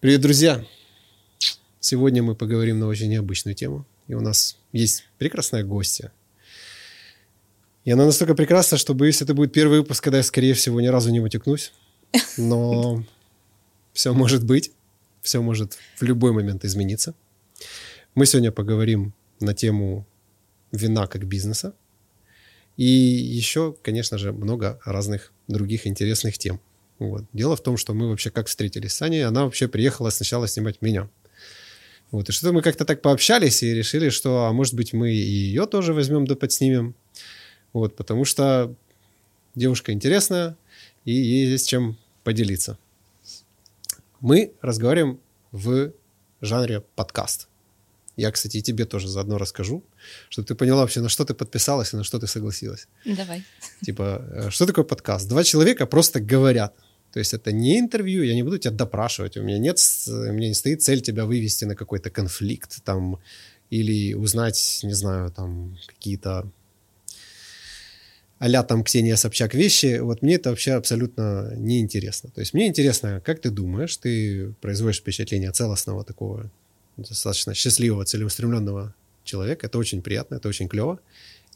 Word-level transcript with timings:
Привет, 0.00 0.22
друзья! 0.22 0.64
Сегодня 1.78 2.22
мы 2.22 2.34
поговорим 2.34 2.78
на 2.78 2.86
очень 2.86 3.10
необычную 3.10 3.54
тему. 3.54 3.84
И 4.08 4.14
у 4.14 4.22
нас 4.22 4.56
есть 4.72 5.04
прекрасная 5.18 5.62
гостья. 5.62 6.10
И 7.84 7.90
она 7.90 8.06
настолько 8.06 8.34
прекрасна, 8.34 8.78
что, 8.78 8.94
боюсь, 8.94 9.20
это 9.20 9.34
будет 9.34 9.52
первый 9.52 9.80
выпуск, 9.80 10.02
когда 10.02 10.16
я, 10.16 10.22
скорее 10.22 10.54
всего, 10.54 10.80
ни 10.80 10.86
разу 10.86 11.10
не 11.10 11.20
вытекнусь. 11.20 11.74
Но 12.38 13.04
все 13.92 14.14
может 14.14 14.42
быть. 14.42 14.72
Все 15.20 15.42
может 15.42 15.76
в 15.98 16.02
любой 16.02 16.32
момент 16.32 16.64
измениться. 16.64 17.14
Мы 18.14 18.24
сегодня 18.24 18.52
поговорим 18.52 19.12
на 19.38 19.52
тему 19.52 20.06
вина 20.72 21.08
как 21.08 21.26
бизнеса. 21.26 21.74
И 22.78 22.86
еще, 22.86 23.76
конечно 23.82 24.16
же, 24.16 24.32
много 24.32 24.80
разных 24.82 25.30
других 25.46 25.86
интересных 25.86 26.38
тем. 26.38 26.58
Вот. 27.00 27.24
Дело 27.32 27.56
в 27.56 27.62
том, 27.62 27.78
что 27.78 27.94
мы 27.94 28.10
вообще 28.10 28.30
как 28.30 28.46
встретились 28.46 28.92
с 28.92 29.02
Аней, 29.02 29.24
она 29.24 29.44
вообще 29.44 29.68
приехала 29.68 30.10
сначала 30.10 30.46
снимать 30.46 30.82
меня. 30.82 31.08
Вот. 32.10 32.28
И 32.28 32.32
что-то 32.32 32.52
мы 32.52 32.60
как-то 32.60 32.84
так 32.84 33.00
пообщались 33.00 33.62
и 33.62 33.74
решили, 33.74 34.10
что, 34.10 34.44
а 34.44 34.52
может 34.52 34.74
быть, 34.74 34.92
мы 34.92 35.10
и 35.10 35.16
ее 35.16 35.66
тоже 35.66 35.94
возьмем 35.94 36.26
да 36.26 36.36
подснимем. 36.36 36.94
Вот, 37.72 37.96
потому 37.96 38.24
что 38.24 38.74
девушка 39.54 39.92
интересная, 39.92 40.56
и 41.06 41.12
ей 41.12 41.46
есть 41.46 41.68
чем 41.68 41.96
поделиться. 42.22 42.78
Мы 44.20 44.52
разговариваем 44.60 45.20
в 45.52 45.92
жанре 46.42 46.82
подкаст. 46.96 47.48
Я, 48.16 48.30
кстати, 48.30 48.58
и 48.58 48.62
тебе 48.62 48.84
тоже 48.84 49.08
заодно 49.08 49.38
расскажу, 49.38 49.82
чтобы 50.28 50.46
ты 50.46 50.54
поняла 50.54 50.82
вообще, 50.82 51.00
на 51.00 51.08
что 51.08 51.24
ты 51.24 51.32
подписалась 51.32 51.94
и 51.94 51.96
на 51.96 52.04
что 52.04 52.18
ты 52.18 52.26
согласилась. 52.26 52.88
Давай. 53.06 53.44
Типа, 53.82 54.22
э, 54.30 54.50
что 54.50 54.66
такое 54.66 54.84
подкаст? 54.84 55.26
Два 55.28 55.44
человека 55.44 55.86
просто 55.86 56.20
говорят. 56.20 56.74
То 57.12 57.18
есть 57.18 57.34
это 57.34 57.52
не 57.52 57.78
интервью, 57.78 58.22
я 58.22 58.34
не 58.34 58.42
буду 58.42 58.58
тебя 58.58 58.72
допрашивать. 58.72 59.36
У 59.36 59.42
меня 59.42 59.58
нет, 59.58 59.78
у 60.06 60.32
меня 60.32 60.48
не 60.48 60.54
стоит 60.54 60.82
цель 60.82 61.00
тебя 61.00 61.24
вывести 61.24 61.64
на 61.64 61.74
какой-то 61.74 62.10
конфликт 62.10 62.82
там 62.84 63.18
или 63.70 64.14
узнать, 64.14 64.80
не 64.82 64.94
знаю, 64.94 65.30
там 65.30 65.76
какие-то 65.86 66.50
а 68.40 68.62
там 68.62 68.82
Ксения 68.84 69.16
Собчак 69.16 69.54
вещи, 69.54 69.98
вот 69.98 70.22
мне 70.22 70.36
это 70.36 70.48
вообще 70.48 70.72
абсолютно 70.72 71.52
неинтересно. 71.56 72.30
То 72.30 72.40
есть 72.40 72.54
мне 72.54 72.68
интересно, 72.68 73.20
как 73.20 73.38
ты 73.42 73.50
думаешь, 73.50 73.94
ты 73.98 74.54
производишь 74.62 75.00
впечатление 75.00 75.52
целостного 75.52 76.04
такого 76.04 76.50
достаточно 76.96 77.52
счастливого, 77.52 78.06
целеустремленного 78.06 78.94
человека. 79.24 79.66
Это 79.66 79.76
очень 79.76 80.00
приятно, 80.00 80.36
это 80.36 80.48
очень 80.48 80.68
клево. 80.68 81.00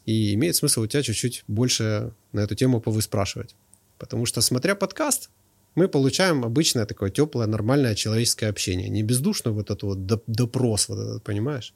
И 0.05 0.35
имеет 0.35 0.55
смысл 0.55 0.81
у 0.81 0.87
тебя 0.87 1.01
чуть-чуть 1.01 1.43
больше 1.47 2.13
на 2.33 2.41
эту 2.41 2.53
тему 2.53 2.79
повыспрашивать. 2.79 3.55
Потому 3.97 4.27
что, 4.27 4.41
смотря 4.41 4.75
подкаст, 4.75 5.31
мы 5.75 5.87
получаем 5.87 6.43
обычное 6.45 6.85
такое 6.85 7.09
теплое, 7.09 7.47
нормальное 7.47 7.95
человеческое 7.95 8.47
общение. 8.47 8.89
Не 8.89 9.03
бездушно 9.03 9.51
вот 9.51 9.69
это 9.69 9.85
вот 9.85 10.05
допрос, 10.27 10.89
вот 10.89 10.99
этот, 10.99 11.23
понимаешь? 11.23 11.73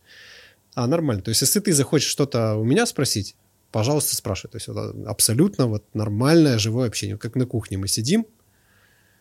А 0.73 0.87
нормально. 0.87 1.21
То 1.21 1.29
есть, 1.29 1.41
если 1.41 1.59
ты 1.59 1.73
захочешь 1.73 2.09
что-то 2.09 2.55
у 2.55 2.63
меня 2.63 2.85
спросить, 2.85 3.35
пожалуйста, 3.71 4.15
спрашивай. 4.15 4.51
То 4.51 4.57
есть, 4.57 4.69
это 4.69 4.93
абсолютно 5.09 5.67
вот 5.67 5.83
нормальное 5.93 6.57
живое 6.57 6.87
общение. 6.87 7.17
Как 7.17 7.35
на 7.35 7.45
кухне 7.45 7.77
мы 7.77 7.87
сидим. 7.87 8.25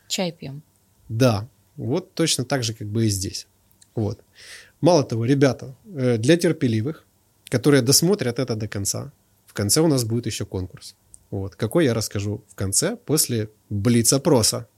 Чай 0.08 0.32
пьем. 0.32 0.62
Да. 1.08 1.48
Вот 1.76 2.14
точно 2.14 2.44
так 2.44 2.62
же, 2.62 2.74
как 2.74 2.88
бы 2.88 3.06
и 3.06 3.08
здесь. 3.08 3.46
Вот. 3.94 4.20
Мало 4.80 5.02
того, 5.02 5.24
ребята, 5.24 5.74
э, 5.96 6.18
для 6.18 6.36
терпеливых, 6.36 7.04
которые 7.48 7.82
досмотрят 7.82 8.38
это 8.38 8.54
до 8.54 8.68
конца, 8.68 9.12
в 9.46 9.52
конце 9.52 9.80
у 9.80 9.88
нас 9.88 10.04
будет 10.04 10.26
еще 10.26 10.44
конкурс. 10.44 10.94
Вот. 11.30 11.56
Какой 11.56 11.84
я 11.84 11.94
расскажу 11.94 12.44
в 12.48 12.54
конце, 12.54 12.96
после 12.96 13.50
блиц-опроса. 13.70 14.68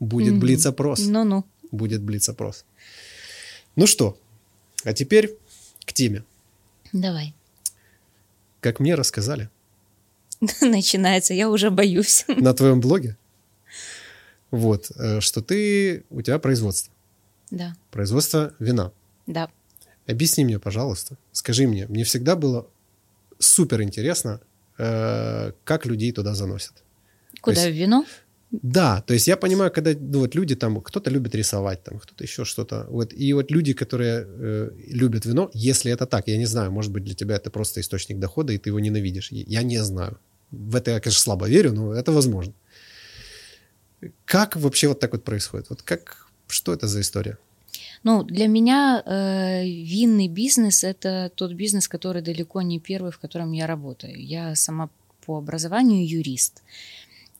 Будет 0.00 0.34
mm-hmm. 0.34 0.38
блиц-опрос. 0.38 1.00
Ну-ну. 1.06 1.44
Будет 1.70 2.02
блиц-опрос. 2.02 2.64
Ну 3.76 3.86
что, 3.86 4.18
а 4.84 4.92
теперь 4.92 5.36
к 5.84 5.92
теме. 5.92 6.24
Давай. 6.92 7.34
Как 8.60 8.80
мне 8.80 8.94
рассказали. 8.94 9.50
Начинается, 10.60 11.34
я 11.34 11.50
уже 11.50 11.70
боюсь. 11.70 12.24
На 12.28 12.54
твоем 12.54 12.80
блоге? 12.80 13.16
Вот, 14.50 14.90
э, 14.96 15.20
что 15.20 15.42
ты, 15.42 16.04
у 16.10 16.22
тебя 16.22 16.38
производство. 16.38 16.92
Да. 17.50 17.76
Производство 17.90 18.54
вина. 18.58 18.92
Да. 19.26 19.50
Объясни 20.06 20.44
мне, 20.44 20.58
пожалуйста, 20.58 21.16
скажи 21.32 21.66
мне, 21.66 21.86
мне 21.88 22.04
всегда 22.04 22.36
было 22.36 22.66
супер 23.38 23.82
интересно, 23.82 24.40
э, 24.78 25.52
как 25.64 25.86
людей 25.86 26.12
туда 26.12 26.34
заносят. 26.34 26.82
Куда, 27.40 27.62
есть, 27.62 27.76
в 27.76 27.80
вино? 27.80 28.04
Да, 28.50 29.02
то 29.02 29.14
есть 29.14 29.26
я 29.26 29.36
понимаю, 29.36 29.70
когда 29.70 29.92
ну, 29.98 30.20
вот 30.20 30.34
люди 30.34 30.54
там, 30.54 30.80
кто-то 30.80 31.10
любит 31.10 31.34
рисовать, 31.34 31.82
там, 31.82 31.98
кто-то 31.98 32.24
еще 32.24 32.44
что-то. 32.44 32.86
Вот, 32.88 33.12
и 33.12 33.32
вот 33.32 33.50
люди, 33.50 33.72
которые 33.72 34.24
э, 34.26 34.70
любят 34.88 35.26
вино, 35.26 35.50
если 35.52 35.92
это 35.92 36.06
так, 36.06 36.28
я 36.28 36.36
не 36.36 36.46
знаю, 36.46 36.70
может 36.70 36.92
быть, 36.92 37.04
для 37.04 37.14
тебя 37.14 37.36
это 37.36 37.50
просто 37.50 37.80
источник 37.80 38.18
дохода, 38.18 38.52
и 38.52 38.58
ты 38.58 38.70
его 38.70 38.80
ненавидишь. 38.80 39.32
Я 39.32 39.62
не 39.62 39.82
знаю. 39.82 40.18
В 40.50 40.76
это 40.76 40.92
я, 40.92 41.00
конечно, 41.00 41.20
слабо 41.20 41.48
верю, 41.48 41.72
но 41.72 41.92
это 41.92 42.12
возможно. 42.12 42.54
Как 44.24 44.56
вообще 44.56 44.88
вот 44.88 45.00
так 45.00 45.12
вот 45.12 45.24
происходит? 45.24 45.70
Вот 45.70 45.82
как, 45.82 46.28
что 46.46 46.72
это 46.72 46.86
за 46.86 47.00
история? 47.00 47.38
Ну, 48.06 48.22
для 48.22 48.46
меня 48.46 49.02
э, 49.04 49.64
винный 49.64 50.28
бизнес– 50.28 50.84
это 50.84 51.28
тот 51.34 51.54
бизнес, 51.54 51.88
который 51.88 52.22
далеко 52.22 52.62
не 52.62 52.78
первый, 52.78 53.10
в 53.10 53.18
котором 53.18 53.50
я 53.50 53.66
работаю. 53.66 54.24
Я 54.24 54.54
сама 54.54 54.90
по 55.24 55.38
образованию 55.38 56.08
юрист. 56.08 56.62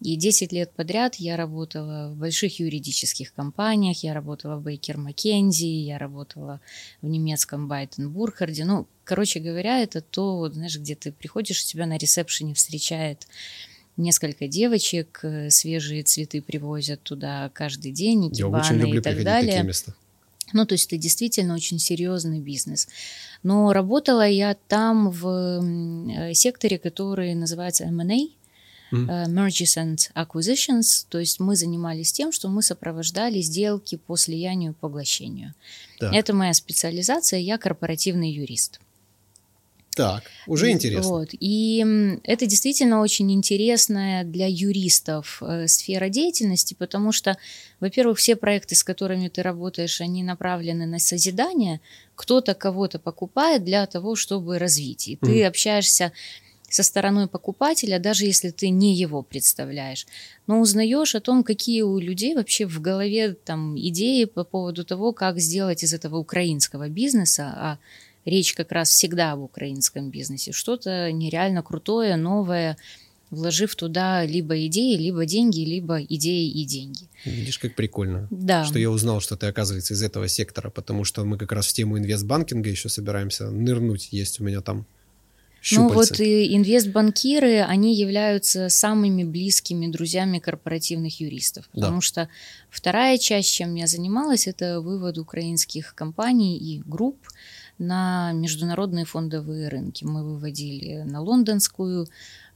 И 0.00 0.16
10 0.16 0.50
лет 0.50 0.72
подряд 0.72 1.14
я 1.20 1.36
работала 1.36 2.10
в 2.12 2.16
больших 2.16 2.58
юридических 2.58 3.32
компаниях, 3.32 4.02
я 4.02 4.12
работала 4.12 4.56
в 4.56 4.62
Бейкер 4.64 4.96
Маккензи, 4.96 5.66
я 5.66 5.98
работала 5.98 6.60
в 7.00 7.06
немецком 7.06 7.68
Байтен 7.68 8.10
Бурхарде. 8.10 8.64
Ну, 8.64 8.88
короче 9.04 9.38
говоря, 9.38 9.78
это 9.78 10.00
то, 10.00 10.36
вот, 10.36 10.54
знаешь, 10.54 10.76
где 10.76 10.96
ты 10.96 11.12
приходишь, 11.12 11.62
у 11.62 11.66
тебя 11.68 11.86
на 11.86 11.96
ресепшене 11.96 12.54
встречает 12.54 13.28
несколько 13.96 14.48
девочек, 14.48 15.20
э, 15.22 15.48
свежие 15.48 16.02
цветы 16.02 16.42
привозят 16.42 17.04
туда 17.04 17.52
каждый 17.54 17.92
день, 17.92 18.32
Я 18.34 18.48
очень 18.48 18.74
люблю 18.74 18.98
и 18.98 19.00
так 19.00 19.22
далее. 19.22 19.52
Такие 19.52 19.68
места. 19.68 19.94
Ну, 20.52 20.64
то 20.64 20.74
есть 20.74 20.86
это 20.86 20.96
действительно 20.96 21.54
очень 21.54 21.78
серьезный 21.78 22.40
бизнес. 22.40 22.88
Но 23.42 23.72
работала 23.72 24.26
я 24.26 24.56
там 24.68 25.10
в 25.10 25.26
э, 25.28 26.34
секторе, 26.34 26.78
который 26.78 27.34
называется 27.34 27.84
M&A, 27.84 28.28
mm-hmm. 28.92 29.26
Mergers 29.26 29.76
and 29.76 29.98
Acquisitions, 30.14 31.06
то 31.08 31.18
есть 31.18 31.40
мы 31.40 31.56
занимались 31.56 32.12
тем, 32.12 32.32
что 32.32 32.48
мы 32.48 32.62
сопровождали 32.62 33.40
сделки 33.40 33.96
по 33.96 34.16
слиянию 34.16 34.72
и 34.72 34.74
поглощению. 34.74 35.54
Так. 35.98 36.14
Это 36.14 36.34
моя 36.34 36.54
специализация, 36.54 37.40
я 37.40 37.58
корпоративный 37.58 38.30
юрист. 38.30 38.80
Так, 39.96 40.24
уже 40.46 40.70
интересно. 40.70 41.10
Вот. 41.10 41.28
И 41.32 42.18
это 42.22 42.44
действительно 42.44 43.00
очень 43.00 43.32
интересная 43.32 44.24
для 44.24 44.46
юристов 44.46 45.42
э, 45.42 45.66
сфера 45.68 46.10
деятельности, 46.10 46.74
потому 46.78 47.12
что, 47.12 47.38
во-первых, 47.80 48.18
все 48.18 48.36
проекты, 48.36 48.74
с 48.74 48.84
которыми 48.84 49.28
ты 49.28 49.42
работаешь, 49.42 50.02
они 50.02 50.22
направлены 50.22 50.84
на 50.84 50.98
созидание. 50.98 51.80
Кто-то 52.14 52.52
кого-то 52.54 52.98
покупает 52.98 53.64
для 53.64 53.86
того, 53.86 54.16
чтобы 54.16 54.58
развить. 54.58 55.08
И 55.08 55.16
ты 55.16 55.40
mm. 55.40 55.46
общаешься 55.46 56.12
со 56.68 56.82
стороной 56.82 57.26
покупателя, 57.26 57.98
даже 57.98 58.26
если 58.26 58.50
ты 58.50 58.68
не 58.68 58.94
его 58.94 59.22
представляешь, 59.22 60.06
но 60.46 60.60
узнаешь 60.60 61.14
о 61.14 61.20
том, 61.20 61.42
какие 61.42 61.80
у 61.80 61.98
людей 61.98 62.34
вообще 62.34 62.66
в 62.66 62.82
голове 62.82 63.32
там 63.32 63.78
идеи 63.78 64.24
по 64.24 64.44
поводу 64.44 64.84
того, 64.84 65.12
как 65.12 65.38
сделать 65.38 65.82
из 65.82 65.94
этого 65.94 66.16
украинского 66.18 66.90
бизнеса, 66.90 67.54
а 67.56 67.78
речь 68.26 68.52
как 68.52 68.72
раз 68.72 68.90
всегда 68.90 69.32
об 69.32 69.40
украинском 69.40 70.10
бизнесе, 70.10 70.52
что-то 70.52 71.10
нереально 71.10 71.62
крутое, 71.62 72.16
новое, 72.16 72.76
вложив 73.30 73.74
туда 73.74 74.24
либо 74.24 74.66
идеи, 74.66 74.96
либо 74.96 75.24
деньги, 75.24 75.60
либо 75.60 76.02
идеи 76.02 76.48
и 76.48 76.64
деньги. 76.64 77.08
Видишь, 77.24 77.58
как 77.58 77.74
прикольно, 77.74 78.28
да. 78.30 78.64
что 78.64 78.78
я 78.78 78.90
узнал, 78.90 79.20
что 79.20 79.36
ты, 79.36 79.46
оказывается, 79.46 79.94
из 79.94 80.02
этого 80.02 80.28
сектора, 80.28 80.70
потому 80.70 81.04
что 81.04 81.24
мы 81.24 81.38
как 81.38 81.52
раз 81.52 81.66
в 81.66 81.72
тему 81.72 81.98
инвестбанкинга 81.98 82.68
еще 82.68 82.88
собираемся 82.88 83.50
нырнуть, 83.50 84.08
есть 84.12 84.40
у 84.40 84.44
меня 84.44 84.60
там 84.60 84.86
щупальца. 85.60 85.92
Ну 85.92 85.94
вот 85.94 86.20
и 86.20 86.56
инвестбанкиры, 86.56 87.62
они 87.62 87.96
являются 87.96 88.68
самыми 88.68 89.24
близкими 89.24 89.88
друзьями 89.88 90.38
корпоративных 90.38 91.20
юристов, 91.20 91.68
потому 91.72 91.96
да. 91.96 92.02
что 92.02 92.28
вторая 92.70 93.18
часть, 93.18 93.52
чем 93.52 93.74
я 93.74 93.86
занималась, 93.86 94.46
это 94.46 94.80
вывод 94.80 95.18
украинских 95.18 95.94
компаний 95.94 96.56
и 96.58 96.80
групп 96.84 97.18
на 97.78 98.32
международные 98.32 99.04
фондовые 99.04 99.68
рынки. 99.68 100.04
Мы 100.04 100.24
выводили 100.24 101.02
на 101.02 101.20
лондонскую 101.20 102.08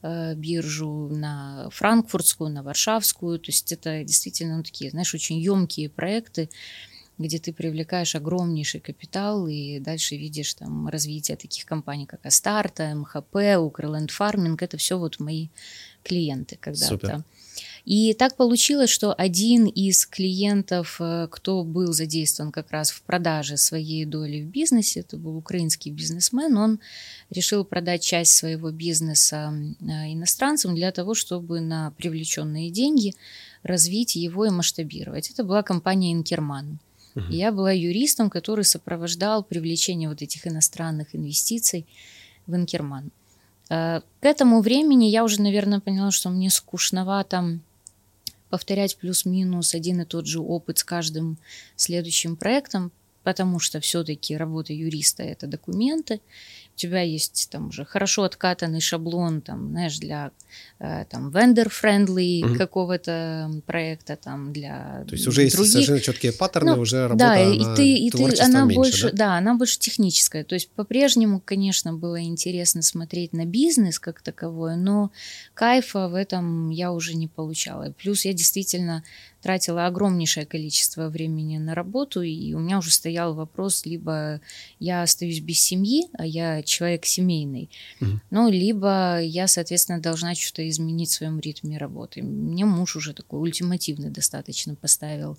э, 0.02 0.34
биржу, 0.34 1.08
на 1.10 1.68
франкфуртскую, 1.70 2.50
на 2.50 2.62
варшавскую. 2.62 3.38
То 3.38 3.48
есть 3.48 3.72
это 3.72 4.02
действительно 4.04 4.58
ну, 4.58 4.62
такие, 4.62 4.90
знаешь, 4.90 5.14
очень 5.14 5.38
емкие 5.38 5.88
проекты, 5.90 6.48
где 7.18 7.38
ты 7.38 7.52
привлекаешь 7.52 8.14
огромнейший 8.14 8.80
капитал 8.80 9.46
и 9.46 9.78
дальше 9.78 10.16
видишь 10.16 10.54
там 10.54 10.88
развитие 10.88 11.36
таких 11.36 11.66
компаний, 11.66 12.06
как 12.06 12.24
Астарта, 12.24 12.94
МХП, 12.94 13.58
Укрленд 13.58 14.10
Фарминг. 14.10 14.62
Это 14.62 14.78
все 14.78 14.98
вот 14.98 15.20
мои 15.20 15.48
клиенты 16.02 16.56
когда-то. 16.58 17.24
И 17.84 18.14
так 18.14 18.36
получилось, 18.36 18.90
что 18.90 19.12
один 19.12 19.66
из 19.66 20.06
клиентов, 20.06 20.96
э, 21.00 21.28
кто 21.30 21.64
был 21.64 21.92
задействован 21.92 22.52
как 22.52 22.70
раз 22.70 22.90
в 22.90 23.02
продаже 23.02 23.56
своей 23.56 24.04
доли 24.04 24.42
в 24.42 24.46
бизнесе, 24.46 25.00
это 25.00 25.16
был 25.16 25.36
украинский 25.36 25.90
бизнесмен, 25.90 26.56
он 26.56 26.80
решил 27.30 27.64
продать 27.64 28.02
часть 28.02 28.34
своего 28.34 28.70
бизнеса 28.70 29.52
э, 29.80 30.12
иностранцам 30.12 30.74
для 30.74 30.92
того, 30.92 31.14
чтобы 31.14 31.60
на 31.60 31.92
привлеченные 31.92 32.70
деньги 32.70 33.14
развить 33.62 34.16
его 34.16 34.46
и 34.46 34.50
масштабировать. 34.50 35.30
Это 35.30 35.44
была 35.44 35.62
компания 35.62 36.12
Инкерман. 36.12 36.78
Угу. 37.14 37.24
Я 37.30 37.50
была 37.50 37.72
юристом, 37.72 38.30
который 38.30 38.64
сопровождал 38.64 39.42
привлечение 39.42 40.08
вот 40.08 40.22
этих 40.22 40.46
иностранных 40.46 41.14
инвестиций 41.14 41.86
в 42.46 42.54
Инкерман. 42.54 43.10
Э, 43.70 44.00
к 44.20 44.24
этому 44.24 44.60
времени 44.60 45.06
я 45.06 45.24
уже, 45.24 45.40
наверное, 45.40 45.80
поняла, 45.80 46.10
что 46.10 46.28
мне 46.28 46.50
скучновато 46.50 47.58
повторять 48.50 48.96
плюс-минус 48.96 49.74
один 49.74 50.02
и 50.02 50.04
тот 50.04 50.26
же 50.26 50.40
опыт 50.40 50.78
с 50.78 50.84
каждым 50.84 51.38
следующим 51.76 52.36
проектом, 52.36 52.92
потому 53.22 53.58
что 53.58 53.80
все-таки 53.80 54.36
работа 54.36 54.72
юриста 54.72 55.22
это 55.22 55.46
документы, 55.46 56.20
тебя 56.80 57.02
есть 57.02 57.48
там 57.50 57.68
уже 57.68 57.84
хорошо 57.84 58.22
откатанный 58.24 58.80
шаблон, 58.80 59.42
там, 59.42 59.70
знаешь, 59.70 59.98
для 59.98 60.30
э, 60.78 61.04
там 61.10 61.30
vendor-friendly 61.30 62.44
угу. 62.44 62.54
какого-то 62.56 63.50
проекта, 63.66 64.16
там, 64.16 64.52
для 64.52 65.04
То 65.06 65.14
есть 65.14 65.26
уже 65.26 65.42
есть 65.42 65.56
совершенно 65.56 66.00
четкие 66.00 66.32
паттерны, 66.32 66.76
ну, 66.76 66.82
уже 66.82 67.02
работа 67.06 67.18
Да, 67.18 67.40
и 67.40 67.76
ты, 67.76 67.94
и 67.94 68.10
ты, 68.10 68.42
она 68.42 68.62
меньше, 68.62 68.74
больше, 68.76 69.10
да? 69.10 69.16
да, 69.16 69.38
она 69.38 69.54
больше 69.54 69.78
техническая. 69.78 70.44
То 70.44 70.54
есть 70.54 70.70
по-прежнему, 70.70 71.42
конечно, 71.44 71.92
было 71.92 72.22
интересно 72.22 72.82
смотреть 72.82 73.32
на 73.32 73.44
бизнес 73.44 73.98
как 73.98 74.22
таковой, 74.22 74.76
но 74.76 75.10
кайфа 75.54 76.08
в 76.08 76.14
этом 76.14 76.70
я 76.70 76.92
уже 76.92 77.14
не 77.14 77.28
получала. 77.28 77.92
Плюс 77.98 78.24
я 78.24 78.32
действительно 78.32 79.04
тратила 79.42 79.86
огромнейшее 79.86 80.46
количество 80.46 81.08
времени 81.08 81.58
на 81.58 81.74
работу, 81.74 82.22
и 82.22 82.52
у 82.54 82.58
меня 82.58 82.78
уже 82.78 82.90
стоял 82.90 83.34
вопрос, 83.34 83.86
либо 83.86 84.40
я 84.78 85.02
остаюсь 85.02 85.40
без 85.40 85.60
семьи, 85.60 86.08
а 86.14 86.26
я 86.26 86.62
человек 86.62 87.06
семейный, 87.06 87.70
угу. 88.00 88.20
ну, 88.30 88.50
либо 88.50 89.20
я, 89.20 89.46
соответственно, 89.46 90.00
должна 90.00 90.34
что-то 90.34 90.68
изменить 90.68 91.10
в 91.10 91.14
своем 91.14 91.40
ритме 91.40 91.78
работы. 91.78 92.22
Мне 92.22 92.64
муж 92.64 92.96
уже 92.96 93.14
такой 93.14 93.40
ультимативный 93.40 94.10
достаточно 94.10 94.74
поставил 94.74 95.36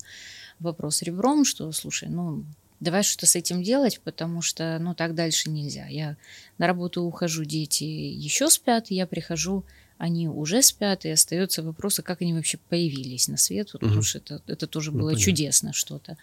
вопрос 0.58 1.02
ребром, 1.02 1.44
что, 1.44 1.70
слушай, 1.72 2.08
ну, 2.08 2.44
давай 2.80 3.04
что-то 3.04 3.26
с 3.26 3.36
этим 3.36 3.62
делать, 3.62 4.00
потому 4.02 4.42
что, 4.42 4.78
ну, 4.80 4.94
так 4.94 5.14
дальше 5.14 5.50
нельзя. 5.50 5.86
Я 5.86 6.16
на 6.58 6.66
работу 6.66 7.02
ухожу, 7.02 7.44
дети 7.44 7.84
еще 7.84 8.50
спят, 8.50 8.90
я 8.90 9.06
прихожу 9.06 9.64
они 10.02 10.28
уже 10.28 10.62
спят, 10.62 11.04
и 11.04 11.10
остается 11.10 11.62
вопрос, 11.62 12.00
а 12.00 12.02
как 12.02 12.22
они 12.22 12.34
вообще 12.34 12.58
появились 12.68 13.28
на 13.28 13.36
свет, 13.36 13.72
вот, 13.72 13.82
угу. 13.82 13.88
потому 13.88 14.02
что 14.02 14.18
это, 14.18 14.42
это 14.48 14.66
тоже 14.66 14.90
ну, 14.90 14.98
было 14.98 15.10
понятно. 15.10 15.24
чудесно 15.24 15.72
что-то. 15.72 16.16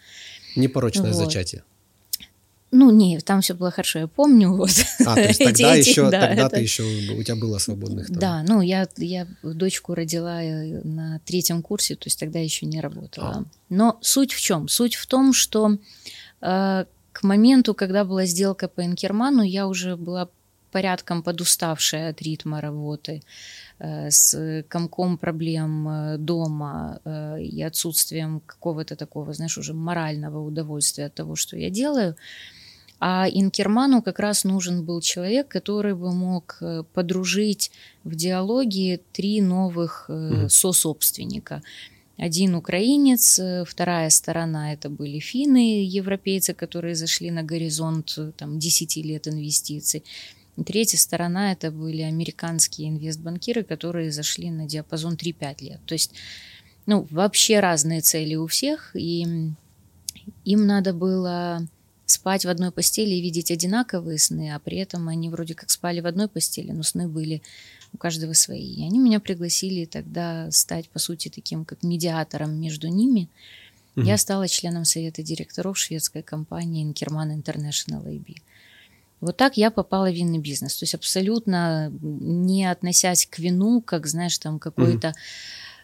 Непорочное 0.57 1.13
вот. 1.13 1.25
зачатие. 1.25 1.63
Ну, 2.71 2.91
не, 2.91 3.19
там 3.19 3.39
все 3.39 3.53
было 3.53 3.71
хорошо, 3.71 3.99
я 3.99 4.07
помню. 4.07 4.53
Вот. 4.53 4.69
А, 5.05 5.15
то 5.15 5.21
есть 5.21 5.39
тогда 5.43 5.77
эти, 5.77 5.89
еще, 5.89 6.09
да, 6.11 6.27
тогда 6.27 6.47
это... 6.47 6.57
ты 6.57 6.61
еще, 6.61 6.83
у 6.83 7.23
тебя 7.23 7.37
было 7.37 7.57
свободных 7.57 8.07
там. 8.07 8.19
Да, 8.19 8.43
ну, 8.45 8.59
я, 8.59 8.85
я 8.97 9.27
дочку 9.43 9.93
родила 9.93 10.43
э, 10.43 10.81
на 10.83 11.21
третьем 11.23 11.61
курсе, 11.61 11.95
то 11.95 12.07
есть 12.07 12.19
тогда 12.19 12.39
еще 12.39 12.65
не 12.65 12.81
работала. 12.81 13.29
А. 13.29 13.43
Но 13.69 13.97
суть 14.01 14.33
в 14.33 14.41
чем? 14.41 14.67
Суть 14.67 14.95
в 14.95 15.07
том, 15.07 15.31
что 15.31 15.77
э, 16.41 16.85
к 17.13 17.23
моменту, 17.23 17.73
когда 17.73 18.03
была 18.03 18.25
сделка 18.25 18.67
по 18.67 18.85
Инкерману, 18.85 19.41
я 19.41 19.67
уже 19.67 19.95
была 19.95 20.27
порядком 20.71 21.23
подуставшая 21.23 22.09
от 22.09 22.21
ритма 22.21 22.59
работы. 22.59 23.23
Э, 23.23 23.68
с 23.79 24.63
комком 24.67 25.17
проблем 25.17 25.87
э, 25.87 26.17
дома 26.17 26.99
э, 27.05 27.41
и 27.41 27.61
отсутствием 27.63 28.41
какого-то 28.45 28.95
такого, 28.95 29.33
знаешь, 29.33 29.57
уже 29.57 29.73
морального 29.73 30.39
удовольствия 30.45 31.05
от 31.05 31.13
того, 31.13 31.35
что 31.35 31.57
я 31.57 31.69
делаю. 31.69 32.15
А 32.99 33.29
Инкерману 33.29 34.01
как 34.01 34.19
раз 34.19 34.43
нужен 34.43 34.83
был 34.83 34.99
человек, 34.99 35.47
который 35.47 35.93
бы 35.95 36.11
мог 36.11 36.61
подружить 36.93 37.71
в 38.03 38.13
диалоге 38.15 38.99
три 39.13 39.41
новых 39.41 40.09
сособственника. 40.49 41.61
Один 42.17 42.55
украинец, 42.55 43.39
вторая 43.65 44.09
сторона 44.09 44.73
это 44.73 44.89
были 44.89 45.19
финны, 45.19 45.85
европейцы, 45.85 46.53
которые 46.53 46.93
зашли 46.95 47.31
на 47.31 47.41
горизонт 47.41 48.19
там, 48.35 48.59
10 48.59 48.97
лет 48.97 49.29
инвестиций. 49.29 50.03
Третья 50.63 50.97
сторона 50.97 51.51
это 51.51 51.71
были 51.71 52.01
американские 52.01 52.89
инвестбанкиры, 52.89 53.63
которые 53.63 54.11
зашли 54.11 54.49
на 54.49 54.67
диапазон 54.67 55.15
3-5 55.15 55.63
лет. 55.63 55.79
То 55.85 55.93
есть, 55.93 56.13
ну, 56.85 57.07
вообще 57.09 57.59
разные 57.59 58.01
цели 58.01 58.35
у 58.35 58.47
всех, 58.47 58.95
и 58.95 59.53
им 60.45 60.67
надо 60.67 60.93
было 60.93 61.67
спать 62.05 62.45
в 62.45 62.49
одной 62.49 62.71
постели 62.71 63.11
и 63.11 63.21
видеть 63.21 63.51
одинаковые 63.51 64.17
сны, 64.17 64.51
а 64.53 64.59
при 64.59 64.77
этом 64.77 65.07
они 65.07 65.29
вроде 65.29 65.53
как 65.53 65.69
спали 65.69 65.99
в 65.99 66.07
одной 66.07 66.27
постели, 66.27 66.71
но 66.71 66.83
сны 66.83 67.07
были 67.07 67.41
у 67.93 67.97
каждого 67.97 68.33
свои. 68.33 68.73
И 68.75 68.85
они 68.85 68.99
меня 68.99 69.19
пригласили 69.19 69.85
тогда 69.85 70.49
стать, 70.51 70.89
по 70.89 70.99
сути, 70.99 71.29
таким 71.29 71.65
как 71.65 71.83
медиатором 71.83 72.59
между 72.59 72.87
ними. 72.87 73.29
Угу. 73.95 74.05
Я 74.05 74.17
стала 74.17 74.47
членом 74.47 74.85
совета 74.85 75.23
директоров 75.23 75.77
шведской 75.77 76.21
компании 76.21 76.85
Inkerman 76.85 77.35
International 77.35 78.03
AB. 78.05 78.37
Вот 79.21 79.37
так 79.37 79.57
я 79.57 79.71
попала 79.71 80.09
в 80.09 80.13
винный 80.13 80.39
бизнес. 80.39 80.77
То 80.77 80.83
есть 80.83 80.95
абсолютно 80.95 81.91
не 82.01 82.65
относясь 82.65 83.25
к 83.25 83.39
вину, 83.39 83.81
как, 83.81 84.07
знаешь, 84.07 84.37
там 84.37 84.59
какой-то 84.59 85.13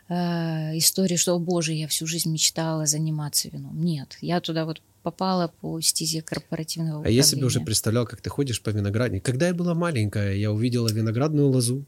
mm-hmm. 0.10 0.74
э, 0.74 0.78
истории, 0.78 1.18
что, 1.18 1.36
о 1.36 1.40
боже, 1.40 1.74
я 1.74 1.88
всю 1.88 2.08
жизнь 2.08 2.32
мечтала 2.32 2.86
заниматься 2.86 3.50
вином. 3.50 3.84
Нет, 3.84 4.18
я 4.22 4.40
туда 4.40 4.66
вот 4.66 4.82
попала 5.04 5.52
по 5.62 5.80
стезе 5.82 6.22
корпоративного 6.22 7.00
управления. 7.00 7.20
А 7.20 7.24
я 7.24 7.24
себе 7.24 7.46
уже 7.46 7.60
представлял, 7.60 8.06
как 8.06 8.22
ты 8.22 8.30
ходишь 8.30 8.62
по 8.62 8.70
винограднику. 8.70 9.26
Когда 9.26 9.48
я 9.48 9.54
была 9.54 9.74
маленькая, 9.74 10.34
я 10.34 10.52
увидела 10.52 10.88
виноградную 10.92 11.48
лозу, 11.48 11.86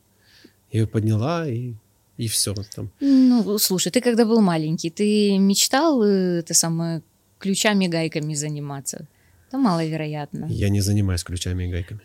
ее 0.71 0.85
подняла 0.85 1.47
и 1.47 1.73
и 2.17 2.27
все 2.27 2.53
там. 2.75 2.89
Ну, 3.00 3.59
слушай, 3.59 3.91
ты 3.91 4.01
когда 4.01 4.25
был 4.25 4.41
маленький, 4.41 4.89
ты 4.89 5.38
мечтал 5.38 6.03
э, 6.03 6.39
это 6.39 6.53
самое 6.53 7.03
ключами-гайками 7.39 8.33
заниматься? 8.33 9.05
Это 9.47 9.57
маловероятно. 9.57 10.45
Я 10.49 10.69
не 10.69 10.81
занимаюсь 10.81 11.23
ключами 11.23 11.65
и 11.65 11.67
гайками. 11.67 12.01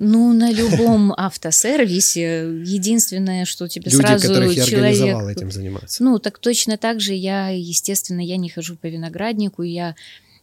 Ну, 0.00 0.32
на 0.32 0.52
любом 0.52 1.12
автосервисе 1.16 2.62
единственное, 2.64 3.44
что 3.44 3.66
тебе 3.66 3.90
Люди, 3.90 3.96
сразу 4.00 4.28
которых 4.28 4.52
я 4.52 4.64
человек... 4.64 4.92
организовал, 4.92 5.28
этим 5.28 5.50
заниматься. 5.50 6.04
Ну, 6.04 6.20
так 6.20 6.38
точно 6.38 6.78
так 6.78 7.00
же 7.00 7.14
я, 7.14 7.48
естественно, 7.48 8.20
я 8.20 8.36
не 8.36 8.48
хожу 8.48 8.76
по 8.76 8.86
винограднику, 8.86 9.64
я 9.64 9.96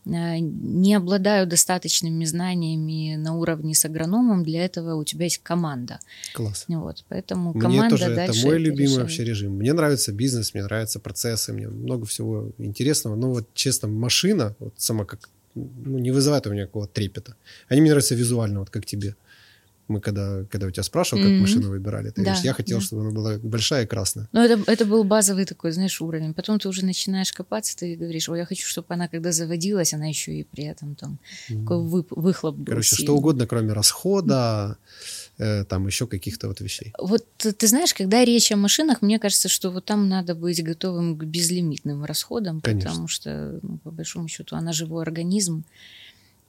э, 0.05 0.39
не 0.39 0.93
обладаю 0.93 1.47
достаточными 1.47 2.25
знаниями 2.25 3.15
на 3.15 3.37
уровне 3.37 3.75
с 3.75 3.85
агрономом, 3.85 4.43
для 4.43 4.65
этого 4.65 4.95
у 4.95 5.05
тебя 5.05 5.23
есть 5.23 5.37
команда. 5.41 5.99
Класс. 6.33 6.65
Вот, 6.67 7.05
поэтому 7.07 7.53
мне 7.53 7.61
команда 7.61 7.97
тоже 7.97 8.13
дальше 8.13 8.39
это 8.39 8.47
мой 8.47 8.55
это 8.55 8.63
любимый 8.65 8.83
решает. 8.87 9.01
вообще 9.03 9.23
режим. 9.23 9.53
Мне 9.53 9.71
нравится 9.71 10.11
бизнес, 10.11 10.53
мне 10.53 10.63
нравятся 10.63 10.99
процессы, 10.99 11.53
мне 11.53 11.69
много 11.69 12.05
всего 12.05 12.51
интересного. 12.57 13.15
Но 13.15 13.31
вот 13.31 13.47
честно, 13.53 13.87
машина, 13.87 14.53
вот 14.59 14.73
сама 14.75 15.05
как 15.05 15.29
ну, 15.55 15.99
не 15.99 16.11
вызывает 16.11 16.45
у 16.47 16.51
меня 16.51 16.65
какого-то 16.65 16.93
трепета. 16.93 17.35
Они 17.69 17.81
мне 17.81 17.89
нравятся 17.89 18.15
визуально, 18.15 18.59
вот 18.59 18.69
как 18.69 18.85
тебе. 18.85 19.15
Мы 19.87 20.01
когда, 20.01 20.43
когда 20.49 20.65
у 20.65 20.71
тебя 20.71 20.81
спрашивал, 20.81 21.21
как 21.21 21.31
mm-hmm. 21.31 21.41
машину 21.41 21.69
выбирали, 21.69 22.09
ты 22.09 22.15
да, 22.15 22.23
говоришь, 22.23 22.43
я 22.43 22.53
хотел, 22.53 22.79
да. 22.79 22.85
чтобы 22.85 23.03
она 23.03 23.11
была 23.11 23.37
большая 23.37 23.83
и 23.83 23.87
красная. 23.87 24.27
Ну, 24.31 24.41
это, 24.41 24.71
это 24.71 24.83
был 24.85 25.03
базовый 25.03 25.45
такой, 25.45 25.71
знаешь, 25.71 26.01
уровень. 26.01 26.33
Потом 26.33 26.57
ты 26.57 26.67
уже 26.67 26.83
начинаешь 26.83 27.31
копаться, 27.31 27.77
ты 27.77 27.95
говоришь, 27.95 28.27
ой, 28.27 28.39
я 28.39 28.45
хочу, 28.45 28.67
чтобы 28.67 28.87
она, 28.89 29.07
когда 29.07 29.31
заводилась, 29.31 29.93
она 29.93 30.07
еще 30.07 30.33
и 30.33 30.43
при 30.43 30.63
этом 30.63 30.95
там 30.95 31.19
mm-hmm. 31.49 31.61
такой 31.61 31.83
вы, 31.83 32.05
выхлоп 32.09 32.55
был 32.55 32.65
Короче, 32.65 32.95
сильный. 32.95 33.05
что 33.05 33.15
угодно, 33.15 33.45
кроме 33.45 33.73
расхода, 33.73 34.77
mm-hmm 34.79 35.24
там 35.37 35.87
еще 35.87 36.07
каких-то 36.07 36.47
вот 36.47 36.61
вещей. 36.61 36.93
Вот 36.97 37.25
ты 37.37 37.67
знаешь, 37.67 37.93
когда 37.93 38.23
речь 38.23 38.51
о 38.51 38.55
машинах, 38.55 39.01
мне 39.01 39.19
кажется, 39.19 39.49
что 39.49 39.69
вот 39.69 39.85
там 39.85 40.07
надо 40.07 40.33
быть 40.35 40.63
готовым 40.63 41.17
к 41.17 41.25
безлимитным 41.25 42.05
расходам, 42.05 42.61
Конечно. 42.61 42.89
потому 42.89 43.07
что, 43.07 43.59
ну, 43.61 43.77
по 43.79 43.91
большому 43.91 44.27
счету, 44.27 44.55
она 44.55 44.71
живой 44.71 45.03
организм. 45.03 45.65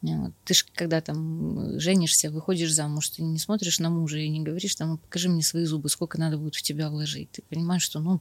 Вот. 0.02 0.32
Ты 0.44 0.54
же, 0.54 0.64
когда 0.74 1.00
там 1.00 1.80
женишься, 1.80 2.30
выходишь 2.30 2.72
замуж, 2.72 3.08
ты 3.10 3.22
не 3.22 3.38
смотришь 3.38 3.80
на 3.80 3.90
мужа 3.90 4.18
и 4.18 4.28
не 4.28 4.40
говоришь, 4.40 4.74
там, 4.76 4.98
покажи 4.98 5.28
мне 5.28 5.42
свои 5.42 5.64
зубы, 5.64 5.88
сколько 5.88 6.18
надо 6.18 6.38
будет 6.38 6.54
в 6.54 6.62
тебя 6.62 6.90
вложить. 6.90 7.30
Ты 7.32 7.42
понимаешь, 7.48 7.82
что, 7.82 7.98
ну, 7.98 8.20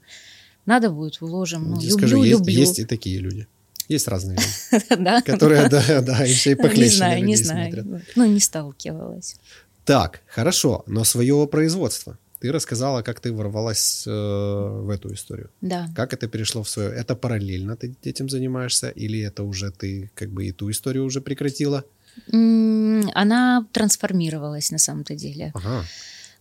надо 0.65 0.89
будет, 0.89 1.21
вложим. 1.21 1.69
Ну, 1.69 1.79
Я 1.79 1.89
люблю, 1.89 1.97
скажу, 1.97 2.23
есть, 2.23 2.39
люблю. 2.39 2.53
есть 2.53 2.79
и 2.79 2.85
такие 2.85 3.19
люди. 3.19 3.47
Есть 3.87 4.07
разные 4.07 4.37
люди, 4.37 5.21
которые, 5.25 5.69
да, 5.69 6.01
да, 6.01 6.23
еще 6.23 6.53
и 6.53 6.55
похлеще 6.55 6.81
Не 6.89 6.95
знаю, 6.95 7.23
не 7.23 7.35
знаю. 7.35 8.01
Ну, 8.15 8.25
не 8.25 8.39
сталкивалась. 8.39 9.35
Так, 9.85 10.21
хорошо, 10.27 10.83
но 10.87 11.03
своего 11.03 11.47
производства. 11.47 12.17
Ты 12.39 12.51
рассказала, 12.51 13.01
как 13.01 13.19
ты 13.19 13.31
ворвалась 13.31 14.03
э, 14.05 14.11
в 14.11 14.89
эту 14.89 15.13
историю. 15.13 15.49
Да. 15.61 15.87
Как 15.95 16.13
это 16.13 16.27
перешло 16.27 16.63
в 16.63 16.69
свое? 16.69 16.89
Это 16.89 17.15
параллельно 17.15 17.75
ты 17.75 17.95
этим 18.03 18.29
занимаешься, 18.29 18.89
или 18.89 19.19
это 19.21 19.43
уже 19.43 19.71
ты 19.71 20.11
как 20.15 20.29
бы 20.29 20.45
и 20.45 20.51
ту 20.51 20.69
историю 20.69 21.05
уже 21.05 21.21
прекратила? 21.21 21.83
Она 22.31 23.65
трансформировалась 23.71 24.71
на 24.71 24.77
самом-то 24.77 25.15
деле. 25.15 25.51
Ага. 25.53 25.85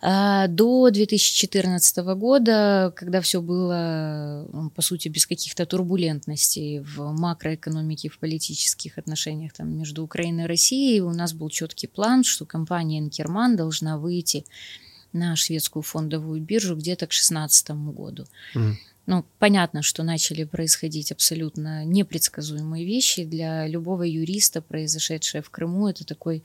А 0.06 0.49
до 0.49 0.90
2014 0.90 1.96
года, 2.14 2.92
когда 2.94 3.23
все 3.23 3.40
было, 3.40 4.46
по 4.75 4.82
сути, 4.82 5.08
без 5.08 5.26
каких-то 5.26 5.64
турбулентностей 5.64 6.80
в 6.80 7.12
макроэкономике, 7.12 8.11
в 8.11 8.18
политических 8.18 8.99
отношениях 8.99 9.54
там, 9.54 9.75
между 9.75 10.04
Украиной 10.04 10.44
и 10.44 10.46
Россией, 10.46 11.00
у 11.00 11.11
нас 11.14 11.32
был 11.32 11.49
четкий 11.49 11.87
план, 11.87 12.23
что 12.23 12.44
компания 12.44 12.99
Инкерман 12.99 13.56
должна 13.56 13.96
выйти 13.96 14.44
на 15.14 15.37
шведскую 15.37 15.82
фондовую 15.82 16.42
биржу 16.42 16.76
где-то 16.76 17.06
к 17.06 17.11
2016 17.11 17.70
году. 17.70 18.26
Mm. 18.54 18.75
Ну, 19.06 19.25
понятно, 19.38 19.80
что 19.82 20.02
начали 20.02 20.44
происходить 20.44 21.12
абсолютно 21.12 21.87
непредсказуемые 21.87 22.84
вещи. 22.84 23.25
Для 23.25 23.66
любого 23.66 24.02
юриста, 24.02 24.61
произошедшее 24.61 25.40
в 25.40 25.49
Крыму, 25.49 25.88
это 25.88 26.04
такой 26.04 26.42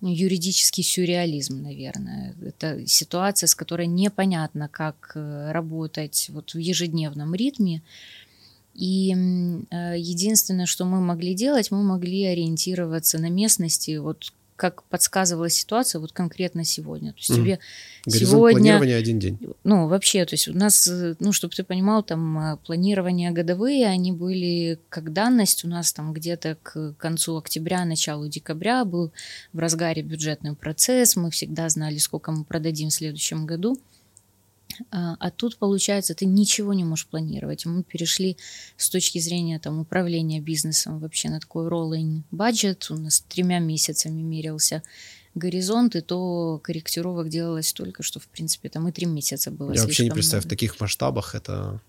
юридический 0.00 0.82
сюрреализм, 0.82 1.62
наверное. 1.62 2.34
Это 2.42 2.86
ситуация, 2.86 3.46
с 3.46 3.54
которой 3.54 3.86
непонятно, 3.86 4.68
как 4.68 5.12
э, 5.14 5.52
работать 5.52 6.28
вот 6.30 6.54
в 6.54 6.58
ежедневном 6.58 7.34
ритме. 7.34 7.82
И 8.74 9.12
э, 9.12 9.94
единственное, 9.98 10.66
что 10.66 10.84
мы 10.84 11.00
могли 11.00 11.34
делать, 11.34 11.70
мы 11.70 11.82
могли 11.82 12.24
ориентироваться 12.24 13.18
на 13.18 13.28
местности, 13.28 13.98
вот 13.98 14.32
как 14.60 14.82
подсказывала 14.84 15.48
ситуация 15.48 16.00
вот 16.00 16.12
конкретно 16.12 16.66
сегодня. 16.66 17.12
То 17.12 17.18
есть 17.18 17.30
mm. 17.30 17.34
тебе 17.34 17.58
Горизонт 18.04 18.30
сегодня... 18.30 18.58
планирования 18.58 18.96
один 18.98 19.18
день. 19.18 19.38
Ну, 19.64 19.88
вообще, 19.88 20.26
то 20.26 20.34
есть 20.34 20.48
у 20.48 20.52
нас, 20.52 20.86
ну, 21.18 21.32
чтобы 21.32 21.54
ты 21.54 21.64
понимал, 21.64 22.02
там 22.02 22.38
а, 22.38 22.56
планирования 22.58 23.30
годовые, 23.30 23.86
они 23.86 24.12
были 24.12 24.78
как 24.90 25.14
данность 25.14 25.64
у 25.64 25.68
нас 25.68 25.94
там 25.94 26.12
где-то 26.12 26.58
к 26.62 26.92
концу 26.98 27.38
октября, 27.38 27.86
началу 27.86 28.28
декабря 28.28 28.84
был 28.84 29.12
в 29.54 29.58
разгаре 29.58 30.02
бюджетный 30.02 30.54
процесс, 30.54 31.16
мы 31.16 31.30
всегда 31.30 31.66
знали, 31.70 31.96
сколько 31.96 32.30
мы 32.30 32.44
продадим 32.44 32.90
в 32.90 32.94
следующем 32.94 33.46
году. 33.46 33.78
А, 34.90 35.16
а 35.18 35.30
тут, 35.30 35.56
получается, 35.56 36.14
ты 36.14 36.26
ничего 36.26 36.74
не 36.74 36.84
можешь 36.84 37.06
планировать. 37.06 37.66
Мы 37.66 37.82
перешли 37.82 38.36
с 38.76 38.88
точки 38.88 39.18
зрения 39.18 39.58
там, 39.58 39.80
управления 39.80 40.40
бизнесом 40.40 40.98
вообще 40.98 41.28
на 41.28 41.40
такой 41.40 41.68
rolling 41.68 42.22
budget. 42.32 42.86
У 42.90 42.96
нас 42.96 43.20
тремя 43.20 43.58
месяцами 43.58 44.22
мерился 44.22 44.82
горизонт, 45.34 45.96
и 45.96 46.00
то 46.00 46.60
корректировок 46.62 47.28
делалось 47.28 47.72
только, 47.72 48.02
что, 48.02 48.20
в 48.20 48.26
принципе, 48.28 48.68
там 48.68 48.88
и 48.88 48.92
три 48.92 49.06
месяца 49.06 49.50
было. 49.50 49.72
Я 49.72 49.82
вообще 49.82 50.04
не 50.04 50.10
представляю, 50.10 50.46
в 50.46 50.50
таких 50.50 50.80
масштабах 50.80 51.34
это, 51.34 51.80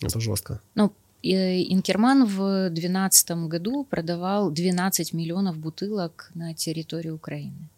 это 0.00 0.20
жестко. 0.20 0.60
Ну, 0.74 0.92
Инкерман 1.22 2.24
в 2.24 2.68
2012 2.70 3.30
году 3.48 3.84
продавал 3.84 4.50
12 4.50 5.12
миллионов 5.12 5.56
бутылок 5.56 6.30
на 6.34 6.52
территории 6.52 7.10
Украины. 7.10 7.68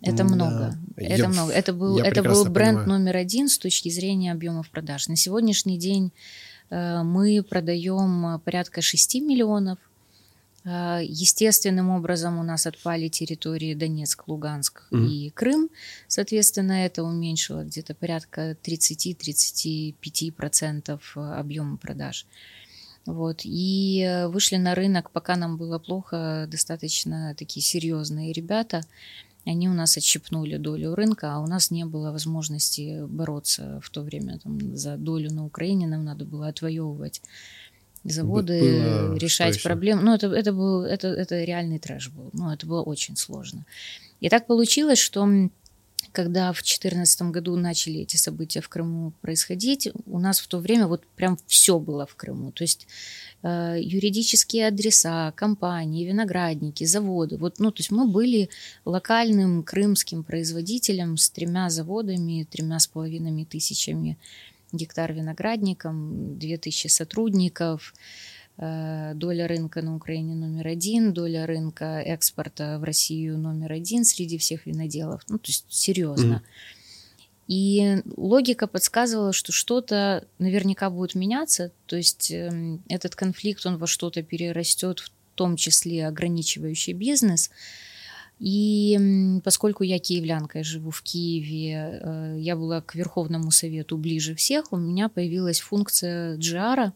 Это 0.00 0.24
много. 0.24 0.76
Это 0.96 1.22
я, 1.22 1.28
много. 1.28 1.52
Это 1.52 1.72
был, 1.72 1.98
это 1.98 2.22
был 2.22 2.44
бренд 2.44 2.80
понимаю. 2.80 3.00
номер 3.00 3.16
один 3.16 3.48
с 3.48 3.58
точки 3.58 3.88
зрения 3.88 4.32
объемов 4.32 4.70
продаж. 4.70 5.08
На 5.08 5.16
сегодняшний 5.16 5.78
день 5.78 6.12
э, 6.70 7.02
мы 7.02 7.42
продаем 7.42 8.40
порядка 8.44 8.82
6 8.82 9.16
миллионов. 9.16 9.78
Э, 10.64 11.00
естественным 11.02 11.90
образом 11.90 12.38
у 12.38 12.42
нас 12.42 12.66
отпали 12.66 13.08
территории 13.08 13.74
Донецк, 13.74 14.28
Луганск 14.28 14.82
mm 14.90 15.06
и 15.06 15.30
Крым. 15.30 15.70
Соответственно, 16.08 16.84
это 16.84 17.02
уменьшило 17.02 17.64
где-то 17.64 17.94
порядка 17.94 18.56
30-35% 18.62 21.00
объема 21.16 21.76
продаж. 21.76 22.26
Вот. 23.06 23.42
И 23.44 24.02
э, 24.02 24.26
вышли 24.26 24.56
на 24.56 24.74
рынок, 24.74 25.12
пока 25.12 25.36
нам 25.36 25.56
было 25.56 25.78
плохо, 25.78 26.46
достаточно 26.50 27.34
такие 27.36 27.62
серьезные 27.62 28.32
ребята. 28.32 28.82
Они 29.46 29.68
у 29.68 29.74
нас 29.74 29.96
отщипнули 29.96 30.56
долю 30.56 30.94
рынка, 30.94 31.34
а 31.34 31.38
у 31.38 31.46
нас 31.46 31.70
не 31.70 31.84
было 31.84 32.10
возможности 32.10 33.06
бороться 33.06 33.80
в 33.82 33.90
то 33.90 34.02
время 34.02 34.40
там, 34.42 34.76
за 34.76 34.96
долю 34.96 35.32
на 35.32 35.46
Украине. 35.46 35.86
Нам 35.86 36.04
надо 36.04 36.24
было 36.24 36.48
отвоевывать 36.48 37.22
заводы, 38.02 38.60
было 38.60 39.16
решать 39.16 39.62
проблемы. 39.62 40.02
Ну, 40.02 40.14
это, 40.14 40.26
это, 40.26 40.52
был, 40.52 40.82
это, 40.82 41.08
это 41.08 41.44
реальный 41.44 41.78
трэш 41.78 42.10
был. 42.10 42.30
Ну, 42.32 42.50
это 42.50 42.66
было 42.66 42.82
очень 42.82 43.16
сложно. 43.16 43.64
И 44.20 44.28
так 44.28 44.46
получилось, 44.46 44.98
что 44.98 45.28
когда 46.16 46.50
в 46.54 46.62
2014 46.62 47.22
году 47.30 47.56
начали 47.56 48.00
эти 48.00 48.16
события 48.16 48.62
в 48.62 48.70
Крыму 48.70 49.12
происходить, 49.20 49.90
у 50.06 50.18
нас 50.18 50.40
в 50.40 50.48
то 50.48 50.58
время 50.58 50.86
вот 50.86 51.04
прям 51.14 51.36
все 51.46 51.78
было 51.78 52.06
в 52.06 52.14
Крыму. 52.14 52.52
То 52.52 52.64
есть 52.64 52.86
э, 53.42 53.76
юридические 53.78 54.68
адреса, 54.68 55.32
компании, 55.32 56.06
виноградники, 56.06 56.84
заводы. 56.84 57.36
Вот, 57.36 57.58
ну, 57.58 57.70
то 57.70 57.80
есть 57.80 57.90
мы 57.90 58.08
были 58.08 58.48
локальным 58.86 59.62
крымским 59.62 60.24
производителем 60.24 61.18
с 61.18 61.28
тремя 61.28 61.68
заводами, 61.68 62.46
тремя 62.50 62.78
с 62.78 62.86
половиной 62.86 63.44
тысячами 63.44 64.16
гектар 64.72 65.12
виноградником, 65.12 66.38
две 66.38 66.56
тысячи 66.56 66.86
сотрудников, 66.86 67.92
доля 68.58 69.46
рынка 69.46 69.82
на 69.82 69.96
Украине 69.96 70.34
номер 70.34 70.68
один, 70.68 71.12
доля 71.12 71.46
рынка 71.46 72.00
экспорта 72.00 72.78
в 72.78 72.84
Россию 72.84 73.38
номер 73.38 73.72
один 73.72 74.04
среди 74.04 74.38
всех 74.38 74.66
виноделов. 74.66 75.22
Ну, 75.28 75.38
то 75.38 75.48
есть 75.48 75.66
серьезно. 75.68 76.42
Mm-hmm. 76.44 76.76
И 77.48 78.02
логика 78.16 78.66
подсказывала, 78.66 79.32
что 79.32 79.52
что-то 79.52 80.26
наверняка 80.38 80.90
будет 80.90 81.14
меняться, 81.14 81.70
то 81.86 81.96
есть 81.96 82.30
э, 82.32 82.78
этот 82.88 83.14
конфликт, 83.14 83.64
он 83.66 83.78
во 83.78 83.86
что-то 83.86 84.22
перерастет, 84.22 85.00
в 85.00 85.10
том 85.36 85.56
числе 85.56 86.08
ограничивающий 86.08 86.92
бизнес. 86.92 87.50
И 88.40 88.98
поскольку 89.44 89.84
я 89.84 89.98
киевлянка, 90.00 90.58
я 90.58 90.64
живу 90.64 90.90
в 90.90 91.02
Киеве, 91.02 92.00
э, 92.02 92.36
я 92.40 92.56
была 92.56 92.80
к 92.80 92.96
Верховному 92.96 93.52
Совету 93.52 93.96
ближе 93.96 94.34
всех, 94.34 94.72
у 94.72 94.76
меня 94.76 95.08
появилась 95.08 95.60
функция 95.60 96.36
GR, 96.38 96.90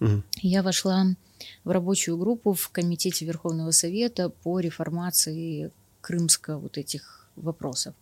Угу. 0.00 0.22
Я 0.42 0.62
вошла 0.62 1.06
в 1.64 1.70
рабочую 1.70 2.16
группу 2.16 2.52
в 2.52 2.68
Комитете 2.70 3.24
Верховного 3.24 3.70
Совета 3.70 4.30
по 4.30 4.60
реформации 4.60 5.70
крымска 6.00 6.58
вот 6.58 6.78
этих 6.78 7.28
вопросов. 7.36 7.94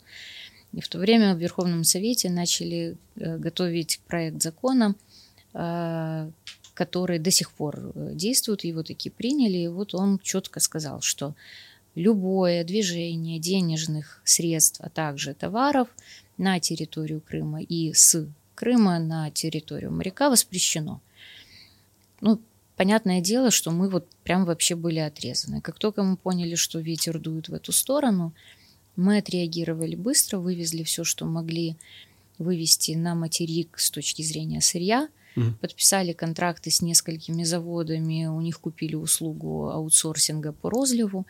И 0.72 0.80
в 0.80 0.88
то 0.88 0.98
время 0.98 1.34
в 1.34 1.38
Верховном 1.38 1.84
Совете 1.84 2.30
начали 2.30 2.96
э, 3.16 3.38
готовить 3.38 4.00
проект 4.06 4.42
закона, 4.42 4.94
э, 5.54 6.30
который 6.74 7.18
до 7.18 7.30
сих 7.30 7.50
пор 7.52 7.78
э, 7.94 8.10
действует, 8.14 8.64
его 8.64 8.82
таки 8.82 9.08
приняли, 9.10 9.58
и 9.58 9.68
вот 9.68 9.94
он 9.94 10.18
четко 10.18 10.60
сказал, 10.60 11.00
что 11.00 11.34
любое 11.94 12.62
движение 12.64 13.38
денежных 13.38 14.20
средств, 14.24 14.80
а 14.82 14.90
также 14.90 15.34
товаров 15.34 15.88
на 16.36 16.60
территорию 16.60 17.20
Крыма 17.20 17.62
и 17.62 17.92
с 17.94 18.26
Крыма 18.54 18.98
на 18.98 19.30
территорию 19.30 19.92
моряка 19.92 20.30
воспрещено. 20.30 21.00
Ну, 22.20 22.40
понятное 22.76 23.20
дело, 23.20 23.50
что 23.50 23.70
мы 23.70 23.88
вот 23.88 24.06
прям 24.24 24.44
вообще 24.44 24.74
были 24.74 24.98
отрезаны. 24.98 25.60
Как 25.60 25.78
только 25.78 26.02
мы 26.02 26.16
поняли, 26.16 26.54
что 26.54 26.78
ветер 26.78 27.18
дует 27.18 27.48
в 27.48 27.54
эту 27.54 27.72
сторону, 27.72 28.32
мы 28.96 29.18
отреагировали 29.18 29.94
быстро, 29.94 30.38
вывезли 30.38 30.82
все, 30.82 31.04
что 31.04 31.26
могли 31.26 31.76
вывести 32.38 32.92
на 32.92 33.14
материк 33.14 33.78
с 33.78 33.90
точки 33.90 34.22
зрения 34.22 34.60
сырья, 34.60 35.08
mm 35.36 35.52
подписали 35.60 36.12
контракты 36.12 36.70
с 36.70 36.80
несколькими 36.80 37.44
заводами, 37.44 38.26
у 38.26 38.40
них 38.40 38.58
купили 38.58 38.94
услугу 38.94 39.68
аутсорсинга 39.68 40.52
по 40.52 40.70
розливу. 40.70 41.26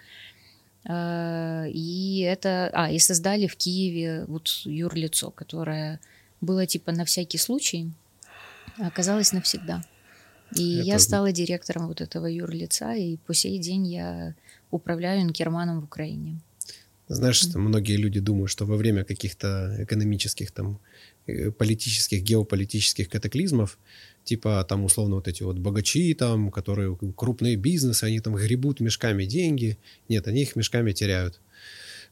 А, 0.85 1.65
и 1.67 2.21
это, 2.21 2.71
а, 2.73 2.91
и 2.93 3.01
создали 3.01 3.49
в 3.49 3.57
Киеве 3.57 4.25
вот 4.29 4.49
юрлицо, 4.65 5.31
которое 5.31 5.99
было 6.41 6.67
типа 6.67 6.93
на 6.93 7.05
всякий 7.05 7.39
случай, 7.39 7.91
а 8.79 8.87
оказалось 8.87 9.33
навсегда. 9.33 9.83
И 10.59 10.79
Это... 10.79 10.87
я 10.87 10.99
стала 10.99 11.33
директором 11.33 11.89
вот 11.89 12.01
этого 12.01 12.27
юрлица, 12.27 12.93
и 12.95 13.17
по 13.27 13.35
сей 13.35 13.59
день 13.59 13.87
я 13.87 14.35
управляю 14.71 15.23
Инкерманом 15.23 15.81
в 15.81 15.85
Украине. 15.85 16.41
Знаешь, 17.09 17.43
mm-hmm. 17.43 17.59
многие 17.59 17.97
люди 17.97 18.21
думают, 18.21 18.51
что 18.51 18.67
во 18.67 18.77
время 18.77 19.05
каких-то 19.05 19.77
экономических, 19.79 20.51
там, 20.51 20.81
э, 21.27 21.51
политических, 21.53 22.23
геополитических 22.23 23.09
катаклизмов, 23.09 23.79
типа 24.25 24.65
там 24.69 24.85
условно 24.85 25.15
вот 25.15 25.29
эти 25.29 25.45
вот 25.45 25.59
богачи, 25.59 26.15
там, 26.15 26.51
которые 26.51 26.99
крупные 27.17 27.57
бизнесы, 27.57 28.05
они 28.05 28.21
там 28.21 28.35
гребут 28.35 28.81
мешками 28.81 29.25
деньги. 29.25 29.79
Нет, 30.09 30.27
они 30.27 30.43
их 30.43 30.57
мешками 30.57 30.93
теряют. 30.93 31.41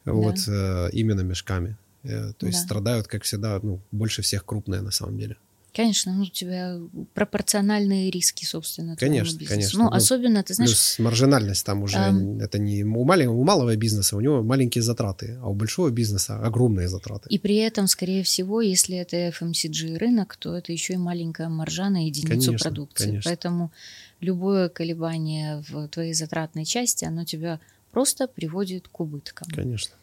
Вот 0.05 0.37
да. 0.47 0.89
э, 0.89 0.91
именно 0.93 1.23
мешками. 1.23 1.77
Э, 2.05 2.33
то 2.39 2.47
есть 2.47 2.61
да. 2.61 2.65
страдают, 2.65 3.09
как 3.09 3.25
всегда, 3.25 3.59
ну, 3.63 3.81
больше 3.91 4.23
всех 4.23 4.45
крупные 4.45 4.81
на 4.81 4.93
самом 4.93 5.19
деле. 5.19 5.37
Конечно, 5.75 6.15
ну, 6.15 6.23
у 6.23 6.27
тебя 6.27 6.79
пропорциональные 7.15 8.09
риски, 8.09 8.45
собственно, 8.45 8.95
конечно, 8.95 9.45
конечно. 9.45 9.79
Ну, 9.79 9.91
ну, 9.91 9.97
особенно, 9.97 10.45
ты 10.45 10.55
знаешь... 10.55 10.71
Плюс 10.71 10.99
маржинальность 11.01 11.67
там 11.67 11.83
уже, 11.83 11.97
а... 11.97 12.15
это 12.41 12.61
не 12.61 12.85
у, 12.85 13.05
мал... 13.05 13.19
у 13.29 13.43
малого 13.43 13.75
бизнеса, 13.75 14.17
у 14.17 14.21
него 14.21 14.43
маленькие 14.45 14.83
затраты, 14.83 15.37
а 15.43 15.49
у 15.49 15.55
большого 15.55 15.91
бизнеса 15.91 16.39
огромные 16.39 16.87
затраты. 16.89 17.29
И 17.29 17.41
при 17.41 17.57
этом, 17.57 17.89
скорее 17.89 18.23
всего, 18.23 18.61
если 18.61 18.97
это 18.97 19.17
FMCG 19.17 19.99
рынок, 19.99 20.37
то 20.37 20.57
это 20.57 20.71
еще 20.71 20.95
и 20.95 20.97
маленькая 20.97 21.49
маржа 21.49 21.91
на 21.91 22.07
единицу 22.07 22.29
конечно, 22.29 22.59
продукции. 22.59 23.07
Конечно. 23.07 23.29
Поэтому 23.29 23.73
любое 24.21 24.69
колебание 24.69 25.65
в 25.69 25.89
твоей 25.89 26.15
затратной 26.15 26.65
части, 26.65 27.05
оно 27.05 27.25
тебя 27.25 27.59
просто 27.91 28.29
приводит 28.29 28.87
к 28.87 29.01
убыткам. 29.01 29.49
Конечно. 29.51 29.97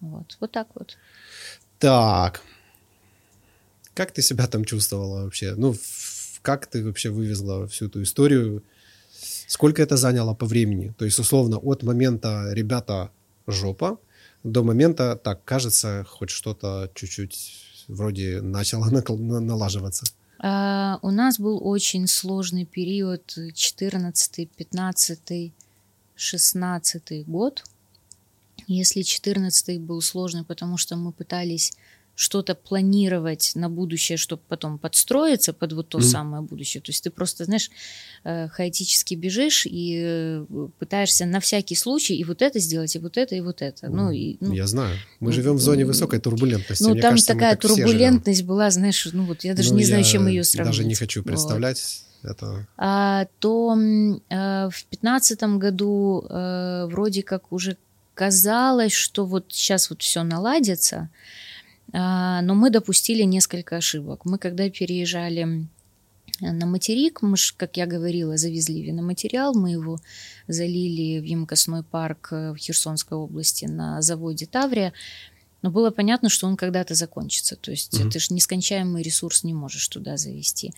Вот, 0.00 0.36
вот 0.40 0.50
так 0.50 0.66
вот. 0.74 0.96
Так. 1.78 2.42
Как 3.94 4.12
ты 4.12 4.22
себя 4.22 4.46
там 4.46 4.64
чувствовала 4.64 5.24
вообще? 5.24 5.54
Ну, 5.56 5.74
как 6.42 6.66
ты 6.66 6.84
вообще 6.84 7.10
вывезла 7.10 7.66
всю 7.66 7.86
эту 7.86 8.02
историю? 8.02 8.62
Сколько 9.46 9.82
это 9.82 9.96
заняло 9.96 10.34
по 10.34 10.46
времени? 10.46 10.94
То 10.98 11.04
есть, 11.04 11.18
условно, 11.18 11.58
от 11.58 11.82
момента 11.82 12.48
«ребята, 12.52 13.10
жопа» 13.46 13.98
до 14.44 14.62
момента, 14.62 15.16
так, 15.16 15.44
кажется, 15.44 16.04
хоть 16.08 16.30
что-то 16.30 16.90
чуть-чуть 16.94 17.84
вроде 17.88 18.40
начало 18.40 18.86
налаживаться. 19.40 20.04
Uh, 20.42 20.98
у 21.02 21.10
нас 21.12 21.38
был 21.38 21.60
очень 21.64 22.08
сложный 22.08 22.64
период 22.64 23.38
14, 23.54 24.50
15, 24.50 25.52
16 26.16 27.26
год. 27.26 27.64
Если 28.66 29.02
14 29.02 29.80
был 29.80 30.00
сложный, 30.00 30.44
потому 30.44 30.78
что 30.78 30.96
мы 30.96 31.12
пытались 31.12 31.72
что-то 32.14 32.54
планировать 32.54 33.52
на 33.54 33.68
будущее, 33.68 34.18
чтобы 34.18 34.42
потом 34.46 34.78
подстроиться 34.78 35.52
под 35.52 35.72
вот 35.72 35.88
то 35.88 35.98
mm. 35.98 36.02
самое 36.02 36.42
будущее. 36.42 36.82
То 36.82 36.90
есть 36.90 37.02
ты 37.04 37.10
просто, 37.10 37.44
знаешь, 37.44 37.70
э, 38.24 38.48
хаотически 38.48 39.14
бежишь 39.14 39.66
и 39.66 40.02
э, 40.04 40.46
пытаешься 40.78 41.24
на 41.24 41.40
всякий 41.40 41.74
случай 41.74 42.14
и 42.14 42.24
вот 42.24 42.42
это 42.42 42.58
сделать, 42.58 42.94
и 42.94 42.98
вот 42.98 43.16
это, 43.16 43.34
и 43.34 43.40
вот 43.40 43.62
это. 43.62 43.88
Ну, 43.88 44.10
и, 44.10 44.36
ну, 44.40 44.52
я 44.52 44.66
знаю. 44.66 44.94
Мы 45.20 45.30
ну, 45.30 45.32
живем 45.32 45.56
в 45.56 45.60
зоне 45.60 45.86
высокой 45.86 46.20
турбулентности. 46.20 46.82
Ну, 46.82 46.90
Мне 46.90 47.00
там 47.00 47.12
кажется, 47.12 47.32
такая 47.32 47.56
турбулентность 47.56 48.42
была, 48.44 48.70
знаешь, 48.70 49.08
ну 49.12 49.24
вот 49.24 49.44
я 49.44 49.54
даже 49.54 49.72
ну, 49.72 49.78
не 49.78 49.84
знаю, 49.84 50.04
чем 50.04 50.26
ее 50.26 50.44
сравнить. 50.44 50.76
Даже 50.76 50.86
не 50.86 50.94
хочу 50.94 51.22
представлять. 51.22 52.04
Вот. 52.22 52.30
Это... 52.30 52.66
А, 52.76 53.26
то 53.40 53.76
а, 54.30 54.70
в 54.70 54.84
пятнадцатом 54.84 55.58
году 55.58 56.24
а, 56.28 56.86
вроде 56.86 57.22
как 57.22 57.50
уже 57.52 57.76
казалось, 58.14 58.92
что 58.92 59.24
вот 59.24 59.46
сейчас 59.48 59.90
вот 59.90 60.02
все 60.02 60.22
наладится, 60.22 61.08
но 61.90 62.54
мы 62.54 62.70
допустили 62.70 63.22
несколько 63.22 63.76
ошибок. 63.76 64.24
Мы 64.24 64.38
когда 64.38 64.68
переезжали 64.70 65.66
на 66.40 66.66
материк, 66.66 67.22
мы 67.22 67.36
ж, 67.36 67.54
как 67.56 67.76
я 67.76 67.86
говорила, 67.86 68.36
завезли 68.36 68.82
виноматериал, 68.82 69.54
мы 69.54 69.72
его 69.72 70.00
залили 70.48 71.20
в 71.20 71.24
емкостной 71.24 71.82
парк 71.84 72.28
э, 72.32 72.52
в 72.52 72.56
Херсонской 72.56 73.16
области 73.16 73.66
на 73.66 74.02
заводе 74.02 74.46
Таврия, 74.46 74.92
но 75.62 75.70
было 75.70 75.90
понятно, 75.90 76.28
что 76.28 76.48
он 76.48 76.56
когда-то 76.56 76.94
закончится. 76.94 77.56
То 77.56 77.70
есть 77.70 77.94
mm-hmm. 77.94 78.10
ты 78.10 78.18
же 78.18 78.34
нескончаемый 78.34 79.02
ресурс 79.02 79.44
не 79.44 79.54
можешь 79.54 79.86
туда 79.86 80.16
завести. 80.16 80.74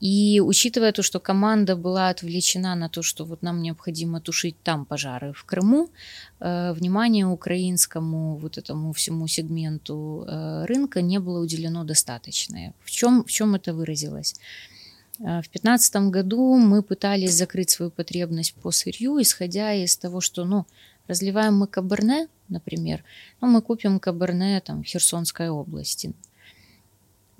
И 0.00 0.40
учитывая 0.40 0.92
то, 0.92 1.02
что 1.02 1.20
команда 1.20 1.76
была 1.76 2.08
отвлечена 2.08 2.74
на 2.74 2.88
то, 2.88 3.02
что 3.02 3.26
вот 3.26 3.42
нам 3.42 3.60
необходимо 3.60 4.20
тушить 4.20 4.56
там 4.62 4.86
пожары 4.86 5.34
в 5.34 5.44
Крыму, 5.44 5.90
э, 6.40 6.72
внимание 6.72 7.26
украинскому 7.26 8.36
вот 8.36 8.56
этому 8.56 8.92
всему 8.94 9.26
сегменту 9.26 10.24
э, 10.26 10.64
рынка 10.64 11.02
не 11.02 11.20
было 11.20 11.40
уделено 11.40 11.84
достаточное. 11.84 12.72
В 12.82 12.90
чем, 12.90 13.24
в 13.24 13.30
чем 13.30 13.54
это 13.54 13.74
выразилось? 13.74 14.36
Э, 15.18 15.40
в 15.40 15.50
2015 15.50 15.96
году 16.10 16.56
мы 16.56 16.82
пытались 16.82 17.34
закрыть 17.34 17.68
свою 17.68 17.90
потребность 17.90 18.54
по 18.54 18.70
сырью, 18.70 19.20
исходя 19.20 19.74
из 19.74 19.98
того, 19.98 20.22
что 20.22 20.46
ну, 20.46 20.64
разливаем 21.08 21.58
мы 21.58 21.66
каберне, 21.66 22.28
например, 22.48 23.04
ну, 23.42 23.48
мы 23.48 23.60
купим 23.60 24.00
каберне 24.00 24.62
там, 24.62 24.82
в 24.82 24.86
Херсонской 24.86 25.50
области– 25.50 26.14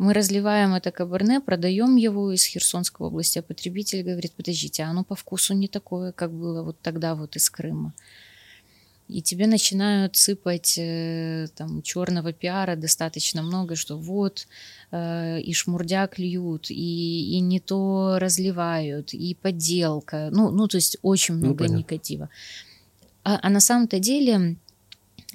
мы 0.00 0.14
разливаем 0.14 0.73
это 0.75 0.90
каберне, 0.92 1.40
продаем 1.40 1.97
его 1.97 2.33
из 2.33 2.45
Херсонской 2.47 3.07
области, 3.07 3.38
а 3.38 3.42
потребитель 3.42 4.02
говорит, 4.02 4.33
подождите, 4.33 4.83
а 4.83 4.88
оно 4.88 5.04
по 5.04 5.14
вкусу 5.14 5.52
не 5.52 5.69
такое, 5.69 6.12
как 6.12 6.33
было 6.33 6.62
вот 6.62 6.80
тогда 6.80 7.14
вот 7.14 7.37
из 7.37 7.50
Крыма. 7.50 7.92
И 9.09 9.21
тебе 9.21 9.47
начинают 9.47 10.16
сыпать 10.16 10.78
э, 10.78 11.49
там 11.54 11.83
черного 11.83 12.33
пиара 12.33 12.76
достаточно 12.76 13.42
много, 13.42 13.76
что 13.76 13.99
вот 13.99 14.47
э, 14.90 15.40
и 15.42 15.52
шмурдяк 15.52 16.19
льют, 16.19 16.71
и, 16.71 17.37
и 17.37 17.40
не 17.40 17.61
то 17.61 18.16
разливают, 18.19 19.12
и 19.12 19.35
подделка. 19.35 20.30
Ну, 20.33 20.50
ну 20.50 20.66
то 20.66 20.78
есть 20.78 20.97
очень 21.02 21.35
ну, 21.35 21.49
много 21.49 21.69
ну, 21.69 21.76
негатива. 21.78 22.30
А, 23.23 23.38
а 23.42 23.50
на 23.50 23.61
самом-то 23.61 23.99
деле 23.99 24.56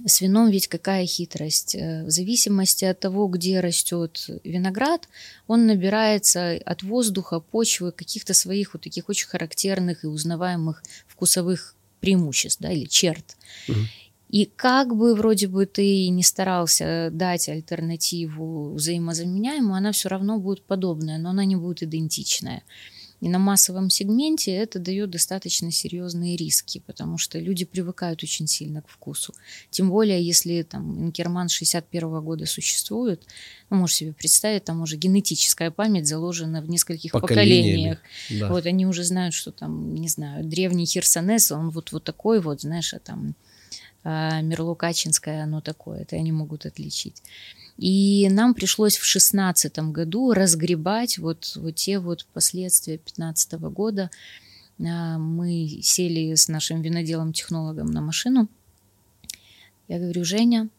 с 0.06 0.22
вином 0.22 0.50
ведь 0.50 0.68
какая 0.68 1.06
хитрость. 1.06 1.76
Э, 1.76 2.04
в 2.04 2.10
зависимости 2.10 2.86
от 2.86 3.00
того, 3.00 3.28
где 3.28 3.60
растет 3.60 4.28
виноград, 4.44 5.08
он 5.48 5.66
набирается 5.68 6.60
от 6.66 6.84
воздуха, 6.84 7.40
почвы, 7.40 7.92
каких-то 7.92 8.34
своих 8.34 8.74
вот 8.74 8.84
таких 8.84 9.10
очень 9.10 9.28
характерных 9.28 10.04
и 10.04 10.08
узнаваемых 10.08 10.84
вкусовых 11.08 11.76
преимуществ, 12.00 12.62
да, 12.62 12.72
или 12.72 12.86
черт. 12.86 13.38
Угу. 13.70 13.78
И 14.30 14.46
как 14.46 14.96
бы 14.96 15.16
вроде 15.16 15.48
бы 15.48 15.66
ты 15.66 16.10
не 16.10 16.24
старался 16.24 17.10
дать 17.12 17.48
альтернативу 17.48 18.74
взаимозаменяемую, 18.74 19.76
она 19.76 19.92
все 19.92 20.10
равно 20.10 20.40
будет 20.40 20.64
подобная, 20.64 21.18
но 21.18 21.30
она 21.30 21.46
не 21.46 21.56
будет 21.56 21.84
идентичная. 21.84 22.64
И 23.22 23.30
на 23.30 23.40
массовом 23.40 23.90
сегменте 23.90 24.52
это 24.52 24.78
дает 24.78 25.10
достаточно 25.10 25.72
серьезные 25.72 26.36
риски, 26.36 26.84
потому 26.86 27.18
что 27.18 27.40
люди 27.40 27.66
привыкают 27.66 28.22
очень 28.24 28.48
сильно 28.48 28.82
к 28.82 28.90
вкусу. 28.90 29.34
Тем 29.70 29.90
более, 29.90 30.22
если 30.22 30.62
там 30.64 31.06
Инкерман 31.06 31.50
61 31.50 32.22
года 32.22 32.46
существует, 32.46 33.24
ну, 33.70 33.78
можешь 33.78 33.98
себе 33.98 34.14
представить, 34.14 34.66
там 34.66 34.82
уже 34.82 34.98
генетическая 34.98 35.72
память 35.72 36.08
заложена 36.08 36.62
в 36.62 36.70
нескольких 36.70 37.12
поколениях. 37.12 38.00
Да. 38.30 38.50
Вот 38.50 38.66
они 38.66 38.86
уже 38.86 39.04
знают, 39.04 39.34
что 39.34 39.52
там, 39.52 39.96
не 39.96 40.10
знаю, 40.10 40.44
древний 40.44 40.86
Херсонес, 40.86 41.52
он 41.52 41.70
вот, 41.70 41.92
вот 41.92 42.04
такой 42.04 42.42
вот, 42.42 42.62
знаешь, 42.62 42.94
а 42.94 43.00
там 43.00 43.36
а, 44.04 44.42
Мерло-Качинское, 44.42 45.42
оно 45.42 45.62
такое, 45.62 46.02
это 46.02 46.16
они 46.16 46.32
могут 46.32 46.66
отличить. 46.66 47.24
И 47.78 48.28
нам 48.30 48.54
пришлось 48.54 48.98
в 48.98 49.04
шестнадцатом 49.04 49.92
году 49.92 50.32
разгребать 50.32 51.18
вот, 51.18 51.54
вот 51.56 51.76
те 51.76 52.00
вот 52.00 52.26
последствия 52.34 52.98
пятнадцатого 52.98 53.70
года. 53.70 54.10
А, 54.80 55.18
мы 55.18 55.80
сели 55.82 56.36
с 56.36 56.48
нашим 56.48 56.82
виноделом-технологом 56.82 57.88
на 57.88 58.02
машину. 58.02 58.48
Я 59.88 60.00
говорю, 60.00 60.24
Женя, 60.24 60.70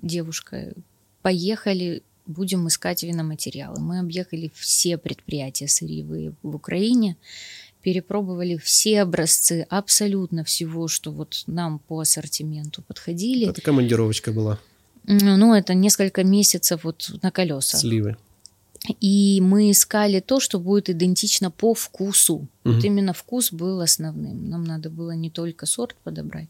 девушка, 0.00 0.72
поехали, 1.22 2.02
будем 2.26 2.68
искать 2.68 3.02
виноматериалы. 3.02 3.80
Мы 3.80 3.98
объехали 3.98 4.50
все 4.54 4.96
предприятия 4.96 5.66
сырьевые 5.66 6.34
в 6.42 6.54
Украине, 6.54 7.16
перепробовали 7.82 8.56
все 8.56 9.02
образцы 9.02 9.66
абсолютно 9.68 10.44
всего, 10.44 10.88
что 10.88 11.10
вот 11.10 11.42
нам 11.46 11.78
по 11.80 12.00
ассортименту 12.00 12.82
подходили. 12.82 13.48
Это 13.48 13.60
командировочка 13.60 14.32
была. 14.32 14.58
Ну, 15.08 15.54
это 15.54 15.72
несколько 15.72 16.22
месяцев 16.22 16.84
вот 16.84 17.10
на 17.22 17.30
колеса. 17.30 17.78
Сливы. 17.78 18.16
И 19.00 19.40
мы 19.40 19.70
искали 19.70 20.20
то, 20.20 20.38
что 20.38 20.60
будет 20.60 20.90
идентично 20.90 21.50
по 21.50 21.72
вкусу. 21.74 22.34
Угу. 22.34 22.48
Вот 22.64 22.84
именно 22.84 23.12
вкус 23.12 23.52
был 23.52 23.80
основным. 23.80 24.50
Нам 24.50 24.64
надо 24.64 24.90
было 24.90 25.12
не 25.12 25.30
только 25.30 25.66
сорт 25.66 25.96
подобрать, 26.04 26.48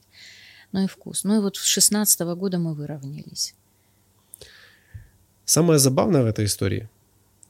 но 0.73 0.83
и 0.83 0.87
вкус. 0.87 1.25
Ну 1.25 1.37
и 1.37 1.40
вот 1.40 1.57
с 1.57 1.64
16 1.64 2.21
года 2.21 2.59
мы 2.59 2.75
выровнялись. 2.75 3.55
Самое 5.44 5.79
забавное 5.79 6.23
в 6.23 6.27
этой 6.27 6.44
истории 6.44 6.88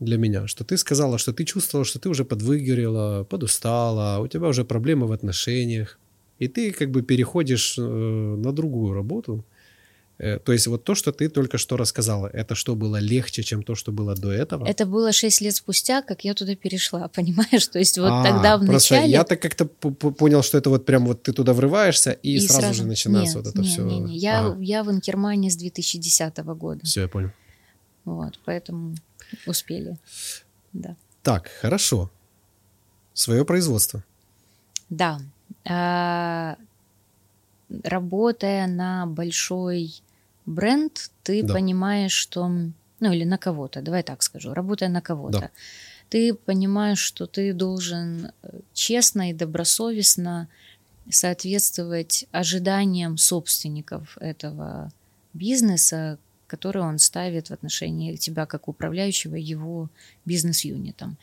для 0.01 0.19
меня, 0.19 0.47
что 0.47 0.63
ты 0.63 0.77
сказала, 0.77 1.19
что 1.19 1.33
ты 1.33 1.45
чувствовала, 1.45 1.85
что 1.87 1.99
ты 1.99 2.09
уже 2.09 2.25
подвыгорела, 2.25 3.25
подустала, 3.25 4.21
у 4.21 4.29
тебя 4.29 4.49
уже 4.49 4.65
проблемы 4.65 5.07
в 5.07 5.13
отношениях, 5.13 5.99
и 6.39 6.49
ты 6.49 6.71
как 6.71 6.91
бы 6.91 7.03
переходишь 7.03 7.79
э, 7.79 7.83
на 7.83 8.53
другую 8.53 8.93
работу– 8.93 9.43
то 10.19 10.53
есть 10.53 10.67
вот 10.67 10.83
то, 10.83 10.97
что 10.97 11.13
ты 11.13 11.29
только 11.29 11.59
что 11.59 11.77
рассказала, 11.77 12.27
это 12.27 12.57
что 12.57 12.75
было 12.75 12.97
легче, 12.97 13.45
чем 13.45 13.63
то, 13.63 13.77
что 13.77 13.93
было 13.93 14.17
до 14.17 14.33
этого? 14.33 14.67
Это 14.67 14.85
было 14.85 15.13
шесть 15.13 15.41
лет 15.41 15.55
спустя, 15.55 16.03
как 16.03 16.25
я 16.25 16.35
туда 16.35 16.57
перешла, 16.57 17.07
понимаешь? 17.15 17.67
То 17.69 17.79
есть 17.79 17.99
вот 17.99 18.11
а, 18.11 18.25
тогда 18.25 18.57
в 18.57 18.67
просто 18.67 18.95
начале... 18.95 19.13
Я 19.13 19.23
так 19.23 19.41
как-то 19.41 19.67
понял, 19.67 20.43
что 20.43 20.59
это 20.59 20.71
вот 20.71 20.85
прям 20.85 21.07
вот 21.07 21.23
ты 21.23 21.33
туда 21.33 21.53
врываешься, 21.53 22.11
и, 22.11 22.35
и 22.35 22.41
сразу, 22.41 22.61
сразу 22.61 22.75
же 22.75 22.85
начинается 22.87 23.39
нет, 23.39 23.47
вот 23.47 23.55
это 23.55 23.63
нет, 23.63 23.73
все. 23.73 23.83
Не, 23.85 24.01
не. 24.01 24.19
Я, 24.19 24.41
ага. 24.41 24.61
я 24.61 24.83
в 24.83 24.91
Инкермане 24.91 25.51
с 25.51 25.57
2010 25.57 26.37
года. 26.39 26.85
Все, 26.85 27.03
я 27.03 27.09
понял. 27.09 27.31
Вот, 28.05 28.41
поэтому 28.45 28.97
успели, 29.47 29.97
да. 30.73 30.97
Так, 31.23 31.49
хорошо. 31.61 32.11
Свое 33.15 33.45
производство. 33.45 34.03
Да. 34.91 35.21
А, 35.65 36.57
работая 37.85 38.67
на 38.67 39.07
большой 39.07 40.03
бренд, 40.49 41.11
ты 41.23 41.43
да. 41.43 41.55
понимаешь, 41.55 42.13
что... 42.13 42.49
Ну, 43.01 43.13
или 43.13 43.25
на 43.25 43.39
кого-то, 43.39 43.81
давай 43.81 44.03
так 44.03 44.23
скажу, 44.23 44.55
работая 44.55 44.89
на 44.89 45.01
кого-то. 45.01 45.41
Да. 45.41 45.51
Ты 46.09 46.35
понимаешь, 46.35 46.99
что 46.99 47.27
ты 47.27 47.53
должен 47.53 48.33
э, 48.43 48.61
честно 48.73 49.31
и 49.31 49.35
добросовестно 49.35 50.49
соответствовать 51.11 52.27
ожиданиям 52.33 53.17
собственников 53.17 54.19
этого 54.19 54.91
бизнеса, 55.33 56.19
который 56.47 56.83
он 56.83 56.99
ставит 56.99 57.49
в 57.49 57.53
отношении 57.53 58.17
тебя 58.17 58.47
как 58.47 58.69
управляющего 58.69 59.37
его 59.37 59.91
бизнес-юнитом. 60.25 61.19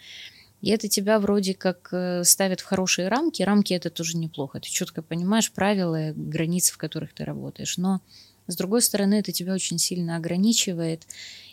И 0.62 0.70
это 0.70 0.88
тебя 0.88 1.20
вроде 1.20 1.54
как 1.54 1.90
э, 1.92 2.24
ставит 2.24 2.62
в 2.62 2.66
хорошие 2.66 3.08
рамки. 3.08 3.44
Рамки 3.44 3.74
это 3.74 3.90
тоже 3.90 4.18
неплохо. 4.18 4.60
Ты 4.60 4.70
четко 4.70 5.02
понимаешь 5.02 5.52
правила, 5.52 6.14
границы, 6.16 6.74
в 6.74 6.78
которых 6.78 7.14
ты 7.14 7.26
работаешь. 7.26 7.78
Но 7.78 8.02
С 8.47 8.55
другой 8.55 8.81
стороны, 8.81 9.15
это 9.15 9.31
тебя 9.31 9.53
очень 9.53 9.77
сильно 9.77 10.15
ограничивает, 10.15 11.08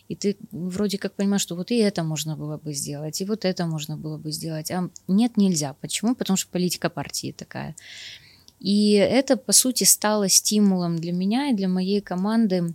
и 0.08 0.16
ты 0.16 0.36
вроде 0.50 0.98
как 0.98 1.14
понимаешь, 1.14 1.42
что 1.42 1.56
вот 1.56 1.70
и 1.70 1.76
это 1.76 2.04
можно 2.04 2.36
было 2.36 2.58
бы 2.58 2.74
сделать, 2.74 3.20
и 3.20 3.24
вот 3.24 3.44
это 3.44 3.66
можно 3.66 3.96
было 3.96 4.18
бы 4.18 4.30
сделать, 4.32 4.70
а 4.70 4.90
нет, 5.08 5.36
нельзя. 5.36 5.74
Почему? 5.80 6.14
Потому 6.14 6.36
что 6.36 6.50
политика 6.50 6.90
партии 6.90 7.34
такая. 7.36 7.74
И 8.60 8.92
это, 8.92 9.36
по 9.36 9.52
сути, 9.52 9.84
стало 9.84 10.28
стимулом 10.28 10.96
для 10.96 11.12
меня 11.12 11.48
и 11.48 11.54
для 11.54 11.68
моей 11.68 12.00
команды, 12.00 12.74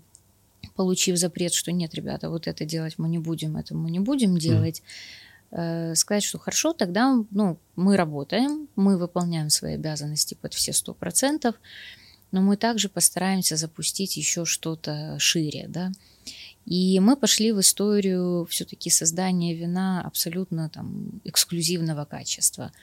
получив 0.75 1.17
запрет, 1.17 1.53
что 1.53 1.71
нет, 1.71 1.95
ребята, 1.95 2.29
вот 2.29 2.47
это 2.47 2.65
делать 2.65 2.95
мы 2.97 3.09
не 3.09 3.19
будем, 3.19 3.57
это 3.57 3.75
мы 3.75 3.89
не 3.89 3.99
будем 3.99 4.37
делать, 4.37 4.83
mm. 5.51 5.95
сказать, 5.95 6.23
что 6.23 6.39
хорошо, 6.39 6.73
тогда 6.73 7.23
ну, 7.31 7.57
мы 7.75 7.97
работаем, 7.97 8.67
мы 8.75 8.97
выполняем 8.97 9.49
свои 9.49 9.73
обязанности 9.73 10.37
под 10.39 10.53
все 10.53 10.73
сто 10.73 10.93
процентов, 10.93 11.55
но 12.31 12.41
мы 12.41 12.57
также 12.57 12.89
постараемся 12.89 13.55
запустить 13.55 14.17
еще 14.17 14.45
что-то 14.45 15.17
шире, 15.19 15.65
да. 15.67 15.91
И 16.65 16.99
мы 16.99 17.15
пошли 17.15 17.53
в 17.53 17.61
историю 17.61 18.45
все-таки 18.49 18.89
создания 18.89 19.55
вина 19.55 20.01
абсолютно 20.01 20.69
там 20.69 21.21
эксклюзивного 21.23 22.03
качества. 22.03 22.73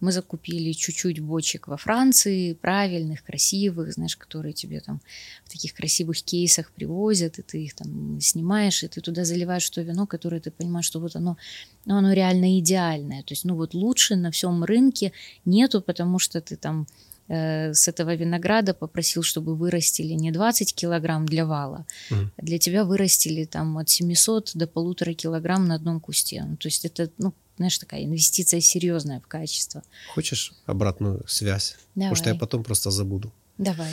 Мы 0.00 0.12
закупили 0.12 0.72
чуть-чуть 0.72 1.20
бочек 1.20 1.68
во 1.68 1.76
Франции, 1.76 2.54
правильных, 2.54 3.22
красивых, 3.22 3.92
знаешь, 3.92 4.16
которые 4.16 4.54
тебе 4.54 4.80
там 4.80 5.00
в 5.44 5.50
таких 5.50 5.74
красивых 5.74 6.22
кейсах 6.22 6.72
привозят, 6.72 7.38
и 7.38 7.42
ты 7.42 7.62
их 7.62 7.74
там 7.74 8.18
снимаешь, 8.20 8.82
и 8.82 8.88
ты 8.88 9.00
туда 9.00 9.24
заливаешь 9.24 9.68
то 9.70 9.82
вино, 9.82 10.06
которое 10.06 10.40
ты 10.40 10.50
понимаешь, 10.50 10.86
что 10.86 11.00
вот 11.00 11.14
оно, 11.16 11.36
ну, 11.84 11.96
оно 11.96 12.12
реально 12.12 12.58
идеальное. 12.58 13.22
То 13.22 13.32
есть, 13.32 13.44
ну 13.44 13.54
вот 13.54 13.74
лучше 13.74 14.16
на 14.16 14.30
всем 14.30 14.64
рынке 14.64 15.12
нету, 15.44 15.82
потому 15.82 16.18
что 16.18 16.40
ты 16.40 16.56
там 16.56 16.86
с 17.30 17.86
этого 17.86 18.16
винограда 18.16 18.74
попросил, 18.74 19.22
чтобы 19.22 19.54
вырастили 19.54 20.14
не 20.14 20.32
20 20.32 20.74
килограмм 20.74 21.26
для 21.26 21.46
вала, 21.46 21.86
mm. 22.10 22.26
а 22.36 22.42
для 22.42 22.58
тебя 22.58 22.84
вырастили 22.84 23.44
там 23.44 23.78
от 23.78 23.88
700 23.88 24.52
до 24.54 24.66
полутора 24.66 25.14
килограмм 25.14 25.68
на 25.68 25.76
одном 25.76 26.00
кусте. 26.00 26.44
Ну, 26.44 26.56
то 26.56 26.66
есть 26.66 26.84
это, 26.84 27.08
ну, 27.18 27.32
знаешь, 27.56 27.78
такая 27.78 28.04
инвестиция 28.04 28.60
серьезная 28.60 29.20
в 29.20 29.28
качество. 29.28 29.82
Хочешь 30.14 30.52
обратную 30.66 31.22
связь? 31.28 31.76
Давай. 31.94 32.08
Потому 32.08 32.16
что 32.16 32.30
я 32.30 32.34
потом 32.34 32.64
просто 32.64 32.90
забуду. 32.90 33.32
Давай. 33.58 33.92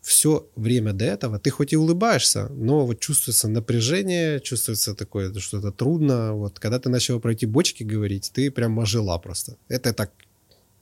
Все 0.00 0.48
время 0.56 0.94
до 0.94 1.04
этого 1.04 1.38
ты 1.38 1.50
хоть 1.50 1.74
и 1.74 1.76
улыбаешься, 1.76 2.48
но 2.48 2.86
вот 2.86 3.00
чувствуется 3.00 3.48
напряжение, 3.48 4.40
чувствуется 4.40 4.94
такое, 4.94 5.34
что 5.38 5.58
это 5.58 5.70
трудно. 5.70 6.32
Вот 6.32 6.58
когда 6.58 6.78
ты 6.78 6.88
начала 6.88 7.18
пройти 7.18 7.44
бочки 7.44 7.82
говорить, 7.82 8.30
ты 8.32 8.50
прям 8.50 8.80
ожила 8.80 9.18
просто. 9.18 9.56
Это 9.68 9.92
так 9.92 10.12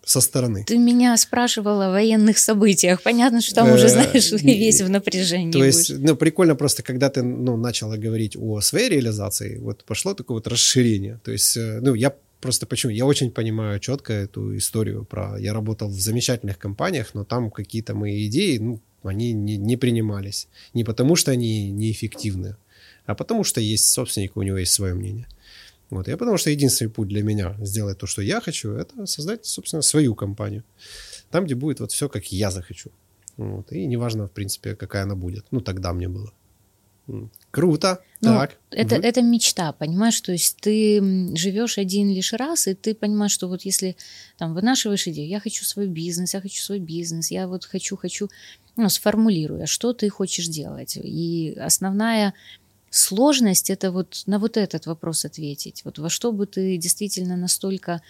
со 0.09 0.23
стороны. 0.23 0.64
Ты 0.64 0.79
меня 0.79 1.16
спрашивала 1.18 1.88
о 1.88 1.90
военных 1.90 2.38
событиях. 2.38 3.03
Понятно, 3.03 3.42
что 3.42 3.55
там 3.55 3.73
уже, 3.73 3.87
э, 3.87 3.88
знаешь, 3.88 4.33
весь 4.42 4.81
в 4.81 4.88
напряжении. 4.88 5.53
То 5.53 5.62
есть, 5.62 5.90
ну, 5.99 6.16
прикольно 6.16 6.55
просто, 6.55 6.83
когда 6.83 7.11
ты, 7.11 7.23
ну, 7.23 7.59
начала 7.59 7.99
говорить 7.99 8.35
о 8.37 8.61
своей 8.62 8.88
реализации, 8.88 9.59
вот 9.59 9.85
пошло 9.85 10.14
такое 10.14 10.37
вот 10.37 10.47
расширение. 10.47 11.21
То 11.25 11.31
есть, 11.31 11.59
э, 11.59 11.81
ну, 11.83 11.94
я 11.94 12.14
просто 12.40 12.64
почему? 12.66 12.90
Я 12.92 13.05
очень 13.05 13.31
понимаю 13.31 13.81
четко 13.81 14.14
эту 14.14 14.57
историю 14.57 15.05
про... 15.05 15.37
Я 15.38 15.53
работал 15.53 15.90
в 15.90 16.01
замечательных 16.01 16.59
компаниях, 16.59 17.11
но 17.12 17.25
там 17.25 17.51
какие-то 17.51 17.94
мои 17.94 18.27
идеи, 18.29 18.57
ну, 18.57 18.81
они 19.03 19.33
не, 19.33 19.59
не 19.59 19.77
принимались. 19.77 20.49
Не 20.73 20.85
потому, 20.85 21.16
что 21.16 21.33
они 21.33 21.71
неэффективны, 21.71 22.57
а 23.05 23.14
потому, 23.14 23.44
что 23.44 23.61
есть 23.61 23.87
собственник, 23.92 24.37
у 24.38 24.42
него 24.42 24.57
есть 24.57 24.73
свое 24.73 24.94
мнение. 24.94 25.27
Вот. 25.90 26.09
Я 26.09 26.16
потому 26.16 26.37
что 26.37 26.51
единственный 26.51 26.90
путь 26.90 27.09
для 27.09 27.22
меня 27.22 27.57
сделать 27.61 27.98
то, 27.98 28.07
что 28.07 28.22
я 28.22 28.40
хочу, 28.40 28.72
это 28.72 29.07
создать, 29.07 29.46
собственно, 29.46 29.83
свою 29.83 30.14
компанию. 30.14 30.64
Там, 31.31 31.44
где 31.44 31.55
будет 31.55 31.81
вот 31.81 31.92
все, 31.92 32.09
как 32.09 32.27
я 32.27 32.51
захочу. 32.51 32.90
Вот. 33.37 33.72
И 33.72 33.87
неважно, 33.87 34.27
в 34.27 34.33
принципе, 34.33 34.74
какая 34.74 35.05
она 35.05 35.14
будет. 35.14 35.46
Ну, 35.51 35.61
тогда 35.61 35.92
мне 35.92 36.09
было. 36.09 36.33
Круто. 37.51 38.03
Ну, 38.20 38.29
так. 38.29 38.59
Это, 38.70 38.96
угу. 38.96 39.05
это 39.05 39.22
мечта, 39.22 39.72
понимаешь? 39.72 40.20
То 40.20 40.33
есть 40.33 40.59
ты 40.61 41.01
живешь 41.35 41.79
один 41.79 42.11
лишь 42.11 42.33
раз, 42.35 42.66
и 42.66 42.74
ты 42.74 42.94
понимаешь, 42.94 43.33
что 43.33 43.48
вот 43.48 43.62
если 43.62 43.96
там 44.37 44.55
вынашиваешь 44.55 45.09
идею, 45.09 45.29
я 45.29 45.40
хочу 45.40 45.64
свой 45.64 45.87
бизнес, 45.87 46.35
я 46.35 46.40
хочу 46.40 46.61
свой 46.61 46.81
бизнес, 46.81 47.31
я 47.31 47.48
вот 47.48 47.64
хочу, 47.64 47.96
хочу, 47.96 48.29
ну, 48.77 48.88
сформулируя, 48.90 49.66
что 49.66 49.94
ты 49.94 50.11
хочешь 50.11 50.48
делать. 50.48 50.98
И 51.03 51.57
основная 51.59 52.35
сложность 52.90 53.70
это 53.70 53.90
вот 53.90 54.22
на 54.27 54.38
вот 54.38 54.57
этот 54.57 54.87
вопрос 54.87 55.24
ответить. 55.24 55.83
Вот 55.85 55.98
во 55.98 56.09
что 56.09 56.33
бы 56.33 56.46
ты 56.46 56.77
действительно 56.77 57.37
настолько 57.37 58.03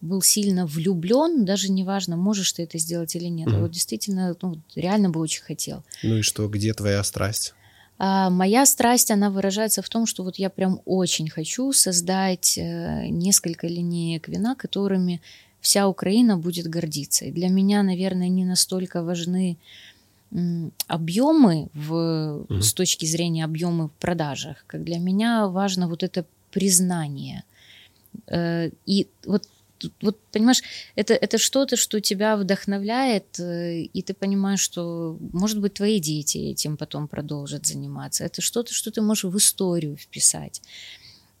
был 0.00 0.20
сильно 0.20 0.66
влюблен, 0.66 1.44
даже 1.44 1.70
неважно, 1.70 2.16
можешь 2.16 2.52
ты 2.52 2.64
это 2.64 2.78
сделать 2.78 3.14
или 3.14 3.26
нет. 3.26 3.48
Mm-hmm. 3.48 3.60
вот 3.60 3.70
действительно, 3.70 4.36
ну, 4.42 4.58
реально 4.74 5.10
бы 5.10 5.20
очень 5.20 5.42
хотел. 5.42 5.84
Ну 6.02 6.16
и 6.16 6.22
что, 6.22 6.48
где 6.48 6.74
твоя 6.74 7.02
страсть? 7.04 7.54
А 7.98 8.30
моя 8.30 8.66
страсть, 8.66 9.12
она 9.12 9.30
выражается 9.30 9.80
в 9.80 9.88
том, 9.88 10.06
что 10.06 10.24
вот 10.24 10.36
я 10.36 10.50
прям 10.50 10.80
очень 10.86 11.28
хочу 11.28 11.72
создать 11.72 12.58
э, 12.58 13.06
несколько 13.08 13.68
линеек 13.68 14.26
вина, 14.26 14.56
которыми 14.56 15.20
вся 15.60 15.86
Украина 15.86 16.36
будет 16.36 16.66
гордиться. 16.66 17.26
И 17.26 17.30
для 17.30 17.48
меня, 17.48 17.84
наверное, 17.84 18.28
не 18.28 18.44
настолько 18.44 19.04
важны 19.04 19.56
объемы 20.86 21.68
в, 21.74 21.92
mm-hmm. 21.92 22.60
с 22.60 22.72
точки 22.72 23.04
зрения 23.04 23.44
объемы 23.44 23.88
в 23.88 23.92
продажах, 23.92 24.64
как 24.66 24.82
для 24.82 24.98
меня 24.98 25.46
важно 25.46 25.88
вот 25.88 26.02
это 26.02 26.24
признание. 26.50 27.44
Э, 28.28 28.70
и 28.86 29.08
вот, 29.26 29.46
вот 30.00 30.18
понимаешь, 30.32 30.62
это, 30.94 31.14
это 31.14 31.36
что-то, 31.36 31.76
что 31.76 32.00
тебя 32.00 32.36
вдохновляет, 32.36 33.38
э, 33.40 33.82
и 33.82 34.02
ты 34.02 34.14
понимаешь, 34.14 34.60
что, 34.60 35.18
может 35.32 35.60
быть, 35.60 35.74
твои 35.74 36.00
дети 36.00 36.38
этим 36.38 36.76
потом 36.76 37.08
продолжат 37.08 37.66
заниматься. 37.66 38.24
Это 38.24 38.40
что-то, 38.40 38.72
что 38.72 38.90
ты 38.90 39.02
можешь 39.02 39.24
в 39.24 39.36
историю 39.36 39.96
вписать. 39.96 40.62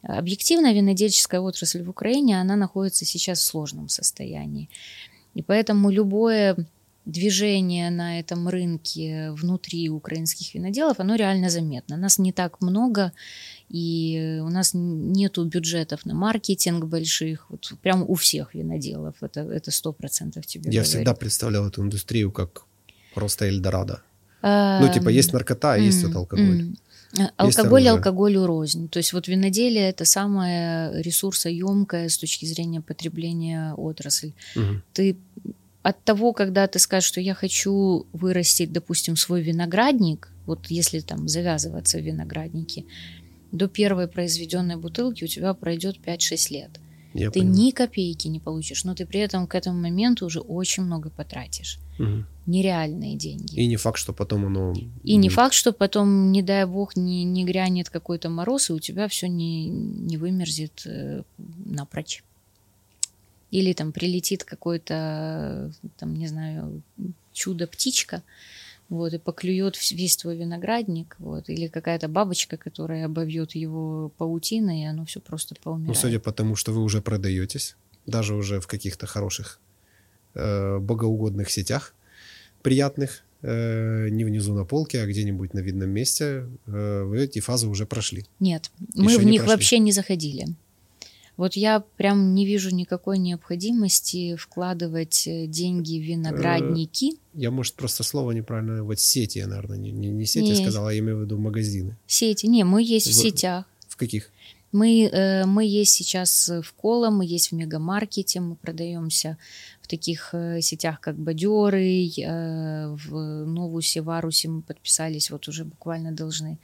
Объективно 0.02 0.74
винодельческая 0.74 1.40
отрасль 1.40 1.82
в 1.82 1.88
Украине, 1.88 2.40
она 2.40 2.56
находится 2.56 3.04
сейчас 3.04 3.38
в 3.38 3.44
сложном 3.44 3.88
состоянии. 3.88 4.68
И 5.34 5.42
поэтому 5.42 5.90
любое 5.90 6.56
движение 7.04 7.90
на 7.90 8.20
этом 8.20 8.48
рынке 8.48 9.32
внутри 9.32 9.88
украинских 9.88 10.54
виноделов, 10.54 11.00
оно 11.00 11.16
реально 11.16 11.50
заметно. 11.50 11.96
Нас 11.96 12.18
не 12.18 12.32
так 12.32 12.60
много, 12.60 13.12
и 13.68 14.40
у 14.42 14.48
нас 14.48 14.70
нету 14.74 15.44
бюджетов 15.44 16.06
на 16.06 16.14
маркетинг 16.14 16.84
больших, 16.84 17.46
вот 17.50 17.72
прям 17.82 18.04
у 18.08 18.14
всех 18.14 18.54
виноделов, 18.54 19.16
это 19.22 19.70
сто 19.70 19.92
процентов 19.92 20.46
тебе 20.46 20.64
Я 20.66 20.70
говорит. 20.70 20.86
всегда 20.86 21.14
представлял 21.14 21.66
эту 21.66 21.82
индустрию 21.82 22.30
как 22.30 22.62
просто 23.14 23.46
Эльдорадо. 23.46 24.02
А, 24.42 24.80
ну, 24.80 24.92
типа, 24.92 25.08
есть 25.08 25.32
наркота, 25.32 25.74
а 25.74 25.78
есть 25.78 26.02
вот 26.04 26.16
алкоголь. 26.16 26.74
Алкоголь, 27.36 27.88
алкоголю 27.88 28.46
рознь. 28.46 28.88
То 28.88 28.98
есть 28.98 29.12
вот 29.12 29.28
виноделие 29.28 29.90
это 29.90 30.04
самая 30.04 31.00
ресурсоемкая 31.00 32.08
с 32.08 32.16
точки 32.16 32.46
зрения 32.46 32.80
потребления 32.80 33.74
отрасль. 33.74 34.32
Угу. 34.56 34.82
Ты 34.94 35.16
от 35.82 36.04
того, 36.04 36.32
когда 36.32 36.66
ты 36.68 36.78
скажешь, 36.78 37.08
что 37.08 37.20
я 37.20 37.34
хочу 37.34 38.06
вырастить, 38.12 38.72
допустим, 38.72 39.16
свой 39.16 39.42
виноградник, 39.42 40.28
вот 40.46 40.66
если 40.68 41.00
там 41.00 41.28
завязываться 41.28 41.98
в 41.98 42.02
винограднике, 42.02 42.84
до 43.50 43.68
первой 43.68 44.08
произведенной 44.08 44.76
бутылки 44.76 45.24
у 45.24 45.26
тебя 45.26 45.54
пройдет 45.54 45.98
5-6 46.04 46.52
лет. 46.52 46.70
Я 47.14 47.30
ты 47.30 47.40
понимаю. 47.40 47.58
ни 47.58 47.70
копейки 47.72 48.28
не 48.28 48.40
получишь, 48.40 48.84
но 48.84 48.94
ты 48.94 49.04
при 49.04 49.20
этом 49.20 49.46
к 49.46 49.54
этому 49.54 49.78
моменту 49.78 50.24
уже 50.24 50.40
очень 50.40 50.84
много 50.84 51.10
потратишь. 51.10 51.78
Угу. 51.98 52.24
Нереальные 52.46 53.16
деньги. 53.16 53.54
И 53.54 53.66
не 53.66 53.76
факт, 53.76 53.98
что 53.98 54.14
потом 54.14 54.46
оно... 54.46 54.72
И 55.04 55.16
не 55.16 55.28
факт, 55.28 55.52
что 55.52 55.72
потом, 55.72 56.32
не 56.32 56.42
дай 56.42 56.64
бог, 56.64 56.96
не, 56.96 57.24
не 57.24 57.44
грянет 57.44 57.90
какой-то 57.90 58.30
мороз, 58.30 58.70
и 58.70 58.72
у 58.72 58.78
тебя 58.78 59.08
все 59.08 59.28
не, 59.28 59.68
не 59.68 60.16
вымерзет 60.16 60.82
э, 60.86 61.22
напрочь 61.36 62.24
или 63.52 63.74
там 63.74 63.92
прилетит 63.92 64.44
какой-то, 64.44 65.70
там, 65.98 66.14
не 66.14 66.26
знаю, 66.26 66.82
чудо-птичка, 67.32 68.22
вот, 68.88 69.12
и 69.12 69.18
поклюет 69.18 69.76
весь 69.92 70.16
твой 70.16 70.36
виноградник, 70.36 71.16
вот, 71.18 71.48
или 71.50 71.68
какая-то 71.68 72.08
бабочка, 72.08 72.56
которая 72.56 73.04
обовьет 73.04 73.54
его 73.54 74.10
паутиной, 74.16 74.82
и 74.82 74.86
оно 74.86 75.04
все 75.04 75.20
просто 75.20 75.54
поумирает. 75.62 75.88
Ну, 75.88 75.94
судя 75.94 76.18
по 76.18 76.32
тому, 76.32 76.56
что 76.56 76.72
вы 76.72 76.82
уже 76.82 77.02
продаетесь, 77.02 77.76
даже 78.06 78.34
уже 78.34 78.58
в 78.58 78.66
каких-то 78.66 79.06
хороших 79.06 79.60
э, 80.34 80.78
богоугодных 80.78 81.50
сетях, 81.50 81.94
приятных, 82.62 83.22
э, 83.42 84.08
не 84.08 84.24
внизу 84.24 84.54
на 84.54 84.64
полке, 84.64 85.02
а 85.02 85.06
где-нибудь 85.06 85.52
на 85.52 85.58
видном 85.58 85.90
месте, 85.90 86.46
э, 86.66 87.02
вы 87.02 87.24
эти 87.24 87.40
фазы 87.40 87.68
уже 87.68 87.84
прошли. 87.84 88.24
Нет, 88.40 88.70
Еще 88.94 89.02
мы 89.02 89.18
в 89.18 89.24
них 89.24 89.42
прошли. 89.42 89.56
вообще 89.56 89.78
не 89.78 89.92
заходили. 89.92 90.46
Вот 91.36 91.54
я 91.54 91.80
прям 91.80 92.34
не 92.34 92.44
вижу 92.44 92.74
никакой 92.74 93.18
необходимости 93.18 94.36
вкладывать 94.36 95.26
э, 95.26 95.46
деньги 95.46 95.98
в 95.98 96.02
виноградники. 96.02 97.12
Я, 97.34 97.50
может, 97.50 97.74
просто 97.74 98.02
слово 98.02 98.32
неправильно. 98.32 98.84
Вот 98.84 99.00
сети, 99.00 99.38
наверное, 99.40 99.78
не, 99.78 99.90
не, 99.90 100.26
сети 100.26 100.50
не. 100.50 100.54
сказала, 100.54 100.90
а 100.90 100.92
я 100.92 100.98
имею 100.98 101.18
в 101.18 101.22
виду 101.22 101.38
магазины. 101.38 101.96
Сети. 102.06 102.46
Не, 102.46 102.64
мы 102.64 102.82
есть 102.82 103.06
в, 103.06 103.10
в 103.10 103.14
сетях. 103.14 103.64
В 103.88 103.96
каких? 103.96 104.30
Мы, 104.72 105.04
э, 105.04 105.44
мы 105.44 105.66
есть 105.66 105.92
сейчас 105.92 106.48
в 106.48 106.72
Кола, 106.72 107.10
мы 107.10 107.26
есть 107.26 107.50
в 107.50 107.54
Мегамаркете, 107.54 108.40
мы 108.40 108.56
продаемся 108.56 109.36
в 109.82 109.86
таких 109.86 110.30
э, 110.32 110.62
сетях, 110.62 110.98
как 111.00 111.18
Бадеры, 111.18 112.08
э, 112.08 112.88
в 112.88 113.44
Новусе, 113.44 114.00
Варусе 114.00 114.48
мы 114.48 114.62
подписались, 114.62 115.30
вот 115.30 115.46
уже 115.48 115.64
буквально 115.64 116.12
должны. 116.12 116.58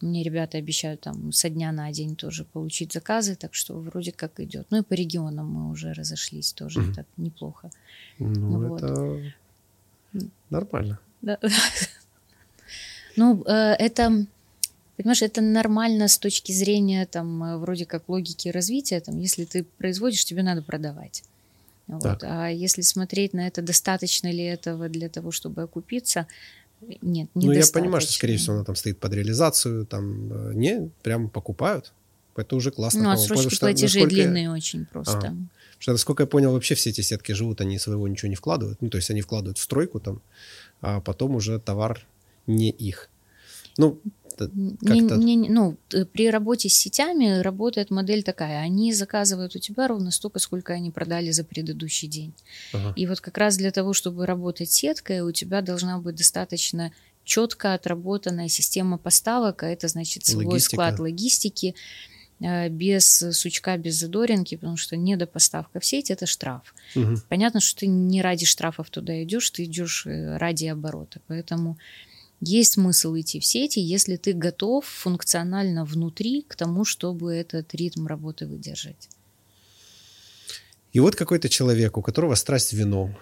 Мне 0.00 0.22
ребята 0.22 0.58
обещают 0.58 1.00
там 1.00 1.32
со 1.32 1.48
дня 1.48 1.72
на 1.72 1.90
день 1.92 2.16
тоже 2.16 2.44
получить 2.44 2.92
заказы, 2.92 3.34
так 3.34 3.54
что 3.54 3.74
вроде 3.78 4.12
как 4.12 4.40
идет. 4.40 4.66
Ну 4.70 4.78
и 4.78 4.82
по 4.82 4.94
регионам 4.94 5.50
мы 5.50 5.70
уже 5.70 5.92
разошлись 5.92 6.52
тоже 6.52 6.80
mm-hmm. 6.80 6.94
так 6.94 7.06
неплохо. 7.16 7.70
Ну, 8.18 8.68
вот. 8.68 8.82
это 8.82 9.32
нормально. 10.50 10.98
Да. 11.22 11.38
Ну, 13.16 13.42
это 13.42 14.26
Понимаешь, 14.98 15.22
это 15.22 15.40
нормально 15.40 16.08
с 16.08 16.18
точки 16.18 16.50
зрения 16.50 17.06
там 17.06 17.44
э, 17.44 17.56
вроде 17.56 17.86
как 17.86 18.08
логики 18.08 18.48
развития. 18.48 18.98
Там, 18.98 19.16
если 19.20 19.44
ты 19.44 19.62
производишь, 19.62 20.24
тебе 20.24 20.42
надо 20.42 20.60
продавать. 20.60 21.22
Вот. 21.86 22.24
А 22.24 22.48
если 22.48 22.82
смотреть 22.82 23.32
на 23.32 23.46
это, 23.46 23.62
достаточно 23.62 24.28
ли 24.28 24.42
этого 24.42 24.88
для 24.88 25.08
того, 25.08 25.30
чтобы 25.30 25.62
окупиться, 25.62 26.26
нет, 26.80 27.28
не 27.34 27.46
Ну, 27.46 27.52
я 27.52 27.64
понимаю, 27.72 28.00
что, 28.00 28.12
скорее 28.12 28.36
всего, 28.36 28.56
она 28.56 28.64
там 28.64 28.76
стоит 28.76 28.98
под 28.98 29.12
реализацию, 29.12 29.86
там 29.86 30.32
э, 30.32 30.54
не, 30.54 30.90
прям 31.02 31.28
покупают. 31.28 31.92
Это 32.36 32.54
уже 32.54 32.70
классно. 32.70 33.02
Ну, 33.02 33.10
отсрочки 33.10 33.54
что, 33.54 33.66
платежей 33.66 34.02
насколько... 34.02 34.14
длинные 34.14 34.50
очень 34.50 34.86
просто. 34.86 35.18
А, 35.18 35.36
что, 35.78 35.92
насколько 35.92 36.22
я 36.22 36.26
понял, 36.26 36.52
вообще 36.52 36.76
все 36.76 36.90
эти 36.90 37.00
сетки 37.00 37.32
живут, 37.32 37.60
они 37.60 37.78
своего 37.78 38.06
ничего 38.06 38.28
не 38.28 38.36
вкладывают. 38.36 38.80
Ну, 38.80 38.90
то 38.90 38.96
есть 38.96 39.10
они 39.10 39.22
вкладывают 39.22 39.58
в 39.58 39.62
стройку 39.62 39.98
там, 39.98 40.22
а 40.80 41.00
потом 41.00 41.34
уже 41.34 41.58
товар 41.58 42.06
не 42.46 42.70
их. 42.70 43.10
Ну, 43.76 44.00
не, 44.46 45.36
не, 45.36 45.48
ну, 45.48 45.76
при 46.12 46.30
работе 46.30 46.68
с 46.68 46.74
сетями 46.74 47.40
работает 47.40 47.90
модель 47.90 48.22
такая. 48.22 48.60
Они 48.60 48.92
заказывают 48.92 49.56
у 49.56 49.58
тебя 49.58 49.88
ровно 49.88 50.10
столько, 50.10 50.38
сколько 50.38 50.72
они 50.72 50.90
продали 50.90 51.30
за 51.30 51.44
предыдущий 51.44 52.08
день. 52.08 52.34
Ага. 52.72 52.92
И 52.96 53.06
вот 53.06 53.20
как 53.20 53.38
раз 53.38 53.56
для 53.56 53.70
того, 53.70 53.92
чтобы 53.92 54.26
работать 54.26 54.70
сеткой, 54.70 55.20
у 55.20 55.32
тебя 55.32 55.62
должна 55.62 55.98
быть 55.98 56.16
достаточно 56.16 56.92
четко 57.24 57.74
отработанная 57.74 58.48
система 58.48 58.96
поставок, 58.96 59.62
а 59.62 59.68
это 59.68 59.86
значит 59.88 60.24
свой 60.24 60.46
Логистика. 60.46 60.76
склад 60.76 60.98
логистики 60.98 61.74
э, 62.40 62.70
без 62.70 63.22
сучка, 63.32 63.76
без 63.76 63.96
задоринки, 63.96 64.54
потому 64.54 64.78
что 64.78 64.96
недопоставка 64.96 65.78
в 65.78 65.84
сеть 65.84 66.10
это 66.10 66.24
штраф. 66.24 66.74
Угу. 66.96 67.16
Понятно, 67.28 67.60
что 67.60 67.80
ты 67.80 67.86
не 67.86 68.22
ради 68.22 68.46
штрафов 68.46 68.88
туда 68.88 69.22
идешь, 69.22 69.50
ты 69.50 69.64
идешь 69.64 70.06
э, 70.06 70.38
ради 70.38 70.66
оборота. 70.66 71.20
Поэтому 71.26 71.76
есть 72.40 72.74
смысл 72.74 73.16
идти 73.16 73.40
в 73.40 73.44
сети, 73.44 73.80
если 73.80 74.16
ты 74.16 74.32
готов 74.32 74.84
функционально 74.84 75.84
внутри 75.84 76.42
к 76.42 76.56
тому, 76.56 76.84
чтобы 76.84 77.34
этот 77.34 77.74
ритм 77.74 78.06
работы 78.06 78.46
выдержать. 78.46 79.08
И 80.92 81.00
вот 81.00 81.16
какой-то 81.16 81.48
человек, 81.48 81.96
у 81.98 82.02
которого 82.02 82.34
страсть 82.34 82.72
вино, 82.72 83.14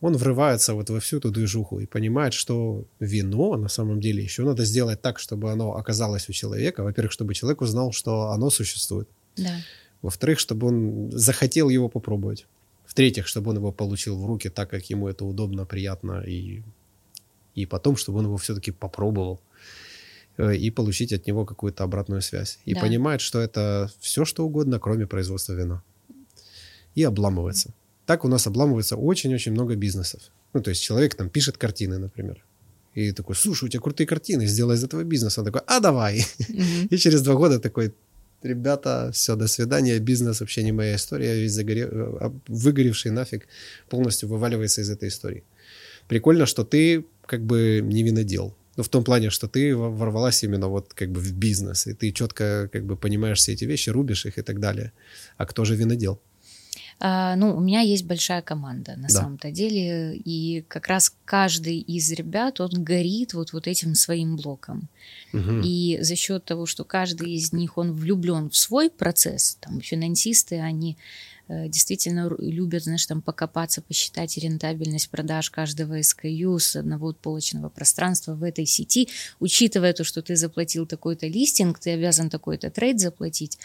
он 0.00 0.16
врывается 0.16 0.74
вот 0.74 0.88
во 0.88 1.00
всю 1.00 1.18
эту 1.18 1.30
движуху 1.30 1.80
и 1.80 1.86
понимает, 1.86 2.32
что 2.32 2.84
вино 3.00 3.56
на 3.56 3.68
самом 3.68 4.00
деле 4.00 4.22
еще 4.22 4.44
надо 4.44 4.64
сделать 4.64 5.02
так, 5.02 5.18
чтобы 5.18 5.52
оно 5.52 5.76
оказалось 5.76 6.28
у 6.28 6.32
человека. 6.32 6.82
Во-первых, 6.82 7.12
чтобы 7.12 7.34
человек 7.34 7.60
узнал, 7.60 7.92
что 7.92 8.30
оно 8.30 8.50
существует. 8.50 9.08
Да. 9.36 9.60
Во-вторых, 10.00 10.38
чтобы 10.38 10.68
он 10.68 11.10
захотел 11.12 11.68
его 11.68 11.88
попробовать. 11.88 12.46
В-третьих, 12.86 13.26
чтобы 13.26 13.50
он 13.50 13.56
его 13.56 13.72
получил 13.72 14.16
в 14.18 14.24
руки 14.24 14.48
так, 14.48 14.70
как 14.70 14.88
ему 14.90 15.06
это 15.06 15.24
удобно, 15.24 15.66
приятно 15.66 16.22
и 16.26 16.62
и 17.54 17.66
потом, 17.66 17.96
чтобы 17.96 18.18
он 18.18 18.24
его 18.26 18.36
все-таки 18.36 18.70
попробовал 18.70 19.40
э, 20.36 20.56
и 20.56 20.70
получить 20.70 21.12
от 21.12 21.26
него 21.26 21.44
какую-то 21.44 21.84
обратную 21.84 22.22
связь. 22.22 22.58
И 22.64 22.74
да. 22.74 22.80
понимает, 22.80 23.20
что 23.20 23.40
это 23.40 23.90
все, 24.00 24.24
что 24.24 24.44
угодно, 24.44 24.78
кроме 24.78 25.06
производства 25.06 25.52
вина. 25.52 25.82
И 26.94 27.02
обламывается. 27.02 27.72
Так 28.06 28.24
у 28.24 28.28
нас 28.28 28.46
обламывается 28.46 28.96
очень-очень 28.96 29.52
много 29.52 29.76
бизнесов. 29.76 30.20
Ну, 30.52 30.60
то 30.60 30.70
есть 30.70 30.82
человек 30.82 31.14
там 31.14 31.28
пишет 31.28 31.56
картины, 31.56 31.98
например. 31.98 32.44
И 32.94 33.12
такой, 33.12 33.36
слушай, 33.36 33.64
у 33.64 33.68
тебя 33.68 33.80
крутые 33.80 34.06
картины, 34.06 34.46
сделай 34.46 34.74
из 34.74 34.82
этого 34.82 35.04
бизнес. 35.04 35.38
Он 35.38 35.44
такой, 35.44 35.62
а 35.66 35.80
давай. 35.80 36.26
Mm-hmm. 36.38 36.88
И 36.90 36.96
через 36.96 37.22
два 37.22 37.34
года 37.34 37.60
такой, 37.60 37.94
ребята, 38.42 39.10
все, 39.12 39.36
до 39.36 39.46
свидания, 39.46 39.98
бизнес 39.98 40.40
вообще 40.40 40.64
не 40.64 40.72
моя 40.72 40.96
история, 40.96 41.40
весь 41.40 41.52
загоре... 41.52 41.88
Э, 41.90 42.30
выгоревший 42.48 43.12
нафиг 43.12 43.46
полностью 43.88 44.28
вываливается 44.28 44.80
из 44.80 44.90
этой 44.90 45.08
истории. 45.08 45.44
Прикольно, 46.08 46.46
что 46.46 46.64
ты 46.64 47.04
как 47.30 47.46
бы 47.46 47.80
не 47.82 48.02
винодел. 48.02 48.56
Ну, 48.76 48.82
в 48.82 48.88
том 48.88 49.04
плане, 49.04 49.30
что 49.30 49.46
ты 49.46 49.76
ворвалась 49.76 50.42
именно 50.42 50.68
вот 50.68 50.94
как 50.94 51.10
бы 51.12 51.20
в 51.20 51.32
бизнес, 51.32 51.86
и 51.86 51.92
ты 51.92 52.10
четко 52.12 52.68
как 52.72 52.84
бы 52.84 52.96
понимаешь 52.96 53.38
все 53.38 53.52
эти 53.52 53.66
вещи, 53.66 53.90
рубишь 53.90 54.26
их 54.26 54.38
и 54.38 54.42
так 54.42 54.58
далее. 54.58 54.92
А 55.36 55.46
кто 55.46 55.64
же 55.64 55.76
винодел? 55.76 56.20
А, 57.02 57.36
ну, 57.36 57.56
у 57.56 57.60
меня 57.60 57.80
есть 57.80 58.04
большая 58.04 58.42
команда 58.42 58.96
на 58.96 59.08
да. 59.08 59.14
самом-то 59.14 59.50
деле, 59.50 60.16
и 60.16 60.64
как 60.68 60.88
раз 60.88 61.14
каждый 61.24 61.78
из 61.78 62.12
ребят, 62.12 62.60
он 62.60 62.84
горит 62.84 63.32
вот, 63.32 63.52
вот 63.52 63.66
этим 63.66 63.94
своим 63.94 64.36
блоком. 64.36 64.88
Угу. 65.32 65.62
И 65.64 65.98
за 66.02 66.16
счет 66.16 66.44
того, 66.44 66.66
что 66.66 66.84
каждый 66.84 67.32
из 67.32 67.52
них, 67.52 67.78
он 67.78 67.92
влюблен 67.92 68.50
в 68.50 68.56
свой 68.56 68.90
процесс, 68.90 69.56
там, 69.60 69.80
финансисты, 69.80 70.60
они 70.60 70.96
действительно 71.68 72.30
любят, 72.38 72.84
знаешь, 72.84 73.06
там 73.06 73.22
покопаться, 73.22 73.82
посчитать 73.82 74.36
рентабельность 74.38 75.10
продаж 75.10 75.50
каждого 75.50 75.98
SKU 75.98 76.58
с 76.58 76.76
одного 76.76 77.12
полочного 77.12 77.68
пространства 77.68 78.34
в 78.34 78.44
этой 78.44 78.66
сети, 78.66 79.08
учитывая 79.40 79.92
то, 79.92 80.04
что 80.04 80.22
ты 80.22 80.36
заплатил 80.36 80.86
такой-то 80.86 81.26
листинг, 81.26 81.78
ты 81.78 81.90
обязан 81.90 82.30
такой-то 82.30 82.70
трейд 82.70 83.00
заплатить, 83.00 83.58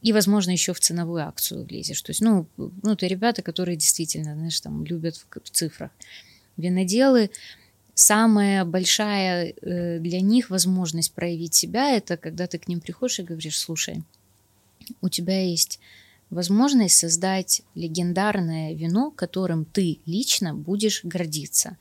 и, 0.00 0.12
возможно, 0.12 0.52
еще 0.52 0.72
в 0.72 0.80
ценовую 0.80 1.26
акцию 1.26 1.64
влезешь. 1.64 2.00
То 2.02 2.10
есть, 2.10 2.20
ну, 2.20 2.46
ну 2.56 2.92
это 2.92 3.06
ребята, 3.06 3.42
которые 3.42 3.76
действительно, 3.76 4.34
знаешь, 4.34 4.60
там 4.60 4.84
любят 4.84 5.16
в, 5.16 5.26
в 5.42 5.50
цифрах. 5.50 5.90
Виноделы, 6.56 7.30
самая 7.94 8.64
большая 8.64 9.52
э, 9.60 9.98
для 9.98 10.20
них 10.20 10.50
возможность 10.50 11.12
проявить 11.12 11.54
себя, 11.54 11.90
это 11.90 12.16
когда 12.16 12.46
ты 12.46 12.58
к 12.58 12.68
ним 12.68 12.80
приходишь 12.80 13.18
и 13.18 13.24
говоришь, 13.24 13.58
слушай, 13.58 14.04
у 15.00 15.08
тебя 15.08 15.42
есть 15.42 15.80
возможность 16.30 16.98
создать 16.98 17.62
легендарное 17.74 18.74
вино, 18.74 19.10
которым 19.10 19.64
ты 19.64 20.00
лично 20.06 20.54
будешь 20.54 21.04
гордиться. 21.04 21.76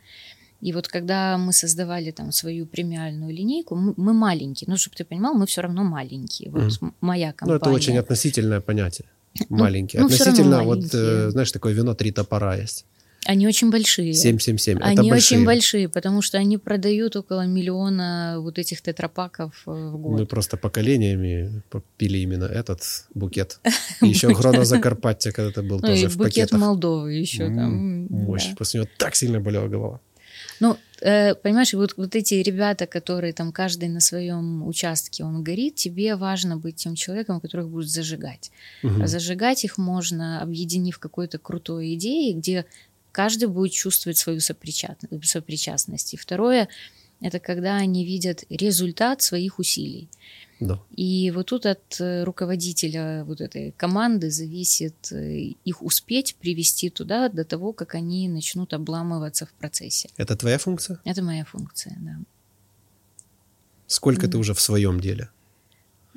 И 0.59 0.73
вот 0.73 0.87
когда 0.87 1.37
мы 1.37 1.53
создавали 1.53 2.11
там 2.11 2.31
свою 2.31 2.65
премиальную 2.65 3.31
линейку, 3.31 3.75
мы, 3.75 3.93
мы 3.97 4.13
маленькие, 4.13 4.67
ну, 4.69 4.77
чтобы 4.77 4.95
ты 4.95 5.05
понимал, 5.05 5.35
мы 5.35 5.45
все 5.45 5.61
равно 5.61 5.83
маленькие. 5.83 6.49
Вот 6.49 6.63
mm. 6.63 6.93
моя 7.01 7.31
компания. 7.31 7.59
Ну, 7.63 7.69
это 7.69 7.69
очень 7.69 7.97
относительное 7.97 8.59
понятие. 8.59 9.07
Маленькие. 9.49 10.01
Ну, 10.01 10.07
относительно, 10.07 10.63
вот, 10.63 10.83
э, 10.93 11.29
знаешь, 11.29 11.51
такое 11.51 11.73
вино 11.73 11.93
«Три 11.93 12.11
топора» 12.11 12.55
есть. 12.55 12.85
Они 13.27 13.45
очень 13.45 13.69
большие. 13.69 14.13
777. 14.13 14.79
Они 14.81 15.09
это 15.09 15.15
очень 15.15 15.45
большие, 15.45 15.89
потому 15.89 16.21
что 16.21 16.37
они 16.37 16.57
продают 16.57 17.15
около 17.17 17.45
миллиона 17.45 18.37
вот 18.39 18.57
этих 18.57 18.81
тетрапаков 18.81 19.63
э, 19.67 19.71
в 19.71 19.97
год. 19.97 20.19
Мы 20.19 20.25
просто 20.25 20.55
поколениями 20.55 21.61
пили 21.97 22.19
именно 22.19 22.45
этот 22.45 22.81
букет. 23.13 23.59
И 24.01 24.07
еще 24.07 24.33
Грона 24.33 24.63
Закарпаття 24.63 25.33
когда-то 25.33 25.61
был 25.61 25.79
ну, 25.81 25.87
тоже 25.87 26.07
в 26.07 26.17
букет 26.17 26.53
Молдовы 26.53 27.13
еще 27.13 27.45
там. 27.47 28.07
Мощь. 28.09 28.55
После 28.57 28.79
него 28.79 28.89
так 28.97 29.15
сильно 29.15 29.41
болела 29.41 29.67
голова. 29.67 29.99
Ну, 30.59 30.77
э, 31.01 31.35
понимаешь, 31.35 31.73
вот, 31.73 31.93
вот 31.97 32.15
эти 32.15 32.35
ребята, 32.35 32.87
которые 32.87 33.33
там 33.33 33.51
каждый 33.51 33.89
на 33.89 33.99
своем 33.99 34.65
участке, 34.65 35.23
он 35.23 35.43
горит, 35.43 35.75
тебе 35.75 36.15
важно 36.15 36.57
быть 36.57 36.77
тем 36.77 36.95
человеком, 36.95 37.41
которых 37.41 37.67
будет 37.67 37.89
зажигать. 37.89 38.51
Угу. 38.83 39.05
Зажигать 39.05 39.65
их 39.65 39.77
можно, 39.77 40.41
объединив 40.41 40.97
какой-то 40.99 41.37
крутой 41.37 41.95
идеей, 41.95 42.33
где 42.33 42.65
каждый 43.17 43.47
будет 43.47 43.71
чувствовать 43.71 44.19
свою 44.19 44.39
сопричастность. 44.41 46.13
И 46.13 46.17
второе, 46.17 46.67
это 47.19 47.39
когда 47.39 47.77
они 47.77 48.05
видят 48.05 48.43
результат 48.49 49.23
своих 49.23 49.57
усилий. 49.57 50.07
Да. 50.59 50.79
И 50.95 51.31
вот 51.31 51.47
тут 51.47 51.65
от 51.65 51.99
э, 51.99 52.23
руководителя 52.23 53.23
вот 53.23 53.41
этой 53.41 53.73
команды 53.77 54.29
зависит 54.29 55.11
э, 55.11 55.55
их 55.65 55.81
успеть 55.81 56.35
привести 56.35 56.91
туда 56.91 57.29
до 57.29 57.43
того, 57.43 57.73
как 57.73 57.95
они 57.95 58.29
начнут 58.29 58.73
обламываться 58.73 59.45
в 59.47 59.51
процессе. 59.53 60.09
Это 60.17 60.35
твоя 60.35 60.59
функция? 60.59 60.99
Это 61.03 61.23
моя 61.23 61.43
функция, 61.43 61.97
да. 61.99 62.19
Сколько 63.87 64.27
mm. 64.27 64.29
ты 64.29 64.37
уже 64.37 64.53
в 64.53 64.61
своем 64.61 64.99
деле? 64.99 65.29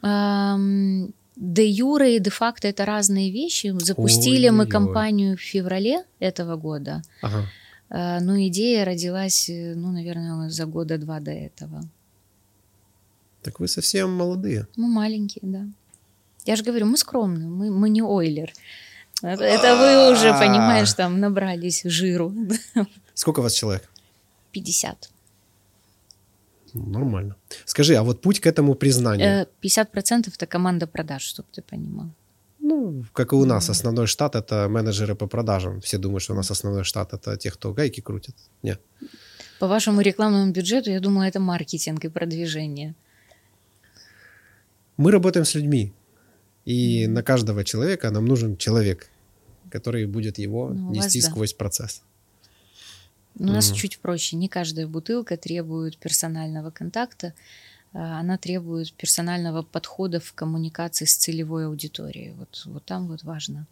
Um, 0.03 1.15
де 1.41 1.67
юре 1.67 2.17
и 2.17 2.21
де 2.21 2.31
факто 2.31 2.69
это 2.69 2.85
разные 2.85 3.31
вещи. 3.31 3.75
Запустили 3.79 4.49
Ой, 4.49 4.53
мы 4.53 4.67
компанию 4.67 5.37
в 5.37 5.41
феврале 5.41 6.05
этого 6.21 6.57
года. 6.57 7.03
Ага. 7.23 7.47
А, 7.89 8.21
но 8.21 8.39
идея 8.47 8.85
родилась, 8.85 9.49
ну, 9.49 9.91
наверное, 9.91 10.51
за 10.51 10.67
года 10.67 10.99
два 10.99 11.19
до 11.21 11.31
этого. 11.31 11.83
Так 13.43 13.59
вы 13.59 13.69
совсем 13.69 14.13
молодые. 14.13 14.67
Мы 14.77 14.87
маленькие, 14.87 15.41
да. 15.43 15.67
Я 16.45 16.57
же 16.57 16.63
говорю, 16.63 16.87
мы 16.87 16.99
скромные, 16.99 17.49
мы, 17.49 17.71
мы 17.71 17.89
не 17.89 18.03
ойлер. 18.03 18.53
Это 19.23 19.77
вы 19.77 20.13
уже, 20.13 20.33
понимаешь, 20.33 20.93
там 20.93 21.21
набрались 21.21 21.83
жиру. 21.85 22.35
Сколько 23.15 23.41
у 23.41 23.43
вас 23.43 23.55
человек? 23.55 23.89
50. 24.53 25.11
Нормально. 26.75 27.35
Скажи, 27.65 27.95
а 27.97 28.03
вот 28.03 28.21
путь 28.21 28.41
к 28.41 28.47
этому 28.47 28.75
признанию? 28.75 29.47
50% 29.63 30.33
это 30.35 30.47
команда 30.47 30.87
продаж, 30.87 31.23
чтобы 31.23 31.49
ты 31.53 31.63
понимал. 31.63 32.07
Ну, 32.59 33.05
как 33.13 33.33
и 33.33 33.37
у 33.37 33.45
нас, 33.45 33.71
основной 33.71 34.07
штат 34.07 34.37
это 34.37 34.69
менеджеры 34.69 35.15
по 35.15 35.27
продажам. 35.27 35.81
Все 35.81 35.99
думают, 35.99 36.23
что 36.23 36.35
у 36.35 36.37
нас 36.37 36.51
основной 36.51 36.85
штат 36.85 37.13
это 37.13 37.37
те, 37.37 37.51
кто 37.51 37.73
гайки 37.73 38.01
крутит. 38.01 38.37
Нет. 38.63 38.81
По 39.59 39.67
вашему 39.67 40.01
рекламному 40.03 40.53
бюджету, 40.53 40.91
я 40.91 41.01
думаю, 41.01 41.29
это 41.29 41.41
маркетинг 41.41 42.05
и 42.05 42.09
продвижение. 42.09 42.95
Мы 44.97 45.11
работаем 45.11 45.45
с 45.45 45.55
людьми. 45.55 45.93
И 46.67 47.07
на 47.07 47.23
каждого 47.23 47.65
человека 47.65 48.11
нам 48.11 48.27
нужен 48.27 48.57
человек, 48.57 49.11
который 49.71 50.07
будет 50.07 50.39
его 50.39 50.69
ну, 50.69 50.93
нести 50.93 51.21
сквозь 51.21 51.53
да. 51.53 51.59
процесс. 51.59 52.03
У 53.39 53.45
нас 53.45 53.71
mm. 53.71 53.75
чуть 53.75 53.99
проще. 53.99 54.37
Не 54.37 54.49
каждая 54.49 54.87
бутылка 54.87 55.37
требует 55.37 55.97
персонального 55.97 56.71
контакта. 56.71 57.33
А, 57.93 58.21
она 58.21 58.39
требует 58.39 58.93
персонального 58.93 59.63
подхода 59.63 60.21
в 60.21 60.33
коммуникации 60.33 61.05
с 61.05 61.17
целевой 61.17 61.67
аудиторией. 61.67 62.33
Вот, 62.33 62.63
вот 62.67 62.85
там 62.85 63.09
вот 63.09 63.23
важно 63.23 63.67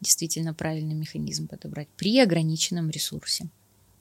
действительно 0.00 0.54
правильный 0.54 0.94
механизм 0.94 1.46
подобрать 1.46 1.88
при 1.96 2.18
ограниченном 2.20 2.90
ресурсе. 2.90 3.48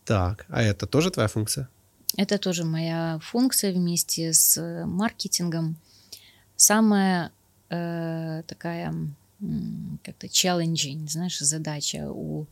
Так, 0.06 0.46
а 0.50 0.62
это 0.62 0.88
тоже 0.88 1.12
твоя 1.12 1.28
функция? 1.28 1.70
Это 2.18 2.38
тоже 2.38 2.64
моя 2.64 3.20
функция 3.22 3.74
вместе 3.74 4.34
с 4.34 4.86
маркетингом. 4.86 5.76
Самая 6.56 7.32
э, 7.70 8.44
такая 8.48 8.94
как-то 10.04 10.28
challenging, 10.28 11.08
знаешь, 11.08 11.40
задача 11.40 12.12
у 12.12 12.48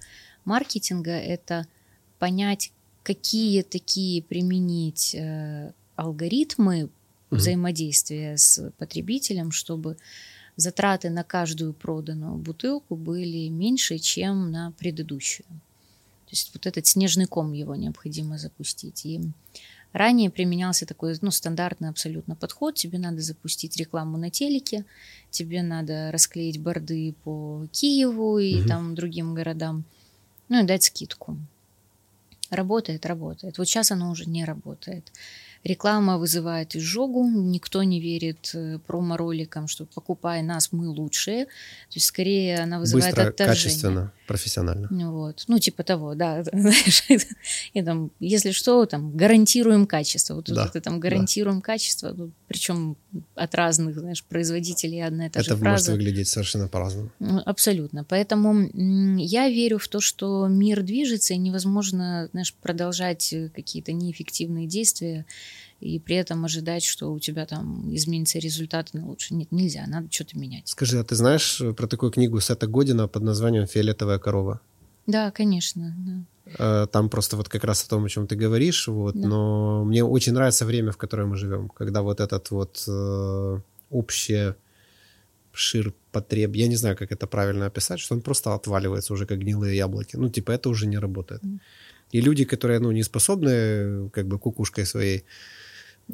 маркетинга 0.45 1.11
это 1.11 1.67
понять, 2.19 2.71
какие 3.03 3.61
такие 3.61 4.21
применить 4.21 5.15
э, 5.15 5.71
алгоритмы 5.95 6.83
угу. 6.83 6.89
взаимодействия 7.29 8.37
с 8.37 8.71
потребителем, 8.77 9.51
чтобы 9.51 9.97
затраты 10.57 11.09
на 11.09 11.23
каждую 11.23 11.73
проданную 11.73 12.35
бутылку 12.35 12.95
были 12.95 13.47
меньше, 13.47 13.97
чем 13.99 14.51
на 14.51 14.71
предыдущую. 14.77 15.45
То 15.47 16.31
есть 16.31 16.51
вот 16.53 16.65
этот 16.67 16.85
снежный 16.85 17.25
ком 17.25 17.53
его 17.53 17.75
необходимо 17.75 18.37
запустить. 18.37 19.05
И 19.05 19.21
ранее 19.93 20.29
применялся 20.29 20.85
такой 20.85 21.15
ну, 21.21 21.31
стандартный 21.31 21.87
абсолютно 21.87 22.35
подход. 22.35 22.75
Тебе 22.75 22.99
надо 22.99 23.21
запустить 23.21 23.77
рекламу 23.77 24.17
на 24.17 24.29
телеке, 24.29 24.83
тебе 25.29 25.61
надо 25.61 26.11
расклеить 26.11 26.59
борды 26.59 27.13
по 27.23 27.65
Киеву 27.71 28.39
и 28.39 28.59
угу. 28.59 28.67
там 28.67 28.95
другим 28.95 29.33
городам, 29.33 29.85
ну 30.49 30.61
и 30.61 30.67
дать 30.67 30.83
скидку. 30.83 31.37
Работает, 32.49 33.05
работает. 33.05 33.57
Вот 33.57 33.67
сейчас 33.67 33.91
оно 33.91 34.11
уже 34.11 34.25
не 34.25 34.45
работает. 34.45 35.11
Реклама 35.63 36.17
вызывает 36.17 36.75
изжогу, 36.75 37.27
никто 37.27 37.83
не 37.83 37.99
верит 37.99 38.51
э, 38.53 38.79
промо-роликам, 38.87 39.67
что 39.67 39.85
покупай 39.85 40.41
нас, 40.41 40.71
мы 40.71 40.87
лучшие. 40.87 41.45
То 41.45 41.95
есть 41.95 42.05
скорее 42.05 42.59
она 42.59 42.79
вызывает 42.79 43.15
Быстро, 43.15 43.29
отторжение. 43.29 43.55
качественно, 43.55 44.11
профессионально. 44.27 44.87
Вот. 45.11 45.45
Ну, 45.47 45.57
типа 45.57 45.83
того, 45.83 46.13
да. 46.13 46.43
И 47.73 47.81
там, 47.81 48.11
если 48.19 48.51
что, 48.51 48.85
там, 48.85 49.15
гарантируем 49.15 49.87
качество. 49.87 50.35
Вот 50.35 50.45
да. 50.45 50.65
это 50.65 50.81
там 50.81 50.99
гарантируем 50.99 51.57
да. 51.57 51.63
качество, 51.63 52.13
ну, 52.15 52.31
причем 52.47 52.97
от 53.35 53.55
разных, 53.55 53.97
знаешь, 53.97 54.23
производителей 54.23 55.03
одна 55.03 55.27
и 55.27 55.29
та 55.29 55.39
это 55.39 55.49
же 55.49 55.55
фраза. 55.55 55.91
Это 55.91 55.91
может 55.91 56.05
выглядеть 56.05 56.27
совершенно 56.27 56.67
по-разному. 56.67 57.09
Ну, 57.19 57.41
абсолютно. 57.45 58.03
Поэтому 58.03 58.69
я 59.17 59.49
верю 59.49 59.79
в 59.79 59.87
то, 59.87 59.99
что 59.99 60.47
мир 60.47 60.83
движется, 60.83 61.33
и 61.33 61.37
невозможно, 61.37 62.29
знаешь, 62.31 62.53
продолжать 62.53 63.33
э, 63.33 63.49
какие-то 63.49 63.93
неэффективные 63.93 64.67
действия 64.67 65.25
и 65.79 65.99
при 65.99 66.15
этом 66.15 66.43
ожидать, 66.45 66.83
что 66.83 67.13
у 67.13 67.19
тебя 67.19 67.45
там 67.45 67.93
изменится 67.93 68.39
результат 68.39 68.93
на 68.93 69.05
лучше. 69.07 69.33
Нет, 69.35 69.51
нельзя, 69.51 69.85
надо 69.87 70.07
что-то 70.11 70.37
менять. 70.37 70.67
Скажи, 70.67 70.99
а 70.99 71.03
ты 71.03 71.15
знаешь 71.15 71.61
э, 71.61 71.73
про 71.73 71.87
такую 71.87 72.11
книгу 72.11 72.39
Сета 72.39 72.67
Година 72.67 73.07
под 73.07 73.23
названием 73.23 73.67
«Фиолетовая 73.67 74.17
корова»? 74.17 74.59
Да, 75.05 75.31
конечно, 75.31 75.95
да. 75.97 76.83
Э, 76.83 76.87
там 76.87 77.09
просто 77.09 77.37
вот 77.37 77.49
как 77.49 77.63
раз 77.63 77.83
о 77.83 77.89
том, 77.89 78.05
о 78.05 78.09
чем 78.09 78.27
ты 78.27 78.35
говоришь, 78.35 78.87
вот, 78.87 79.15
да. 79.15 79.27
но 79.27 79.85
мне 79.85 80.03
очень 80.03 80.33
нравится 80.33 80.65
время, 80.65 80.91
в 80.91 80.97
которое 80.97 81.27
мы 81.27 81.37
живем, 81.37 81.69
когда 81.69 82.01
вот 82.01 82.19
этот 82.19 82.51
вот 82.51 82.83
э, 82.87 83.59
общее 83.89 84.55
шир 85.57 85.93
потреб, 86.11 86.55
я 86.55 86.67
не 86.67 86.75
знаю, 86.75 86.95
как 86.95 87.11
это 87.11 87.27
правильно 87.27 87.65
описать, 87.65 87.99
что 87.99 88.15
он 88.15 88.21
просто 88.21 88.53
отваливается 88.53 89.13
уже 89.13 89.25
как 89.25 89.39
гнилые 89.39 89.75
яблоки. 89.77 90.15
Ну, 90.15 90.29
типа, 90.29 90.51
это 90.51 90.69
уже 90.69 90.87
не 90.87 90.99
работает. 90.99 91.41
И 92.11 92.21
люди, 92.21 92.45
которые, 92.45 92.79
ну, 92.79 92.91
не 92.91 93.03
способны 93.03 94.09
как 94.09 94.27
бы 94.27 94.39
кукушкой 94.39 94.85
своей 94.85 95.25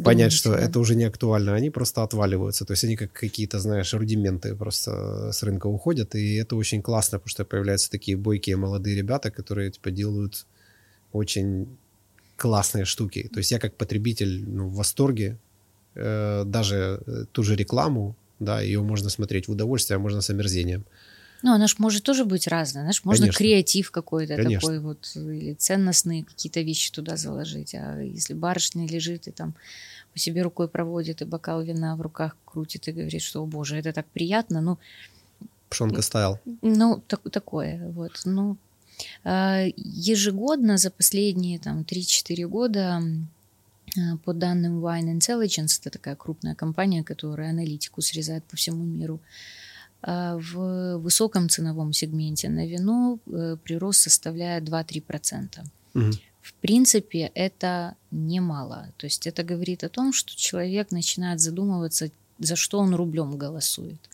понять, 0.01 0.33
что 0.33 0.51
да. 0.51 0.59
это 0.59 0.79
уже 0.79 0.95
не 0.95 1.03
актуально, 1.03 1.53
они 1.53 1.69
просто 1.69 2.03
отваливаются. 2.03 2.65
То 2.65 2.73
есть 2.73 2.83
они 2.83 2.95
как 2.95 3.11
какие-то, 3.11 3.59
знаешь, 3.59 3.93
рудименты 3.93 4.55
просто 4.55 5.31
с 5.31 5.43
рынка 5.43 5.67
уходят, 5.67 6.15
и 6.15 6.35
это 6.35 6.55
очень 6.55 6.81
классно, 6.81 7.19
потому 7.19 7.29
что 7.29 7.45
появляются 7.45 7.91
такие 7.91 8.17
бойкие 8.17 8.55
молодые 8.55 8.95
ребята, 8.95 9.31
которые 9.31 9.71
типа 9.71 9.91
делают 9.91 10.45
очень 11.11 11.67
классные 12.35 12.85
штуки. 12.85 13.29
То 13.31 13.39
есть 13.39 13.51
я 13.51 13.59
как 13.59 13.75
потребитель 13.75 14.43
ну, 14.47 14.67
в 14.67 14.75
восторге, 14.75 15.37
э, 15.95 16.43
даже 16.45 17.01
э, 17.05 17.25
ту 17.31 17.43
же 17.43 17.55
рекламу, 17.55 18.15
да, 18.39 18.61
ее 18.61 18.81
можно 18.81 19.09
смотреть 19.09 19.47
в 19.47 19.51
удовольствие, 19.51 19.97
а 19.97 19.99
можно 19.99 20.21
с 20.21 20.29
омерзением. 20.29 20.85
Ну, 21.43 21.51
она 21.51 21.67
же 21.67 21.75
может 21.77 22.03
тоже 22.03 22.23
быть 22.23 22.47
разная. 22.47 22.83
Знаешь, 22.83 23.03
можно 23.03 23.25
Конечно. 23.25 23.37
креатив 23.37 23.91
какой-то 23.91 24.37
Конечно. 24.37 24.61
такой 24.61 24.79
вот, 24.79 25.11
или 25.15 25.53
ценностные 25.53 26.23
какие-то 26.23 26.61
вещи 26.61 26.89
туда 26.89 27.17
заложить. 27.17 27.75
А 27.75 27.99
если 27.99 28.33
барышня 28.33 28.87
лежит 28.87 29.27
и 29.27 29.31
там 29.31 29.53
по 30.13 30.19
себе 30.19 30.41
рукой 30.41 30.69
проводит, 30.69 31.21
и 31.21 31.25
бокал 31.25 31.61
вина 31.61 31.97
в 31.97 32.01
руках 32.01 32.37
крутит 32.45 32.87
и 32.87 32.93
говорит, 32.93 33.21
что, 33.21 33.43
о 33.43 33.45
боже, 33.45 33.75
это 33.75 33.91
так 33.91 34.05
приятно, 34.07 34.61
ну... 34.61 34.79
Пшонка 35.69 36.01
стайл. 36.01 36.39
Ну, 36.61 37.03
так, 37.07 37.19
такое, 37.29 37.89
вот. 37.89 38.21
Ну, 38.23 38.55
а, 39.25 39.65
ежегодно 39.75 40.77
за 40.77 40.91
последние 40.91 41.59
там 41.59 41.81
3-4 41.81 42.47
года 42.47 43.01
а, 43.97 44.17
по 44.23 44.33
данным 44.33 44.79
Wine 44.85 45.17
Intelligence, 45.17 45.79
это 45.81 45.89
такая 45.89 46.15
крупная 46.15 46.55
компания, 46.55 47.03
которая 47.03 47.49
аналитику 47.49 48.01
срезает 48.01 48.45
по 48.45 48.55
всему 48.55 48.85
миру, 48.85 49.19
в 50.05 50.97
высоком 50.97 51.49
ценовом 51.49 51.93
сегменте 51.93 52.49
на 52.49 52.67
вино 52.67 53.19
э, 53.25 53.57
прирост 53.63 54.01
составляет 54.01 54.63
2-3%. 54.65 55.59
Угу. 55.95 56.11
В 56.41 56.53
принципе, 56.55 57.31
это 57.33 57.95
немало. 58.11 58.89
То 58.97 59.05
есть 59.05 59.27
это 59.27 59.43
говорит 59.43 59.83
о 59.83 59.89
том, 59.89 60.11
что 60.11 60.35
человек 60.35 60.91
начинает 60.91 61.39
задумываться, 61.39 62.11
за 62.37 62.57
что 62.57 62.79
он 62.79 62.93
рублем 62.95 63.37
голосует. 63.37 64.09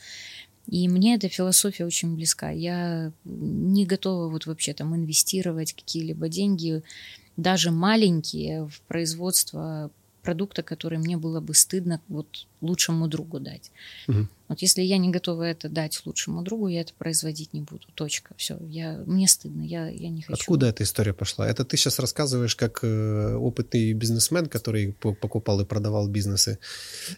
И 0.68 0.88
мне 0.88 1.16
эта 1.16 1.28
философия 1.28 1.86
очень 1.86 2.14
близка. 2.16 2.52
Я 2.52 3.12
не 3.26 3.88
готова 3.88 4.30
вот 4.30 4.46
вообще 4.46 4.76
там 4.76 4.96
инвестировать 4.96 5.74
какие-либо 5.74 6.30
деньги, 6.30 6.84
даже 7.36 7.72
маленькие, 7.72 8.68
в 8.68 8.82
производство 8.82 9.90
продукта, 10.22 10.62
который 10.62 11.00
мне 11.00 11.18
было 11.18 11.40
бы 11.40 11.56
стыдно 11.56 12.00
вот 12.08 12.46
лучшему 12.62 13.08
другу 13.08 13.40
дать. 13.40 13.72
Угу. 14.08 14.28
Вот 14.50 14.64
если 14.64 14.82
я 14.82 14.98
не 14.98 15.10
готова 15.10 15.44
это 15.44 15.70
дать 15.70 16.02
лучшему 16.06 16.42
другу, 16.42 16.68
я 16.68 16.82
это 16.82 16.92
производить 16.98 17.54
не 17.54 17.62
буду. 17.62 17.86
Точка. 17.94 18.34
Все. 18.36 18.58
Я, 18.68 19.04
мне 19.06 19.28
стыдно. 19.28 19.62
Я, 19.62 19.88
я 19.90 20.10
не 20.10 20.24
хочу. 20.24 20.42
Откуда 20.42 20.68
эта 20.68 20.84
история 20.84 21.14
пошла? 21.14 21.48
Это 21.48 21.64
ты 21.64 21.78
сейчас 21.78 22.00
рассказываешь 22.00 22.56
как 22.56 22.80
э, 22.82 23.36
опытный 23.36 23.94
бизнесмен, 23.94 24.48
который 24.48 24.94
покупал 24.94 25.62
и 25.62 25.66
продавал 25.66 26.08
бизнесы. 26.08 26.58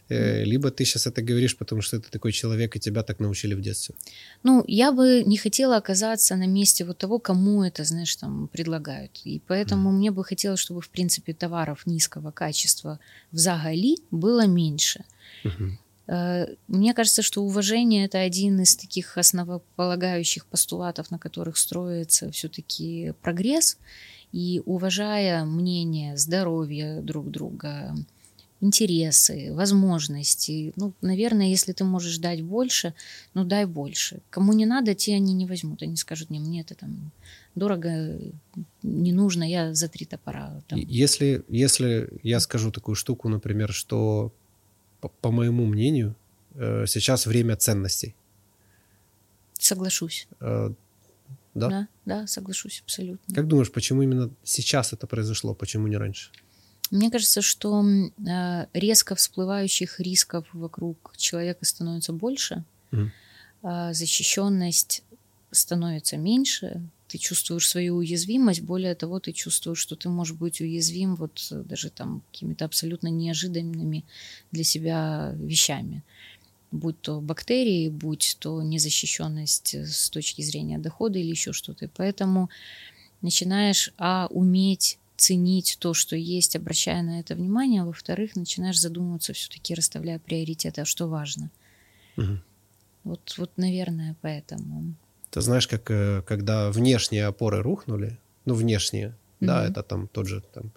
Э, 0.10 0.44
либо 0.44 0.72
ты 0.72 0.84
сейчас 0.84 1.08
это 1.08 1.22
говоришь, 1.22 1.58
потому 1.58 1.82
что 1.82 2.02
ты 2.02 2.10
такой 2.12 2.34
человек, 2.34 2.76
и 2.76 2.80
тебя 2.80 3.02
так 3.02 3.20
научили 3.20 3.54
в 3.54 3.62
детстве. 3.62 3.96
Ну, 4.44 4.66
я 4.68 4.92
бы 4.92 5.24
не 5.26 5.38
хотела 5.38 5.78
оказаться 5.78 6.36
на 6.36 6.48
месте 6.48 6.84
вот 6.84 6.98
того, 6.98 7.18
кому 7.18 7.64
это, 7.64 7.86
знаешь, 7.86 8.14
там 8.18 8.50
предлагают. 8.50 9.22
И 9.24 9.42
поэтому 9.48 9.90
mm. 9.90 9.94
мне 9.94 10.12
бы 10.12 10.26
хотелось, 10.26 10.60
чтобы, 10.60 10.82
в 10.82 10.90
принципе, 10.90 11.34
товаров 11.34 11.86
низкого 11.86 12.32
качества 12.32 13.00
в 13.32 13.38
Загали 13.38 13.96
было 14.12 14.46
меньше. 14.48 15.06
Э, 16.08 16.48
мне 16.68 16.94
кажется, 16.94 17.22
что 17.22 17.44
уважение 17.44 18.06
это 18.06 18.20
один 18.20 18.60
из 18.60 18.76
таких 18.76 19.18
основополагающих 19.18 20.46
постулатов, 20.46 21.12
на 21.12 21.20
которых 21.20 21.58
строится 21.58 22.32
все-таки 22.32 23.14
прогресс. 23.22 23.78
И 24.32 24.62
уважая 24.66 25.44
мнение, 25.44 26.16
здоровье 26.16 27.02
друг 27.02 27.30
друга, 27.30 27.94
интересы, 28.62 29.52
возможности. 29.54 30.72
Ну, 30.76 30.94
наверное, 31.02 31.48
если 31.48 31.74
ты 31.74 31.84
можешь 31.84 32.18
дать 32.18 32.42
больше, 32.42 32.94
ну 33.34 33.44
дай 33.44 33.66
больше. 33.66 34.22
Кому 34.30 34.54
не 34.54 34.66
надо, 34.66 34.94
те 34.94 35.16
они 35.16 35.34
не 35.34 35.46
возьмут. 35.46 35.82
Они 35.82 35.98
скажут, 35.98 36.30
не, 36.30 36.40
мне 36.40 36.62
это 36.62 36.76
там 36.76 37.12
дорого, 37.56 38.20
не 38.84 39.12
нужно, 39.12 39.44
я 39.44 39.74
за 39.74 39.90
три 39.90 40.06
топора. 40.06 40.62
Там. 40.68 40.80
Если, 40.80 41.44
если 41.50 42.10
я 42.24 42.40
скажу 42.40 42.72
такую 42.72 42.96
штуку, 42.96 43.28
например, 43.28 43.74
что 43.74 44.32
по, 45.02 45.10
по 45.10 45.32
моему 45.32 45.66
мнению, 45.66 46.16
э, 46.56 46.86
сейчас 46.88 47.26
время 47.26 47.56
ценностей. 47.58 48.16
Соглашусь. 49.60 50.28
Э, 50.40 50.72
да? 51.54 51.70
Да, 51.70 51.88
да, 52.06 52.28
соглашусь 52.28 52.82
абсолютно. 52.86 53.36
Как 53.36 53.48
думаешь, 53.48 53.72
почему 53.72 54.04
именно 54.04 54.32
сейчас 54.44 54.94
это 54.94 55.08
произошло, 55.08 55.54
почему 55.54 55.88
не 55.88 55.98
раньше? 55.98 56.32
Мне 56.92 57.10
кажется, 57.10 57.42
что 57.42 57.84
э, 57.84 58.66
резко 58.74 59.16
всплывающих 59.16 60.00
рисков 60.00 60.46
вокруг 60.54 61.14
человека 61.18 61.66
становится 61.66 62.14
больше, 62.14 62.64
mm. 62.92 63.94
защищенность 63.94 65.04
становится 65.52 66.18
меньше, 66.18 66.82
ты 67.12 67.18
чувствуешь 67.18 67.68
свою 67.68 67.98
уязвимость, 67.98 68.62
более 68.62 68.96
того, 68.96 69.20
ты 69.20 69.34
чувствуешь, 69.34 69.80
что 69.80 69.98
ты 69.98 70.08
можешь 70.08 70.38
быть 70.38 70.62
уязвим 70.62 71.16
вот 71.16 71.46
даже 71.52 71.90
там 71.90 72.22
какими-то 72.32 72.64
абсолютно 72.64 73.10
неожиданными 73.10 74.06
для 74.52 74.64
себя 74.64 75.34
вещами. 75.36 76.04
Будь 76.72 77.02
то 77.02 77.20
бактерии, 77.20 77.90
будь 77.90 78.38
то 78.40 78.62
незащищенность 78.64 79.76
с 79.76 80.10
точки 80.10 80.42
зрения 80.42 80.80
дохода 80.80 81.20
или 81.20 81.32
еще 81.32 81.52
что-то. 81.52 81.84
И 81.84 81.90
поэтому 81.94 82.50
начинаешь, 83.22 83.92
а, 83.98 84.28
уметь 84.30 84.98
ценить 85.18 85.76
то, 85.82 85.94
что 85.94 86.16
есть, 86.16 86.56
обращая 86.56 87.04
на 87.04 87.20
это 87.20 87.36
внимание, 87.36 87.82
а 87.82 87.86
во-вторых, 87.86 88.38
начинаешь 88.38 88.80
задумываться, 88.80 89.34
все-таки 89.34 89.76
расставляя 89.76 90.20
приоритеты, 90.20 90.80
а 90.80 90.86
что 90.86 91.10
важно. 91.10 91.52
Угу. 92.16 92.38
Вот, 93.04 93.36
вот, 93.38 93.52
наверное, 93.58 94.16
поэтому. 94.22 94.96
Ты 95.32 95.42
знаешь, 95.42 95.68
как 95.68 95.90
э, 95.90 96.22
когда 96.28 96.70
внешние 96.72 97.26
опоры 97.26 97.62
рухнули, 97.62 98.20
ну, 98.46 98.54
внешние, 98.54 99.08
угу. 99.08 99.48
да, 99.48 99.68
это 99.68 99.82
там 99.82 100.08
тот 100.08 100.28
же 100.28 100.42
там 100.54 100.72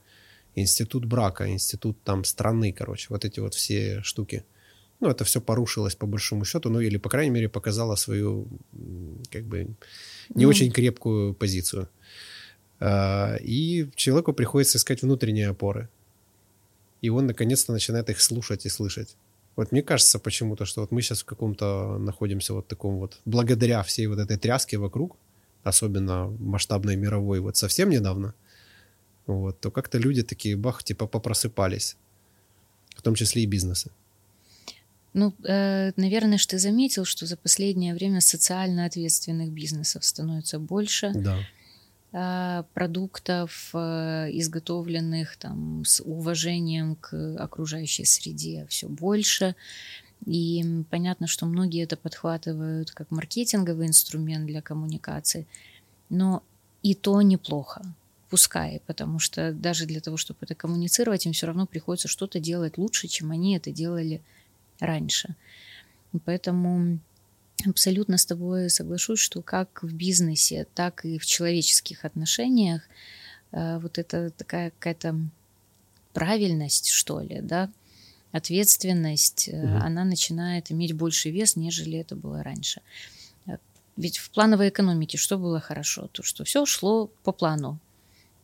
институт 0.55 1.05
брака, 1.05 1.50
институт 1.50 2.02
там 2.05 2.24
страны, 2.24 2.72
короче, 2.72 3.09
вот 3.11 3.24
эти 3.24 3.40
вот 3.40 3.55
все 3.55 4.00
штуки. 4.02 4.44
Ну, 5.00 5.11
это 5.11 5.24
все 5.24 5.40
порушилось 5.40 5.96
по 5.96 6.07
большому 6.07 6.44
счету, 6.44 6.70
ну, 6.70 6.80
или, 6.80 6.96
по 6.96 7.09
крайней 7.09 7.30
мере, 7.30 7.48
показало 7.48 7.96
свою, 7.96 8.46
как 9.30 9.44
бы, 9.44 9.64
не 10.34 10.44
ну, 10.44 10.48
очень 10.48 10.70
крепкую 10.70 11.34
позицию. 11.34 11.88
А, 12.78 13.36
и 13.40 13.90
человеку 13.96 14.32
приходится 14.32 14.78
искать 14.78 15.02
внутренние 15.02 15.48
опоры. 15.48 15.88
И 17.02 17.11
он 17.11 17.26
наконец-то 17.26 17.72
начинает 17.72 18.09
их 18.09 18.20
слушать 18.20 18.66
и 18.66 18.68
слышать. 18.68 19.16
Вот 19.57 19.72
мне 19.72 19.82
кажется 19.82 20.18
почему-то, 20.18 20.64
что 20.64 20.80
вот 20.80 20.90
мы 20.90 21.02
сейчас 21.02 21.22
в 21.22 21.24
каком-то 21.24 21.98
находимся 21.98 22.55
вот 22.55 22.66
таком 22.66 22.98
вот, 22.98 23.20
благодаря 23.24 23.82
всей 23.82 24.07
вот 24.07 24.18
этой 24.18 24.36
тряске 24.36 24.78
вокруг, 24.78 25.16
особенно 25.62 26.26
масштабной 26.40 26.96
мировой, 26.96 27.40
вот 27.40 27.57
совсем 27.57 27.90
недавно, 27.90 28.34
вот, 29.26 29.61
то 29.61 29.70
как-то 29.70 29.98
люди 29.98 30.22
такие, 30.22 30.57
бах, 30.57 30.82
типа 30.82 31.07
попросыпались, 31.07 31.96
в 32.96 33.02
том 33.02 33.14
числе 33.14 33.42
и 33.42 33.46
бизнесы. 33.46 33.90
Ну, 35.14 35.32
э, 35.44 35.92
наверное, 35.96 36.38
что 36.38 36.57
ты 36.57 36.59
заметил, 36.59 37.05
что 37.05 37.26
за 37.26 37.36
последнее 37.36 37.94
время 37.94 38.20
социально 38.20 38.84
ответственных 38.84 39.50
бизнесов 39.50 40.05
становится 40.05 40.59
больше. 40.59 41.12
Да. 41.14 41.38
Э, 42.16 42.62
продуктов, 42.74 43.70
э, 43.74 44.28
изготовленных 44.34 45.36
там, 45.36 45.84
с 45.84 46.00
уважением 46.00 46.94
к 46.94 47.12
окружающей 47.42 48.04
среде, 48.04 48.66
все 48.68 48.88
больше. 48.88 49.56
И 50.24 50.84
понятно, 50.90 51.26
что 51.26 51.44
многие 51.44 51.82
это 51.82 51.96
подхватывают 51.96 52.92
как 52.92 53.10
маркетинговый 53.10 53.88
инструмент 53.88 54.46
для 54.46 54.62
коммуникации, 54.62 55.48
но 56.08 56.44
и 56.84 56.94
то 56.94 57.20
неплохо, 57.20 57.82
пускай, 58.30 58.80
потому 58.86 59.18
что 59.18 59.52
даже 59.52 59.84
для 59.84 60.00
того, 60.00 60.16
чтобы 60.16 60.38
это 60.42 60.54
коммуницировать, 60.54 61.26
им 61.26 61.32
все 61.32 61.48
равно 61.48 61.66
приходится 61.66 62.06
что-то 62.06 62.38
делать 62.38 62.78
лучше, 62.78 63.08
чем 63.08 63.32
они 63.32 63.56
это 63.56 63.72
делали 63.72 64.22
раньше. 64.78 65.34
Поэтому 66.24 67.00
абсолютно 67.66 68.18
с 68.18 68.26
тобой 68.26 68.70
соглашусь, 68.70 69.20
что 69.20 69.42
как 69.42 69.82
в 69.82 69.94
бизнесе, 69.94 70.66
так 70.74 71.05
и 71.05 71.18
в 71.18 71.26
человеческих 71.26 72.05
отношениях 72.05 72.82
э, 73.52 73.78
вот 73.78 73.98
это 73.98 74.30
такая 74.30 74.70
какая-то 74.70 75.16
правильность, 76.12 76.88
что 76.90 77.20
ли, 77.20 77.40
да, 77.40 77.70
ответственность, 78.32 79.48
угу. 79.48 79.76
она 79.80 80.05
начинает 80.05 80.70
иметь 80.70 80.92
больший 80.92 81.30
вес, 81.30 81.57
нежели 81.57 81.98
это 81.98 82.16
было 82.16 82.42
раньше. 82.42 82.80
Э, 83.46 83.59
ведь 83.96 84.18
в 84.18 84.30
плановой 84.30 84.68
экономике 84.68 85.18
что 85.18 85.38
было 85.38 85.61
хорошо? 85.61 86.09
То, 86.09 86.22
что 86.22 86.44
все 86.44 86.66
шло 86.66 87.11
по 87.22 87.32
плану 87.32 87.78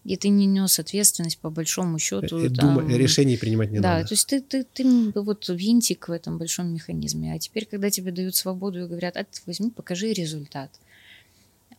и 0.05 0.17
ты 0.17 0.29
не 0.29 0.47
нес 0.47 0.79
ответственность 0.79 1.39
по 1.39 1.51
большому 1.51 1.99
счету. 1.99 2.39
Э, 2.39 2.49
Дума, 2.49 2.81
там, 2.81 2.89
решений 2.89 3.37
принимать 3.37 3.71
не 3.71 3.81
да, 3.81 3.91
надо. 3.91 4.03
Да, 4.03 4.09
то 4.09 4.15
есть 4.15 4.27
ты, 4.27 4.41
ты, 4.41 4.65
ты 4.65 4.85
вот 5.15 5.49
винтик 5.49 6.09
в 6.09 6.13
этом 6.13 6.39
большом 6.39 6.73
механизме. 6.73 7.35
А 7.35 7.39
теперь, 7.39 7.67
когда 7.67 7.91
тебе 7.91 8.11
дают 8.11 8.35
свободу 8.35 8.83
и 8.83 8.87
говорят, 8.87 9.17
а 9.17 9.25
ты 9.25 9.41
возьми, 9.47 9.71
покажи 9.71 10.13
результат. 10.13 10.71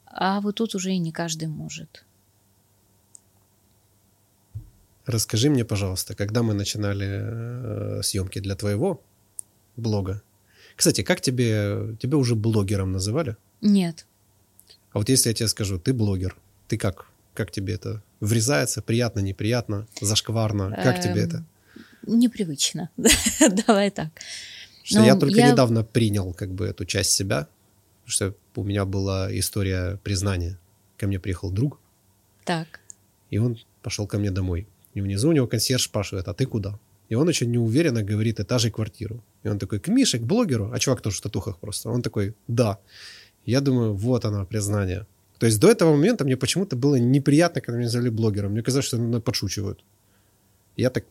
А 0.06 0.40
вот 0.42 0.56
тут 0.56 0.76
уже 0.76 0.92
и 0.92 1.00
не 1.00 1.12
каждый 1.12 1.48
может. 1.48 2.06
Расскажи 5.08 5.50
мне, 5.50 5.66
пожалуйста, 5.66 6.14
когда 6.14 6.44
мы 6.44 6.54
начинали 6.54 7.08
э, 7.10 8.04
съемки 8.04 8.40
для 8.40 8.56
твоего 8.56 9.02
блога. 9.78 10.22
Кстати, 10.76 11.02
как 11.02 11.22
тебе, 11.22 11.98
тебя 12.00 12.18
уже 12.18 12.36
блогером 12.36 12.92
называли? 12.92 13.36
Нет. 13.62 14.06
А 14.92 15.00
вот 15.00 15.10
если 15.10 15.30
я 15.30 15.34
тебе 15.34 15.48
скажу, 15.48 15.80
ты 15.80 15.92
блогер, 15.92 16.36
ты 16.68 16.78
как 16.78 17.11
как 17.34 17.52
тебе 17.52 17.74
это 17.74 18.02
врезается? 18.20 18.82
Приятно, 18.82 19.20
неприятно, 19.20 19.88
зашкварно? 20.00 20.72
Как 20.84 21.02
тебе 21.02 21.22
это? 21.24 21.44
Эм, 22.08 22.20
непривычно. 22.20 22.90
Давай 23.68 23.92
так. 23.92 24.10
Что 24.84 25.00
ну, 25.00 25.06
я 25.06 25.16
только 25.16 25.40
я... 25.40 25.52
недавно 25.52 25.84
принял 25.84 26.34
как 26.34 26.52
бы 26.52 26.66
эту 26.66 26.86
часть 26.86 27.12
себя, 27.12 27.48
что 28.06 28.36
у 28.56 28.64
меня 28.64 28.86
была 28.86 29.30
история 29.38 29.98
признания. 30.04 30.58
Ко 30.98 31.08
мне 31.08 31.20
приехал 31.20 31.52
друг. 31.52 31.80
Так. 32.44 32.80
И 33.30 33.38
он 33.38 33.58
пошел 33.82 34.08
ко 34.08 34.18
мне 34.18 34.32
домой. 34.32 34.68
И 34.94 35.02
внизу 35.02 35.30
у 35.30 35.32
него 35.32 35.48
консьерж 35.48 35.84
спрашивает, 35.84 36.28
а 36.28 36.34
ты 36.34 36.46
куда? 36.46 36.80
И 37.10 37.16
он 37.16 37.28
очень 37.28 37.52
неуверенно 37.52 38.04
говорит 38.04 38.40
этажей 38.40 38.72
квартиру. 38.72 39.24
И 39.44 39.50
он 39.50 39.60
такой, 39.60 39.80
к 39.80 39.88
Мише, 39.88 40.18
к 40.18 40.24
блогеру? 40.24 40.72
А 40.74 40.80
чувак 40.80 41.02
тоже 41.02 41.18
в 41.18 41.22
татухах 41.22 41.58
просто. 41.58 41.90
Он 41.90 42.02
такой, 42.02 42.36
да. 42.48 42.78
Я 43.46 43.62
думаю, 43.62 43.94
вот 43.94 44.26
оно, 44.26 44.46
признание. 44.46 45.06
То 45.42 45.48
есть 45.48 45.60
до 45.60 45.72
этого 45.72 45.96
момента 45.96 46.24
мне 46.24 46.38
почему-то 46.38 46.76
было 46.76 46.98
неприятно, 46.98 47.62
когда 47.62 47.78
меня 47.78 47.88
назвали 47.88 48.10
блогером. 48.10 48.52
Мне 48.52 48.62
казалось, 48.62 48.86
что 48.86 48.98
надо 48.98 49.22
подшучивают. 49.22 49.84
Я 50.78 50.92
так, 50.92 51.04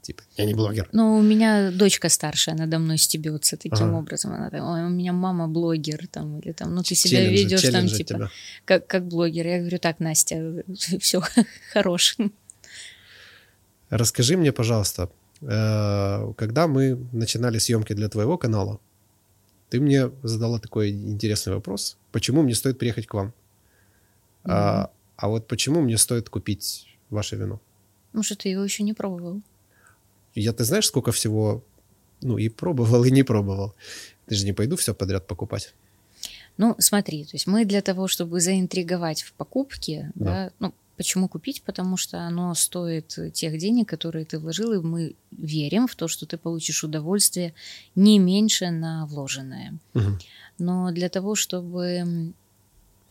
типа, 0.00 0.24
я 0.36 0.46
не 0.46 0.54
блогер. 0.54 0.88
Ну, 0.92 1.16
у 1.16 1.22
меня 1.22 1.70
дочка 1.70 2.08
старшая 2.08 2.56
надо 2.56 2.80
мной 2.80 2.98
стебется 2.98 3.56
таким 3.56 3.86
ага. 3.86 3.98
образом. 3.98 4.32
Она 4.32 4.50
там, 4.50 4.68
Ой, 4.68 4.84
у 4.84 4.88
меня 4.88 5.12
мама 5.12 5.46
блогер, 5.46 6.08
там, 6.08 6.40
или 6.40 6.50
там, 6.50 6.74
ну, 6.74 6.82
ты 6.82 6.96
себя 6.96 7.18
челленджи, 7.18 7.42
ведешь 7.42 7.62
там, 7.62 7.86
типа, 7.86 8.30
как, 8.64 8.88
как 8.88 9.06
блогер. 9.06 9.46
Я 9.46 9.58
говорю, 9.60 9.78
так, 9.78 10.00
Настя, 10.00 10.64
все, 11.00 11.22
хорош. 11.72 12.16
Расскажи 13.90 14.36
мне, 14.36 14.50
пожалуйста, 14.50 15.08
э, 15.40 16.32
когда 16.36 16.66
мы 16.66 16.98
начинали 17.12 17.58
съемки 17.58 17.92
для 17.92 18.08
твоего 18.08 18.38
канала, 18.38 18.80
ты 19.70 19.80
мне 19.80 20.10
задала 20.24 20.58
такой 20.58 20.90
интересный 20.90 21.54
вопрос. 21.54 21.96
Почему 22.10 22.42
мне 22.42 22.56
стоит 22.56 22.80
приехать 22.80 23.06
к 23.06 23.14
вам? 23.14 23.32
Mm-hmm. 24.44 24.50
А, 24.50 24.90
а 25.16 25.28
вот 25.28 25.46
почему 25.46 25.80
мне 25.80 25.98
стоит 25.98 26.28
купить 26.28 26.86
ваше 27.10 27.36
вино? 27.36 27.60
Потому 28.10 28.24
что 28.24 28.36
ты 28.36 28.48
его 28.48 28.64
еще 28.64 28.82
не 28.82 28.92
пробовал. 28.92 29.40
Я, 30.34 30.52
ты 30.52 30.64
знаешь, 30.64 30.86
сколько 30.86 31.12
всего, 31.12 31.62
ну, 32.20 32.38
и 32.38 32.48
пробовал, 32.48 33.04
и 33.04 33.10
не 33.10 33.22
пробовал. 33.22 33.74
Ты 34.26 34.34
же 34.34 34.44
не 34.44 34.52
пойду 34.52 34.76
все 34.76 34.94
подряд 34.94 35.26
покупать. 35.26 35.74
Ну, 36.58 36.74
смотри, 36.78 37.24
то 37.24 37.30
есть 37.34 37.46
мы 37.46 37.64
для 37.64 37.82
того, 37.82 38.08
чтобы 38.08 38.40
заинтриговать 38.40 39.22
в 39.22 39.32
покупке, 39.32 40.10
да. 40.14 40.24
Да, 40.24 40.52
ну, 40.58 40.74
почему 40.96 41.28
купить? 41.28 41.62
Потому 41.62 41.96
что 41.96 42.20
оно 42.20 42.54
стоит 42.54 43.18
тех 43.32 43.58
денег, 43.58 43.88
которые 43.88 44.24
ты 44.24 44.38
вложил, 44.38 44.72
и 44.72 44.80
мы 44.80 45.14
верим 45.30 45.86
в 45.86 45.96
то, 45.96 46.08
что 46.08 46.26
ты 46.26 46.36
получишь 46.36 46.84
удовольствие 46.84 47.54
не 47.94 48.18
меньше 48.18 48.70
на 48.70 49.06
вложенное. 49.06 49.74
Угу. 49.94 50.18
Но 50.58 50.92
для 50.92 51.08
того, 51.08 51.34
чтобы 51.34 52.32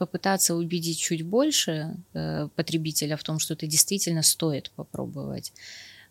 попытаться 0.02 0.56
убедить 0.56 0.98
чуть 0.98 1.22
больше 1.22 1.96
э, 2.14 2.48
потребителя 2.56 3.16
в 3.18 3.24
том, 3.24 3.38
что 3.38 3.54
это 3.54 3.68
действительно 3.68 4.24
стоит 4.24 4.72
попробовать, 4.76 5.54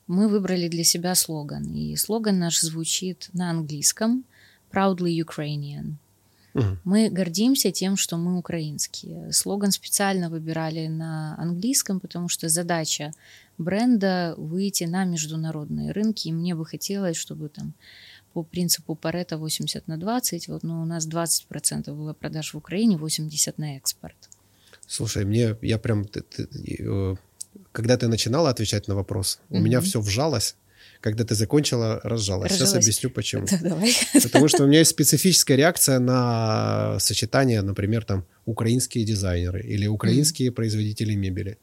мы 0.06 0.28
выбрали 0.28 0.68
для 0.68 0.84
себя 0.84 1.16
слоган. 1.16 1.74
И 1.74 1.96
слоган 1.96 2.38
наш 2.38 2.60
звучит 2.60 3.30
на 3.32 3.50
английском 3.50 4.22
«Proudly 4.72 5.24
Ukrainian». 5.24 5.94
Угу. 6.54 6.78
Мы 6.84 7.10
гордимся 7.10 7.72
тем, 7.72 7.96
что 7.96 8.16
мы 8.16 8.38
украинские. 8.38 9.32
Слоган 9.32 9.72
специально 9.72 10.30
выбирали 10.30 10.86
на 10.86 11.34
английском, 11.36 11.98
потому 11.98 12.28
что 12.28 12.48
задача 12.48 13.12
бренда 13.58 14.34
выйти 14.36 14.84
на 14.84 15.04
международные 15.04 15.90
рынки, 15.90 16.28
и 16.28 16.32
мне 16.32 16.54
бы 16.54 16.64
хотелось, 16.64 17.16
чтобы 17.16 17.48
там 17.48 17.72
по 18.32 18.42
принципу 18.42 18.94
Парета 18.94 19.36
80 19.36 19.88
на 19.88 19.96
20, 19.96 20.48
вот, 20.48 20.62
но 20.62 20.82
у 20.82 20.84
нас 20.84 21.08
20% 21.08 21.92
было 21.94 22.12
продаж 22.12 22.54
в 22.54 22.58
Украине, 22.58 22.96
80% 22.96 23.54
на 23.56 23.76
экспорт. 23.76 24.16
Слушай, 24.86 25.24
мне, 25.24 25.56
я 25.62 25.78
прям, 25.78 26.04
ты, 26.04 26.22
ты, 26.22 26.48
э, 26.80 27.16
когда 27.72 27.96
ты 27.96 28.08
начинала 28.08 28.50
отвечать 28.50 28.88
на 28.88 28.94
вопрос, 28.94 29.38
у 29.48 29.54
mm-hmm. 29.54 29.60
меня 29.60 29.80
все 29.80 30.00
вжалось, 30.00 30.56
когда 31.00 31.24
ты 31.24 31.34
закончила, 31.34 32.00
разжалась. 32.02 32.50
разжалась. 32.50 32.70
Сейчас 32.70 32.74
объясню, 32.74 33.10
почему. 33.10 33.46
Да, 33.50 33.58
давай. 33.62 33.94
Потому 34.22 34.48
что 34.48 34.64
у 34.64 34.66
меня 34.66 34.80
есть 34.80 34.90
специфическая 34.90 35.56
реакция 35.56 35.98
на 35.98 36.98
сочетание, 36.98 37.62
например, 37.62 38.04
там, 38.04 38.24
украинские 38.46 39.04
дизайнеры 39.04 39.62
или 39.62 39.86
украинские 39.86 40.48
mm-hmm. 40.48 40.54
производители 40.54 41.14
мебели. 41.14 41.58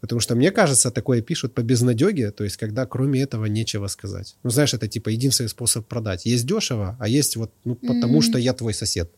Потому 0.00 0.20
что, 0.20 0.34
мне 0.34 0.50
кажется, 0.50 0.90
такое 0.90 1.20
пишут 1.20 1.54
по 1.54 1.62
безнадеге, 1.62 2.30
то 2.30 2.44
есть 2.44 2.56
когда 2.56 2.86
кроме 2.86 3.20
этого 3.20 3.46
нечего 3.46 3.88
сказать. 3.88 4.36
Ну, 4.42 4.50
знаешь, 4.50 4.74
это 4.74 4.88
типа 4.88 5.10
единственный 5.10 5.48
способ 5.48 5.86
продать. 5.86 6.24
Есть 6.26 6.46
дешево, 6.46 6.96
а 6.98 7.08
есть 7.08 7.36
вот 7.36 7.52
ну, 7.64 7.74
потому 7.74 8.18
mm-hmm. 8.18 8.22
что 8.22 8.38
я 8.38 8.52
твой 8.52 8.74
сосед. 8.74 9.10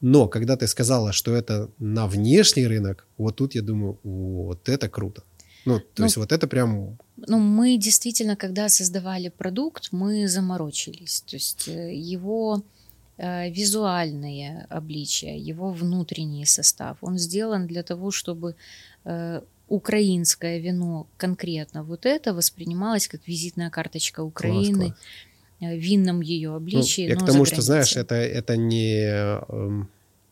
Но 0.00 0.28
когда 0.28 0.56
ты 0.56 0.66
сказала, 0.66 1.12
что 1.12 1.34
это 1.34 1.70
на 1.78 2.06
внешний 2.06 2.66
рынок, 2.66 3.06
вот 3.18 3.36
тут 3.36 3.54
я 3.54 3.62
думаю, 3.62 3.98
вот 4.02 4.68
это 4.68 4.88
круто. 4.88 5.22
Ну, 5.64 5.78
то 5.78 5.86
ну, 5.98 6.04
есть 6.04 6.16
вот 6.16 6.32
это 6.32 6.48
прям... 6.48 6.98
Ну, 7.16 7.38
мы 7.38 7.76
действительно, 7.76 8.34
когда 8.34 8.68
создавали 8.68 9.28
продукт, 9.28 9.92
мы 9.92 10.26
заморочились. 10.26 11.20
То 11.20 11.36
есть 11.36 11.68
э, 11.68 11.94
его 11.94 12.62
э, 13.16 13.50
визуальное 13.50 14.66
обличие, 14.70 15.38
его 15.38 15.70
внутренний 15.70 16.46
состав, 16.46 16.96
он 17.00 17.18
сделан 17.18 17.66
для 17.66 17.82
того, 17.82 18.10
чтобы 18.10 18.56
э, 19.04 19.40
украинское 19.68 20.58
вино 20.58 21.06
конкретно 21.16 21.82
вот 21.82 22.06
это 22.06 22.34
воспринималось 22.34 23.08
как 23.08 23.26
визитная 23.26 23.70
карточка 23.70 24.22
Украины. 24.22 24.86
Класс, 24.86 24.90
класс. 24.90 24.98
Э, 25.62 25.76
винном 25.76 26.20
ее 26.22 26.54
обличии. 26.56 27.02
Ну, 27.02 27.14
я 27.14 27.16
к 27.16 27.26
тому, 27.26 27.44
что, 27.44 27.62
знаешь, 27.62 27.96
это, 27.96 28.16
это 28.16 28.56
не 28.56 29.04
э, 29.04 29.84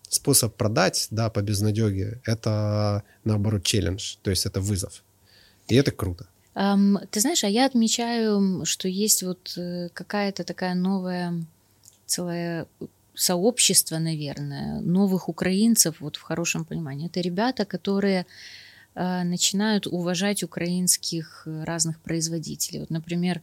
способ 0.08 0.56
продать, 0.56 1.06
да, 1.10 1.30
по 1.30 1.40
безнадеге, 1.40 2.20
это, 2.26 3.04
наоборот, 3.24 3.62
челлендж, 3.62 4.16
то 4.22 4.30
есть 4.30 4.46
это 4.46 4.60
вызов. 4.60 5.04
И 5.68 5.76
это 5.76 5.92
круто. 5.92 6.26
Um, 6.56 6.98
ты 7.10 7.20
знаешь, 7.20 7.44
а 7.44 7.48
я 7.48 7.66
отмечаю, 7.66 8.64
что 8.64 8.88
есть 8.88 9.22
вот 9.22 9.56
э, 9.56 9.88
какая-то 9.92 10.42
такая 10.42 10.74
новая 10.74 11.46
целое 12.06 12.66
сообщество, 13.14 13.98
наверное, 13.98 14.80
новых 14.80 15.28
украинцев, 15.28 16.00
вот 16.00 16.16
в 16.16 16.22
хорошем 16.22 16.64
понимании. 16.64 17.06
Это 17.06 17.20
ребята, 17.20 17.64
которые 17.64 18.20
э, 18.20 18.24
начинают 18.94 19.86
уважать 19.86 20.42
украинских 20.42 21.44
э, 21.46 21.64
разных 21.64 22.00
производителей. 22.00 22.80
Вот, 22.80 22.90
например, 22.90 23.40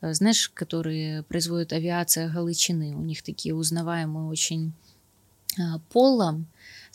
э, 0.00 0.14
знаешь, 0.14 0.50
которые 0.54 1.22
производят 1.24 1.72
авиация 1.72 2.28
Галичины, 2.28 2.96
у 2.96 3.02
них 3.02 3.22
такие 3.22 3.54
узнаваемые 3.54 4.26
очень 4.26 4.72
э, 5.58 5.62
полом, 5.90 6.46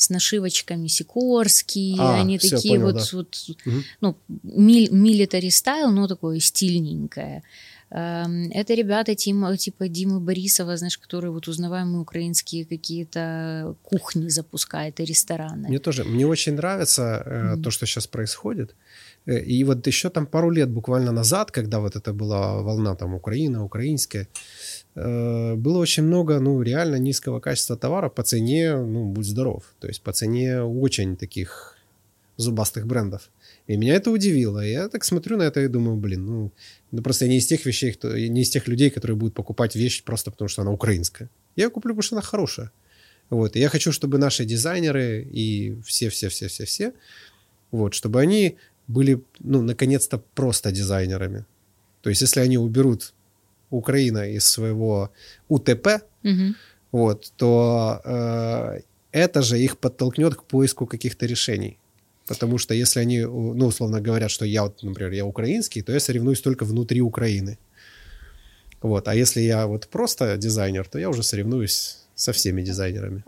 с 0.01 0.09
нашивочками 0.09 0.87
Сикорские, 0.87 1.99
а, 1.99 2.15
они 2.15 2.39
такие 2.39 2.79
понял, 2.79 2.85
вот, 2.87 2.95
да. 2.95 3.05
вот 3.13 3.37
угу. 3.65 3.83
ну, 4.01 4.17
милитари 4.41 5.49
стайл, 5.49 5.91
но 5.91 6.07
такое 6.07 6.39
стильненькое. 6.39 7.35
Эм, 7.37 7.43
это 7.91 8.73
ребята 8.73 9.15
типа, 9.15 9.57
типа 9.57 9.87
Димы 9.87 10.19
Борисова, 10.19 10.77
знаешь, 10.77 10.97
которые 10.97 11.31
вот 11.31 11.47
узнаваемые 11.47 12.01
украинские 12.01 12.65
какие-то 12.65 13.75
кухни 13.83 14.29
запускают 14.29 14.99
и 14.99 15.05
рестораны. 15.05 15.67
Мне 15.67 15.79
тоже, 15.79 16.03
мне 16.03 16.25
очень 16.25 16.53
нравится 16.53 17.01
mm-hmm. 17.01 17.61
то, 17.61 17.71
что 17.71 17.85
сейчас 17.85 18.07
происходит. 18.07 18.75
Э, 19.25 19.39
и 19.39 19.63
вот 19.63 19.87
еще 19.87 20.09
там 20.09 20.25
пару 20.25 20.51
лет 20.51 20.69
буквально 20.69 21.11
назад, 21.11 21.51
когда 21.51 21.79
вот 21.79 21.95
это 21.95 22.13
была 22.13 22.61
волна 22.61 22.95
там 22.95 23.13
Украина, 23.13 23.63
украинская, 23.63 24.27
Э, 24.95 25.55
было 25.55 25.79
очень 25.79 26.03
много, 26.03 26.39
ну, 26.39 26.61
реально 26.61 26.97
низкого 26.97 27.39
качества 27.39 27.77
товара 27.77 28.09
по 28.09 28.23
цене, 28.23 28.75
ну, 28.75 29.05
будь 29.05 29.25
здоров. 29.25 29.63
То 29.79 29.87
есть 29.87 30.01
по 30.01 30.11
цене 30.11 30.61
очень 30.61 31.15
таких 31.15 31.77
зубастых 32.37 32.85
брендов. 32.87 33.29
И 33.67 33.77
меня 33.77 33.95
это 33.95 34.11
удивило. 34.11 34.59
Я 34.59 34.89
так 34.89 35.03
смотрю 35.05 35.37
на 35.37 35.43
это 35.43 35.61
и 35.61 35.67
думаю, 35.67 35.97
блин, 35.97 36.25
ну, 36.25 36.51
ну 36.91 37.01
просто 37.01 37.25
я 37.25 37.31
не 37.31 37.37
из 37.37 37.47
тех 37.47 37.65
вещей, 37.65 37.93
кто, 37.93 38.17
не 38.17 38.41
из 38.41 38.49
тех 38.49 38.67
людей, 38.67 38.89
которые 38.89 39.15
будут 39.15 39.33
покупать 39.33 39.75
вещь 39.75 40.03
просто 40.03 40.31
потому, 40.31 40.49
что 40.49 40.61
она 40.61 40.71
украинская. 40.71 41.29
Я 41.55 41.69
куплю, 41.69 41.93
потому 41.93 42.01
что 42.01 42.15
она 42.15 42.21
хорошая. 42.21 42.71
Вот. 43.29 43.55
И 43.55 43.59
я 43.59 43.69
хочу, 43.69 43.91
чтобы 43.91 44.17
наши 44.17 44.45
дизайнеры 44.45 45.23
и 45.23 45.79
все-все-все-все-все, 45.85 46.93
вот, 47.71 47.93
чтобы 47.93 48.19
они 48.19 48.57
были, 48.87 49.23
ну, 49.39 49.61
наконец-то 49.61 50.17
просто 50.17 50.71
дизайнерами. 50.71 51.45
То 52.01 52.09
есть, 52.09 52.21
если 52.21 52.41
они 52.41 52.57
уберут 52.57 53.13
Украина 53.69 54.29
из 54.29 54.45
своего 54.45 55.11
УТП, 55.47 56.03
угу. 56.23 56.55
вот, 56.91 57.31
то 57.37 58.01
э, 58.03 58.81
это 59.11 59.41
же 59.41 59.59
их 59.59 59.77
подтолкнет 59.77 60.35
к 60.35 60.43
поиску 60.43 60.85
каких-то 60.85 61.25
решений. 61.25 61.77
Потому 62.31 62.57
что 62.57 62.73
если 62.73 63.01
они, 63.01 63.19
ну, 63.19 63.65
условно 63.65 63.99
говорят, 63.99 64.31
что 64.31 64.45
я, 64.45 64.63
вот, 64.63 64.83
например, 64.83 65.11
я 65.11 65.25
украинский, 65.25 65.81
то 65.81 65.91
я 65.91 65.99
соревнуюсь 65.99 66.41
только 66.41 66.65
внутри 66.65 67.01
Украины. 67.01 67.57
Вот. 68.81 69.07
А 69.07 69.15
если 69.15 69.41
я 69.41 69.67
вот 69.67 69.87
просто 69.87 70.37
дизайнер, 70.37 70.87
то 70.87 70.99
я 70.99 71.09
уже 71.09 71.23
соревнуюсь 71.23 71.97
со 72.15 72.31
всеми 72.31 72.63
дизайнерами. 72.63 73.23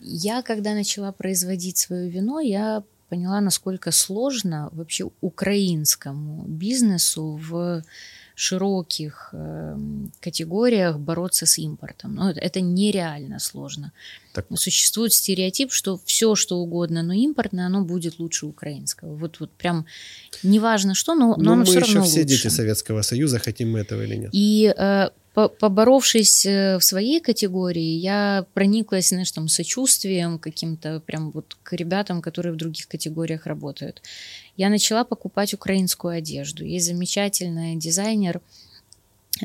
Я, 0.00 0.42
когда 0.42 0.74
начала 0.74 1.12
производить 1.12 1.78
свое 1.78 2.10
вино, 2.10 2.40
я 2.40 2.82
поняла, 3.08 3.40
насколько 3.40 3.92
сложно 3.92 4.68
вообще 4.72 5.08
украинскому 5.20 6.44
бизнесу 6.48 7.40
в 7.48 7.82
широких 8.38 9.30
э, 9.32 9.78
категориях 10.20 10.98
бороться 10.98 11.46
с 11.46 11.58
импортом. 11.58 12.14
Ну, 12.14 12.28
это 12.28 12.60
нереально 12.60 13.38
сложно. 13.38 13.92
Так. 14.34 14.46
Существует 14.54 15.14
стереотип, 15.14 15.72
что 15.72 15.98
все, 16.04 16.34
что 16.34 16.58
угодно, 16.58 17.02
но 17.02 17.14
импортное, 17.14 17.64
оно 17.64 17.80
будет 17.80 18.18
лучше 18.18 18.44
украинского. 18.44 19.14
Вот, 19.16 19.40
вот 19.40 19.50
прям 19.52 19.86
неважно 20.42 20.94
что, 20.94 21.14
но, 21.14 21.34
но, 21.36 21.44
но 21.44 21.52
оно 21.54 21.64
все 21.64 21.80
равно 21.80 21.86
лучше. 21.86 21.98
Мы 21.98 22.04
еще 22.04 22.10
все 22.10 22.24
дети 22.24 22.54
Советского 22.54 23.00
Союза, 23.00 23.38
хотим 23.38 23.72
мы 23.72 23.78
этого 23.78 24.02
или 24.02 24.16
нет. 24.16 24.30
И 24.32 24.74
э, 24.76 25.08
поборовшись 25.36 26.46
э, 26.46 26.78
в 26.78 26.82
своей 26.82 27.20
категории, 27.20 27.98
я 27.98 28.46
прониклась, 28.54 29.10
знаешь, 29.10 29.30
там, 29.32 29.48
сочувствием 29.48 30.38
каким-то 30.38 31.00
прям 31.00 31.30
вот 31.30 31.58
к 31.62 31.74
ребятам, 31.74 32.22
которые 32.22 32.54
в 32.54 32.56
других 32.56 32.88
категориях 32.88 33.46
работают. 33.46 34.02
Я 34.56 34.70
начала 34.70 35.04
покупать 35.04 35.52
украинскую 35.52 36.16
одежду. 36.16 36.64
Есть 36.64 36.86
замечательная 36.86 37.76
дизайнер, 37.76 38.40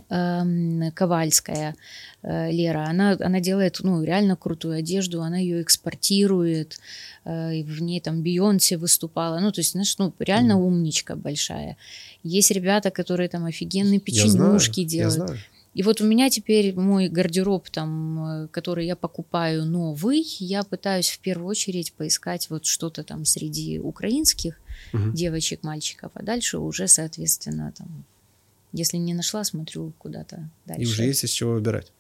эм, 0.09 0.91
Ковальская 0.93 1.75
э, 2.23 2.51
Лера, 2.51 2.85
она, 2.87 3.17
она 3.19 3.41
делает 3.41 3.79
ну, 3.83 4.01
реально 4.01 4.37
крутую 4.37 4.77
одежду, 4.77 5.21
она 5.21 5.39
ее 5.39 5.61
экспортирует, 5.61 6.79
э, 7.25 7.63
в 7.63 7.81
ней 7.81 7.99
там 7.99 8.21
Бейонсе 8.21 8.77
выступала, 8.77 9.39
ну, 9.39 9.51
то 9.51 9.59
есть, 9.59 9.73
знаешь, 9.73 9.97
ну, 9.97 10.13
реально 10.19 10.57
умничка 10.57 11.17
большая. 11.17 11.75
Есть 12.23 12.51
ребята, 12.51 12.91
которые 12.91 13.27
там 13.27 13.43
офигенные 13.43 13.99
печенюшки 13.99 14.79
я 14.79 14.87
знаю, 14.87 14.89
делают. 14.89 15.19
Я 15.19 15.25
знаю. 15.27 15.39
И 15.73 15.83
вот 15.83 16.01
у 16.01 16.05
меня 16.05 16.29
теперь 16.29 16.75
мой 16.75 17.07
гардероб, 17.07 17.69
там, 17.69 18.43
э, 18.43 18.47
который 18.49 18.85
я 18.85 18.95
покупаю 18.97 19.65
новый, 19.65 20.21
я 20.39 20.63
пытаюсь 20.63 21.09
в 21.09 21.19
первую 21.19 21.47
очередь 21.47 21.93
поискать 21.93 22.49
вот 22.49 22.65
что-то 22.65 23.03
там 23.03 23.23
среди 23.23 23.79
украинских 23.79 24.59
угу. 24.91 25.11
девочек, 25.11 25.63
мальчиков, 25.63 26.11
а 26.13 26.23
дальше 26.23 26.57
уже, 26.57 26.87
соответственно, 26.87 27.73
там, 27.77 28.03
если 28.73 28.97
не 28.97 29.13
нашла, 29.13 29.45
смотрю 29.45 29.93
куда-то 29.97 30.49
дальше. 30.65 30.83
И 30.83 30.85
уже 30.85 31.03
есть 31.05 31.23
из 31.23 31.29
чего 31.31 31.53
выбирать. 31.53 31.91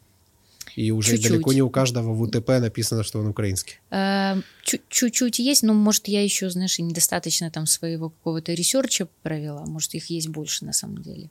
И 0.75 0.91
уже 0.91 1.11
Чуть-чуть. 1.11 1.31
далеко 1.31 1.53
не 1.53 1.61
у 1.61 1.69
каждого 1.69 2.13
в 2.13 2.21
УТП 2.21 2.49
написано, 2.49 3.03
что 3.03 3.19
он 3.19 3.27
украинский. 3.27 3.79
А, 3.89 4.37
чуть-чуть 4.63 5.39
есть, 5.39 5.63
но 5.63 5.73
может 5.73 6.07
я 6.07 6.23
еще, 6.23 6.49
знаешь, 6.49 6.79
недостаточно 6.79 7.51
там 7.51 7.65
своего 7.65 8.09
какого-то 8.09 8.53
research-а 8.53 9.07
провела, 9.23 9.65
может 9.65 9.93
их 9.95 10.09
есть 10.09 10.29
больше 10.29 10.65
на 10.65 10.73
самом 10.73 11.01
деле. 11.01 11.29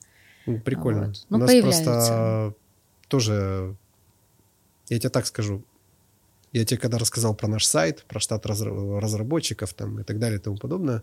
Прикольно. 0.65 1.09
Вот. 1.09 1.27
Ну, 1.29 1.37
У 1.37 1.41
нас 1.41 1.61
просто 1.61 2.55
тоже, 3.09 3.77
я 4.89 4.99
тебе 4.99 5.11
так 5.11 5.27
скажу, 5.27 5.63
я 6.53 6.65
тебе 6.65 6.79
когда 6.79 6.99
рассказал 6.99 7.35
про 7.35 7.49
наш 7.49 7.65
сайт, 7.65 8.05
про 8.09 8.21
штат 8.21 8.47
разработчиков 8.47 9.73
там, 9.75 10.01
и 10.01 10.05
так 10.05 10.19
далее 10.19 10.39
и 10.39 10.43
тому 10.43 10.57
подобное, 10.57 11.03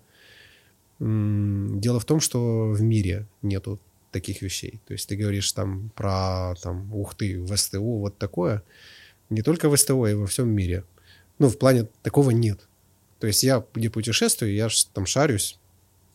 дело 0.99 1.99
в 1.99 2.05
том, 2.05 2.19
что 2.19 2.71
в 2.71 2.81
мире 2.81 3.27
нету 3.41 3.79
таких 4.11 4.41
вещей. 4.41 4.79
То 4.87 4.93
есть 4.93 5.07
ты 5.07 5.15
говоришь 5.15 5.51
там 5.51 5.91
про, 5.95 6.55
там, 6.61 6.93
ух 6.93 7.13
ты, 7.15 7.39
в 7.39 7.55
СТО 7.55 7.79
вот 7.79 8.17
такое. 8.17 8.63
Не 9.29 9.41
только 9.41 9.69
в 9.69 9.77
СТО, 9.77 10.07
и 10.07 10.13
во 10.13 10.25
всем 10.25 10.49
мире. 10.49 10.83
Ну, 11.39 11.49
в 11.49 11.57
плане 11.59 11.87
такого 12.01 12.31
нет. 12.31 12.67
То 13.19 13.27
есть 13.27 13.43
я 13.43 13.63
где 13.73 13.89
путешествую, 13.89 14.53
я 14.53 14.69
там 14.93 15.05
шарюсь, 15.05 15.59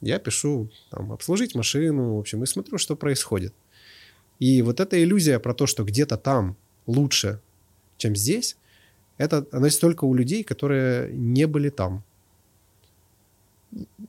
я 0.02 0.18
пишу 0.18 0.68
там, 0.90 1.12
обслужить 1.12 1.54
машину, 1.54 2.16
в 2.16 2.18
общем, 2.18 2.42
и 2.42 2.46
смотрю, 2.46 2.78
что 2.78 2.96
происходит. 2.96 3.54
И 4.40 4.62
вот 4.62 4.80
эта 4.80 5.02
иллюзия 5.02 5.38
про 5.38 5.54
то, 5.54 5.66
что 5.66 5.84
где-то 5.84 6.16
там 6.16 6.56
лучше, 6.86 7.40
чем 7.96 8.16
здесь, 8.16 8.56
это 9.18 9.46
она 9.52 9.66
есть 9.66 9.80
только 9.80 10.04
у 10.04 10.14
людей, 10.14 10.42
которые 10.42 11.12
не 11.12 11.46
были 11.46 11.70
там. 11.70 12.02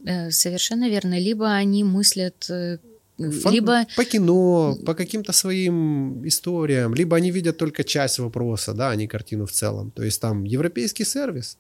Э, 0.06 0.32
совершенно 0.32 0.90
верно. 0.90 1.20
Либо 1.20 1.54
они 1.54 1.84
мыслят 1.84 2.50
э, 2.50 2.80
Фан... 3.18 3.54
либо 3.54 3.86
по 3.96 4.04
кино, 4.04 4.78
по 4.86 4.96
каким-то 4.96 5.34
своим 5.34 6.28
историям, 6.28 6.96
либо 6.96 7.16
они 7.16 7.32
видят 7.32 7.58
только 7.58 7.84
часть 7.84 8.20
вопроса, 8.20 8.74
да, 8.74 8.90
а 8.90 8.96
не 8.96 9.08
картину 9.08 9.46
в 9.46 9.52
целом. 9.52 9.92
То 9.92 10.04
есть 10.04 10.20
там 10.20 10.44
европейский 10.44 11.06
сервис, 11.06 11.58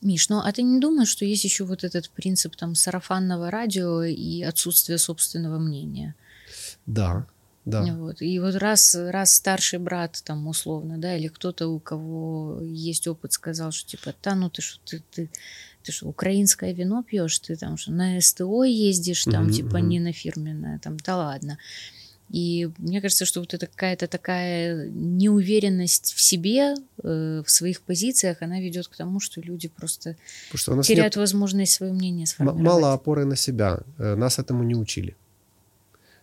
Миш, 0.00 0.28
ну 0.28 0.38
а 0.38 0.52
ты 0.52 0.62
не 0.62 0.80
думаешь, 0.80 1.08
что 1.08 1.24
есть 1.24 1.44
еще 1.44 1.64
вот 1.64 1.82
этот 1.84 2.10
принцип 2.10 2.54
там 2.56 2.74
сарафанного 2.74 3.50
радио 3.50 4.02
и 4.04 4.42
отсутствие 4.42 4.98
собственного 4.98 5.58
мнения? 5.58 6.14
Да, 6.86 7.26
да. 7.64 7.94
Вот. 7.94 8.22
И 8.22 8.38
вот 8.38 8.54
раз, 8.54 8.94
раз 8.94 9.34
старший 9.34 9.78
брат 9.78 10.20
там 10.24 10.46
условно, 10.46 10.98
да, 10.98 11.16
или 11.16 11.28
кто-то, 11.28 11.68
у 11.68 11.80
кого 11.80 12.60
есть 12.62 13.06
опыт, 13.06 13.32
сказал, 13.32 13.72
что 13.72 13.90
типа, 13.90 14.14
да, 14.22 14.34
ну 14.34 14.48
ты 14.50 14.62
что, 14.62 14.80
ты, 14.84 15.02
ты, 15.10 15.30
ты 15.82 15.92
что, 15.92 16.08
украинское 16.08 16.72
вино 16.72 17.02
пьешь, 17.02 17.38
ты 17.40 17.56
там 17.56 17.76
что, 17.76 17.92
на 17.92 18.20
СТО 18.20 18.64
ездишь, 18.64 19.24
там 19.26 19.44
Мгм, 19.44 19.52
типа 19.52 19.76
не 19.78 20.00
на 20.00 20.12
фирменное, 20.12 20.78
там, 20.78 20.96
да 20.98 21.16
ладно. 21.16 21.58
И 22.30 22.70
мне 22.78 23.00
кажется, 23.00 23.24
что 23.24 23.40
вот 23.40 23.54
это 23.54 23.66
какая-то 23.66 24.06
такая 24.06 24.88
неуверенность 24.90 26.12
в 26.14 26.20
себе, 26.20 26.74
э, 27.02 27.42
в 27.44 27.50
своих 27.50 27.80
позициях, 27.80 28.42
она 28.42 28.60
ведет 28.60 28.88
к 28.88 28.96
тому, 28.96 29.18
что 29.20 29.40
люди 29.40 29.68
просто 29.68 30.16
Потому 30.50 30.58
что 30.58 30.72
у 30.72 30.76
нас 30.76 30.86
теряют 30.86 31.14
нет 31.14 31.16
возможность 31.16 31.72
свое 31.72 31.92
мнение 31.92 32.26
сформировать. 32.26 32.64
мало 32.64 32.92
опоры 32.92 33.24
на 33.24 33.36
себя. 33.36 33.80
Э, 33.98 34.14
Нас 34.14 34.38
этому 34.38 34.62
не 34.62 34.74
учили. 34.74 35.16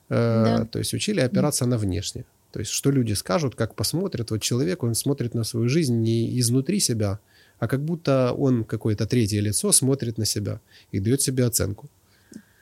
Э, 0.10 0.43
Да. 0.60 0.66
То 0.66 0.80
есть 0.80 0.93
учили 0.93 1.22
опираться 1.22 1.66
на 1.66 1.78
внешнее. 1.78 2.26
То 2.51 2.60
есть 2.60 2.72
что 2.72 2.91
люди 2.91 3.14
скажут, 3.14 3.56
как 3.56 3.76
посмотрят. 3.76 4.32
Вот 4.32 4.41
человек, 4.41 4.84
он 4.84 4.95
смотрит 4.95 5.34
на 5.34 5.43
свою 5.43 5.70
жизнь 5.70 5.95
не 5.95 6.39
изнутри 6.39 6.80
себя, 6.80 7.20
а 7.60 7.68
как 7.68 7.84
будто 7.84 8.34
он 8.38 8.64
какое-то 8.64 9.08
третье 9.08 9.41
лицо 9.41 9.72
смотрит 9.72 10.18
на 10.18 10.26
себя 10.26 10.60
и 10.93 10.99
дает 10.99 11.22
себе 11.22 11.45
оценку. 11.45 11.89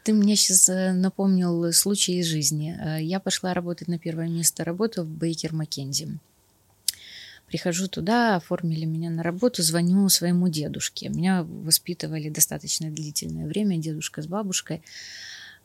Ты 0.04 0.14
мне 0.14 0.36
сейчас 0.36 0.70
напомнил 0.96 1.72
случай 1.72 2.20
из 2.20 2.26
жизни. 2.26 2.76
Э, 2.78 3.02
Я 3.02 3.20
пошла 3.20 3.54
работать 3.54 3.88
на 3.88 3.98
первое 3.98 4.28
место 4.28 4.64
работы 4.64 5.02
в 5.02 5.08
Бейкер 5.08 5.54
Маккензи. 5.54 6.20
Прихожу 7.48 7.88
туда, 7.88 8.36
оформили 8.36 8.86
меня 8.86 9.10
на 9.10 9.24
работу, 9.24 9.64
звоню 9.64 10.10
своему 10.10 10.50
дедушке. 10.50 11.10
Меня 11.10 11.44
воспитывали 11.44 12.30
достаточно 12.30 12.90
длительное 12.90 13.46
время, 13.46 13.78
дедушка 13.78 14.22
с 14.22 14.28
бабушкой. 14.28 14.82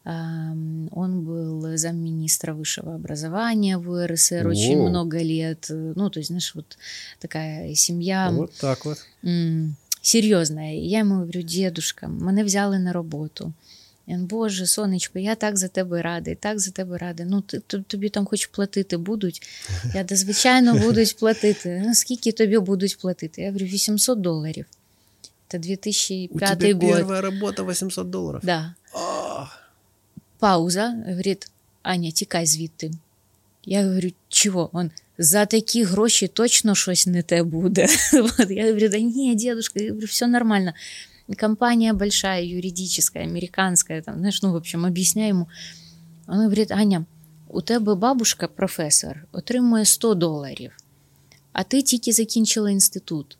Он 0.05 1.23
был 1.25 1.77
замминистра 1.77 2.55
высшего 2.55 2.95
образования 2.95 3.79
в 3.79 3.91
УРСР 3.91 4.47
очень 4.47 4.77
Воу. 4.77 4.89
много 4.89 5.19
лет. 5.19 5.67
Ну, 5.71 6.11
то 6.11 6.21
есть, 6.21 6.29
знаешь, 6.29 6.55
вот 6.55 6.79
такая 7.21 7.75
семья 7.75 8.31
Вот 8.31 8.53
так 8.61 8.85
вот. 8.85 8.99
І 10.15 10.19
Я 10.21 10.99
йому 10.99 11.15
говорю, 11.15 11.43
дедушка, 11.43 12.09
мене 12.09 12.45
взяли 12.45 12.79
на 12.79 12.93
роботу. 12.93 13.53
Він, 14.09 14.25
Боже, 14.25 14.67
сонечко, 14.67 15.19
я 15.19 15.35
так 15.35 15.57
за 15.57 15.69
тебе 15.69 16.03
радий, 16.03 16.35
так 16.35 16.61
за 16.61 16.71
тебе 16.71 16.99
радий. 16.99 17.27
Ну, 17.27 17.41
тобі 17.87 18.09
там 18.09 18.27
хоч 18.27 18.47
платити 18.47 18.97
будуть. 18.97 19.43
Я 19.95 20.05
да, 20.05 20.17
звичайно, 20.17 20.75
будуть 20.75 21.17
платити. 21.17 21.83
Ну, 21.87 21.95
скільки 21.95 22.33
тобі 22.33 22.59
будуть 22.59 22.99
платити? 22.99 23.43
Я 23.43 23.49
говорю, 23.49 23.67
800 23.67 24.21
доларів. 24.21 24.67
Це 25.49 25.59
У 25.59 25.61
2005 25.61 26.59
тебя 26.59 26.87
год. 26.87 26.97
первая 26.97 27.21
работа 27.21 27.63
800 27.63 28.11
долларов. 28.11 28.41
Да. 28.45 28.75
Пауза. 30.39 31.05
Говорить, 31.07 31.51
Аня, 31.83 32.11
тікай 32.11 32.47
звідти. 32.47 32.91
Я 33.65 33.85
говорю, 33.85 34.11
чого? 34.29 34.71
Он, 34.73 34.91
за 35.19 35.47
такі 35.47 35.85
гроші 35.85 36.29
точно 36.29 36.75
щось 36.75 37.07
не 37.07 37.23
те 37.23 37.43
буде. 37.43 37.87
Я 38.49 38.67
говорю, 38.67 38.89
да 38.89 38.99
ні, 38.99 39.35
дедушка, 39.35 39.81
я 39.81 39.89
говорю, 39.89 40.07
все 40.07 40.27
нормально. 40.27 40.73
Компания 41.38 41.94
большая, 41.94 42.44
юридическая, 42.44 43.24
американская, 43.24 44.02
там, 44.02 44.20
знаешь, 44.20 44.42
ну, 44.42 44.52
в 44.52 44.56
общем, 44.56 44.86
объясняю 44.86 45.30
ему. 45.30 45.48
Он 46.28 46.44
говорит, 46.44 46.72
Аня, 46.72 47.06
у 47.48 47.62
тебе 47.62 47.96
бабушка 47.96 48.48
професор, 48.48 49.26
отримує 49.32 49.86
100 49.86 50.14
доларів, 50.14 50.72
а 51.54 51.64
ти 51.64 51.82
тільки 51.82 52.12
закінчила 52.12 52.72
інститут. 52.72 53.37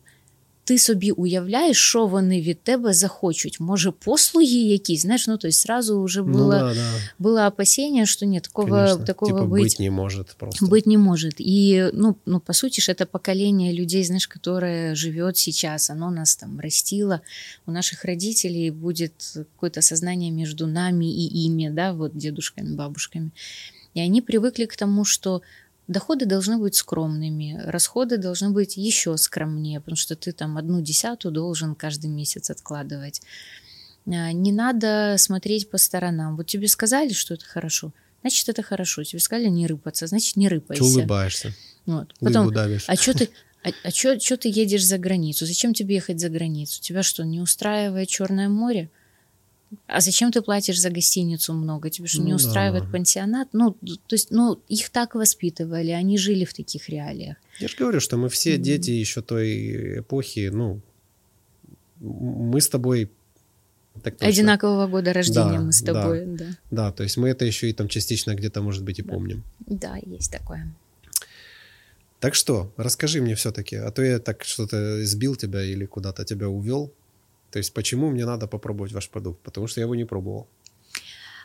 Ти 0.68 0.78
собі 0.78 1.10
уявляєш, 1.10 1.78
що 1.78 2.06
вони 2.06 2.40
від 2.40 2.62
тебе 2.62 2.92
захочуть? 2.94 3.60
Може, 3.60 3.90
послуги 3.90 4.46
якісь? 4.46 5.02
Знаєш, 5.02 5.28
ну, 5.28 5.38
то 5.38 5.48
есть 5.48 5.60
сразу 5.60 6.02
вже 6.02 6.22
ну 6.22 6.32
було, 6.32 6.52
да, 6.52 6.74
да. 6.74 6.90
было 7.18 7.46
опасение, 7.46 8.06
что 8.06 8.26
нет, 8.26 8.42
такого, 8.42 8.68
Конечно. 8.68 9.04
такого 9.04 9.32
типа 9.32 9.44
быть, 9.44 9.62
быть 9.62 9.80
не 9.80 9.90
может 9.90 10.34
просто. 10.38 10.66
быть 10.66 10.86
не 10.86 10.98
может. 10.98 11.34
И, 11.40 11.90
ну, 11.92 12.16
ну, 12.26 12.40
по 12.40 12.52
сути 12.52 12.80
же, 12.80 12.92
это 12.92 13.06
поколение 13.06 13.72
людей, 13.72 14.04
знаешь, 14.04 14.26
которое 14.26 14.94
живет 14.94 15.36
сейчас, 15.36 15.90
оно 15.90 16.10
нас 16.10 16.36
там 16.36 16.60
растило. 16.60 17.20
У 17.66 17.70
наших 17.70 18.04
родителей 18.04 18.70
будет 18.70 19.12
какое-то 19.34 19.82
сознание 19.82 20.30
между 20.30 20.66
нами 20.66 21.04
и 21.04 21.46
ими, 21.46 21.68
да, 21.68 21.92
вот 21.92 22.16
дедушками, 22.16 22.74
бабушками. 22.74 23.30
И 23.92 24.00
они 24.00 24.22
привыкли 24.22 24.64
к 24.64 24.76
тому, 24.76 25.04
что 25.04 25.42
доходы 25.89 26.25
должны 26.25 26.57
быть 26.57 26.75
скромными, 26.75 27.59
расходы 27.65 28.17
должны 28.17 28.51
быть 28.51 28.77
еще 28.77 29.17
скромнее, 29.17 29.79
потому 29.81 29.97
что 29.97 30.15
ты 30.15 30.31
там 30.31 30.57
одну 30.57 30.81
десятую 30.81 31.33
должен 31.33 31.75
каждый 31.75 32.09
месяц 32.09 32.49
откладывать. 32.49 33.21
А, 34.05 34.31
Не 34.31 34.51
надо 34.51 35.15
смотреть 35.17 35.69
по 35.69 35.77
сторонам. 35.77 36.37
Вот 36.37 36.47
тебе 36.47 36.67
сказали, 36.67 37.11
что 37.11 37.33
это 37.33 37.45
хорошо, 37.45 37.91
значит, 38.21 38.47
это 38.49 38.63
хорошо. 38.63 39.03
Тебе 39.03 39.19
сказали 39.19 39.47
не 39.47 39.67
рыпаться, 39.67 40.07
значит, 40.07 40.37
не 40.37 40.47
Ты 40.47 40.55
рыпайся. 40.55 40.83
улыбаешься. 40.83 41.53
Вот. 41.85 42.13
Потом, 42.19 42.53
а 42.87 42.95
что 42.95 43.13
ты, 43.17 43.29
а, 43.63 43.69
а 43.83 43.91
чё 43.91 44.15
ты 44.15 44.47
едешь 44.47 44.85
за 44.85 44.97
границу? 44.97 45.45
Зачем 45.45 45.73
тебе 45.73 45.95
ехать 45.95 46.19
за 46.19 46.29
границу? 46.29 46.81
Тебя 46.81 47.03
что, 47.03 47.23
не 47.25 47.41
устраивает 47.41 48.07
Черное 48.07 48.47
море? 48.47 48.89
А 49.87 50.01
зачем 50.01 50.31
ты 50.31 50.41
платишь 50.41 50.79
за 50.79 50.89
гостиницу 50.89 51.53
много? 51.53 51.89
Тебе 51.89 52.07
что, 52.07 52.21
не 52.21 52.31
Ну 52.31 52.35
устраивает 52.37 52.85
да. 52.85 52.89
пансионат? 52.91 53.49
Ну, 53.53 53.73
то 53.73 54.15
есть, 54.15 54.31
ну, 54.31 54.59
их 54.67 54.89
так 54.89 55.13
воспитывали, 55.15 55.91
они 55.91 56.17
жили 56.17 56.43
в 56.45 56.53
таких 56.53 56.89
реалиях. 56.89 57.37
Я 57.59 57.67
же 57.67 57.75
говорю, 57.77 57.99
что 57.99 58.17
мы 58.17 58.29
все 58.29 58.57
дети 58.57 58.89
еще 58.91 59.21
той 59.21 59.99
эпохи, 59.99 60.49
ну, 60.51 60.81
мы 61.99 62.59
с 62.61 62.69
тобой... 62.69 63.09
Так 64.01 64.13
точно. 64.15 64.27
Одинакового 64.27 64.87
года 64.87 65.11
рождения 65.13 65.57
Да, 65.57 65.61
мы 65.61 65.71
с 65.73 65.81
да. 65.81 65.93
тобой. 65.93 66.25
Да. 66.25 66.45
Да, 66.71 66.91
то 66.91 67.03
есть 67.03 67.17
мы 67.17 67.29
это 67.29 67.43
еще 67.45 67.69
и 67.69 67.73
там 67.73 67.87
частично 67.89 68.33
где-то, 68.33 68.61
может 68.61 68.83
быть, 68.83 68.99
и 68.99 69.03
Да. 69.03 69.09
помним. 69.13 69.43
да, 69.67 69.97
есть 70.05 70.31
такое. 70.31 70.73
Так 72.19 72.35
что, 72.35 72.71
расскажи 72.77 73.21
мне 73.21 73.35
все-таки, 73.35 73.75
а 73.77 73.91
то 73.91 74.01
я 74.01 74.19
так 74.19 74.43
что-то 74.43 75.05
сбил 75.05 75.35
тебя 75.35 75.61
или 75.63 75.85
куда-то 75.85 76.25
тебя 76.25 76.49
увел. 76.49 76.91
То 77.51 77.59
есть 77.59 77.73
почему 77.73 78.09
мне 78.09 78.25
надо 78.25 78.47
попробовать 78.47 78.91
ваш 78.91 79.09
продукт? 79.09 79.41
Потому 79.41 79.67
что 79.67 79.79
я 79.79 79.85
его 79.85 79.95
не 79.95 80.05
пробовал. 80.05 80.47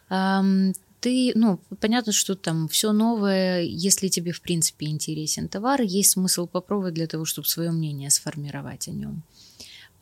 Ам, 0.09 0.73
ты, 1.01 1.33
ну, 1.35 1.61
понятно, 1.81 2.13
что 2.13 2.35
там 2.35 2.69
все 2.69 2.93
новое, 2.93 3.63
если 3.63 4.09
тебе, 4.09 4.33
в 4.33 4.41
принципе, 4.41 4.87
интересен 4.87 5.49
товар, 5.49 5.83
есть 5.83 6.13
смысл 6.13 6.47
попробовать 6.47 6.95
для 6.95 7.07
того, 7.07 7.25
чтобы 7.25 7.47
свое 7.47 7.71
мнение 7.71 8.11
сформировать 8.11 8.89
о 8.89 8.93
нем. 8.93 9.23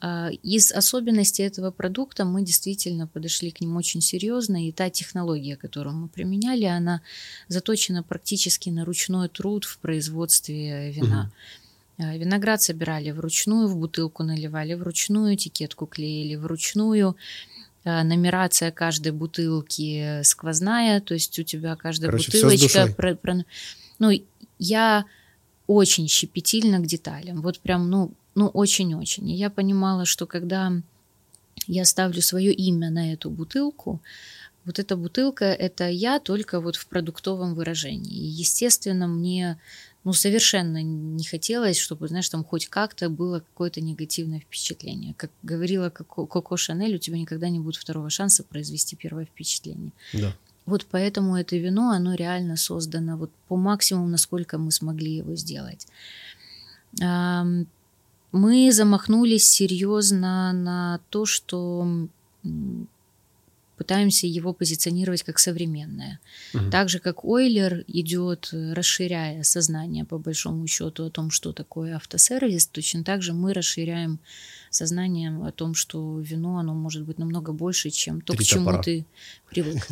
А, 0.01 0.31
Из 0.43 0.73
особенностей 0.73 1.45
этого 1.45 1.71
продукта 1.71 2.25
мы 2.25 2.43
действительно 2.43 3.07
подошли 3.07 3.51
к 3.51 3.61
ним 3.61 3.77
очень 3.77 4.01
серьезно, 4.01 4.69
и 4.69 4.73
та 4.73 4.91
технология, 4.91 5.57
которую 5.57 5.97
мы 5.97 6.09
применяли, 6.09 6.65
она 6.65 7.03
заточена 7.49 8.03
практически 8.03 8.69
на 8.69 8.85
ручной 8.85 9.29
труд 9.29 9.65
в 9.65 9.79
производстве 9.79 10.91
вина. 10.91 11.31
А, 11.31 11.62
Виноград 11.99 12.63
собирали 12.63 13.11
вручную, 13.11 13.69
в 13.69 13.77
бутылку 13.77 14.23
наливали 14.23 14.75
вручную, 14.75 15.35
этикетку 15.35 15.87
клеили 15.87 16.37
вручную. 16.37 17.17
А, 17.85 18.03
Номерация 18.05 18.71
каждой 18.71 19.13
бутылки 19.13 20.23
сквозная, 20.23 21.01
то 21.01 21.15
есть 21.15 21.39
у 21.39 21.43
тебя 21.43 21.77
каждая 21.77 22.11
Короче, 22.11 22.33
бутылочка... 22.33 22.87
про- 22.97 23.15
про- 23.15 23.45
Ну, 23.99 24.11
я 24.59 25.05
очень 25.67 26.09
щепетильна 26.09 26.79
к 26.79 26.87
деталям. 26.87 27.43
Вот 27.43 27.61
прям, 27.61 27.91
ну, 27.91 28.13
ну 28.35 28.49
очень-очень. 28.49 29.29
И 29.31 29.35
я 29.35 29.51
понимала, 29.51 30.05
что 30.05 30.27
когда 30.27 30.73
я 31.67 31.85
ставлю 31.85 32.23
свое 32.23 32.53
имя 32.53 32.91
на 32.91 33.13
эту 33.13 33.31
бутылку, 33.31 34.01
вот 34.65 34.79
эта 34.79 34.97
бутылка— 34.97 35.45
это 35.47 35.89
я 35.89 36.21
только 36.21 36.61
вот 36.61 36.77
в 36.77 36.87
продуктовом 36.87 37.55
выражении. 37.55 38.15
И, 38.15 38.27
естественно, 38.27 39.09
мне 39.09 39.59
ну, 40.05 40.13
совершенно 40.13 40.83
не 40.83 41.25
хотелось, 41.25 41.79
чтобы, 41.79 42.09
знаешь, 42.09 42.29
там 42.29 42.45
хоть 42.45 42.67
как-то 42.69 43.09
было 43.09 43.41
какое-то 43.41 43.81
негативное 43.81 44.41
впечатление. 44.41 45.15
Как 45.17 45.31
говорила 45.43 45.91
Коко, 45.91 46.27
Коко 46.27 46.57
Шанель, 46.57 46.97
у 46.97 46.99
тебя 46.99 47.19
никогда 47.19 47.49
не 47.49 47.61
будет 47.61 47.77
второго 47.77 48.11
шанса 48.11 48.43
произвести 48.43 48.97
первое 48.97 49.27
впечатление. 49.27 49.93
Да. 50.13 50.35
Вот 50.67 50.87
поэтому 50.91 51.37
это 51.37 51.57
вино, 51.57 51.91
оно 51.91 52.15
реально 52.15 52.57
создано 52.57 53.17
вот 53.17 53.31
по 53.49 53.57
максимуму, 53.57 54.09
насколько 54.09 54.59
мы 54.59 54.71
смогли 54.73 55.17
его 55.17 55.35
сделать. 55.35 55.87
Мы 57.01 58.73
замахнулись 58.73 59.49
серьезно 59.49 60.53
на 60.53 61.01
то, 61.11 61.27
что 61.27 62.09
пытаемся 63.77 64.27
его 64.27 64.53
позиционировать 64.53 65.23
как 65.23 65.39
современное. 65.39 66.21
Мгм. 66.55 66.71
Так 66.71 66.89
же, 66.89 66.99
как 66.99 67.25
Ойлер 67.25 67.85
идет, 67.89 68.51
расширяя 68.53 69.43
сознание, 69.43 70.05
по 70.05 70.19
большому 70.19 70.67
счету, 70.67 71.05
о 71.07 71.11
том, 71.11 71.31
что 71.31 71.53
такое 71.53 71.97
автосервис, 71.97 72.67
точно 72.67 73.03
так 73.05 73.23
же 73.23 73.33
мы 73.33 73.53
расширяем 73.55 74.19
сознание 74.71 75.31
о 75.47 75.53
том, 75.53 75.75
что 75.75 76.19
вино, 76.21 76.59
оно 76.59 76.75
может 76.75 77.05
быть 77.05 77.19
намного 77.19 77.53
больше, 77.53 77.91
чем 77.91 78.21
то, 78.21 78.33
Три 78.35 78.45
к 78.45 78.49
чему 78.49 78.65
топора. 78.67 78.83
ты 78.83 79.07
привык. 79.51 79.87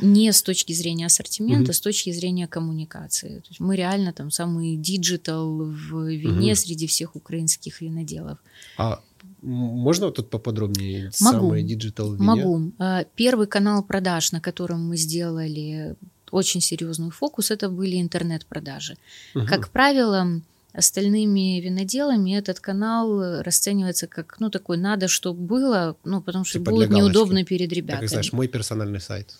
Не 0.00 0.30
с 0.32 0.42
точки 0.42 0.72
зрения 0.74 1.06
ассортимента, 1.06 1.62
Мгм. 1.62 1.72
с 1.72 1.80
точки 1.80 2.12
зрения 2.12 2.46
коммуникации. 2.46 3.38
То 3.38 3.48
есть 3.48 3.60
мы 3.60 3.76
реально 3.76 4.12
там 4.12 4.30
самый 4.30 4.76
digital 4.76 5.56
в 5.64 6.06
вине 6.08 6.52
Мгм. 6.52 6.56
среди 6.56 6.86
всех 6.86 7.16
украинских 7.16 7.80
виноделов. 7.80 8.38
А 8.76 9.02
можно 9.42 10.06
вот 10.06 10.16
тут 10.16 10.30
поподробнее? 10.30 11.10
Могу. 11.20 11.38
Самый 11.38 11.62
digital? 11.62 12.16
Могу. 12.16 12.72
А, 12.78 13.04
Первый 13.14 13.46
канал 13.46 13.82
продаж, 13.82 14.32
на 14.32 14.40
котором 14.40 14.88
мы 14.88 14.96
сделали 14.96 15.96
очень 16.30 16.60
серьезный 16.60 17.10
фокус, 17.10 17.50
это 17.50 17.68
были 17.68 18.00
интернет-продажи. 18.00 18.96
Мгм. 19.34 19.46
Как 19.46 19.68
правило, 19.70 20.40
остальными 20.72 21.60
виноделами 21.60 22.36
этот 22.36 22.60
канал 22.60 23.42
расценивается 23.42 24.06
как, 24.06 24.36
ну, 24.38 24.50
такой, 24.50 24.76
надо, 24.76 25.08
чтобы 25.08 25.40
было, 25.40 25.96
ну, 26.04 26.20
потому 26.20 26.44
что 26.44 26.58
Типа 26.58 26.70
будет 26.70 26.90
неудобно 26.90 27.44
перед 27.44 27.72
ребятами. 27.72 28.00
Так, 28.02 28.08
знаешь, 28.10 28.32
мой 28.32 28.48
персональный 28.48 29.00
сайт. 29.00 29.34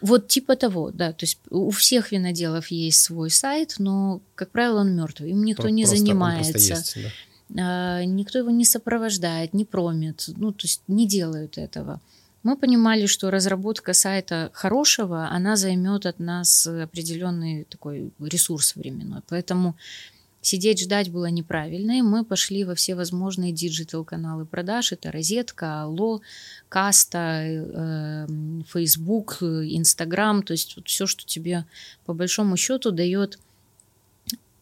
Вот 0.00 0.26
типа 0.26 0.56
того, 0.56 0.90
да. 0.90 1.12
То 1.12 1.24
есть 1.24 1.38
у 1.50 1.70
всех 1.70 2.10
виноделов 2.10 2.68
есть 2.72 3.00
свой 3.00 3.30
сайт, 3.30 3.76
но, 3.78 4.20
как 4.34 4.50
правило, 4.50 4.80
он 4.80 4.96
мертвый. 4.96 5.30
Им 5.30 5.44
никто 5.44 5.62
Про- 5.62 5.70
не 5.70 5.84
просто- 5.84 6.00
он 6.00 6.06
занимается. 6.06 6.52
просто 6.52 6.74
есть, 6.74 6.94
да. 6.96 7.10
А, 7.58 8.04
никто 8.04 8.38
его 8.38 8.50
не 8.50 8.64
сопровождает, 8.64 9.54
не 9.54 9.64
промит, 9.64 10.24
ну, 10.36 10.52
то 10.52 10.64
есть 10.66 10.82
не 10.88 11.06
делают 11.06 11.58
этого. 11.58 12.00
Мы 12.42 12.56
понимали, 12.56 13.06
что 13.06 13.30
разработка 13.30 13.92
сайта 13.92 14.50
хорошего, 14.52 15.28
она 15.28 15.54
займет 15.56 16.06
от 16.06 16.18
нас 16.18 16.66
определенный 16.66 17.64
такой 17.64 18.10
ресурс 18.18 18.74
временной. 18.74 19.20
Поэтому 19.28 19.76
сидеть 20.40 20.80
ждать 20.80 21.08
было 21.10 21.26
неправильно, 21.26 21.98
и 21.98 22.02
мы 22.02 22.24
пошли 22.24 22.64
во 22.64 22.74
все 22.74 22.96
возможные 22.96 23.52
digital-каналы 23.52 24.44
продаж. 24.44 24.90
Это 24.90 25.12
Розетка, 25.12 25.82
Алло, 25.82 26.20
Каста, 26.68 27.42
э, 27.44 28.26
Facebook, 28.72 29.38
Instagram. 29.40 30.42
То 30.42 30.52
есть 30.52 30.76
все, 30.84 31.06
что 31.06 31.24
тебе 31.24 31.64
по 32.04 32.12
большому 32.12 32.56
счету 32.56 32.90
дает, 32.90 33.38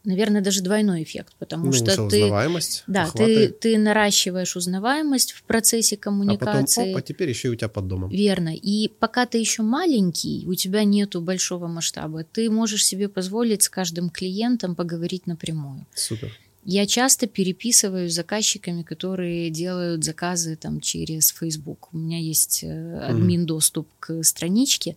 наверное, 0.05 0.40
даже 0.40 0.62
двойной 0.62 1.03
эффект, 1.03 1.34
потому 1.38 1.66
Ну, 1.66 1.72
что 1.72 1.94
ты... 2.09 2.24
узнаваемость, 2.24 2.84
Да, 2.86 3.03
охваты, 3.05 3.48
ты, 3.48 3.53
ты 3.53 3.78
наращиваешь 3.78 4.57
узнаваемость 4.57 5.32
в 5.32 5.42
процессе 5.42 5.96
а 5.96 5.98
потом, 5.98 6.20
коммуникации. 6.20 6.92
оп, 6.92 6.96
а 6.96 7.03
теперь 7.03 7.28
еще 7.28 7.48
и 7.48 7.51
у 7.51 7.55
тебя 7.55 7.68
под 7.68 7.86
домом. 7.88 8.11
Верно. 8.11 8.55
И 8.55 8.88
пока 8.88 9.26
ты 9.26 9.38
еще 9.38 9.62
маленький, 9.62 10.44
у 10.46 10.55
тебя 10.55 10.84
нету 10.84 11.20
большого 11.20 11.66
масштаба, 11.66 12.24
ты 12.24 12.51
можешь 12.51 12.84
себе 12.84 13.09
позволить 13.09 13.62
с 13.62 13.68
каждым 13.68 14.11
клиентом 14.11 14.74
поговорить 14.74 15.26
напрямую. 15.26 15.86
Супер. 15.94 16.32
Я 16.64 16.86
часто 16.86 17.26
переписываюсь 17.26 18.12
с 18.12 18.16
заказчиками, 18.16 18.82
которые 18.82 19.48
делают 19.51 20.05
заказы 20.05 20.57
там 20.57 20.80
через 20.80 21.30
Facebook. 21.30 21.88
У 21.92 21.96
меня 21.96 22.18
есть 22.18 22.62
э, 22.62 22.98
админ 22.98 23.46
доступ 23.46 23.88
к 23.98 24.22
страничке. 24.22 24.96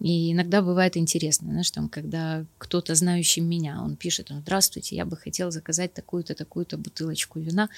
И 0.00 0.32
иногда 0.32 0.62
бывает 0.62 0.96
интересно, 0.96 1.50
знаешь, 1.50 1.70
там, 1.70 1.88
когда 1.88 2.44
кто-то, 2.58 2.94
знающий 2.94 3.42
меня, 3.42 3.82
он 3.82 3.96
пишет, 3.96 4.28
там, 4.28 4.40
здравствуйте, 4.40 4.96
я 4.96 5.04
бы 5.04 5.16
хотел 5.16 5.50
заказать 5.50 5.92
такую-то, 5.92 6.34
такую-то 6.34 6.78
бутылочку 6.78 7.38
вина. 7.38 7.68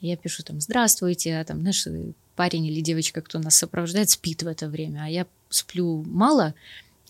Я 0.00 0.16
пишу 0.16 0.42
там, 0.42 0.60
здравствуйте, 0.60 1.38
а 1.38 1.44
там, 1.44 1.60
знаешь, 1.60 1.86
парень 2.34 2.66
или 2.66 2.80
девочка, 2.80 3.20
кто 3.20 3.38
нас 3.38 3.56
сопровождает, 3.56 4.08
спит 4.08 4.42
в 4.42 4.46
это 4.46 4.68
время, 4.68 5.04
а 5.04 5.08
я 5.08 5.26
сплю 5.50 6.02
мало, 6.04 6.54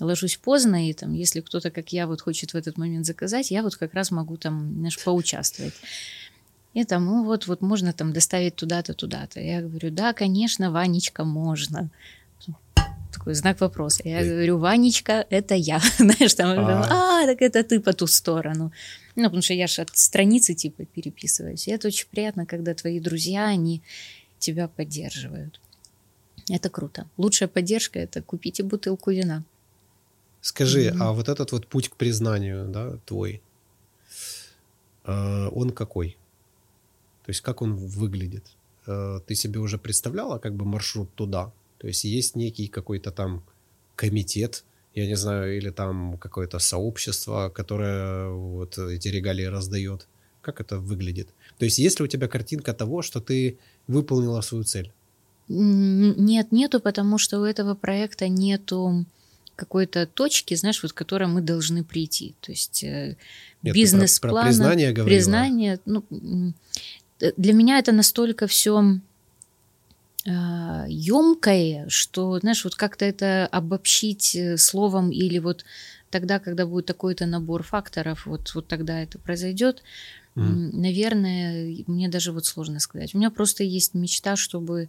ложусь 0.01 0.37
поздно, 0.37 0.89
и 0.89 0.93
там, 0.95 1.13
если 1.13 1.41
кто-то, 1.41 1.71
как 1.71 1.93
я, 1.93 2.07
вот 2.07 2.21
хочет 2.21 2.53
в 2.53 2.57
этот 2.57 2.77
момент 2.77 3.07
заказать, 3.07 3.51
я 3.53 3.63
вот 3.63 3.77
как 3.77 3.95
раз 3.95 4.11
могу 4.11 4.37
там, 4.37 4.75
знаешь, 4.79 5.03
поучаствовать. 5.03 5.75
И 6.75 6.85
там, 6.85 7.07
ну 7.07 7.25
вот, 7.25 7.47
вот 7.47 7.61
можно 7.61 7.93
там 7.93 8.13
доставить 8.13 8.57
туда-то, 8.57 8.95
туда-то. 8.95 9.41
Я 9.41 9.63
говорю, 9.63 9.91
да, 9.91 10.13
конечно, 10.13 10.71
Ванечка, 10.71 11.25
можно. 11.25 11.91
Такой 13.13 13.35
знак 13.35 13.61
вопроса. 13.61 14.03
Я 14.05 14.25
говорю, 14.25 14.59
Ванечка, 14.59 15.27
это 15.31 15.55
я. 15.55 15.81
Знаешь, 15.99 16.35
там, 16.35 16.59
А. 16.59 17.23
а, 17.23 17.27
так 17.27 17.41
это 17.43 17.65
ты 17.65 17.81
по 17.81 17.93
ту 17.93 18.07
сторону. 18.07 18.73
Ну, 19.17 19.25
потому 19.25 19.43
что 19.43 19.55
я 19.55 19.67
же 19.67 19.83
от 19.83 19.97
страницы 19.97 20.55
типа 20.55 20.85
переписываюсь. 20.85 21.69
И 21.69 21.71
это 21.71 21.89
очень 21.89 22.07
приятно, 22.11 22.47
когда 22.47 22.75
твои 22.75 23.01
друзья, 23.01 23.47
они 23.47 23.83
тебя 24.39 24.69
поддерживают. 24.69 25.61
Это 26.51 26.71
круто. 26.71 27.07
Лучшая 27.17 27.49
поддержка– 27.49 27.99
это 28.01 28.23
купите 28.23 28.63
бутылку 28.63 29.11
вина. 29.11 29.45
Скажи, 30.41 30.95
а 31.01 31.13
вот 31.13 31.29
этот 31.29 31.53
вот 31.53 31.67
путь 31.67 31.89
к 31.89 31.97
признанию, 31.97 32.69
да, 32.69 32.97
твой, 33.07 33.43
э, 35.05 35.49
он 35.49 35.71
какой? 35.71 36.17
То 37.25 37.31
есть 37.31 37.41
как 37.41 37.61
он 37.61 37.75
выглядит? 37.75 38.45
Э, 38.87 39.21
Ты 39.27 39.35
себе 39.35 39.59
уже 39.61 39.79
представляла 39.79 40.39
как 40.39 40.55
бы 40.55 40.65
маршрут 40.65 41.13
туда? 41.15 41.53
То 41.79 41.87
есть 41.87 42.05
есть 42.05 42.37
некий 42.37 42.69
какой-то 42.69 43.11
там 43.11 43.45
комитет, 43.97 44.65
я 44.95 45.07
не 45.07 45.17
знаю, 45.17 45.57
или 45.57 45.71
там 45.71 46.19
какое-то 46.19 46.59
сообщество, 46.59 47.51
которое 47.55 48.31
вот 48.31 48.79
эти 48.79 49.09
регалии 49.09 49.45
раздает? 49.45 50.09
Как 50.41 50.61
это 50.61 50.79
выглядит? 50.79 51.29
То 51.59 51.65
есть 51.65 51.79
есть 51.79 52.01
ли 52.01 52.05
у 52.05 52.09
тебя 52.09 52.29
картинка 52.29 52.73
того, 52.73 53.03
что 53.03 53.21
ты 53.21 53.59
выполнила 53.87 54.41
свою 54.41 54.65
цель? 54.65 54.93
Нет, 55.49 56.53
нету, 56.53 56.81
потому 56.81 57.19
что 57.19 57.41
у 57.41 57.45
этого 57.45 57.75
проекта 57.75 58.29
нету 58.29 59.07
какой-то 59.57 60.07
точки, 60.07 60.55
знаешь, 60.55 60.83
вот 60.83 60.93
к 60.93 60.97
которой 60.97 61.27
мы 61.27 61.41
должны 61.41 61.83
прийти. 61.83 62.35
То 62.41 62.53
есть 62.53 62.85
э, 62.85 63.17
про 64.21 64.45
признание 64.45 64.93
говорила. 64.93 65.17
признание, 65.17 65.81
ну, 65.85 66.05
э, 67.21 67.33
для 67.37 67.53
меня 67.53 67.79
это 67.79 67.91
настолько 67.93 68.47
все 68.47 69.01
емкое, 70.89 71.89
что, 71.89 72.39
знаешь, 72.39 72.65
вот 72.65 72.75
как-то 72.75 73.05
это 73.05 73.47
обобщить 73.47 74.35
э, 74.37 74.57
словом 74.57 75.11
или 75.11 75.39
вот 75.39 75.65
тогда, 76.11 76.39
когда 76.39 76.67
будет 76.67 76.87
такой-то 76.87 77.27
набор 77.27 77.63
факторов, 77.63 78.27
вот, 78.27 78.55
вот 78.55 78.67
тогда 78.69 79.01
это 79.03 79.19
произойдет. 79.19 79.83
М, 80.37 80.71
наверное, 80.81 81.85
мне 81.87 82.09
даже 82.09 82.33
вот 82.33 82.47
сложно 82.47 82.81
сказать. 82.81 83.15
У 83.15 83.19
меня 83.19 83.31
просто 83.31 83.65
есть 83.65 83.95
мечта, 83.95 84.37
чтобы 84.37 84.89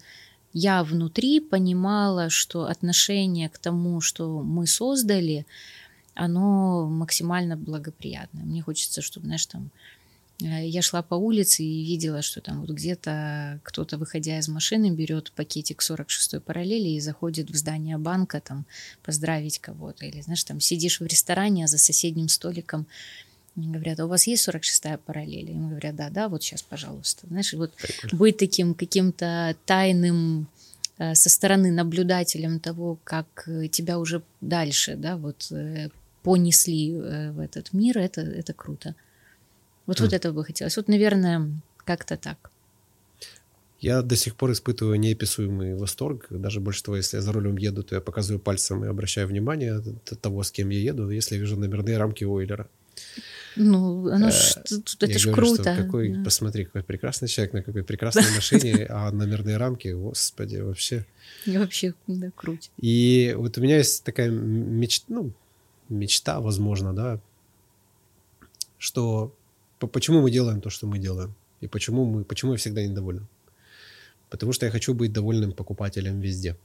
я 0.53 0.83
внутри 0.83 1.39
понимала, 1.39 2.29
что 2.29 2.65
отношение 2.65 3.49
к 3.49 3.57
тому, 3.57 4.01
что 4.01 4.41
мы 4.41 4.67
создали, 4.67 5.45
оно 6.15 6.87
максимально 6.87 7.55
благоприятное. 7.55 8.43
Мне 8.43 8.61
хочется, 8.61 9.01
чтобы, 9.01 9.25
знаешь, 9.27 9.45
там 9.45 9.69
я 10.41 10.81
шла 10.81 11.01
по 11.01 11.15
улице 11.15 11.63
и 11.63 11.83
видела, 11.83 12.21
что 12.21 12.39
там 12.39 12.61
вот 12.61 12.69
где-то 12.69 13.59
кто-то, 13.63 13.97
выходя 13.97 14.39
из 14.39 14.47
машины, 14.47 14.89
берет 14.89 15.33
пакетик 15.33 15.81
46-й 15.81 16.39
параллели 16.39 16.89
и 16.89 16.99
заходит 17.01 17.49
в 17.49 17.55
здание 17.55 17.97
банка 17.97 18.39
там 18.39 18.65
поздравить 19.03 19.59
кого-то. 19.59 20.05
Или, 20.05 20.21
знаешь, 20.21 20.43
там 20.45 20.61
сидишь 20.61 21.01
в 21.01 21.05
ресторане, 21.05 21.65
а 21.65 21.67
за 21.67 21.77
соседним 21.77 22.29
столиком 22.29 22.87
говорят, 23.55 23.99
а 23.99 24.05
у 24.05 24.07
вас 24.07 24.27
есть 24.27 24.47
46-я 24.47 24.97
параллель? 24.97 25.51
И 25.51 25.53
мы 25.53 25.71
говорят, 25.71 25.95
да, 25.97 26.09
да, 26.09 26.29
вот 26.29 26.41
сейчас, 26.41 26.61
пожалуйста. 26.61 27.27
Знаешь, 27.27 27.53
вот 27.53 27.73
Прикольно. 27.73 28.17
быть 28.17 28.37
таким 28.37 28.73
каким-то 28.73 29.57
тайным 29.65 30.47
э, 30.97 31.15
со 31.15 31.29
стороны 31.29 31.71
наблюдателем 31.71 32.61
того, 32.61 32.97
как 33.03 33.43
э, 33.47 33.67
тебя 33.67 33.99
уже 33.99 34.21
дальше, 34.39 34.95
да, 34.95 35.17
вот 35.17 35.51
э, 35.51 35.89
понесли 36.23 36.93
э, 36.93 37.31
в 37.31 37.39
этот 37.39 37.73
мир, 37.73 37.97
это, 37.97 38.21
это 38.21 38.53
круто. 38.53 38.95
Вот, 39.89 39.99
вот 39.99 40.11
Хм. 40.11 40.15
этого 40.15 40.33
бы 40.33 40.45
хотелось. 40.45 40.77
Вот, 40.77 40.87
наверное, 40.87 41.49
как-то 41.85 42.15
так. 42.15 42.51
Я 43.79 44.01
до 44.01 44.15
сих 44.15 44.35
пор 44.35 44.51
испытываю 44.51 44.99
неописуемый 44.99 45.73
восторг. 45.75 46.27
Даже 46.29 46.59
больше 46.59 46.83
того, 46.83 46.97
если 46.97 47.17
я 47.17 47.23
за 47.23 47.31
рулем 47.31 47.57
еду, 47.57 47.81
то 47.81 47.95
я 47.95 48.01
показываю 48.01 48.39
пальцем 48.39 48.83
и 48.85 48.87
обращаю 48.87 49.27
внимание 49.27 49.77
от 49.77 50.21
того, 50.21 50.43
с 50.43 50.51
кем 50.51 50.69
я 50.69 50.79
еду, 50.79 51.09
если 51.09 51.35
я 51.35 51.41
вижу 51.41 51.55
номерные 51.57 51.97
рамки 51.97 52.23
Ойлера. 52.23 52.67
Ну, 53.55 54.07
оно 54.09 54.29
ж, 54.29 54.57
Э, 54.57 54.63
тут- 54.67 55.03
это 55.03 55.11
я 55.11 55.17
ж 55.17 55.25
говорю, 55.27 55.45
что 55.55 55.63
круто. 55.63 55.75
какой, 55.83 56.09
да. 56.09 56.23
посмотри, 56.23 56.65
какой 56.65 56.83
прекрасный 56.83 57.27
человек 57.27 57.53
на 57.53 57.63
какой 57.63 57.83
прекрасной 57.83 58.29
машине, 58.35 58.85
а 58.89 59.11
номерные 59.11 59.57
рамки, 59.57 59.87
господи, 59.87 60.57
вообще. 60.57 61.05
Вообще, 61.47 61.93
да, 62.07 62.29
круть. 62.35 62.69
И 62.83 63.33
вот 63.37 63.57
у 63.57 63.61
меня 63.61 63.77
есть 63.77 64.03
такая 64.03 64.29
мечта, 64.29 65.05
ну, 65.07 65.31
мечта, 65.89 66.39
возможно, 66.41 66.93
да, 66.93 67.19
что 68.77 69.33
почему 69.87 70.21
мы 70.21 70.31
делаем 70.31 70.61
то, 70.61 70.69
что 70.69 70.87
мы 70.87 70.99
делаем, 70.99 71.35
и 71.61 71.67
почему 71.67 72.05
мы, 72.05 72.23
почему 72.23 72.51
я 72.51 72.57
всегда 72.57 72.85
недоволен. 72.85 73.27
Потому 74.29 74.53
что 74.53 74.65
я 74.65 74.71
хочу 74.71 74.93
быть 74.93 75.11
довольным 75.11 75.53
покупателем 75.53 76.19
везде. 76.19 76.55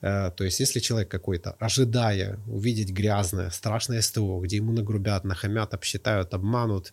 Э, 0.00 0.30
То 0.30 0.44
есть, 0.44 0.60
если 0.60 0.80
человек 0.80 1.08
какой-то, 1.08 1.56
ожидая 1.58 2.38
увидеть 2.46 2.90
грязное, 2.90 3.50
страшное 3.50 4.00
СТО, 4.00 4.40
где 4.40 4.56
ему 4.56 4.72
нагрубят, 4.72 5.24
нахамят, 5.24 5.74
обсчитают, 5.74 6.34
обманут, 6.34 6.92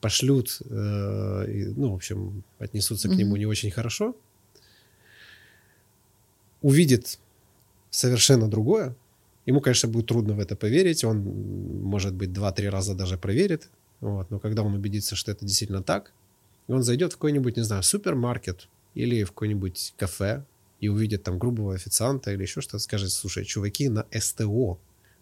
пошлют, 0.00 0.58
э, 0.64 1.72
ну, 1.76 1.92
в 1.92 1.94
общем, 1.94 2.42
отнесутся 2.58 3.08
к 3.08 3.16
нему 3.16 3.36
не 3.36 3.46
очень 3.46 3.70
хорошо, 3.70 4.14
увидит 6.62 7.18
совершенно 7.90 8.48
другое, 8.48 8.94
ему, 9.46 9.60
конечно, 9.60 9.88
будет 9.88 10.06
трудно 10.06 10.34
в 10.34 10.40
это 10.40 10.56
поверить, 10.56 11.04
он, 11.04 11.22
может 11.82 12.14
быть, 12.14 12.32
два-три 12.32 12.68
раза 12.68 12.94
даже 12.94 13.16
проверит, 13.16 13.68
вот, 14.00 14.30
но 14.30 14.38
когда 14.38 14.62
он 14.62 14.74
убедится, 14.74 15.16
что 15.16 15.30
это 15.30 15.44
действительно 15.44 15.82
так, 15.82 16.12
и 16.68 16.72
он 16.72 16.82
зайдет 16.82 17.12
в 17.12 17.16
какой-нибудь, 17.16 17.56
не 17.56 17.62
знаю, 17.62 17.82
супермаркет 17.82 18.68
или 18.94 19.24
в 19.24 19.28
какое-нибудь 19.28 19.94
кафе 19.96 20.44
и 20.80 20.88
увидит 20.88 21.22
там 21.22 21.38
грубого 21.38 21.74
официанта 21.74 22.32
или 22.32 22.42
еще 22.42 22.60
что-то, 22.60 22.78
скажет, 22.78 23.10
слушай, 23.10 23.44
чуваки 23.44 23.88
на 23.88 24.06
СТО 24.16 24.78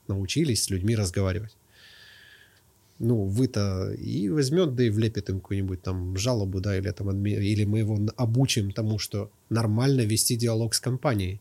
научились 0.09 0.65
с 0.65 0.71
людьми 0.71 0.95
разговаривать. 0.97 1.57
Ну, 2.99 3.25
вы-то 3.25 3.93
и 3.93 4.31
возьмет, 4.31 4.75
да 4.75 4.85
и 4.85 4.91
влепит 4.91 5.29
им 5.29 5.41
какую-нибудь 5.41 5.83
там 5.83 6.17
жалобу, 6.17 6.61
да, 6.61 6.79
или 6.79 6.91
там 6.91 7.11
адми- 7.11 7.39
или 7.39 7.65
мы 7.65 7.81
его 7.81 7.99
обучим 8.17 8.73
тому, 8.73 8.99
что 8.99 9.31
нормально 9.51 10.01
вести 10.01 10.35
диалог 10.37 10.75
с 10.75 10.81
компанией. 10.81 11.41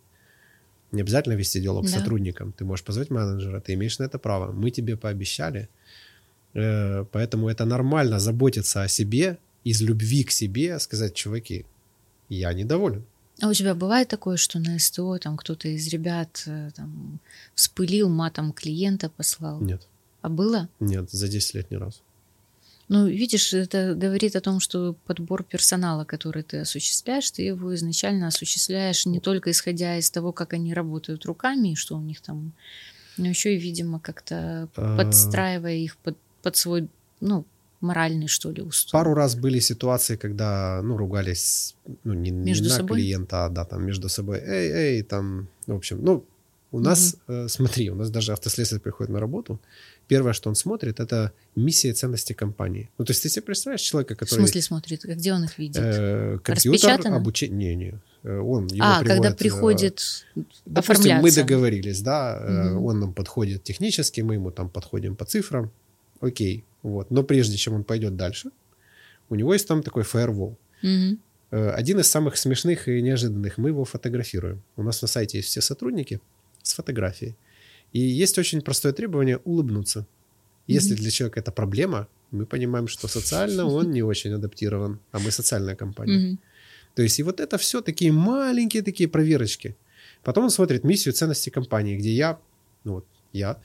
Не 0.91 1.01
обязательно 1.01 1.33
вести 1.33 1.61
диалог 1.61 1.87
с 1.87 1.93
Да. 1.93 1.99
сотрудником. 1.99 2.51
Ты 2.51 2.65
можешь 2.65 2.83
позвать 2.85 3.09
менеджера, 3.09 3.61
ты 3.61 3.73
имеешь 3.73 3.99
на 3.99 4.03
это 4.03 4.19
право. 4.19 4.51
Мы 4.51 4.69
тебе 4.69 4.97
пообещали, 4.97 5.69
поэтому 7.11 7.49
это 7.49 7.65
нормально 7.65 8.19
заботиться 8.19 8.83
о 8.83 8.87
себе, 8.87 9.37
из 9.63 9.81
любви 9.81 10.23
к 10.23 10.31
себе 10.31 10.79
сказать, 10.79 11.13
чуваки, 11.13 11.65
я 12.29 12.53
недоволен. 12.53 13.03
А 13.41 13.49
у 13.49 13.53
тебя 13.53 13.75
бывает 13.75 14.07
такое, 14.07 14.37
что 14.37 14.59
на 14.59 14.79
СТО 14.79 15.17
там 15.17 15.35
кто-то 15.35 15.67
из 15.67 15.87
ребят 15.89 16.43
э, 16.45 16.71
там, 16.73 17.19
вспылил, 17.53 18.07
матом 18.07 18.53
клиента 18.53 19.09
послал? 19.09 19.59
Нет. 19.59 19.87
А 20.21 20.29
было? 20.29 20.69
Нет, 20.79 21.11
за 21.11 21.27
10 21.27 21.55
лет 21.55 21.71
ни 21.71 21.75
разу. 21.75 21.99
Ну, 22.87 23.07
видишь, 23.07 23.53
это 23.53 23.95
говорит 23.95 24.35
о 24.35 24.41
том, 24.41 24.59
что 24.59 24.95
подбор 25.05 25.43
персонала, 25.43 26.05
который 26.05 26.43
ты 26.43 26.59
осуществляешь, 26.59 27.29
ты 27.31 27.41
его 27.41 27.73
изначально 27.75 28.27
осуществляешь 28.27 29.05
не 29.05 29.19
только 29.19 29.51
исходя 29.51 29.97
из 29.97 30.09
того, 30.11 30.31
как 30.31 30.53
они 30.53 30.73
работают 30.73 31.25
руками, 31.25 31.69
и 31.69 31.75
что 31.75 31.97
у 31.97 32.01
них 32.01 32.21
там, 32.21 32.53
но 33.17 33.27
еще 33.27 33.55
и, 33.55 33.59
видимо, 33.59 33.99
как-то 33.99 34.69
А. 34.75 34.97
подстраивая 34.97 35.75
их 35.75 35.97
под, 35.97 36.17
под 36.45 36.55
свой, 36.55 36.87
ну, 37.21 37.43
моральный, 37.81 38.27
что 38.27 38.51
ли, 38.51 38.61
устой. 38.61 38.91
Пару 38.91 39.15
раз 39.15 39.35
были 39.35 39.59
ситуации, 39.59 40.15
когда, 40.15 40.81
ну, 40.83 40.95
ругались, 40.95 41.75
ну, 42.03 42.13
не, 42.13 42.29
не 42.29 42.51
Между 42.51 42.69
на 42.69 42.75
собой? 42.75 42.97
клиента, 42.97 43.45
а, 43.45 43.49
да, 43.49 43.65
там, 43.65 43.83
между 43.83 44.09
собой. 44.09 44.37
Эй, 44.39 44.71
эй, 44.71 45.03
там, 45.03 45.47
в 45.67 45.73
общем, 45.73 46.05
ну, 46.05 46.23
у 46.71 46.79
нас, 46.79 47.15
э, 47.27 47.47
смотри, 47.47 47.89
у 47.89 47.95
нас 47.95 48.09
даже 48.11 48.31
автослесарь 48.33 48.79
приходит 48.79 49.13
на 49.13 49.19
работу, 49.19 49.59
первое, 50.07 50.33
что 50.33 50.49
он 50.49 50.55
смотрит, 50.55 50.99
это 50.99 51.31
миссия 51.55 51.89
и 51.89 51.93
ценности 51.93 52.33
компании. 52.33 52.89
Ну, 52.99 53.05
то 53.05 53.11
есть 53.11 53.23
ты 53.23 53.29
себе 53.29 53.41
представляешь 53.41 53.81
человека, 53.81 54.13
В 54.13 54.17
который... 54.19 54.39
смысле 54.39 54.61
смотрит? 54.61 55.05
А 55.05 55.15
Где 55.15 55.33
он 55.33 55.43
их 55.45 55.57
видит? 55.57 55.81
э, 55.83 56.37
компьютер, 56.43 56.99
обучение... 57.13 57.75
Не, 57.75 57.85
не. 57.85 57.99
Э, 58.23 58.39
Он, 58.39 58.67
его 58.67 58.85
а, 58.85 59.03
когда 59.03 59.31
приводит, 59.31 59.33
э, 59.33 60.41
приходит 60.41 60.61
Допустим, 60.65 61.17
мы 61.21 61.31
договорились, 61.31 62.01
да, 62.01 62.37
э, 62.39 62.69
Мгм. 62.69 62.85
он 62.85 62.99
нам 62.99 63.13
подходит 63.13 63.63
технически, 63.63 64.21
мы 64.21 64.35
ему 64.35 64.51
там 64.51 64.69
подходим 64.69 65.15
по 65.15 65.25
цифрам, 65.25 65.71
окей, 66.25 66.63
вот. 66.83 67.11
Но 67.11 67.23
прежде 67.23 67.57
чем 67.57 67.73
он 67.73 67.83
пойдет 67.83 68.15
дальше, 68.15 68.49
у 69.29 69.35
него 69.35 69.53
есть 69.53 69.67
там 69.67 69.81
такой 69.83 70.03
фаервол. 70.03 70.57
Э, 71.51 71.69
Один 71.79 71.99
из 71.99 72.07
самых 72.07 72.37
смешных 72.37 72.87
и 72.87 73.01
неожиданных, 73.01 73.57
мы 73.57 73.69
его 73.69 73.85
фотографируем. 73.85 74.61
У 74.77 74.83
нас 74.83 75.01
на 75.01 75.07
сайте 75.07 75.37
есть 75.37 75.49
все 75.49 75.61
сотрудники 75.61 76.19
с 76.63 76.73
фотографией. 76.73 77.35
И 77.93 77.99
есть 77.99 78.37
очень 78.37 78.61
простое 78.61 78.93
требование 78.93 79.37
улыбнуться. 79.45 80.05
Если 80.67 80.93
Мгм. 80.93 81.01
для 81.01 81.11
человека 81.11 81.39
это 81.39 81.51
проблема, 81.51 82.07
мы 82.31 82.45
понимаем, 82.45 82.87
что 82.87 83.07
социально 83.07 83.65
он 83.65 83.91
не 83.91 84.03
очень 84.03 84.33
адаптирован, 84.33 84.99
а 85.11 85.19
мы 85.19 85.31
социальная 85.31 85.75
компания. 85.75 86.17
То 86.95 87.01
есть 87.03 87.19
и 87.19 87.23
вот 87.23 87.39
это 87.39 87.57
все 87.57 87.81
такие 87.81 88.11
маленькие 88.11 88.81
такие 88.83 89.07
проверочки. 89.07 89.75
Потом 90.23 90.45
он 90.45 90.49
смотрит 90.49 90.83
миссию 90.83 91.13
ценности 91.13 91.51
компании, 91.51 91.97
где 91.97 92.09
я, 92.11 92.37
ну 92.83 92.93
вот 92.93 93.05
я, 93.33 93.57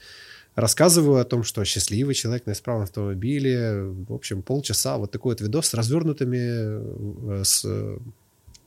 рассказываю 0.61 1.19
о 1.19 1.23
том, 1.25 1.43
что 1.43 1.65
счастливый 1.65 2.13
человек 2.13 2.45
на 2.45 2.51
исправном 2.51 2.83
автомобиле, 2.83 3.83
в 4.09 4.13
общем, 4.13 4.41
полчаса, 4.41 4.97
вот 4.97 5.11
такой 5.11 5.33
вот 5.33 5.41
видос 5.41 5.67
с 5.67 5.73
развернутыми, 5.73 7.39
э, 7.39 7.43
с 7.43 7.65
э, 7.65 7.97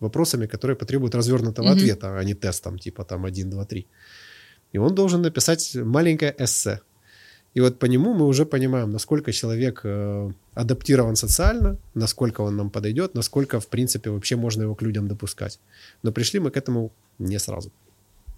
вопросами, 0.00 0.46
которые 0.46 0.76
потребуют 0.76 1.14
развернутого 1.14 1.66
Мгм. 1.66 1.76
ответа, 1.76 2.18
а 2.18 2.24
не 2.24 2.34
тестом, 2.34 2.78
типа 2.78 3.04
там 3.04 3.24
1, 3.24 3.50
2, 3.50 3.64
3. 3.64 3.86
И 4.74 4.78
он 4.78 4.94
должен 4.94 5.22
написать 5.22 5.76
маленькое 5.76 6.34
эссе. 6.38 6.80
И 7.56 7.60
вот 7.60 7.78
по 7.78 7.86
нему 7.86 8.14
мы 8.14 8.26
уже 8.26 8.44
понимаем, 8.44 8.90
насколько 8.90 9.32
человек 9.32 9.80
э, 9.84 10.30
адаптирован 10.54 11.16
социально, 11.16 11.76
насколько 11.94 12.42
он 12.42 12.56
нам 12.56 12.70
подойдет, 12.70 13.14
насколько, 13.14 13.60
в 13.60 13.66
принципе, 13.66 14.10
вообще 14.10 14.36
можно 14.36 14.62
его 14.62 14.74
к 14.74 14.82
людям 14.82 15.06
допускать. 15.08 15.60
Но 16.02 16.12
пришли 16.12 16.40
мы 16.40 16.50
к 16.50 16.56
этому 16.56 16.90
не 17.18 17.38
сразу. 17.38 17.70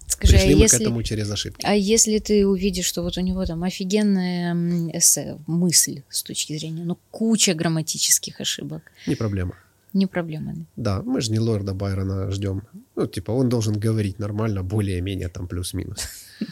Скажи, 0.07 0.35
а 0.35 0.39
пришли 0.39 0.55
мы 0.55 0.61
если... 0.61 0.77
к 0.77 0.81
этому 0.81 1.03
через 1.03 1.31
ошибки. 1.31 1.65
А 1.65 1.75
если 1.75 2.19
ты 2.19 2.47
увидишь, 2.47 2.85
что 2.85 3.03
вот 3.03 3.17
у 3.17 3.21
него 3.21 3.45
там 3.45 3.63
офигенная 3.63 4.55
эссе, 4.97 5.37
мысль 5.47 6.01
с 6.09 6.23
точки 6.23 6.57
зрения, 6.57 6.83
ну, 6.85 6.97
куча 7.11 7.53
грамматических 7.53 8.41
ошибок, 8.41 8.81
Не 9.05 9.15
проблема. 9.15 9.55
не 9.93 10.07
проблема. 10.07 10.53
да? 10.75 10.99
Да, 10.99 11.01
мы 11.03 11.21
же 11.21 11.31
не 11.31 11.39
лорда 11.39 11.73
Байрона 11.73 12.31
ждем. 12.31 12.61
Ну, 12.95 13.05
типа, 13.05 13.31
он 13.31 13.49
должен 13.49 13.77
говорить 13.79 14.19
нормально, 14.19 14.63
более-менее 14.63 15.29
там 15.29 15.47
плюс-минус. 15.47 15.99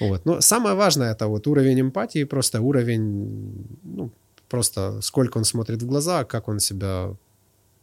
Вот. 0.00 0.24
Но 0.24 0.40
самое 0.40 0.74
важное 0.74 1.12
это 1.12 1.28
вот 1.28 1.46
уровень 1.46 1.80
эмпатии, 1.80 2.24
просто 2.24 2.60
уровень, 2.60 3.64
ну, 3.84 4.10
просто 4.48 5.00
сколько 5.02 5.38
он 5.38 5.44
смотрит 5.44 5.82
в 5.82 5.86
глаза, 5.86 6.24
как 6.24 6.48
он 6.48 6.58
себя 6.58 7.14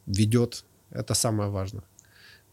ведет, 0.06 0.64
это 0.90 1.14
самое 1.14 1.48
важное. 1.48 1.84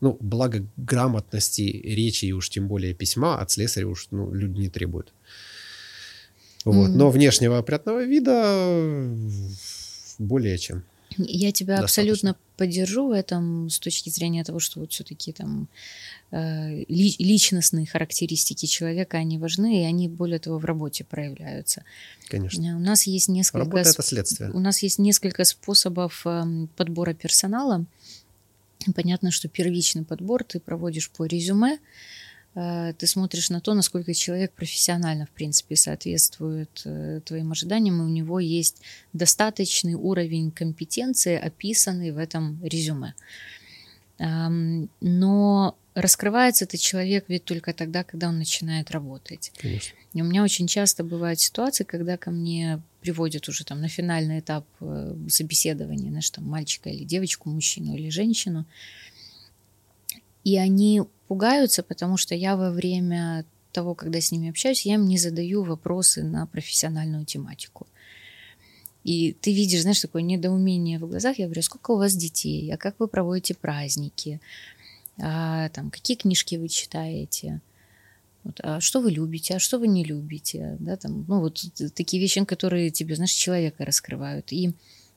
Ну, 0.02 0.18
благо 0.22 0.66
грамотности 0.78 1.62
речи 1.62 2.26
и 2.26 2.32
уж 2.32 2.50
тем 2.50 2.68
более 2.68 2.93
письма 2.93 3.38
от 3.39 3.52
слесаря 3.52 3.88
уж 3.88 4.08
ну, 4.12 4.34
люди 4.34 4.60
не 4.60 4.70
требуют. 4.70 5.14
Вот. 6.66 6.89
Мгм. 6.89 6.97
Но 6.97 7.10
внешнего 7.10 7.58
опрятного 7.58 8.04
вида 8.04 9.10
более 10.18 10.58
чем. 10.58 10.84
Я 11.18 11.52
тебя 11.52 11.82
Достаточно. 11.82 11.84
абсолютно 12.14 12.36
поддержу 12.56 13.08
в 13.08 13.12
этом 13.12 13.70
с 13.70 13.80
точки 13.80 14.10
зрения 14.10 14.43
того, 14.43 14.60
что 14.60 14.80
вот 14.80 14.91
все-таки 14.91 15.34
там 15.34 15.68
э, 16.32 16.84
ли- 16.88 17.16
личностные 17.18 17.88
характеристики 17.88 18.68
человека, 18.68 19.18
они 19.18 19.38
важны, 19.39 19.82
и 19.82 19.86
они, 19.86 20.08
более 20.08 20.39
того, 20.39 20.60
в 20.60 20.66
работе 20.66 21.04
проявляются. 21.04 21.84
Конечно. 22.28 22.62
Э, 22.62 22.76
У 22.76 22.80
нас 22.80 23.08
есть 23.08 23.28
несколько... 23.28 23.66
Работа 23.66 23.89
это 23.89 24.04
следствие. 24.04 24.52
У 24.52 24.60
нас 24.60 24.84
есть 24.84 25.00
несколько 25.00 25.45
способов 25.45 26.22
эм, 26.26 26.70
подбора 26.78 27.14
персонала. 27.14 27.86
Понятно, 28.95 29.32
что 29.32 29.47
первичный 29.49 30.03
подбор 30.03 30.43
ты 30.43 30.59
проводишь 30.59 31.09
по 31.09 31.25
резюме, 31.25 31.80
э, 32.55 32.93
ты 32.97 33.07
смотришь 33.07 33.49
на 33.49 33.59
то, 33.59 33.73
насколько 33.73 34.13
человек 34.13 34.53
профессионально, 34.53 35.25
в 35.25 35.32
принципе, 35.32 35.75
соответствует 35.75 36.82
э, 36.86 37.21
твоим 37.25 37.51
ожиданиям, 37.51 38.01
и 38.01 38.05
у 38.05 38.09
него 38.09 38.39
есть 38.39 38.82
достаточный 39.13 39.95
уровень 39.95 40.51
компетенции, 40.51 41.36
описанный 41.36 42.11
в 42.11 42.17
этом 42.17 42.59
резюме. 42.63 43.13
Но 44.19 45.77
раскрывается 46.02 46.66
этот 46.66 46.80
человек 46.80 47.26
ведь 47.28 47.45
только 47.45 47.74
тогда, 47.74 48.04
когда 48.04 48.30
он 48.30 48.38
начинает 48.38 48.91
работать. 48.91 49.52
Конечно. 49.58 49.95
И 50.14 50.22
у 50.22 50.26
меня 50.26 50.43
очень 50.43 50.68
часто 50.68 51.04
бывают 51.04 51.39
ситуации, 51.39 51.84
когда 51.84 52.18
ко 52.18 52.32
мне 52.32 52.82
приводят 53.02 53.47
уже 53.47 53.64
там 53.64 53.82
на 53.82 53.88
финальный 53.88 54.39
этап 54.39 54.66
э, 54.82 55.16
собеседования, 55.30 56.10
знаешь, 56.10 56.30
там 56.30 56.45
мальчика 56.45 56.89
или 56.89 57.04
девочку, 57.04 57.50
мужчину 57.50 57.95
или 57.95 58.10
женщину, 58.10 58.66
и 60.43 60.58
они 60.58 61.04
пугаются, 61.28 61.84
потому 61.84 62.18
что 62.18 62.36
я 62.36 62.56
во 62.56 62.72
время 62.72 63.45
того, 63.72 63.93
когда 63.93 64.20
с 64.20 64.32
ними 64.32 64.50
общаюсь, 64.50 64.86
я 64.86 64.95
им 64.95 65.06
не 65.06 65.18
задаю 65.18 65.64
вопросы 65.64 66.24
на 66.24 66.47
профессиональную 66.47 67.26
тематику. 67.26 67.88
И 69.04 69.34
ты 69.34 69.54
видишь, 69.54 69.82
знаешь, 69.82 70.02
такое 70.02 70.22
недоумение 70.22 71.00
в 71.00 71.08
глазах. 71.08 71.39
Я 71.39 71.45
говорю, 71.45 71.62
сколько 71.62 71.91
у 71.91 71.97
вас 71.97 72.16
детей, 72.16 72.72
а 72.74 72.78
как 72.78 72.95
вы 73.00 73.08
проводите 73.08 73.56
праздники, 73.56 74.41
а, 75.22 75.70
там, 75.70 75.91
какие 75.91 76.17
книжки 76.17 76.55
вы 76.55 76.67
читаете, 76.70 77.61
вот, 78.43 78.59
а 78.63 78.80
что 78.80 79.01
вы 79.01 79.11
любите, 79.11 79.55
а 79.55 79.59
что 79.59 79.80
вы 79.80 79.88
не 79.88 80.03
любите, 80.03 80.78
да, 80.80 80.95
там, 80.95 81.26
ну, 81.28 81.41
вот 81.41 81.63
такие 81.93 82.22
вещи, 82.22 82.43
которые 82.45 82.89
тебе, 82.89 83.15
знаешь, 83.15 83.32
человека 83.32 83.86
раскрывают. 83.86 84.51
И, 84.53 84.74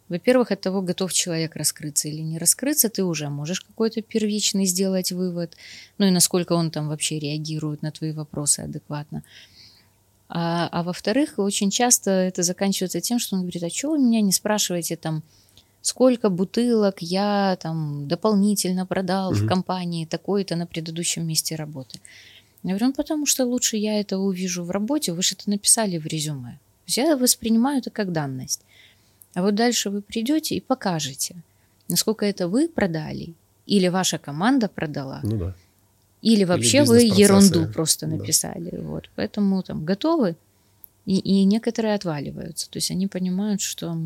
во-первых, 0.09 0.51
от 0.51 0.61
того, 0.61 0.83
готов 0.83 1.13
человек 1.13 1.55
раскрыться 1.55 2.09
или 2.09 2.21
не 2.21 2.39
раскрыться, 2.39 2.89
ты 2.89 3.05
уже 3.05 3.29
можешь 3.29 3.61
какой-то 3.61 4.03
первичный 4.03 4.67
сделать 4.67 5.13
вывод, 5.13 5.57
ну 5.99 6.07
и 6.07 6.11
насколько 6.11 6.53
он 6.55 6.71
там 6.71 6.89
вообще 6.89 7.19
реагирует 7.19 7.83
на 7.83 7.93
твои 7.93 8.13
вопросы 8.13 8.61
адекватно. 8.61 9.23
А, 10.29 10.69
а 10.73 10.83
во-вторых, 10.83 11.35
очень 11.37 11.71
часто 11.71 12.11
это 12.11 12.43
заканчивается 12.43 13.01
тем, 13.01 13.19
что 13.19 13.37
он 13.37 13.43
говорит, 13.43 13.63
а 13.63 13.71
что 13.71 13.91
вы 13.91 13.99
меня 13.99 14.21
не 14.21 14.33
спрашиваете 14.33 14.97
там, 14.97 15.23
сколько 15.83 16.31
бутылок 16.31 17.03
я 17.03 17.57
там 17.61 18.07
дополнительно 18.09 18.87
продал 18.87 19.33
в 19.33 19.39
Мгм. 19.41 19.49
компании 19.49 20.07
такой-то 20.07 20.57
на 20.57 20.67
предыдущем 20.67 21.27
месте 21.27 21.57
работы. 21.57 22.01
Я 22.63 22.71
говорю, 22.71 22.87
ну 22.87 22.93
потому 22.93 23.27
что 23.27 23.45
лучше 23.45 23.77
я 23.77 24.01
это 24.01 24.19
увижу 24.19 24.65
в 24.65 24.71
работе, 24.71 25.13
вы 25.13 25.23
же 25.23 25.35
это 25.35 25.51
написали 25.51 25.99
в 25.99 26.07
резюме. 26.07 26.53
То 26.53 26.87
есть 26.87 26.99
Я 26.99 27.17
воспринимаю 27.17 27.79
это 27.81 27.91
как 27.91 28.13
данность. 28.13 28.61
А 29.35 29.43
вот 29.43 29.55
дальше 29.55 29.91
вы 29.91 30.01
придете 30.03 30.55
и 30.55 30.61
покажете, 30.61 31.35
насколько 31.89 32.25
это 32.25 32.49
вы 32.49 32.69
продали, 32.69 33.35
или 33.67 33.89
ваша 33.89 34.19
команда 34.19 34.69
продала, 34.69 35.21
Ну 35.25 35.37
да. 35.39 35.55
или 36.21 36.45
вообще 36.45 36.85
вы 36.85 36.99
бизнес-процессы. 36.99 37.21
ерунду 37.55 37.73
просто 37.73 38.07
Да. 38.07 38.17
написали. 38.17 38.77
Вот. 38.79 39.11
Поэтому 39.17 39.63
там 39.63 39.85
готовы, 39.85 40.37
и, 41.07 41.19
и 41.19 41.45
некоторые 41.45 41.95
отваливаются. 41.95 42.71
То 42.71 42.77
есть 42.77 42.91
они 42.93 43.07
понимают, 43.09 43.61
что 43.61 43.97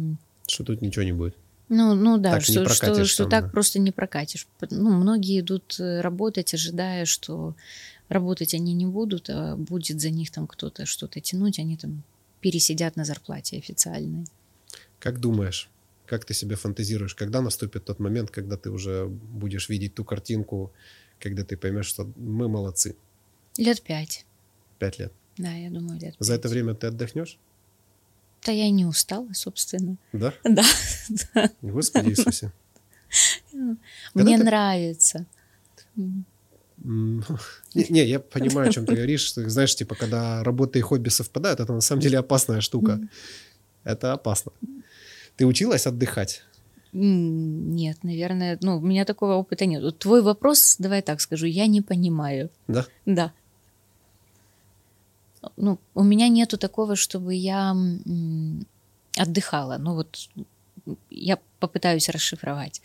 Что 0.46 0.64
тут 0.64 0.80
ничего 0.80 1.04
не 1.04 1.12
будет. 1.12 1.34
Ну, 1.68 1.94
ну 1.94 2.18
да, 2.18 2.32
Так 2.32 2.42
что, 2.42 2.68
что, 2.68 3.04
что 3.04 3.26
так 3.26 3.50
просто 3.50 3.78
не 3.78 3.90
прокатишь. 3.90 4.46
Ну, 4.70 4.90
многие 4.90 5.40
идут 5.40 5.76
э, 5.80 6.00
работать, 6.00 6.54
ожидая, 6.54 7.04
что 7.06 7.54
работать 8.08 8.54
они 8.54 8.72
не 8.74 8.86
будут, 8.86 9.28
а 9.30 9.56
будет 9.56 10.00
за 10.00 10.10
них 10.10 10.30
там 10.30 10.46
кто-то 10.46 10.86
что-то 10.86 11.20
тянуть, 11.20 11.58
они 11.58 11.76
там 11.76 12.02
пересидят 12.40 12.96
на 12.96 13.04
зарплате 13.04 13.58
официальной. 13.58 14.26
Как 15.00 15.18
думаешь, 15.18 15.68
как 16.06 16.24
ты 16.24 16.34
себе 16.34 16.54
фантазируешь, 16.54 17.14
когда 17.14 17.40
наступит 17.40 17.84
тот 17.84 17.98
момент, 17.98 18.30
когда 18.30 18.56
ты 18.56 18.70
уже 18.70 19.06
будешь 19.06 19.68
видеть 19.68 19.94
ту 19.94 20.04
картинку, 20.04 20.72
когда 21.18 21.44
ты 21.44 21.56
поймешь, 21.56 21.86
что 21.86 22.08
мы 22.16 22.48
молодцы? 22.48 22.94
Лет 23.58 23.82
пять. 23.82 24.24
Пять 24.78 24.98
лет. 24.98 25.12
Да, 25.38 25.52
я 25.52 25.70
думаю, 25.70 25.98
лет 25.98 26.14
За 26.20 26.34
это 26.34 26.44
пять. 26.44 26.52
время 26.52 26.74
ты 26.74 26.86
отдохнешь? 26.86 27.38
Да 28.46 28.52
я 28.52 28.70
не 28.70 28.86
устала, 28.86 29.28
собственно. 29.32 29.96
Да? 30.12 30.32
Да. 31.34 31.50
Господи 31.62 32.10
Иисусе. 32.10 32.52
Мне 34.14 34.38
нравится. 34.38 35.26
Не, 36.84 37.86
не, 37.88 38.04
я 38.04 38.20
понимаю, 38.20 38.68
о 38.68 38.72
чем 38.72 38.86
ты 38.86 38.94
говоришь. 38.94 39.32
Ты 39.32 39.48
знаешь, 39.50 39.74
типа, 39.74 39.96
когда 39.96 40.44
работа 40.44 40.78
и 40.78 40.82
хобби 40.82 41.08
совпадают, 41.08 41.58
это 41.58 41.72
на 41.72 41.80
самом 41.80 42.00
деле 42.00 42.18
опасная 42.18 42.60
штука. 42.60 43.00
Это 43.82 44.12
опасно. 44.12 44.52
Ты 45.36 45.46
училась 45.46 45.86
отдыхать? 45.86 46.42
Нет, 46.92 48.04
наверное, 48.04 48.58
ну, 48.62 48.76
у 48.78 48.80
меня 48.80 49.04
такого 49.04 49.34
опыта 49.34 49.66
нет. 49.66 49.98
Твой 49.98 50.22
вопрос, 50.22 50.76
давай 50.78 51.02
так 51.02 51.20
скажу, 51.20 51.46
я 51.46 51.66
не 51.66 51.80
понимаю. 51.80 52.50
Да? 52.68 52.86
Да. 53.04 53.32
Ну, 55.56 55.78
у 55.94 56.02
меня 56.02 56.28
нету 56.28 56.58
такого, 56.58 56.96
чтобы 56.96 57.34
я 57.34 57.76
отдыхала. 59.16 59.78
Ну 59.78 59.94
вот 59.94 60.28
я 61.10 61.38
попытаюсь 61.58 62.08
расшифровать. 62.08 62.82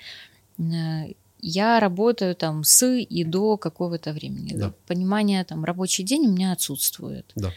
Э, 0.58 1.14
Я 1.44 1.80
работаю 1.80 2.36
там 2.36 2.64
с 2.64 2.86
и 2.86 3.24
до 3.24 3.58
какого-то 3.58 4.14
времени. 4.14 4.54
Да. 4.56 4.74
Понимание 4.88 5.44
там 5.44 5.66
рабочий 5.66 6.04
день 6.04 6.28
у 6.28 6.32
меня 6.32 6.52
отсутствует. 6.54 7.26
Да. 7.36 7.52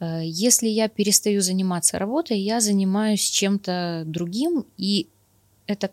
Э, 0.00 0.20
Если 0.24 0.68
я 0.68 0.88
перестаю 0.88 1.40
заниматься 1.40 1.98
работой, 1.98 2.38
я 2.40 2.60
занимаюсь 2.60 3.30
чем-то 3.30 4.02
другим, 4.06 4.64
и 4.76 5.06
это 5.66 5.90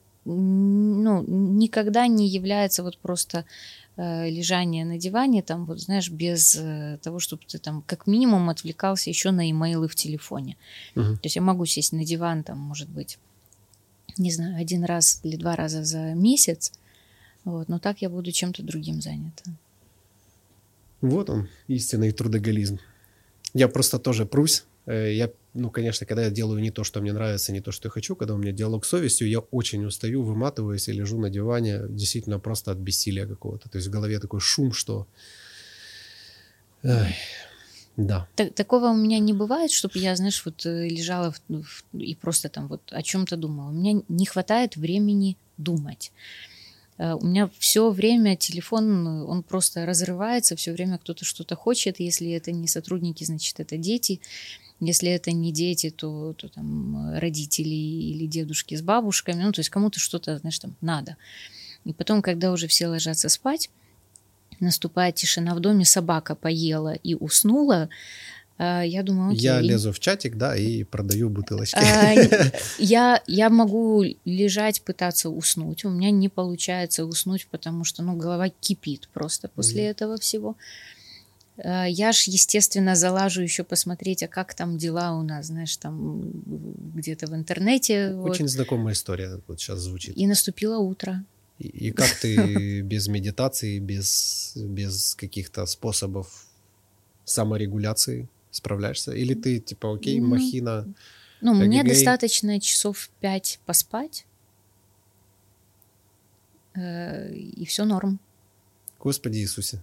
ну, 1.06 1.24
никогда 1.28 2.08
не 2.08 2.28
является 2.28 2.84
вот 2.84 2.98
просто 2.98 3.46
э, 3.96 4.30
лежание 4.30 4.86
на 4.86 4.98
диване, 4.98 5.44
там, 5.44 5.66
вот, 5.66 5.80
знаешь, 5.80 6.10
без 6.10 6.56
э, 6.56 6.98
того, 7.04 7.20
чтобы 7.20 7.44
ты 7.48 7.60
там 7.60 7.84
как 7.86 8.08
минимум 8.08 8.50
отвлекался 8.50 9.10
еще 9.12 9.32
на 9.32 9.50
имейлы 9.52 9.88
в 9.88 9.96
телефоне. 9.96 10.58
Мгм. 10.96 11.18
То 11.18 11.26
есть 11.26 11.36
я 11.36 11.42
могу 11.42 11.66
сесть 11.66 11.94
на 11.94 12.04
диван, 12.04 12.44
там, 12.44 12.58
может 12.58 12.90
быть, 12.90 13.20
не 14.18 14.32
знаю, 14.32 14.58
один 14.58 14.84
раз 14.84 15.20
или 15.24 15.38
два 15.38 15.56
раза 15.56 15.84
за 15.84 16.14
месяц, 16.16 16.72
вот, 17.44 17.70
но 17.70 17.80
так 17.80 18.02
я 18.02 18.10
буду 18.10 18.32
чем-то 18.32 18.64
другим 18.64 19.02
занята. 19.02 19.44
Вот 21.02 21.30
он, 21.30 21.48
истинный 21.68 22.12
трудоголизм. 22.12 22.80
Я 23.54 23.68
просто 23.68 24.00
тоже 24.00 24.26
прусь. 24.26 24.64
Э, 24.88 25.14
Я, 25.14 25.30
ну, 25.56 25.70
конечно, 25.72 26.06
когда 26.06 26.24
я 26.26 26.30
делаю 26.30 26.62
не 26.62 26.70
то, 26.72 26.84
что 26.84 27.02
мне 27.02 27.14
нравится, 27.14 27.52
не 27.54 27.62
то, 27.62 27.72
что 27.72 27.88
я 27.88 27.92
хочу, 27.92 28.16
когда 28.16 28.34
у 28.34 28.38
меня 28.38 28.52
диалог 28.52 28.86
с 28.86 28.90
совестью, 28.90 29.30
я 29.30 29.40
очень 29.40 29.86
устаю, 29.86 30.22
выматываюсь 30.24 30.88
и 30.90 30.92
лежу 30.94 31.18
на 31.20 31.30
диване 31.30 31.82
действительно 31.90 32.40
просто 32.40 32.72
от 32.72 32.78
бессилия 32.78 33.26
какого-то. 33.26 33.70
То 33.70 33.78
есть 33.78 33.88
в 33.88 33.92
голове 33.92 34.20
такой 34.20 34.40
шум, 34.42 34.74
что... 34.74 35.08
Ай, 36.84 37.16
да. 37.98 38.28
Так- 38.36 38.54
такого 38.54 38.90
у 38.90 38.96
меня 38.96 39.20
не 39.20 39.34
бывает, 39.34 39.72
чтобы 39.72 39.98
я, 40.00 40.16
знаешь, 40.16 40.44
вот 40.46 40.66
э, 40.66 40.88
лежала 40.90 41.32
в- 41.32 41.62
в- 41.64 41.98
и 41.98 42.14
просто 42.16 42.50
там 42.50 42.68
вот 42.68 42.82
о 42.92 43.02
чем-то 43.02 43.38
думала. 43.38 43.70
У 43.70 43.74
меня 43.74 44.02
не 44.10 44.26
хватает 44.26 44.76
времени 44.76 45.38
думать. 45.58 46.12
Э, 46.98 47.14
У 47.14 47.26
меня 47.26 47.50
все 47.60 47.90
время 47.90 48.36
телефон, 48.36 49.08
он 49.08 49.42
просто 49.44 49.86
разрывается, 49.86 50.56
все 50.56 50.74
время 50.74 50.98
кто-то 50.98 51.24
что-то 51.26 51.56
хочет. 51.56 52.00
Если 52.00 52.30
это 52.32 52.52
не 52.52 52.68
сотрудники, 52.68 53.24
значит, 53.24 53.60
это 53.60 53.78
дети. 53.78 54.20
Если 54.80 55.10
это 55.10 55.32
не 55.32 55.52
дети, 55.52 55.90
то, 55.90 56.34
то 56.34 56.50
там 56.50 57.12
э, 57.14 57.20
родители 57.20 57.74
или 57.74 58.26
дедушки 58.26 58.76
с 58.76 58.82
бабушками. 58.82 59.42
Ну, 59.42 59.52
то 59.52 59.60
есть 59.60 59.70
кому-то 59.70 60.00
что-то, 60.00 60.38
знаешь, 60.40 60.60
там 60.60 60.76
надо. 60.82 61.16
И 61.86 61.94
потом, 61.94 62.22
когда 62.22 62.52
уже 62.52 62.68
все 62.68 62.88
ложатся 62.88 63.30
спать, 63.30 63.70
наступает 64.60 65.16
тишина 65.16 65.56
в 65.56 65.60
доме, 65.60 65.86
собака 65.86 66.36
поела 66.36 66.94
и 66.94 67.16
уснула, 67.16 67.90
а, 68.58 68.84
я 68.84 69.04
думаю, 69.04 69.32
окей. 69.32 69.42
Я 69.42 69.60
лезу 69.60 69.92
в 69.92 70.00
чатик, 70.00 70.38
да, 70.38 70.56
и 70.56 70.84
продаю 70.84 71.30
бутылочки. 71.30 71.78
А, 71.78 72.14
я, 72.80 73.22
я 73.28 73.50
могу 73.50 74.06
лежать, 74.24 74.82
пытаться 74.82 75.30
уснуть. 75.30 75.84
У 75.84 75.90
меня 75.90 76.10
не 76.12 76.30
получается 76.30 77.06
уснуть, 77.06 77.48
потому 77.48 77.84
что 77.84 78.02
ну, 78.02 78.16
голова 78.16 78.50
кипит 78.50 79.10
просто 79.14 79.50
после 79.50 79.84
Мгм. 79.84 79.92
этого 79.92 80.18
всего. 80.18 80.56
А, 81.58 81.86
Я 81.86 82.12
ж, 82.12 82.24
естественно, 82.28 82.96
залажу 82.96 83.42
еще 83.42 83.64
посмотреть, 83.64 84.24
а 84.24 84.28
как 84.28 84.54
там 84.54 84.78
дела 84.78 85.14
у 85.14 85.24
нас, 85.24 85.48
знаешь, 85.48 85.76
там 85.78 86.24
где-то 86.96 87.28
в 87.28 87.36
интернете. 87.36 88.14
вот. 88.14 88.32
Очень 88.32 88.48
знакомая 88.48 88.94
история 88.94 89.42
вот 89.48 89.60
сейчас 89.60 89.80
звучит. 89.80 90.18
И 90.18 90.28
наступило 90.28 90.78
утро. 90.78 91.24
И, 91.60 91.68
и 91.68 91.92
как 91.92 92.10
ты 92.20 92.82
без 92.82 93.08
медитации, 93.08 93.80
без, 93.80 94.54
без 94.56 95.16
каких-то 95.16 95.66
способов 95.66 96.46
саморегуляции 97.24 98.28
справляешься? 98.52 99.14
Или 99.14 99.34
ты 99.34 99.60
типа, 99.60 99.96
окей, 99.96 100.20
Ну, 100.20 100.28
махина, 100.28 100.94
Ну, 101.42 101.54
мне 101.54 101.84
достаточно 101.84 102.60
часов 102.60 103.10
пять 103.22 103.60
поспать, 103.66 104.26
э, 106.74 107.34
и 107.34 107.66
все 107.66 107.86
норм. 107.86 108.20
Господи 109.00 109.38
Иисусе, 109.38 109.82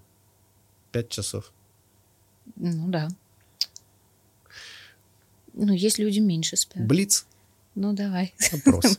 пять 0.91 1.09
часов. 1.09 1.53
Ну 2.57 2.89
да. 2.89 3.09
Ну, 5.55 5.73
есть 5.73 5.99
люди 5.99 6.21
меньше 6.21 6.57
спят. 6.57 6.87
Блиц, 6.87 7.27
Ну, 7.75 7.93
давай. 7.93 8.35
опрос. 8.53 8.99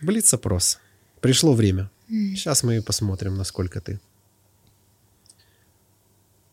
Блиц, 0.00 0.32
опрос. 0.34 0.78
Пришло 1.20 1.52
время. 1.54 1.90
Сейчас 2.08 2.62
мы 2.62 2.82
посмотрим, 2.82 3.36
насколько 3.36 3.80
ты. 3.80 4.00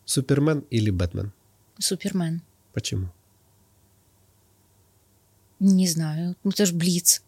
Супермен 0.06 0.64
или 0.72 0.90
Бэтмен? 0.90 1.32
Супермен. 1.80 2.42
Почему? 2.74 3.10
Не 5.60 5.88
знаю. 5.88 6.36
Ну, 6.44 6.52
это 6.52 6.66
ж 6.66 6.72
Блиц. 6.74 7.22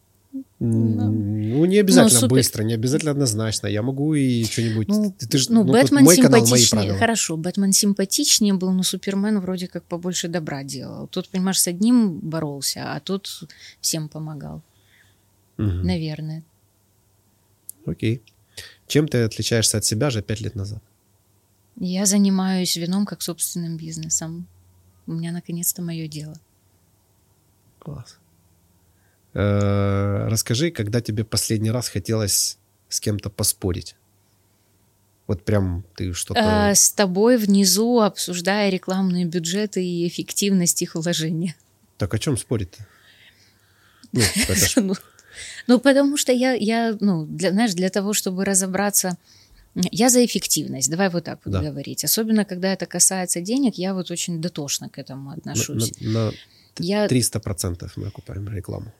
Ну, 0.60 1.66
не 1.66 1.78
обязательно 1.80 2.20
супер. 2.20 2.36
быстро, 2.36 2.64
не 2.64 2.74
обязательно 2.74 3.12
однозначно. 3.12 3.68
Я 3.68 3.82
могу 3.82 4.14
и 4.14 4.44
что-нибудь... 4.46 4.88
Ну, 4.88 5.12
ты, 5.18 5.28
ты 5.28 5.38
ж- 5.38 5.50
ну, 5.50 5.64
ну, 5.64 5.74
Бэтмен 5.74 6.04
мой 6.04 6.16
канал, 6.16 6.40
мои 6.40 6.46
симпатичнее. 6.46 6.70
правила. 6.82 6.98
Хорошо, 6.98 7.38
Бэтмен 7.38 7.74
симпатичнее 7.74 8.54
был, 8.54 8.72
но 8.72 8.84
Супермен 8.84 9.40
вроде 9.40 9.68
как 9.68 9.84
побольше 9.84 10.28
добра 10.28 10.64
делал. 10.64 11.08
Тут, 11.08 11.28
понимаешь, 11.30 11.60
с 11.60 11.68
одним 11.68 12.20
боролся, 12.20 12.94
а 12.94 13.00
тут 13.00 13.44
всем 13.82 14.08
помогал. 14.08 14.62
Мгм. 15.58 15.84
Наверное. 15.84 16.44
Окей. 17.86 18.22
Чем 18.88 19.08
ты 19.08 19.24
отличаешься 19.24 19.78
от 19.80 19.86
себя 19.86 20.10
же 20.10 20.22
пять 20.22 20.42
лет 20.42 20.56
назад? 20.56 20.82
Я 21.80 22.06
занимаюсь 22.06 22.76
вином 22.78 23.06
как 23.06 23.22
собственным 23.22 23.78
бизнесом. 23.78 24.48
У 25.08 25.14
меня 25.14 25.32
наконец-то 25.32 25.82
мое 25.82 26.08
дело. 26.08 26.36
Класс. 27.80 28.18
Э, 29.34 30.28
Расскажи, 30.30 30.72
когда 30.72 31.02
тебе 31.02 31.24
последний 31.24 31.72
раз 31.72 31.90
хотелось 31.90 32.58
с 32.90 33.00
кем-то 33.00 33.30
поспорить? 33.30 33.96
Вот 35.28 35.46
прям 35.46 35.86
ты 35.96 36.14
что-то... 36.14 36.70
А, 36.70 36.76
с 36.76 36.92
тобой 36.92 37.38
внизу 37.38 38.02
обсуждая 38.02 38.70
рекламные 38.70 39.26
бюджеты 39.26 39.84
и 39.86 40.08
эффективность 40.08 40.82
их 40.82 40.96
вложения. 40.96 41.56
Так 41.98 42.14
о 42.14 42.20
чем 42.20 42.38
спорить-то? 42.38 42.86
Ну, 44.12 44.22
ж- 44.50 44.74
Ну, 44.78 44.96
ну, 45.68 45.80
потому 45.80 46.18
что 46.18 46.34
я, 46.34 46.52
я, 46.54 46.98
ну, 47.00 47.26
для, 47.26 47.52
знаешь, 47.52 47.74
для 47.74 47.90
того, 47.90 48.12
чтобы 48.14 48.44
разобраться, 48.44 49.18
я 49.76 50.10
за 50.10 50.26
эффективность, 50.26 50.90
давай 50.90 51.10
вот 51.10 51.24
так 51.24 51.40
вот 51.46 51.52
Да. 51.54 51.62
говорить. 51.62 52.04
Особенно, 52.04 52.44
когда 52.44 52.74
это 52.74 52.86
касается 52.86 53.40
денег, 53.40 53.76
я 53.76 53.94
вот 53.94 54.12
очень 54.12 54.42
дотошно 54.42 54.90
к 54.90 54.98
этому 54.98 55.30
на, 55.30 55.36
отношусь. 55.36 55.94
на- 56.02 56.26
на 56.26 56.32
Я, 56.80 57.08
300% 57.08 57.90
мы 57.96 58.08
окупаем 58.08 58.50
рекламу. 58.54 58.92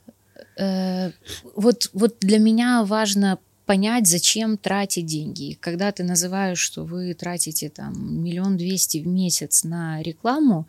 Э, 0.58 1.12
вот, 1.56 1.90
вот 1.94 2.18
для 2.20 2.40
меня 2.40 2.84
важно 2.84 3.40
понять, 3.66 4.08
зачем 4.08 4.58
тратить 4.58 5.06
деньги. 5.06 5.58
Когда 5.60 5.92
ты 5.92 6.04
называешь, 6.04 6.60
что 6.60 6.84
вы 6.84 7.14
тратите 7.14 7.70
там 7.70 8.24
миллион 8.24 8.58
двести 8.58 8.98
в 8.98 9.08
месяц 9.08 9.64
на 9.64 10.02
рекламу, 10.02 10.68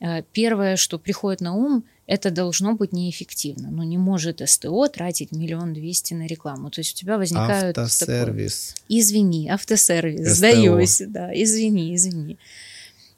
э, 0.00 0.22
первое, 0.32 0.76
что 0.76 0.98
приходит 0.98 1.40
на 1.40 1.54
ум, 1.54 1.84
это 2.06 2.30
должно 2.30 2.74
быть 2.74 2.92
неэффективно. 2.92 3.70
Ну, 3.70 3.84
не 3.84 3.96
может 3.96 4.42
СТО 4.44 4.88
тратить 4.88 5.32
миллион 5.32 5.72
двести 5.72 6.14
на 6.14 6.26
рекламу. 6.26 6.70
То 6.70 6.80
есть 6.80 6.94
у 6.94 6.98
тебя 6.98 7.16
возникают... 7.16 7.78
Автосервис. 7.78 8.74
Извини, 8.88 9.48
автосервис, 9.48 10.26
СТО. 10.26 10.34
сдаюсь, 10.34 11.02
да, 11.06 11.30
извини, 11.32 11.94
извини. 11.94 12.38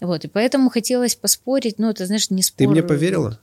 Вот, 0.01 0.25
и 0.25 0.29
поэтому 0.29 0.69
хотелось 0.69 1.15
поспорить, 1.17 1.79
ну, 1.79 1.89
это, 1.89 2.05
знаешь, 2.07 2.29
не 2.31 2.43
спор... 2.43 2.67
Ты 2.67 2.69
мне 2.69 2.83
поверила? 2.83 3.41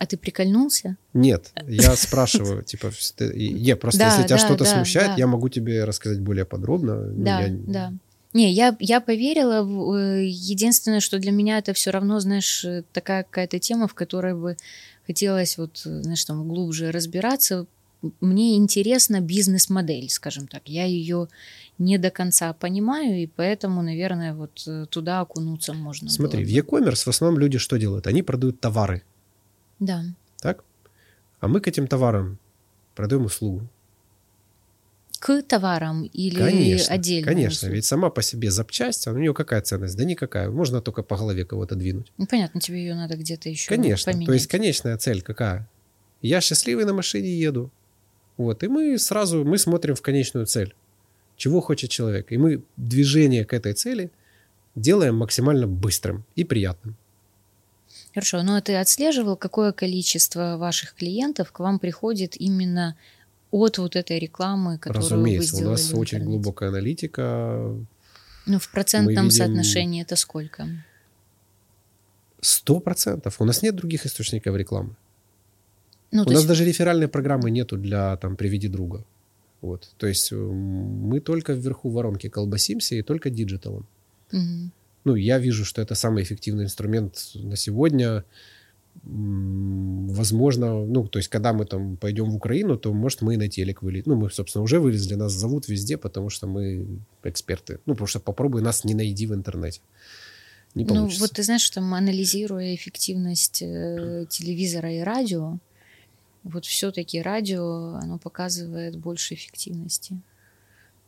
А 0.00 0.06
ты 0.06 0.16
прикольнулся? 0.16 0.96
Нет, 1.14 1.52
я 1.68 1.94
спрашиваю, 1.96 2.62
типа, 2.70 2.90
не, 3.20 3.76
просто 3.76 4.02
если 4.06 4.22
тебя 4.26 4.38
что-то 4.38 4.64
смущает, 4.64 5.08
я 5.18 5.26
могу 5.26 5.48
тебе 5.50 5.84
рассказать 5.84 6.20
более 6.20 6.44
подробно. 6.44 6.94
Ну, 7.12 7.24
Да, 7.24 7.40
я- 7.42 7.56
да. 7.66 7.92
Не, 8.32 8.50
я, 8.52 8.74
я 8.80 9.00
поверила. 9.00 9.62
в- 9.62 9.94
э, 9.96 10.24
Единственное, 10.26 11.00
что 11.00 11.18
для 11.18 11.32
меня 11.32 11.58
это 11.58 11.72
все 11.72 11.90
равно, 11.90 12.18
знаешь, 12.20 12.64
э, 12.64 12.82
такая 12.92 13.24
какая-то 13.24 13.58
тема, 13.58 13.86
в 13.86 13.94
которой 13.94 14.34
бы 14.34 14.56
хотелось 15.06 15.58
вот, 15.58 15.82
э, 15.86 16.02
знаешь, 16.02 16.24
там 16.24 16.48
глубже 16.48 16.92
разбираться, 16.92 17.66
мне 18.22 18.56
интересна 18.56 19.20
бизнес-модель, 19.20 20.08
скажем 20.08 20.46
так. 20.46 20.62
Я 20.68 20.84
ее 20.86 21.28
не 21.78 21.98
до 21.98 22.10
конца 22.10 22.52
понимаю, 22.54 23.22
и 23.22 23.26
поэтому, 23.26 23.82
наверное, 23.82 24.32
вот 24.34 24.66
туда 24.90 25.20
окунуться 25.20 25.74
можно. 25.74 26.08
Смотри, 26.08 26.44
в 26.44 26.48
e-commerce 26.48 27.04
в 27.04 27.08
основном 27.08 27.38
люди 27.40 27.58
что 27.58 27.76
делают? 27.78 28.06
Они 28.06 28.22
продают 28.22 28.60
товары. 28.60 29.02
Да. 29.80 30.04
Так? 30.40 30.64
А 31.40 31.48
мы 31.48 31.60
к 31.60 31.68
этим 31.68 31.86
товарам 31.86 32.38
продаем 32.94 33.24
услугу. 33.24 33.66
К 35.18 35.42
товарам 35.42 36.04
или 36.04 36.38
конечно, 36.38 36.94
отдельно? 36.94 37.26
Конечно, 37.26 37.56
услугу? 37.56 37.74
ведь 37.74 37.84
сама 37.84 38.08
по 38.08 38.22
себе 38.22 38.50
запчасть, 38.50 39.06
у 39.06 39.18
нее 39.18 39.34
какая 39.34 39.60
ценность? 39.60 39.96
Да 39.96 40.04
никакая. 40.04 40.50
Можно 40.50 40.80
только 40.80 41.02
по 41.02 41.16
голове 41.16 41.44
кого-то 41.44 41.74
двинуть. 41.74 42.10
Ну, 42.16 42.26
понятно, 42.26 42.60
тебе 42.60 42.78
ее 42.78 42.94
надо 42.94 43.16
где-то 43.16 43.50
еще 43.50 43.68
Конечно. 43.68 44.12
поменять. 44.12 44.26
То 44.26 44.32
есть 44.32 44.46
конечная 44.46 44.96
цель 44.96 45.20
какая? 45.20 45.68
Я 46.22 46.40
счастливый 46.40 46.84
на 46.84 46.94
машине 46.94 47.38
еду. 47.38 47.70
Вот. 48.38 48.62
И 48.62 48.68
мы 48.68 48.98
сразу 48.98 49.44
мы 49.44 49.58
смотрим 49.58 49.94
в 49.94 50.00
конечную 50.00 50.46
цель. 50.46 50.74
Чего 51.36 51.60
хочет 51.60 51.90
человек. 51.90 52.32
И 52.32 52.38
мы 52.38 52.62
движение 52.78 53.44
к 53.44 53.52
этой 53.52 53.74
цели 53.74 54.10
делаем 54.74 55.16
максимально 55.16 55.66
быстрым 55.66 56.24
и 56.34 56.44
приятным. 56.44 56.96
Хорошо, 58.14 58.42
ну 58.42 58.56
а 58.56 58.60
ты 58.60 58.74
отслеживал, 58.76 59.36
какое 59.36 59.72
количество 59.72 60.56
ваших 60.56 60.94
клиентов 60.94 61.52
к 61.52 61.60
вам 61.60 61.78
приходит 61.78 62.36
именно 62.40 62.96
от 63.52 63.78
вот 63.78 63.96
этой 63.96 64.18
рекламы, 64.18 64.78
которую 64.78 65.02
вы 65.02 65.10
Разумеется, 65.16 65.54
у 65.54 65.58
сделали 65.58 65.72
нас 65.72 65.92
в 65.92 65.98
очень 65.98 66.24
глубокая 66.24 66.68
аналитика. 66.70 67.76
Ну, 68.46 68.58
в 68.58 68.68
процентном 68.70 69.24
видим- 69.26 69.30
соотношении 69.30 70.02
это 70.02 70.16
сколько? 70.16 70.66
Сто 72.40 72.80
процентов. 72.80 73.40
У 73.40 73.44
нас 73.44 73.62
нет 73.62 73.76
других 73.76 74.06
источников 74.06 74.56
рекламы. 74.56 74.96
Ну, 76.10 76.22
У 76.22 76.24
нас 76.24 76.34
есть, 76.34 76.48
даже 76.48 76.64
реферальной 76.64 77.06
программы 77.06 77.50
нету 77.50 77.76
для 77.76 78.16
там 78.16 78.36
«Приведи 78.36 78.68
друга». 78.68 79.04
Вот. 79.60 79.90
То 79.98 80.06
есть 80.06 80.32
м, 80.32 80.50
мы 80.52 81.20
только 81.20 81.52
вверху 81.52 81.90
воронки 81.90 82.28
колбасимся 82.28 82.94
и 82.96 83.02
только 83.02 83.30
диджиталом. 83.30 83.86
мгм. 84.32 84.72
Ну, 85.04 85.14
я 85.14 85.38
вижу, 85.38 85.64
что 85.64 85.80
это 85.82 85.94
самый 85.94 86.22
эффективный 86.22 86.64
инструмент 86.64 87.30
на 87.34 87.56
сегодня. 87.56 88.24
Возможно, 89.02 90.84
ну, 90.84 91.06
то 91.06 91.18
есть, 91.18 91.28
когда 91.28 91.52
мы 91.52 91.64
там 91.64 91.96
пойдем 91.96 92.30
в 92.30 92.36
Украину, 92.36 92.76
то, 92.76 92.92
может, 92.92 93.22
мы 93.22 93.34
и 93.34 93.36
на 93.36 93.48
телек 93.48 93.82
вылезем. 93.82 94.04
Ну, 94.06 94.16
мы, 94.16 94.30
собственно, 94.30 94.62
уже 94.62 94.78
вылезли, 94.78 95.14
нас 95.14 95.32
зовут 95.32 95.68
везде, 95.68 95.96
потому 95.96 96.28
что 96.28 96.46
мы 96.46 96.86
эксперты. 97.22 97.78
Ну, 97.86 97.94
потому 97.94 98.08
что 98.08 98.20
попробуй 98.20 98.62
нас 98.62 98.84
не 98.84 98.94
найди 98.94 99.26
в 99.26 99.34
интернете. 99.34 99.80
Не 100.74 100.84
Ну, 100.84 101.06
вот 101.06 101.32
ты 101.32 101.42
знаешь, 101.42 101.62
что 101.62 101.76
там, 101.76 101.94
анализируя 101.94 102.74
эффективность 102.74 103.62
э, 103.62 104.26
телевизора 104.28 104.92
и 104.92 105.00
радио, 105.00 105.58
вот 106.42 106.64
все-таки 106.64 107.20
радио, 107.20 107.94
оно 107.94 108.18
показывает 108.18 108.96
больше 108.96 109.34
эффективности. 109.34 110.20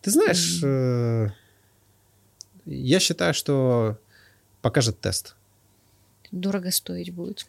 Ты 0.03 0.11
знаешь, 0.11 0.61
я 2.67 3.01
считаю, 3.01 3.35
что 3.35 3.99
покажет 4.61 5.01
тест. 5.01 5.35
Дорого 6.31 6.71
стоить 6.71 7.13
будет. 7.13 7.47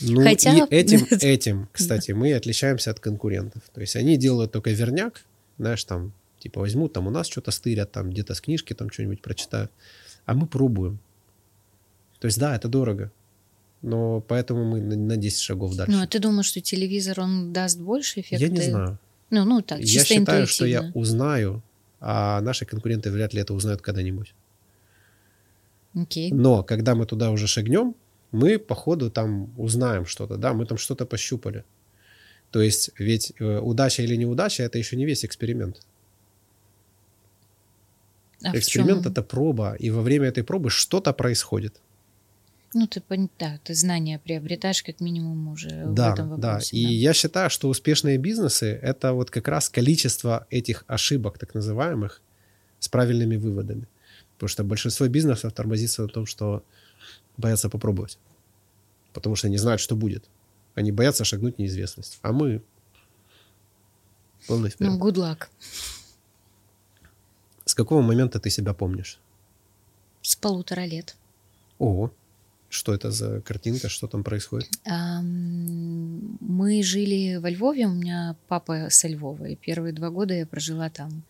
Ну, 0.00 0.22
Хотя- 0.22 0.66
и 0.66 0.74
этим, 0.74 1.06
этим, 1.20 1.68
кстати, 1.72 2.12
мы 2.12 2.32
отличаемся 2.32 2.90
от 2.90 3.00
конкурентов. 3.00 3.62
То 3.72 3.80
есть 3.80 3.96
они 3.96 4.16
делают 4.16 4.52
только 4.52 4.70
верняк, 4.70 5.24
знаешь, 5.58 5.84
там, 5.84 6.12
типа 6.38 6.60
возьмут, 6.60 6.92
там 6.92 7.06
у 7.06 7.10
нас 7.10 7.26
что-то 7.28 7.50
стырят, 7.50 7.92
там 7.92 8.10
где-то 8.10 8.34
с 8.34 8.40
книжки 8.40 8.72
там 8.72 8.90
что-нибудь 8.90 9.20
прочитают. 9.20 9.70
А 10.24 10.34
мы 10.34 10.46
пробуем. 10.46 10.98
То 12.18 12.26
есть 12.26 12.38
да, 12.38 12.56
это 12.56 12.68
дорого, 12.68 13.12
но 13.82 14.22
поэтому 14.22 14.64
мы 14.64 14.80
на, 14.80 14.96
на 14.96 15.16
10 15.16 15.40
шагов 15.40 15.76
дальше. 15.76 15.92
Ну, 15.92 16.02
а 16.02 16.06
ты 16.06 16.18
думаешь, 16.18 16.46
что 16.46 16.60
телевизор, 16.62 17.20
он 17.20 17.52
даст 17.52 17.78
больше 17.78 18.20
эффекта? 18.20 18.46
я 18.46 18.50
не 18.50 18.62
знаю. 18.62 18.98
Ну, 19.28 19.44
ну 19.44 19.60
так, 19.60 19.80
я 19.80 19.86
чисто 19.86 20.14
считаю, 20.14 20.46
что 20.46 20.64
я 20.64 20.90
узнаю, 20.94 21.62
а 22.00 22.40
наши 22.40 22.64
конкуренты 22.64 23.10
вряд 23.10 23.34
ли 23.34 23.40
это 23.40 23.52
узнают 23.52 23.82
когда-нибудь. 23.82 24.34
Окей. 25.94 26.32
Но 26.32 26.62
когда 26.62 26.94
мы 26.94 27.06
туда 27.06 27.30
уже 27.30 27.46
шагнем, 27.46 27.94
мы 28.32 28.58
по 28.58 28.74
ходу 28.74 29.10
там 29.10 29.52
узнаем 29.58 30.06
что-то, 30.06 30.36
да, 30.36 30.52
мы 30.52 30.66
там 30.66 30.78
что-то 30.78 31.06
пощупали. 31.06 31.64
То 32.50 32.62
есть 32.62 32.90
ведь 32.98 33.32
э, 33.38 33.58
удача 33.58 34.02
или 34.02 34.16
неудача 34.16 34.62
это 34.62 34.78
еще 34.78 34.96
не 34.96 35.06
весь 35.06 35.24
эксперимент. 35.24 35.80
А 38.42 38.52
в 38.52 38.54
эксперимент 38.56 39.06
это 39.06 39.22
проба, 39.22 39.74
и 39.74 39.90
во 39.90 40.02
время 40.02 40.28
этой 40.28 40.44
пробы 40.44 40.70
что-то 40.70 41.12
происходит. 41.12 41.80
Ну, 42.74 42.88
ты, 42.88 43.02
да, 43.38 43.60
ты 43.62 43.74
знания 43.74 44.18
приобретаешь 44.18 44.82
как 44.82 45.00
минимум 45.00 45.48
уже 45.48 45.86
в 45.86 45.94
да, 45.94 46.12
этом 46.12 46.28
да. 46.28 46.36
вопросе. 46.36 46.76
И 46.76 46.94
я 46.94 47.12
считаю, 47.12 47.48
что 47.48 47.68
успешные 47.68 48.18
бизнесы 48.18 48.78
это 48.82 49.12
вот 49.12 49.30
как 49.30 49.48
раз 49.48 49.68
количество 49.68 50.46
этих 50.50 50.84
ошибок, 50.88 51.38
так 51.38 51.54
называемых, 51.54 52.20
с 52.80 52.88
правильными 52.88 53.36
выводами. 53.36 53.86
Потому 54.34 54.48
что 54.48 54.64
большинство 54.64 55.06
бизнесов 55.08 55.52
тормозится 55.52 56.02
на 56.02 56.08
том, 56.08 56.26
что 56.26 56.62
боятся 57.36 57.68
попробовать. 57.68 58.18
Потому 59.12 59.36
что 59.36 59.48
не 59.48 59.58
знают, 59.58 59.80
что 59.80 59.96
будет. 59.96 60.24
Они 60.74 60.92
боятся 60.92 61.24
шагнуть 61.24 61.56
в 61.56 61.58
неизвестность. 61.58 62.18
А 62.22 62.32
мы 62.32 62.62
полный 64.48 64.70
вперед. 64.70 64.92
Ну, 64.92 64.98
good 64.98 65.14
luck. 65.14 65.48
С 67.64 67.74
какого 67.74 68.02
момента 68.02 68.40
ты 68.40 68.50
себя 68.50 68.74
помнишь? 68.74 69.18
С 70.20 70.36
полутора 70.36 70.84
лет. 70.84 71.16
Ого, 71.78 72.12
что 72.68 72.92
это 72.92 73.10
за 73.10 73.40
картинка, 73.40 73.88
что 73.88 74.06
там 74.08 74.24
происходит? 74.24 74.68
Мы 74.86 76.82
жили 76.82 77.36
во 77.36 77.50
Львове, 77.50 77.86
у 77.86 77.92
меня 77.92 78.36
папа 78.48 78.88
со 78.90 79.08
Львова, 79.08 79.46
и 79.46 79.56
первые 79.56 79.92
два 79.92 80.10
года 80.10 80.34
я 80.34 80.46
прожила 80.46 80.90
там. 80.90 81.22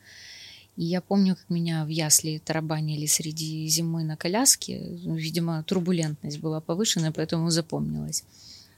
И 0.77 0.85
я 0.85 1.01
помню, 1.01 1.37
как 1.37 1.51
меня 1.51 1.85
в 1.85 1.89
ясли 1.89 2.41
тарабанили 2.45 3.07
среди 3.07 3.67
зимы 3.69 4.03
на 4.03 4.17
коляске. 4.17 4.99
Ну, 5.05 5.15
Видимо, 5.15 5.63
турбулентность 5.63 6.41
была 6.41 6.61
повышена, 6.61 7.13
поэтому 7.13 7.51
запомнилось. 7.51 8.25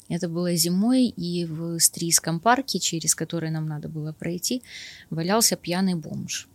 Это 0.09 0.29
было 0.29 0.55
зимой, 0.55 1.07
и 1.07 1.45
в 1.47 1.79
Стрийском 1.81 2.39
парке, 2.39 2.79
через 2.79 3.15
который 3.15 3.51
нам 3.51 3.67
надо 3.67 3.89
было 3.89 4.13
пройти, 4.13 4.63
валялся 5.11 5.57
пьяный 5.57 5.95
бомж. 5.95 6.49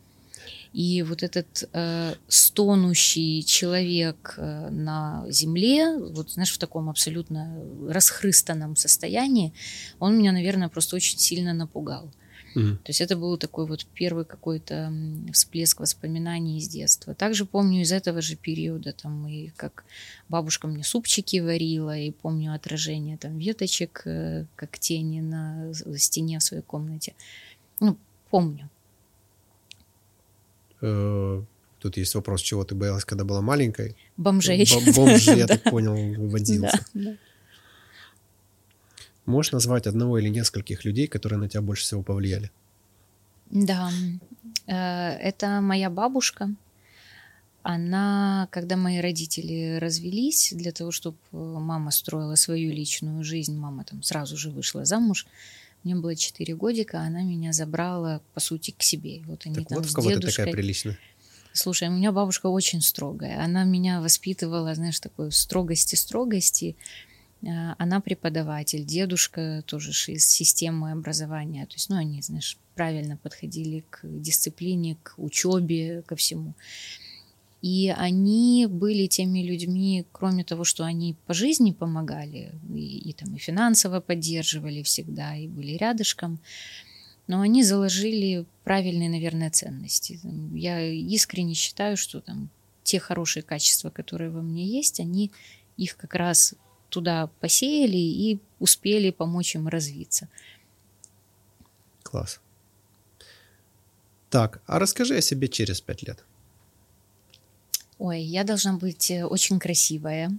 И 0.74 1.04
вот 1.04 1.22
этот 1.22 1.68
э, 1.74 2.14
стонущий 2.30 3.44
человек 3.44 4.36
э, 4.38 4.70
на 4.70 5.26
земле, 5.30 5.98
вот 5.98 6.32
знаешь, 6.32 6.54
в 6.54 6.58
таком 6.58 6.90
абсолютно 6.90 7.62
расхрыстанном 7.90 8.78
состоянии, 8.78 9.54
он 10.00 10.18
меня, 10.18 10.32
наверное, 10.32 10.70
просто 10.70 10.96
очень 10.96 11.20
сильно 11.20 11.54
напугал. 11.54 12.10
Мгм. 12.56 12.78
То 12.78 12.90
есть 12.90 13.02
это 13.02 13.16
был 13.16 13.38
такой 13.38 13.66
вот 13.66 13.86
первый 13.94 14.26
какой-то 14.26 14.94
всплеск 15.32 15.80
воспоминаний 15.80 16.58
из 16.58 16.68
детства. 16.68 17.14
Также 17.14 17.46
помню 17.46 17.82
из 17.82 17.92
этого 17.92 18.22
же 18.22 18.36
периода, 18.36 18.92
там, 18.94 19.28
и 19.28 19.50
как 19.56 19.84
бабушка 20.30 20.68
мне 20.68 20.84
супчики 20.84 21.40
варила, 21.40 21.98
и 21.98 22.12
помню 22.12 22.54
отражение 22.54 23.18
там 23.18 23.38
веточек, 23.38 24.02
э, 24.06 24.46
как 24.56 24.80
тени 24.80 25.22
на 25.22 25.74
стене 25.98 26.40
в 26.40 26.44
своей 26.44 26.64
комнате. 26.64 27.14
Ну, 27.80 27.98
помню. 28.30 28.70
Э, 30.82 31.42
Тут 31.80 31.98
есть 31.98 32.14
вопрос, 32.14 32.42
чего 32.42 32.64
ты 32.64 32.76
боялась, 32.76 33.06
когда 33.06 33.24
была 33.24 33.42
маленькой? 33.42 33.96
Бомжей. 34.16 34.66
Бом- 34.66 34.94
Бомж, 34.94 35.28
я 35.30 35.48
так 35.48 35.64
понял, 35.72 35.96
водился. 36.30 36.86
Да, 36.94 37.12
да. 37.12 37.18
Можешь 39.32 39.54
назвать 39.54 39.88
одного 39.88 40.20
или 40.20 40.30
нескольких 40.30 40.86
людей, 40.86 41.08
которые 41.08 41.40
на 41.40 41.48
тебя 41.48 41.62
больше 41.62 41.84
всего 41.84 42.04
повлияли? 42.04 42.52
Да, 43.50 43.90
э, 44.68 44.74
это 44.74 45.62
моя 45.62 45.90
бабушка. 45.90 46.50
Она, 47.64 48.48
когда 48.52 48.76
мои 48.76 49.00
родители 49.00 49.78
развелись, 49.80 50.52
для 50.54 50.72
того, 50.72 50.92
чтобы 50.92 51.18
мама 51.32 51.92
строила 51.92 52.36
свою 52.36 52.74
личную 52.74 53.24
жизнь, 53.24 53.56
мама 53.56 53.84
там 53.84 54.04
сразу 54.04 54.36
же 54.36 54.50
вышла 54.50 54.84
замуж. 54.84 55.28
Мне 55.84 55.96
было 55.96 56.16
4 56.16 56.56
годика, 56.56 57.00
она 57.00 57.22
меня 57.24 57.54
забрала, 57.54 58.22
по 58.34 58.40
сути, 58.40 58.72
к 58.78 58.84
себе. 58.84 59.22
Вот 59.26 59.46
они 59.46 59.56
Так 59.56 59.68
там 59.68 59.78
вот 59.78 59.88
в 59.88 59.92
с 59.92 59.94
кого 59.94 60.10
ты 60.10 60.16
дедушкой. 60.16 60.46
такая 60.46 60.54
приличная. 60.54 60.98
Слушай, 61.54 61.90
у 61.90 61.92
меня 61.92 62.12
бабушка 62.12 62.48
очень 62.48 62.82
строгая. 62.82 63.44
Она 63.44 63.64
меня 63.64 64.02
воспитывала, 64.02 64.74
знаешь, 64.76 65.00
такой 65.00 65.32
строгости-строгости. 65.32 66.76
А, 66.80 67.11
Она 67.44 68.02
преподаватель, 68.02 68.86
дедушка 68.86 69.64
тоже 69.66 69.92
из 70.12 70.26
системы 70.26 70.92
образования. 70.92 71.66
То 71.66 71.74
есть, 71.74 71.90
ну, 71.90 71.96
они, 71.96 72.22
знаешь, 72.22 72.58
правильно 72.76 73.18
подходили 73.18 73.84
к 73.90 74.02
дисциплине, 74.04 74.98
к 75.02 75.16
учебе, 75.18 76.04
ко 76.04 76.16
всему. 76.16 76.54
И 77.62 77.94
они 77.96 78.68
были 78.68 79.06
теми 79.06 79.40
людьми, 79.40 80.06
кроме 80.12 80.44
того, 80.44 80.64
что 80.64 80.84
они 80.84 81.16
по 81.28 81.34
жизни 81.34 81.72
помогали, 81.72 82.52
и, 82.74 83.10
и 83.10 83.14
там 83.14 83.36
и 83.36 83.40
финансово 83.40 84.00
поддерживали 84.00 84.82
всегда, 84.82 85.36
и 85.36 85.48
были 85.48 85.74
рядышком, 85.74 86.40
но 87.28 87.42
они 87.42 87.64
заложили 87.64 88.46
правильные, 88.64 89.10
наверное, 89.10 89.52
ценности. 89.52 90.20
Я 90.56 90.82
искренне 90.82 91.54
считаю, 91.54 91.98
что 91.98 92.20
там 92.20 92.50
те 92.84 93.00
хорошие 93.00 93.44
качества, 93.44 93.92
которые 93.92 94.32
во 94.32 94.42
мне 94.42 94.66
есть, 94.66 95.00
они 95.00 95.32
их 95.78 95.98
как 95.98 96.16
раз 96.16 96.56
туда 96.92 97.28
посеяли 97.40 97.98
и 97.98 98.40
успели 98.60 99.10
помочь 99.10 99.56
им 99.56 99.68
развиться. 99.68 100.28
Класс. 102.04 102.40
Так, 104.30 104.62
а 104.68 104.78
расскажи 104.80 105.18
о 105.18 105.22
себе 105.22 105.48
через 105.48 105.82
пять 105.82 106.04
лет. 106.04 106.24
Ой, 107.98 108.22
я 108.22 108.44
должна 108.44 108.74
быть 108.78 109.10
э, 109.12 109.26
очень 109.26 109.60
красивая. 109.60 110.32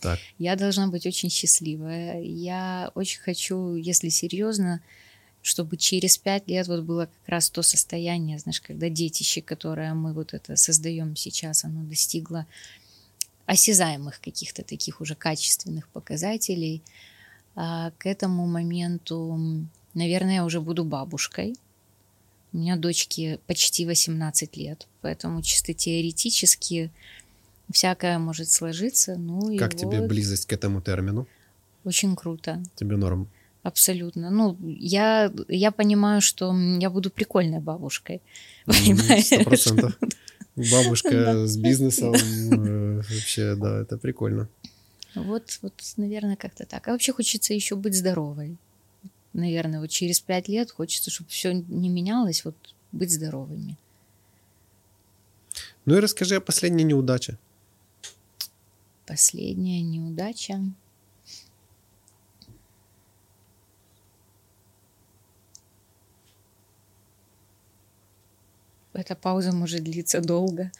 Так. 0.00 0.18
Я 0.38 0.56
должна 0.56 0.88
быть 0.88 1.06
очень 1.06 1.30
счастливая. 1.30 2.22
Я 2.22 2.90
очень 2.94 3.20
хочу, 3.20 3.74
если 3.74 4.08
серьезно, 4.08 4.80
чтобы 5.42 5.76
через 5.76 6.16
пять 6.18 6.48
лет 6.48 6.68
вот 6.68 6.84
было 6.84 7.06
как 7.06 7.28
раз 7.28 7.50
то 7.50 7.62
состояние, 7.62 8.38
знаешь, 8.38 8.60
когда 8.60 8.88
детище, 8.88 9.42
которое 9.42 9.92
мы 9.94 10.12
вот 10.12 10.34
это 10.34 10.56
создаем 10.56 11.16
сейчас, 11.16 11.64
оно 11.64 11.82
достигло 11.82 12.46
осязаемых 13.50 14.20
каких-то 14.20 14.62
таких 14.62 15.00
уже 15.00 15.16
качественных 15.16 15.88
показателей. 15.88 16.82
А 17.56 17.90
к 17.98 18.06
этому 18.06 18.46
моменту, 18.46 19.66
наверное, 19.92 20.34
я 20.34 20.44
уже 20.44 20.60
буду 20.60 20.84
бабушкой. 20.84 21.56
У 22.52 22.58
меня 22.58 22.76
дочке 22.76 23.40
почти 23.48 23.86
18 23.86 24.56
лет, 24.56 24.86
поэтому 25.00 25.42
чисто 25.42 25.74
теоретически 25.74 26.92
всякое 27.72 28.20
может 28.20 28.50
сложиться. 28.50 29.16
Ну, 29.16 29.58
как 29.58 29.74
тебе 29.74 30.00
вот 30.00 30.08
близость 30.08 30.46
к 30.46 30.52
этому 30.52 30.80
термину? 30.80 31.26
Очень 31.84 32.14
круто. 32.14 32.62
Тебе 32.76 32.96
норм? 32.96 33.28
Абсолютно. 33.64 34.30
Ну, 34.30 34.56
я, 34.62 35.32
я 35.48 35.72
понимаю, 35.72 36.20
что 36.20 36.54
я 36.78 36.88
буду 36.88 37.10
прикольной 37.10 37.58
бабушкой. 37.58 38.22
Понимаешь? 38.64 39.26
Сто 39.26 39.42
процентов. 39.42 39.98
Бабушка 40.56 41.46
с 41.46 41.56
бизнесом. 41.56 42.14
э, 42.14 42.96
Вообще, 42.96 43.54
да, 43.54 43.80
это 43.80 43.96
прикольно. 43.98 44.48
Вот, 45.14 45.58
вот, 45.62 45.74
наверное, 45.96 46.36
как-то 46.36 46.66
так. 46.66 46.86
А 46.88 46.92
вообще 46.92 47.12
хочется 47.12 47.54
еще 47.54 47.76
быть 47.76 47.96
здоровой. 47.96 48.56
Наверное, 49.32 49.80
вот 49.80 49.90
через 49.90 50.20
пять 50.20 50.48
лет 50.48 50.70
хочется, 50.70 51.10
чтобы 51.10 51.30
все 51.30 51.52
не 51.52 51.88
менялось, 51.88 52.44
вот 52.44 52.56
быть 52.92 53.10
здоровыми. 53.10 53.76
Ну 55.86 55.96
и 55.96 56.00
расскажи 56.00 56.36
о 56.36 56.40
последней 56.40 56.84
неудаче. 56.84 57.38
Последняя 59.06 59.82
неудача. 59.82 60.60
Эта 69.00 69.14
пауза 69.14 69.52
может 69.52 69.82
длиться 69.82 70.20
долго. 70.20 70.70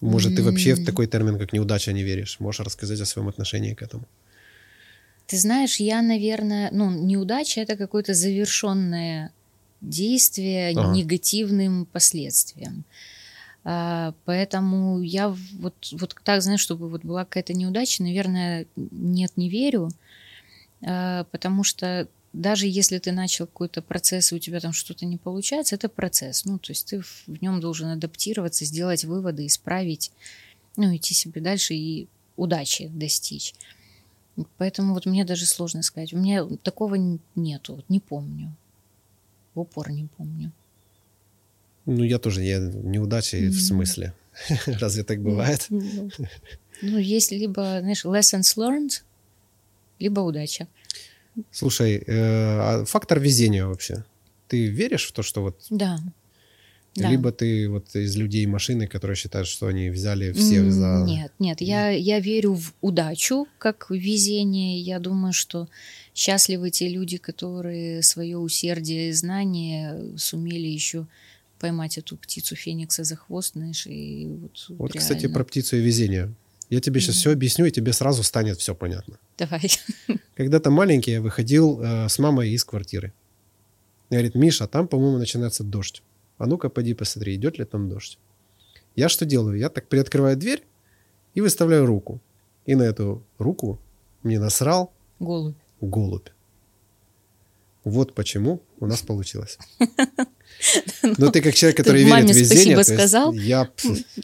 Может, 0.00 0.36
ты 0.36 0.42
вообще 0.42 0.74
в 0.74 0.84
такой 0.84 1.06
термин, 1.06 1.38
как 1.38 1.52
неудача, 1.52 1.92
не 1.92 2.02
веришь? 2.02 2.40
Можешь 2.40 2.66
рассказать 2.66 3.00
о 3.00 3.06
своем 3.06 3.28
отношении 3.28 3.74
к 3.74 3.82
этому? 3.82 4.04
Ты 5.26 5.36
знаешь, 5.36 5.76
я, 5.76 6.02
наверное, 6.02 6.70
ну, 6.72 6.90
неудача 6.90 7.60
это 7.60 7.76
какое-то 7.76 8.14
завершенное 8.14 9.32
действие 9.80 10.70
Ага. 10.70 10.94
негативным 10.94 11.84
последствиям. 11.86 12.84
А, 13.64 14.14
поэтому 14.24 15.02
я 15.02 15.28
вот, 15.28 15.74
вот 15.92 16.16
так, 16.24 16.42
знаешь, 16.42 16.60
чтобы 16.60 16.88
вот 16.88 17.04
была 17.04 17.24
какая-то 17.24 17.52
неудача, 17.52 18.02
наверное, 18.02 18.66
нет, 18.76 19.36
не 19.36 19.50
верю. 19.50 19.90
А, 20.84 21.24
потому 21.24 21.64
что 21.64 22.08
даже 22.32 22.66
если 22.66 22.98
ты 22.98 23.12
начал 23.12 23.46
какой-то 23.46 23.82
процесс, 23.82 24.32
и 24.32 24.34
у 24.34 24.38
тебя 24.38 24.60
там 24.60 24.72
что-то 24.72 25.04
не 25.04 25.18
получается, 25.18 25.74
это 25.74 25.88
процесс. 25.88 26.44
Ну, 26.44 26.58
то 26.58 26.72
есть 26.72 26.86
ты 26.86 27.00
в, 27.00 27.24
в 27.26 27.42
нем 27.42 27.60
должен 27.60 27.88
адаптироваться, 27.88 28.64
сделать 28.64 29.04
выводы, 29.04 29.46
исправить, 29.46 30.10
ну, 30.76 30.94
идти 30.96 31.14
себе 31.14 31.40
дальше 31.40 31.74
и 31.74 32.08
удачи 32.36 32.88
достичь. 32.88 33.54
Поэтому 34.56 34.94
вот 34.94 35.04
мне 35.06 35.24
даже 35.24 35.44
сложно 35.44 35.82
сказать. 35.82 36.14
У 36.14 36.18
меня 36.18 36.46
такого 36.62 36.94
нету, 37.34 37.76
вот 37.76 37.84
не 37.90 38.00
помню. 38.00 38.54
В 39.54 39.60
упор 39.60 39.90
не 39.90 40.06
помню. 40.06 40.52
Ну, 41.84 42.02
я 42.04 42.18
тоже, 42.18 42.42
я 42.42 42.58
неудачи 42.58 43.36
в 43.36 43.50
Мгм. 43.50 43.60
смысле. 43.60 44.14
Разве 44.66 45.02
так 45.04 45.20
бывает? 45.20 45.66
Ну, 45.68 46.10
ну, 46.80 46.98
есть 46.98 47.32
либо, 47.32 47.80
знаешь, 47.80 48.04
lessons 48.04 48.56
learned, 48.56 49.02
либо 49.98 50.20
удача. 50.20 50.68
Слушай, 51.50 52.02
э, 52.06 52.12
а 52.14 52.84
фактор 52.84 53.18
везения 53.20 53.66
вообще. 53.66 54.04
Ты 54.48 54.66
веришь 54.66 55.08
в 55.08 55.12
то, 55.12 55.22
что 55.22 55.42
вот 55.42 55.64
Да. 55.70 56.00
Да. 56.94 57.08
либо 57.08 57.32
ты 57.32 57.70
вот 57.70 57.96
из 57.96 58.16
людей 58.16 58.44
машины, 58.46 58.86
которые 58.86 59.16
считают, 59.16 59.48
что 59.48 59.66
они 59.66 59.88
взяли 59.88 60.32
всех 60.32 60.70
за... 60.70 61.04
Нет, 61.06 61.32
нет, 61.38 61.62
я, 61.62 61.88
я 61.88 62.20
верю 62.20 62.52
в 62.52 62.74
удачу, 62.82 63.46
как 63.58 63.88
в 63.88 63.94
везение. 63.94 64.78
Я 64.78 64.98
думаю, 64.98 65.32
что 65.32 65.68
счастливы 66.14 66.70
те 66.70 66.90
люди, 66.90 67.16
которые 67.16 68.02
свое 68.02 68.36
усердие 68.36 69.08
и 69.08 69.12
знание 69.12 70.18
сумели 70.18 70.68
еще 70.68 71.06
поймать 71.58 71.96
эту 71.96 72.16
птицу 72.16 72.56
Феникса 72.56 73.04
за 73.04 73.16
хвост, 73.16 73.52
знаешь, 73.54 73.86
и 73.86 74.26
вот, 74.26 74.66
Вот, 74.68 74.92
кстати, 74.92 75.22
реально. 75.22 75.34
про 75.34 75.44
птицу 75.44 75.76
и 75.76 75.80
везение. 75.80 76.34
Я 76.72 76.80
тебе 76.80 77.00
сейчас 77.00 77.16
все 77.16 77.32
объясню, 77.32 77.66
и 77.66 77.70
тебе 77.70 77.92
сразу 77.92 78.22
станет 78.22 78.58
все 78.58 78.74
понятно. 78.74 79.18
Давай. 79.36 79.60
Когда-то 80.36 80.70
маленький 80.70 81.10
я 81.10 81.20
выходил 81.20 81.82
э, 81.82 82.08
с 82.08 82.18
мамой 82.18 82.48
из 82.48 82.64
квартиры. 82.64 83.12
Говорит, 84.08 84.34
Миша, 84.34 84.66
там, 84.66 84.88
по-моему, 84.88 85.18
начинается 85.18 85.64
дождь. 85.64 86.02
А 86.38 86.46
ну-ка, 86.46 86.70
поди 86.70 86.94
посмотри, 86.94 87.34
идет 87.34 87.58
ли 87.58 87.66
там 87.66 87.90
дождь. 87.90 88.18
Я 88.96 89.10
что 89.10 89.26
делаю? 89.26 89.58
Я 89.58 89.68
так 89.68 89.86
приоткрываю 89.86 90.34
дверь 90.38 90.62
и 91.34 91.42
выставляю 91.42 91.84
руку. 91.84 92.22
И 92.64 92.74
на 92.74 92.84
эту 92.84 93.22
руку 93.36 93.78
мне 94.22 94.40
насрал 94.40 94.94
Голубь. 95.20 95.56
голубь. 95.82 96.28
Вот 97.84 98.14
почему 98.14 98.62
у 98.82 98.86
нас 98.86 99.00
получилось. 99.00 99.58
Но 101.02 101.30
ты 101.30 101.40
как 101.40 101.54
человек, 101.54 101.76
который 101.76 102.04
верит 102.04 102.30
в 102.30 102.36
везение, 102.36 102.74
спасибо 102.74 102.96
сказал? 102.96 103.32
я 103.32 103.68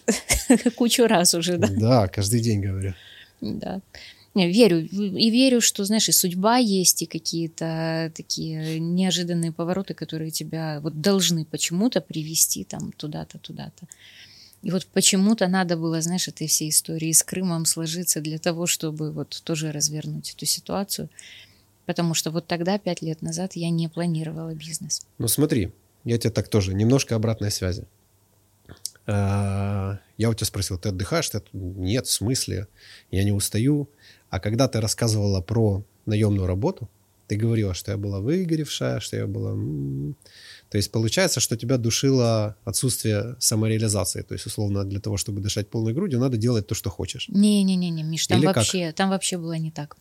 Кучу 0.76 1.06
раз 1.06 1.34
уже, 1.34 1.58
да? 1.58 1.68
да, 1.68 2.08
каждый 2.08 2.40
день 2.40 2.60
говорю. 2.60 2.94
Да. 3.40 3.80
Верю. 4.34 4.86
И 4.86 5.30
верю, 5.30 5.60
что, 5.60 5.84
знаешь, 5.84 6.08
и 6.08 6.12
судьба 6.12 6.58
есть, 6.58 7.02
и 7.02 7.06
какие-то 7.06 8.12
такие 8.14 8.78
неожиданные 8.78 9.52
повороты, 9.52 9.94
которые 9.94 10.30
тебя 10.30 10.80
вот 10.80 11.00
должны 11.00 11.44
почему-то 11.44 12.00
привести 12.00 12.64
там 12.64 12.92
туда-то, 12.92 13.38
туда-то. 13.38 13.86
И 14.62 14.70
вот 14.70 14.86
почему-то 14.86 15.46
надо 15.48 15.76
было, 15.76 16.00
знаешь, 16.02 16.28
этой 16.28 16.46
всей 16.46 16.70
истории 16.70 17.12
с 17.12 17.22
Крымом 17.22 17.64
сложиться 17.64 18.20
для 18.20 18.38
того, 18.38 18.66
чтобы 18.66 19.12
вот 19.12 19.40
тоже 19.44 19.72
развернуть 19.72 20.34
эту 20.36 20.46
ситуацию. 20.46 21.08
Потому 21.88 22.12
что 22.12 22.30
вот 22.30 22.46
тогда, 22.46 22.78
пять 22.78 23.00
лет 23.00 23.22
назад, 23.22 23.56
я 23.56 23.70
не 23.70 23.88
планировала 23.88 24.54
бизнес. 24.54 25.00
Ну 25.16 25.26
смотри, 25.26 25.72
я 26.04 26.18
тебе 26.18 26.30
так 26.30 26.48
тоже, 26.48 26.74
немножко 26.74 27.16
обратной 27.16 27.50
связи. 27.50 27.86
А, 29.06 29.98
Я 30.18 30.28
у 30.28 30.34
тебя 30.34 30.44
спросил, 30.44 30.76
ты 30.78 30.90
отдыхаешь? 30.90 31.30
Ты, 31.30 31.40
нет, 31.54 32.06
в 32.06 32.10
смысле? 32.10 32.68
Я 33.10 33.24
не 33.24 33.32
устаю. 33.32 33.88
А 34.28 34.38
когда 34.38 34.68
ты 34.68 34.82
рассказывала 34.82 35.40
про 35.40 35.82
наемную 36.04 36.46
работу, 36.46 36.90
ты 37.26 37.36
говорила, 37.36 37.72
что 37.72 37.90
я 37.92 37.96
была 37.96 38.20
выгоревшая, 38.20 39.00
что 39.00 39.16
я 39.16 39.26
была... 39.26 39.54
То 40.68 40.76
есть 40.76 40.90
получается, 40.92 41.40
что 41.40 41.56
тебя 41.56 41.78
душило 41.78 42.56
отсутствие 42.64 43.36
самореализации. 43.38 44.20
То 44.20 44.34
есть, 44.34 44.44
условно, 44.44 44.84
для 44.84 45.00
того, 45.00 45.16
чтобы 45.16 45.40
дышать 45.40 45.70
полной 45.70 45.94
грудью, 45.94 46.20
надо 46.20 46.36
делать 46.36 46.66
то, 46.66 46.74
что 46.74 46.90
хочешь. 46.90 47.30
Не-не-не, 47.30 48.02
Миш, 48.02 48.26
там 48.26 48.38
Или 48.38 48.46
как? 48.46 48.56
вообще, 48.56 48.92
там 48.92 49.08
вообще 49.08 49.38
было 49.38 49.54
не 49.54 49.70
так. 49.70 49.96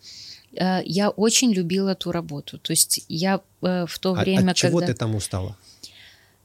Э, 0.54 0.82
Я 0.86 1.10
очень 1.10 1.54
любила 1.54 1.96
ту 1.96 2.12
работу. 2.12 2.58
То 2.58 2.72
есть 2.72 3.06
я 3.10 3.42
э, 3.62 3.86
в 3.88 4.00
то 4.00 4.12
А 4.12 4.22
время, 4.22 4.52
от 4.52 4.58
чего 4.58 4.80
когда... 4.80 4.94
ты 4.94 4.98
там 4.98 5.16
устала? 5.16 5.58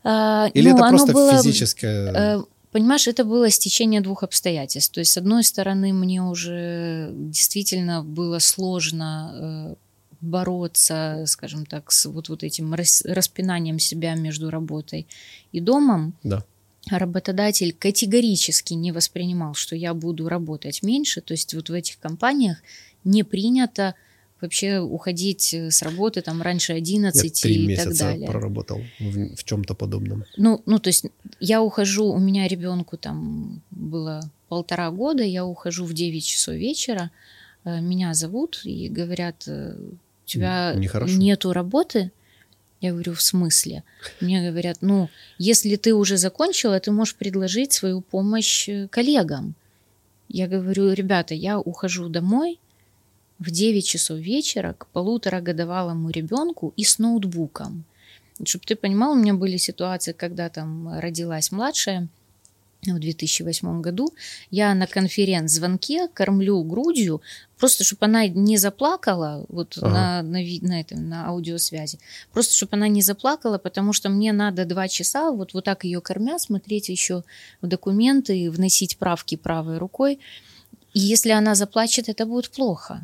А, 0.05 0.49
Или 0.55 0.71
ну, 0.71 0.77
это 0.77 0.89
просто 0.89 1.13
было, 1.13 1.43
физическое... 1.43 2.45
Понимаешь, 2.73 3.07
это 3.07 3.25
было 3.25 3.51
стечение 3.51 4.01
двух 4.01 4.23
обстоятельств. 4.23 4.95
То 4.95 5.01
есть, 5.01 5.13
с 5.13 5.19
одной 5.19 5.45
стороны, 5.45 5.93
мне 5.93 6.23
уже 6.23 7.11
действительно 7.13 8.03
было 8.03 8.39
сложно 8.39 9.77
бороться, 10.23 11.25
скажем 11.27 11.67
так, 11.67 11.93
с 11.93 12.07
вот, 12.07 12.31
вот 12.31 12.43
этим 12.43 12.73
рас- 12.73 13.03
распинанием 13.05 13.79
себя 13.79 14.15
между 14.15 14.49
работой 14.51 15.07
и 15.51 15.61
домом. 15.61 16.15
Да. 16.23 16.45
А 16.91 16.99
Работодатель 16.99 17.73
категорически 17.73 18.75
не 18.75 18.93
воспринимал, 18.93 19.55
что 19.55 19.77
я 19.77 19.95
буду 19.95 20.29
работать 20.29 20.83
меньше. 20.83 21.21
То 21.21 21.35
есть 21.35 21.55
вот 21.55 21.69
в 21.69 21.73
этих 21.73 21.99
компаниях 21.99 22.59
не 23.05 23.23
принято 23.25 23.95
вообще 24.43 24.81
уходить 24.81 25.55
э, 25.55 25.71
с 25.71 25.83
работы 25.83 26.21
там 26.21 26.43
раньше 26.43 26.73
Я 26.73 26.79
11 26.79 27.43
три 27.43 27.55
и 27.55 27.67
месяца 27.67 27.89
так 27.91 27.99
далее. 27.99 28.29
проработал 28.29 28.81
в, 28.99 29.37
в 29.37 29.45
чем-то 29.45 29.75
подобном. 29.75 30.25
Ну, 30.37 30.61
ну, 30.67 30.79
то 30.79 30.89
есть 30.89 31.07
я 31.41 31.63
ухожу, 31.63 32.07
у 32.07 32.19
меня 32.19 32.49
ребенку 32.49 32.97
там 32.97 33.63
было 33.71 34.21
полтора 34.49 34.91
года, 34.91 35.23
я 35.23 35.45
ухожу 35.47 35.85
в 35.87 35.95
9 35.95 36.25
часов 36.25 36.55
вечера, 36.57 37.11
э, 37.65 37.81
меня 37.81 38.15
зовут 38.15 38.61
и 38.65 38.89
говорят, 38.89 39.45
э, 39.47 39.77
у 39.79 40.27
тебя 40.27 40.75
нехорошо. 40.77 41.17
нету 41.17 41.53
работы? 41.53 42.11
Я 42.81 42.91
говорю, 42.91 43.15
в 43.15 43.23
смысле? 43.23 43.85
Мне 44.21 44.51
говорят, 44.51 44.79
ну, 44.81 45.09
если 45.39 45.77
ты 45.77 45.95
уже 45.95 46.17
закончила, 46.17 46.81
ты 46.81 46.91
можешь 46.91 47.15
предложить 47.15 47.73
свою 47.73 48.01
помощь 48.01 48.69
коллегам. 48.91 49.55
Я 50.29 50.49
говорю, 50.49 50.93
ребята, 50.93 51.35
я 51.35 51.61
ухожу 51.61 52.09
домой 52.09 52.59
в 53.43 53.51
9 53.51 53.87
часов 53.87 54.19
вечера 54.19 54.75
к 54.79 54.87
полуторагодовалому 54.87 56.11
ребенку 56.11 56.73
и 56.77 56.85
с 56.85 56.99
ноутбуком. 56.99 57.85
Чтобы 58.45 58.65
ты 58.65 58.77
понимал, 58.77 59.13
у 59.13 59.17
меня 59.17 59.35
были 59.35 59.57
ситуации, 59.57 60.13
когда 60.13 60.49
там 60.49 60.99
родилась 60.99 61.53
младшая, 61.53 62.09
в 62.85 62.99
2008 62.99 63.81
году 63.81 64.13
я 64.51 64.75
на 64.75 64.89
конференц-звонке 64.89 66.09
кормлю 66.09 66.61
грудью, 66.65 67.23
просто 67.57 67.85
чтобы 67.85 68.07
она 68.07 68.27
не 68.27 68.57
заплакала, 68.57 69.45
вот 69.49 69.79
ага. 69.81 69.89
на, 69.89 70.23
на, 70.23 70.39
на, 70.63 70.81
этом, 70.81 71.09
на 71.09 71.29
аудиосвязи, 71.29 72.01
просто 72.33 72.55
чтобы 72.55 72.75
она 72.75 72.89
не 72.89 73.03
заплакала, 73.03 73.59
потому 73.59 73.93
что 73.93 74.09
мне 74.09 74.33
надо 74.33 74.65
два 74.65 74.89
часа 74.89 75.31
вот, 75.31 75.55
вот 75.55 75.65
так 75.65 75.85
ее 75.85 76.01
кормя, 76.01 76.41
смотреть 76.41 76.89
еще 76.89 77.23
в 77.61 77.69
документы, 77.69 78.51
вносить 78.51 78.99
правки 78.99 79.37
правой 79.37 79.79
рукой. 79.79 80.19
И 80.93 80.99
если 80.99 81.31
она 81.31 81.55
заплачет, 81.55 82.09
это 82.09 82.27
будет 82.27 82.51
плохо. 82.51 83.01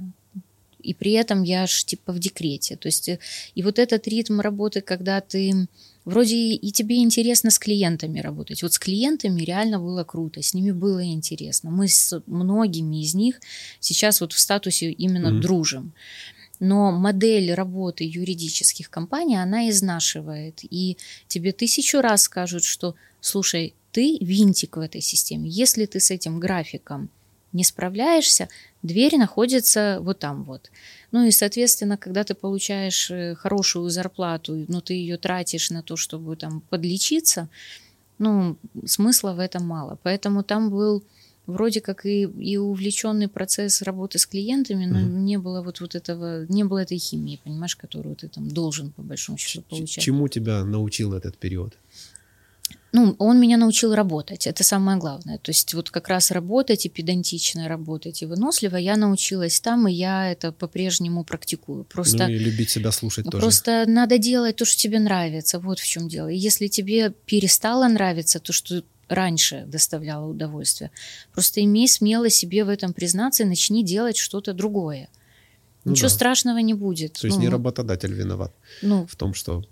И 0.82 0.94
при 0.94 1.12
этом 1.12 1.42
я 1.42 1.66
ж 1.66 1.84
типа 1.84 2.12
в 2.12 2.18
декрете. 2.18 2.76
То 2.76 2.88
есть 2.88 3.09
э, 3.09 3.18
и 3.55 3.62
вот 3.62 3.78
этот 3.78 4.06
ритм 4.09 4.40
работы, 4.40 4.80
когда 4.80 5.20
ты 5.20 5.66
вроде 6.05 6.36
и 6.36 6.72
тебе 6.72 6.98
интересно 6.98 7.50
с 7.50 7.59
клиентами 7.59 8.20
работать. 8.20 8.62
Вот 8.62 8.72
с 8.72 8.78
клиентами 8.78 9.42
реально 9.42 9.78
было 9.78 10.05
круто, 10.05 10.42
с 10.42 10.55
ними 10.55 10.70
было 10.70 11.05
интересно. 11.05 11.70
Мы 11.70 11.88
с 11.88 12.22
многими 12.26 13.02
из 13.02 13.14
них 13.14 13.40
сейчас 13.80 14.20
вот 14.20 14.32
в 14.32 14.38
статусе 14.38 14.90
именно 14.90 15.28
mm-hmm. 15.28 15.40
дружим. 15.40 15.92
Но 16.60 16.90
модель 16.90 17.52
работы 17.55 18.05
юридических 18.05 18.90
компаний, 18.90 19.36
она 19.36 19.68
изнашивает. 19.70 20.60
И 20.62 20.96
тебе 21.28 21.52
тысячу 21.52 22.00
раз 22.00 22.22
скажут, 22.22 22.64
что, 22.64 22.94
слушай, 23.20 23.74
ты 23.92 24.18
винтик 24.20 24.76
в 24.76 24.80
этой 24.80 25.00
системе. 25.00 25.48
Если 25.48 25.86
ты 25.86 26.00
с 26.00 26.10
этим 26.10 26.40
графиком 26.40 27.10
не 27.52 27.64
справляешься, 27.64 28.48
дверь 28.82 29.16
находится 29.16 29.98
вот 30.00 30.18
там 30.18 30.44
вот. 30.44 30.70
Ну 31.10 31.24
и, 31.24 31.30
соответственно, 31.30 31.96
когда 31.96 32.24
ты 32.24 32.34
получаешь 32.34 33.10
э, 33.10 33.34
хорошую 33.34 33.88
зарплату, 33.90 34.66
но 34.68 34.80
ты 34.80 34.94
ее 34.94 35.16
тратишь 35.16 35.70
на 35.70 35.82
то, 35.82 35.96
чтобы 35.96 36.36
там 36.36 36.60
подлечиться, 36.68 37.48
ну, 38.18 38.56
смысла 38.84 39.32
в 39.32 39.38
этом 39.38 39.66
мало. 39.66 39.98
Поэтому 40.02 40.42
там 40.42 40.70
был 40.70 41.02
вроде 41.46 41.80
как 41.80 42.04
и, 42.04 42.22
и 42.22 42.58
увлеченный 42.58 43.26
процесс 43.26 43.80
работы 43.82 44.18
с 44.18 44.26
клиентами, 44.26 44.84
но 44.84 45.00
mm-hmm. 45.00 45.20
не 45.20 45.38
было 45.38 45.62
вот, 45.62 45.80
вот 45.80 45.94
этого, 45.94 46.44
не 46.46 46.62
было 46.62 46.80
этой 46.80 46.98
химии, 46.98 47.40
понимаешь, 47.42 47.74
которую 47.74 48.16
ты 48.16 48.28
там 48.28 48.48
должен 48.48 48.92
по 48.92 49.02
большому 49.02 49.38
счету 49.38 49.62
получать. 49.62 50.04
Чему 50.04 50.28
тебя 50.28 50.64
научил 50.64 51.14
этот 51.14 51.38
период? 51.38 51.78
Ну, 52.93 53.15
он 53.19 53.39
меня 53.39 53.59
научил 53.59 53.94
работать, 53.94 54.47
это 54.47 54.65
самое 54.65 54.98
главное. 54.98 55.39
То 55.39 55.51
есть 55.51 55.74
вот 55.74 55.90
как 55.90 56.09
раз 56.09 56.31
работать 56.31 56.86
и 56.86 56.89
педантично 56.89 57.69
работать 57.69 58.23
и 58.23 58.27
выносливо 58.27 58.77
я 58.77 58.97
научилась 58.97 59.60
там, 59.60 59.89
и 59.89 59.93
я 59.93 60.31
это 60.31 60.52
по-прежнему 60.52 61.24
практикую. 61.24 61.85
Просто, 61.85 62.27
ну 62.27 62.31
и 62.31 62.39
любить 62.39 62.70
себя 62.70 62.90
слушать 62.90 63.24
просто 63.24 63.31
тоже. 63.31 63.43
Просто 63.43 63.85
надо 63.86 64.19
делать 64.19 64.56
то, 64.56 64.65
что 64.65 64.81
тебе 64.81 65.01
нравится, 65.01 65.59
вот 65.59 65.81
в 65.81 65.86
чем 65.86 66.09
дело. 66.09 66.28
И 66.28 66.36
если 66.36 66.69
тебе 66.69 67.10
перестало 67.27 67.86
нравиться 67.89 68.40
то, 68.40 68.52
что 68.52 68.82
раньше 69.09 69.65
доставляло 69.66 70.27
удовольствие, 70.27 70.90
просто 71.32 71.62
имей 71.62 71.89
смело 71.89 72.31
себе 72.31 72.65
в 72.65 72.69
этом 72.70 72.94
признаться 72.94 73.43
и 73.43 73.47
начни 73.47 73.85
делать 73.85 74.16
что-то 74.16 74.55
другое. 74.55 75.09
Ну 75.85 75.93
Ничего 75.93 76.09
да. 76.09 76.15
страшного 76.15 76.59
не 76.59 76.74
будет. 76.74 77.15
То 77.15 77.27
есть 77.27 77.36
ну, 77.36 77.43
не 77.43 77.48
работодатель 77.48 78.12
виноват 78.12 78.52
ну, 78.82 79.06
в 79.06 79.16
том, 79.16 79.35
что 79.35 79.65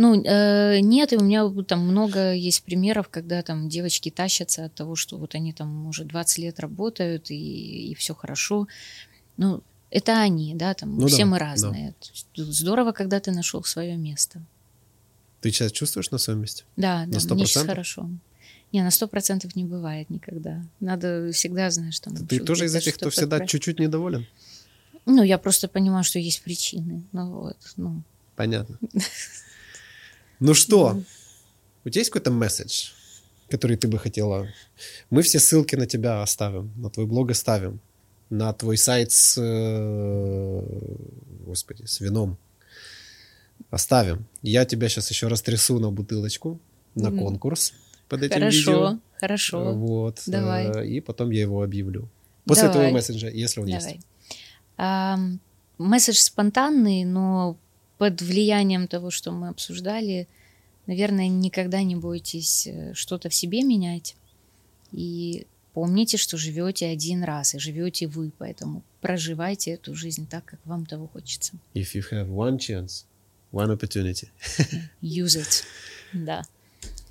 ну, 0.00 0.18
э, 0.24 0.80
нет, 0.80 1.12
и 1.12 1.18
у 1.18 1.20
меня 1.22 1.46
там 1.64 1.80
много 1.86 2.32
есть 2.32 2.62
примеров, 2.62 3.10
когда 3.10 3.42
там 3.42 3.68
девочки 3.68 4.10
тащатся 4.10 4.64
от 4.64 4.74
того, 4.74 4.96
что 4.96 5.18
вот 5.18 5.34
они 5.34 5.52
там 5.52 5.88
уже 5.88 6.04
20 6.04 6.38
лет 6.38 6.58
работают, 6.58 7.30
и, 7.30 7.90
и 7.90 7.94
все 7.96 8.14
хорошо. 8.14 8.66
Ну, 9.36 9.62
это 9.90 10.18
они, 10.18 10.54
да, 10.54 10.72
там 10.72 10.96
ну, 10.96 11.06
все 11.06 11.24
да, 11.24 11.26
мы 11.26 11.38
разные. 11.38 11.94
Да. 12.34 12.44
Здорово, 12.44 12.92
когда 12.92 13.20
ты 13.20 13.30
нашел 13.30 13.62
свое 13.62 13.98
место. 13.98 14.40
Ты 15.42 15.50
сейчас 15.50 15.70
чувствуешь 15.70 16.10
на 16.10 16.16
своем 16.16 16.40
месте? 16.40 16.64
Да, 16.78 17.04
на 17.04 17.20
да, 17.20 17.34
мне 17.34 17.44
сейчас 17.44 17.66
хорошо. 17.66 18.08
Не, 18.72 18.82
на 18.82 18.90
сто 18.90 19.06
процентов 19.06 19.54
не 19.54 19.66
бывает 19.66 20.08
никогда. 20.08 20.62
Надо 20.80 21.30
всегда, 21.32 21.70
знаешь, 21.70 22.00
там... 22.00 22.16
Ты 22.26 22.40
тоже 22.40 22.64
из 22.64 22.74
этих, 22.74 22.94
кто 22.94 23.10
всегда 23.10 23.44
чуть-чуть 23.44 23.78
недоволен? 23.78 24.26
Ну, 25.04 25.22
я 25.22 25.36
просто 25.36 25.68
понимаю, 25.68 26.04
что 26.04 26.18
есть 26.18 26.40
причины. 26.40 27.02
Ну, 27.12 27.32
вот, 27.32 27.58
ну. 27.76 28.02
Понятно. 28.34 28.78
Ну 30.40 30.54
что, 30.54 31.02
у 31.84 31.88
тебя 31.88 32.00
есть 32.00 32.10
какой-то 32.10 32.30
месседж, 32.30 32.90
который 33.50 33.76
ты 33.76 33.88
бы 33.88 33.98
хотела? 33.98 34.48
Мы 35.10 35.22
все 35.22 35.38
ссылки 35.38 35.76
на 35.76 35.86
тебя 35.86 36.22
оставим, 36.22 36.72
на 36.76 36.88
твой 36.88 37.06
блог 37.06 37.30
оставим, 37.30 37.80
на 38.30 38.52
твой 38.52 38.78
сайт 38.78 39.12
с, 39.12 39.36
э, 39.38 40.62
господи, 41.46 41.84
с 41.84 42.00
вином 42.00 42.38
оставим. 43.70 44.24
Я 44.42 44.64
тебя 44.64 44.88
сейчас 44.88 45.10
еще 45.10 45.28
раз 45.28 45.42
трясу 45.42 45.78
на 45.78 45.90
бутылочку, 45.90 46.58
на 46.94 47.08
mm. 47.08 47.18
конкурс 47.18 47.74
под 48.08 48.22
этим 48.22 48.40
хорошо, 48.40 48.56
видео. 48.56 48.98
Хорошо, 49.20 49.58
хорошо. 49.60 49.72
Вот. 49.74 50.22
Давай. 50.26 50.66
Э, 50.66 50.86
и 50.86 51.00
потом 51.00 51.30
я 51.30 51.42
его 51.42 51.62
объявлю. 51.62 52.08
После 52.46 52.68
Давай. 52.68 52.86
этого 52.86 52.94
месседжа, 52.94 53.28
если 53.28 53.60
он 53.60 53.66
Давай. 53.66 53.92
есть. 53.92 54.06
А, 54.78 55.18
месседж 55.78 56.16
спонтанный, 56.16 57.04
но 57.04 57.56
под 58.00 58.22
влиянием 58.22 58.88
того, 58.88 59.10
что 59.10 59.30
мы 59.30 59.48
обсуждали, 59.48 60.26
наверное, 60.86 61.28
никогда 61.28 61.82
не 61.82 61.96
бойтесь 61.96 62.66
э, 62.66 62.94
что-то 62.94 63.28
в 63.28 63.34
себе 63.34 63.62
менять. 63.62 64.16
И 64.90 65.46
помните, 65.74 66.16
что 66.16 66.38
живете 66.38 66.86
один 66.86 67.22
раз, 67.22 67.54
и 67.54 67.58
живете 67.58 68.06
вы, 68.06 68.32
поэтому 68.38 68.82
проживайте 69.02 69.72
эту 69.72 69.94
жизнь 69.94 70.26
так, 70.26 70.46
как 70.46 70.60
вам 70.64 70.86
того 70.86 71.08
хочется. 71.08 71.52
If 71.74 71.88
you 71.94 72.02
have 72.10 72.30
one 72.30 72.56
chance, 72.56 73.04
one 73.52 73.68
opportunity. 73.78 74.30
Use 75.02 75.38
it. 75.38 75.64
Да. 76.14 76.42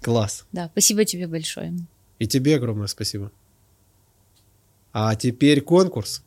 Класс. 0.02 0.48
Да, 0.52 0.70
спасибо 0.72 1.06
тебе 1.06 1.28
большое. 1.28 1.72
И 2.18 2.26
тебе 2.26 2.56
огромное 2.56 2.88
спасибо. 2.88 3.32
А 4.92 5.16
теперь 5.16 5.62
конкурс. 5.62 6.24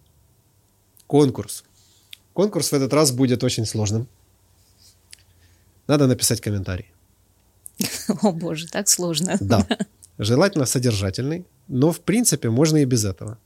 Конкурс. 1.08 1.64
Конкурс 2.32 2.70
в 2.70 2.74
этот 2.74 2.92
раз 2.92 3.10
будет 3.10 3.42
очень 3.42 3.66
сложным. 3.66 4.06
Надо 5.86 6.06
написать 6.06 6.40
комментарий. 6.40 6.92
О 8.22 8.32
боже, 8.32 8.68
так 8.68 8.88
сложно. 8.88 9.36
Да. 9.40 9.66
Желательно 10.18 10.66
содержательный, 10.66 11.44
но 11.68 11.90
в 11.90 12.00
принципе 12.00 12.50
можно 12.50 12.78
и 12.78 12.84
без 12.84 13.04
этого. 13.04 13.38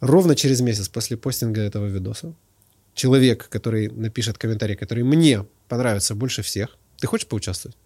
Ровно 0.00 0.34
через 0.34 0.60
месяц 0.60 0.88
после 0.88 1.16
постинга 1.16 1.60
этого 1.60 1.86
видоса 1.86 2.34
человек, 2.96 3.48
который 3.48 3.88
напишет 3.88 4.38
комментарий, 4.38 4.74
который 4.74 5.04
мне 5.04 5.44
понравится 5.68 6.14
больше 6.14 6.42
всех, 6.42 6.76
ты 6.98 7.06
хочешь 7.06 7.28
поучаствовать? 7.28 7.76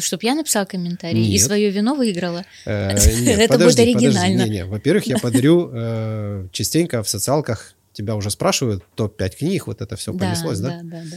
Чтоб 0.00 0.22
я 0.22 0.34
написала 0.34 0.64
комментарий 0.64 1.20
нет. 1.20 1.30
и 1.30 1.38
свое 1.38 1.70
вино 1.70 1.94
выиграла. 1.94 2.44
Э, 2.66 2.90
Это 3.26 3.58
будет 3.58 3.78
оригинально. 3.78 4.44
Не, 4.44 4.50
не. 4.50 4.64
Во-первых, 4.64 5.06
я 5.06 5.18
подарю 5.18 5.70
э, 5.72 6.48
частенько 6.50 7.02
в 7.02 7.08
социалках 7.08 7.74
тебя 7.92 8.16
уже 8.16 8.30
спрашивают 8.30 8.82
топ-5 8.96 9.36
книг, 9.36 9.66
вот 9.66 9.80
это 9.82 9.96
все 9.96 10.12
понеслось, 10.12 10.58
да? 10.60 10.68
Да, 10.68 10.80
да, 10.82 11.02
да. 11.10 11.16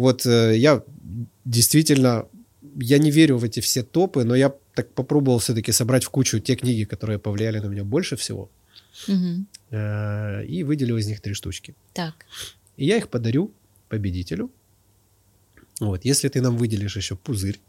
Вот 0.00 0.24
э, 0.24 0.56
я 0.56 0.82
действительно, 1.44 2.24
я 2.80 2.96
не 2.98 3.10
верю 3.10 3.36
в 3.36 3.44
эти 3.44 3.60
все 3.60 3.82
топы, 3.82 4.24
но 4.24 4.34
я 4.34 4.54
так 4.74 4.94
попробовал 4.94 5.38
все-таки 5.38 5.72
собрать 5.72 6.04
в 6.04 6.08
кучу 6.08 6.40
те 6.40 6.56
книги, 6.56 6.84
которые 6.84 7.18
повлияли 7.18 7.58
на 7.58 7.66
меня 7.66 7.84
больше 7.84 8.16
всего. 8.16 8.48
Угу. 9.08 9.46
И 10.48 10.64
выделил 10.64 10.96
из 10.96 11.06
них 11.06 11.20
три 11.20 11.34
штучки. 11.34 11.74
Так. 11.92 12.14
И 12.78 12.86
я 12.86 12.96
их 12.96 13.08
подарю 13.08 13.52
победителю. 13.90 14.50
Вот, 15.80 16.06
если 16.06 16.28
ты 16.28 16.40
нам 16.40 16.56
выделишь 16.56 16.96
еще 16.96 17.14
пузырь. 17.14 17.60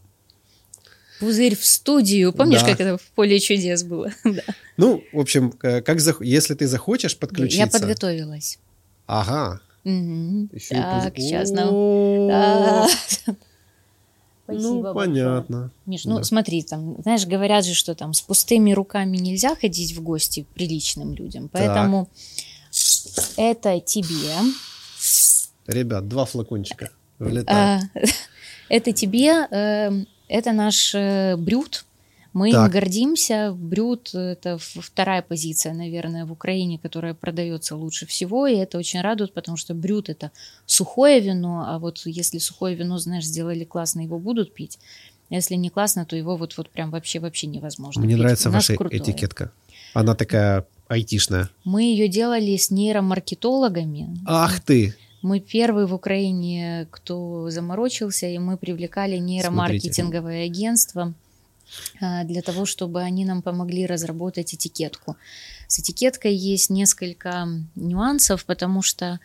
Пузырь 1.20 1.58
в 1.58 1.66
студию. 1.66 2.32
Помнишь, 2.32 2.62
да. 2.62 2.68
как 2.68 2.80
это 2.80 2.98
в 2.98 3.04
поле 3.14 3.42
чудес 3.42 3.84
было? 3.84 4.10
да. 4.24 4.44
Ну, 4.78 5.04
в 5.12 5.20
общем, 5.20 5.52
как 5.52 6.00
зах... 6.00 6.22
если 6.22 6.56
ты 6.56 6.68
захочешь 6.68 7.18
подключиться. 7.18 7.58
Я 7.58 7.68
подготовилась. 7.68 8.58
Ага. 9.06 9.60
Угу. 9.84 10.50
Так, 10.70 11.18
сейчас 11.18 11.52
нам. 11.52 11.70
Спасибо 14.44 14.90
ну, 14.90 14.94
понятно. 14.94 15.72
Миш, 15.86 16.06
ну 16.06 16.18
да. 16.18 16.24
смотри, 16.24 16.64
там, 16.64 17.02
знаешь, 17.02 17.26
говорят 17.26 17.66
же, 17.66 17.74
что 17.74 17.96
там 17.96 18.14
с 18.14 18.22
пустыми 18.22 18.74
руками 18.74 19.18
нельзя 19.18 19.56
ходить 19.56 19.96
в 19.96 20.02
гости 20.02 20.46
приличным 20.54 21.14
людям. 21.14 21.50
Поэтому 21.52 22.10
так. 22.72 23.26
это 23.38 23.80
тебе. 23.80 24.36
Ребят, 25.68 26.08
два 26.08 26.26
флакончика 26.26 26.90
влетают. 27.20 27.90
А, 27.94 28.00
это 28.70 28.92
тебе, 28.92 29.48
э, 29.50 30.04
это 30.28 30.52
наш 30.52 30.94
э, 30.96 31.36
брют 31.38 31.86
мы 32.34 32.52
так. 32.52 32.68
им 32.68 32.72
гордимся. 32.72 33.54
Брют– 33.54 34.12
это 34.14 34.58
вторая 34.58 35.22
позиция, 35.22 35.74
наверное, 35.74 36.26
в 36.26 36.32
Украине, 36.32 36.80
которая 36.80 37.14
продается 37.14 37.76
лучше 37.76 38.06
всего, 38.06 38.48
и 38.48 38.56
это 38.56 38.78
очень 38.78 39.02
радует, 39.02 39.34
потому 39.34 39.58
что 39.58 39.74
брют– 39.74 40.10
это 40.10 40.32
сухое 40.66 41.20
вино, 41.20 41.66
а 41.68 41.80
вот 41.80 42.02
если 42.06 42.38
сухое 42.38 42.76
вино, 42.76 42.98
знаешь, 42.98 43.26
сделали 43.26 43.66
классно, 43.66 44.02
его 44.02 44.18
будут 44.18 44.54
пить. 44.54 44.80
А 45.30 45.36
если 45.36 45.56
не 45.56 45.70
классно, 45.70 46.06
то 46.06 46.16
его 46.16 46.36
вот, 46.38 46.58
вот 46.58 46.70
прям 46.70 46.92
вообще-вообще 46.92 47.48
невозможно 47.48 48.02
Мне 48.02 48.16
пить. 48.16 48.22
нравится 48.22 48.50
ваша 48.50 48.76
крутое. 48.76 49.02
этикетка. 49.02 49.52
Она 49.94 50.16
такая 50.16 50.66
айтишная. 50.88 51.50
Мы 51.64 51.84
ее 51.84 52.08
делали 52.08 52.56
с 52.56 52.70
нейромаркетологами. 52.70 54.18
Ах 54.26 54.60
ты! 54.60 54.96
Мы 55.22 55.40
первые 55.40 55.86
в 55.86 55.94
Украине, 55.94 56.88
кто 56.90 57.50
заморочился, 57.50 58.28
и 58.28 58.38
мы 58.40 58.58
привлекали 58.58 59.18
нейромаркетинговое 59.18 60.46
Смотрите. 60.46 60.52
агентство 60.52 61.14
для 62.00 62.42
того, 62.42 62.66
чтобы 62.66 63.02
они 63.02 63.26
нам 63.26 63.42
помогли 63.42 63.86
разработать 63.86 64.54
этикетку. 64.54 65.18
С 65.68 65.80
этикеткой 65.80 66.36
есть 66.36 66.70
несколько 66.70 67.48
нюансов, 67.76 68.46
потому 68.46 68.82
что 68.82 69.20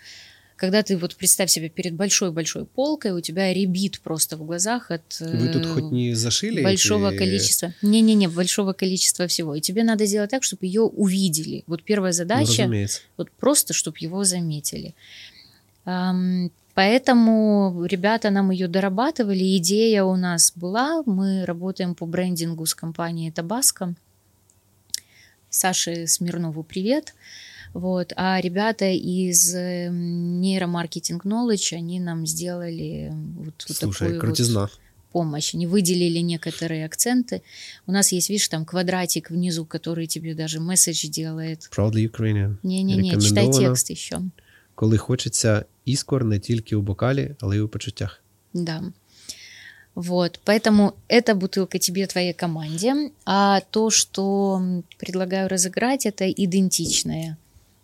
когда 0.56 0.82
ты 0.82 0.96
вот 0.96 1.14
представь 1.16 1.50
себе 1.50 1.68
перед 1.68 1.94
большой-большой 1.94 2.64
полкой, 2.64 3.12
у 3.12 3.20
тебя 3.20 3.52
ребит 3.52 4.00
просто 4.00 4.36
в 4.36 4.44
глазах 4.44 4.90
от 4.90 5.20
Вы 5.20 5.48
тут 5.48 5.66
хоть 5.66 5.92
не 5.92 6.14
зашили 6.14 6.62
большого 6.62 7.10
эти... 7.10 7.18
количества. 7.18 7.74
Не-не-не, 7.82 8.28
большого 8.28 8.72
количества 8.72 9.26
всего. 9.26 9.54
И 9.54 9.60
тебе 9.60 9.84
надо 9.84 10.06
сделать 10.06 10.30
так, 10.30 10.42
чтобы 10.42 10.64
ее 10.64 10.80
увидели. 10.82 11.62
Вот 11.66 11.82
первая 11.82 12.12
задача, 12.12 12.66
ну, 12.66 12.86
вот 13.18 13.30
просто, 13.32 13.74
чтобы 13.74 13.98
его 14.00 14.24
заметили. 14.24 14.94
Поэтому 16.76 17.86
ребята 17.86 18.28
нам 18.28 18.50
ее 18.50 18.68
дорабатывали. 18.68 19.56
Идея 19.56 20.04
у 20.04 20.14
нас 20.14 20.52
была. 20.54 21.02
Мы 21.06 21.46
работаем 21.46 21.94
по 21.94 22.04
брендингу 22.04 22.66
с 22.66 22.74
компанией 22.74 23.30
Табаско. 23.30 23.94
Саше 25.48 26.06
Смирнову 26.06 26.62
привет. 26.62 27.14
Вот. 27.72 28.12
А 28.16 28.38
ребята 28.42 28.90
из 28.90 29.54
эм, 29.54 30.38
нейромаркетинг 30.42 31.24
Knowledge, 31.24 31.74
они 31.74 31.98
нам 31.98 32.26
сделали 32.26 33.10
вот, 33.38 33.54
Слушай, 33.56 33.88
вот 33.88 33.96
такую 33.96 34.20
крутизна. 34.20 34.60
Вот 34.60 34.80
помощь. 35.12 35.54
Они 35.54 35.66
выделили 35.66 36.18
некоторые 36.18 36.84
акценты. 36.84 37.40
У 37.86 37.92
нас 37.92 38.12
есть, 38.12 38.28
видишь, 38.28 38.48
там 38.48 38.66
квадратик 38.66 39.30
внизу, 39.30 39.64
который 39.64 40.06
тебе 40.06 40.34
даже 40.34 40.60
месседж 40.60 41.08
делает. 41.08 41.70
Proudly 41.74 42.10
Ukrainian. 42.10 42.56
Не-не-не, 42.62 43.18
читай 43.18 43.50
текст 43.50 43.88
еще. 43.88 44.20
Коли 44.74 44.98
хочеться 44.98 45.66
іскор 45.85 46.23
не 46.23 46.39
тільки 46.39 46.75
у 46.75 46.81
бокалі, 46.81 47.35
але 47.39 47.57
й 47.57 47.59
у 47.59 47.67
почуттях. 47.67 48.21
Да. 48.53 48.83
Вот, 49.95 50.39
поэтому 50.45 50.93
эта 51.09 51.35
бутылка 51.35 51.77
тебе, 51.77 52.07
твоей 52.07 52.33
команде, 52.33 53.11
а 53.25 53.59
то, 53.71 53.89
что 53.89 54.61
предлагаю 54.97 55.49
разыграть, 55.49 56.05
это 56.05 56.31
идентичная 56.31 57.37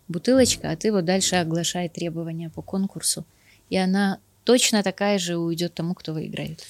бутылочка, 0.08 0.70
а 0.70 0.76
ты 0.76 0.90
вот 0.90 1.04
дальше 1.04 1.36
оглашай 1.36 1.88
требования 1.90 2.48
по 2.48 2.62
конкурсу, 2.62 3.26
и 3.68 3.76
она 3.76 4.18
точно 4.44 4.82
такая 4.82 5.18
же 5.18 5.36
уйдет 5.36 5.74
тому, 5.74 5.94
кто 5.94 6.14
выиграет. 6.14 6.64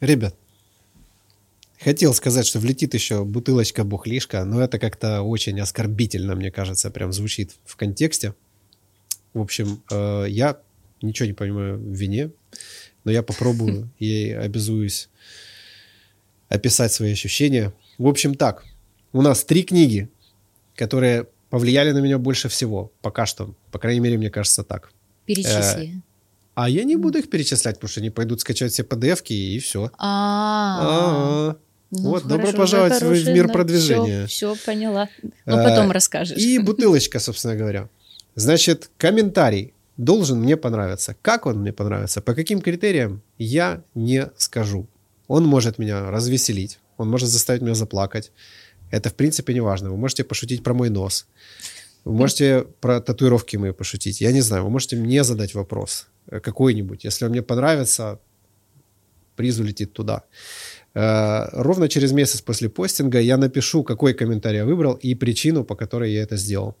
Ребят, 0.00 0.34
хотел 1.80 2.12
сказать, 2.12 2.46
что 2.46 2.58
влетит 2.58 2.92
еще 2.92 3.24
бутылочка 3.24 3.82
бухлишка, 3.82 4.44
но 4.44 4.60
это 4.60 4.78
как-то 4.78 5.22
очень 5.22 5.58
оскорбительно, 5.58 6.34
мне 6.34 6.50
кажется, 6.50 6.90
прям 6.90 7.14
звучит 7.14 7.52
в 7.64 7.76
контексте. 7.76 8.34
В 9.33 9.41
общем, 9.41 9.81
э, 9.91 10.25
я 10.29 10.59
ничего 11.01 11.27
не 11.27 11.33
понимаю 11.33 11.77
в 11.77 11.93
вине, 11.93 12.31
но 13.03 13.11
я 13.11 13.23
попробую 13.23 13.89
и 13.99 14.31
обязуюсь 14.31 15.09
описать 16.49 16.91
свои 16.91 17.11
ощущения. 17.13 17.73
В 17.97 18.07
общем, 18.07 18.35
так, 18.35 18.65
у 19.13 19.21
нас 19.21 19.43
три 19.43 19.63
книги, 19.63 20.09
которые 20.75 21.27
повлияли 21.49 21.91
на 21.91 21.99
меня 21.99 22.17
больше 22.17 22.49
всего. 22.49 22.91
Пока 23.01 23.25
что. 23.25 23.53
По 23.71 23.79
крайней 23.79 23.99
мере, 23.99 24.17
мне 24.17 24.29
кажется 24.29 24.63
так. 24.63 24.91
Перечисли. 25.25 25.97
Э, 25.97 26.01
а 26.55 26.69
я 26.69 26.83
не 26.83 26.95
буду 26.95 27.19
их 27.19 27.29
перечислять, 27.29 27.75
потому 27.75 27.89
что 27.89 28.01
они 28.01 28.09
пойдут 28.09 28.41
скачать 28.41 28.73
все 28.73 28.83
PDF-ки 28.83 29.33
и 29.33 29.59
все. 29.59 29.91
А, 29.97 31.55
ну, 31.91 32.09
вот, 32.09 32.27
добро 32.27 32.51
пожаловать 32.51 33.01
в 33.01 33.29
мир 33.31 33.47
продвижения. 33.47 34.27
Все, 34.27 34.55
поняла. 34.65 35.09
Ну, 35.45 35.55
потом 35.55 35.91
расскажешь. 35.91 36.37
И 36.37 36.59
бутылочка, 36.59 37.19
собственно 37.19 37.55
говоря. 37.55 37.89
Значит, 38.35 38.89
комментарий 38.97 39.73
должен 39.97 40.39
мне 40.39 40.55
понравиться. 40.57 41.15
Как 41.21 41.45
он 41.45 41.59
мне 41.59 41.73
понравится, 41.73 42.21
по 42.21 42.33
каким 42.33 42.61
критериям, 42.61 43.21
я 43.37 43.83
не 43.95 44.29
скажу. 44.37 44.87
Он 45.27 45.45
может 45.45 45.77
меня 45.77 46.09
развеселить, 46.09 46.79
он 46.97 47.09
может 47.09 47.29
заставить 47.29 47.61
меня 47.61 47.75
заплакать. 47.75 48.31
Это, 48.91 49.09
в 49.09 49.13
принципе, 49.13 49.53
не 49.53 49.61
важно. 49.61 49.91
Вы 49.91 49.97
можете 49.97 50.23
пошутить 50.23 50.63
про 50.63 50.73
мой 50.73 50.89
нос. 50.89 51.27
Вы 52.05 52.13
можете 52.13 52.65
про 52.81 53.01
татуировки 53.01 53.57
мои 53.57 53.71
пошутить. 53.71 54.21
Я 54.21 54.31
не 54.31 54.41
знаю, 54.41 54.63
вы 54.63 54.69
можете 54.69 54.95
мне 54.95 55.23
задать 55.23 55.53
вопрос 55.53 56.07
э, 56.27 56.39
какой-нибудь. 56.39 57.03
Если 57.03 57.25
он 57.25 57.31
мне 57.31 57.41
понравится, 57.41 58.19
приз 59.35 59.59
улетит 59.59 59.93
туда. 59.93 60.23
Э, 60.95 61.49
ровно 61.51 61.87
через 61.87 62.11
месяц 62.11 62.41
после 62.41 62.69
постинга 62.69 63.19
я 63.19 63.37
напишу, 63.37 63.83
какой 63.83 64.13
комментарий 64.13 64.57
я 64.57 64.65
выбрал 64.65 64.93
и 64.93 65.13
причину, 65.15 65.63
по 65.63 65.75
которой 65.75 66.13
я 66.13 66.23
это 66.23 66.37
сделал. 66.37 66.75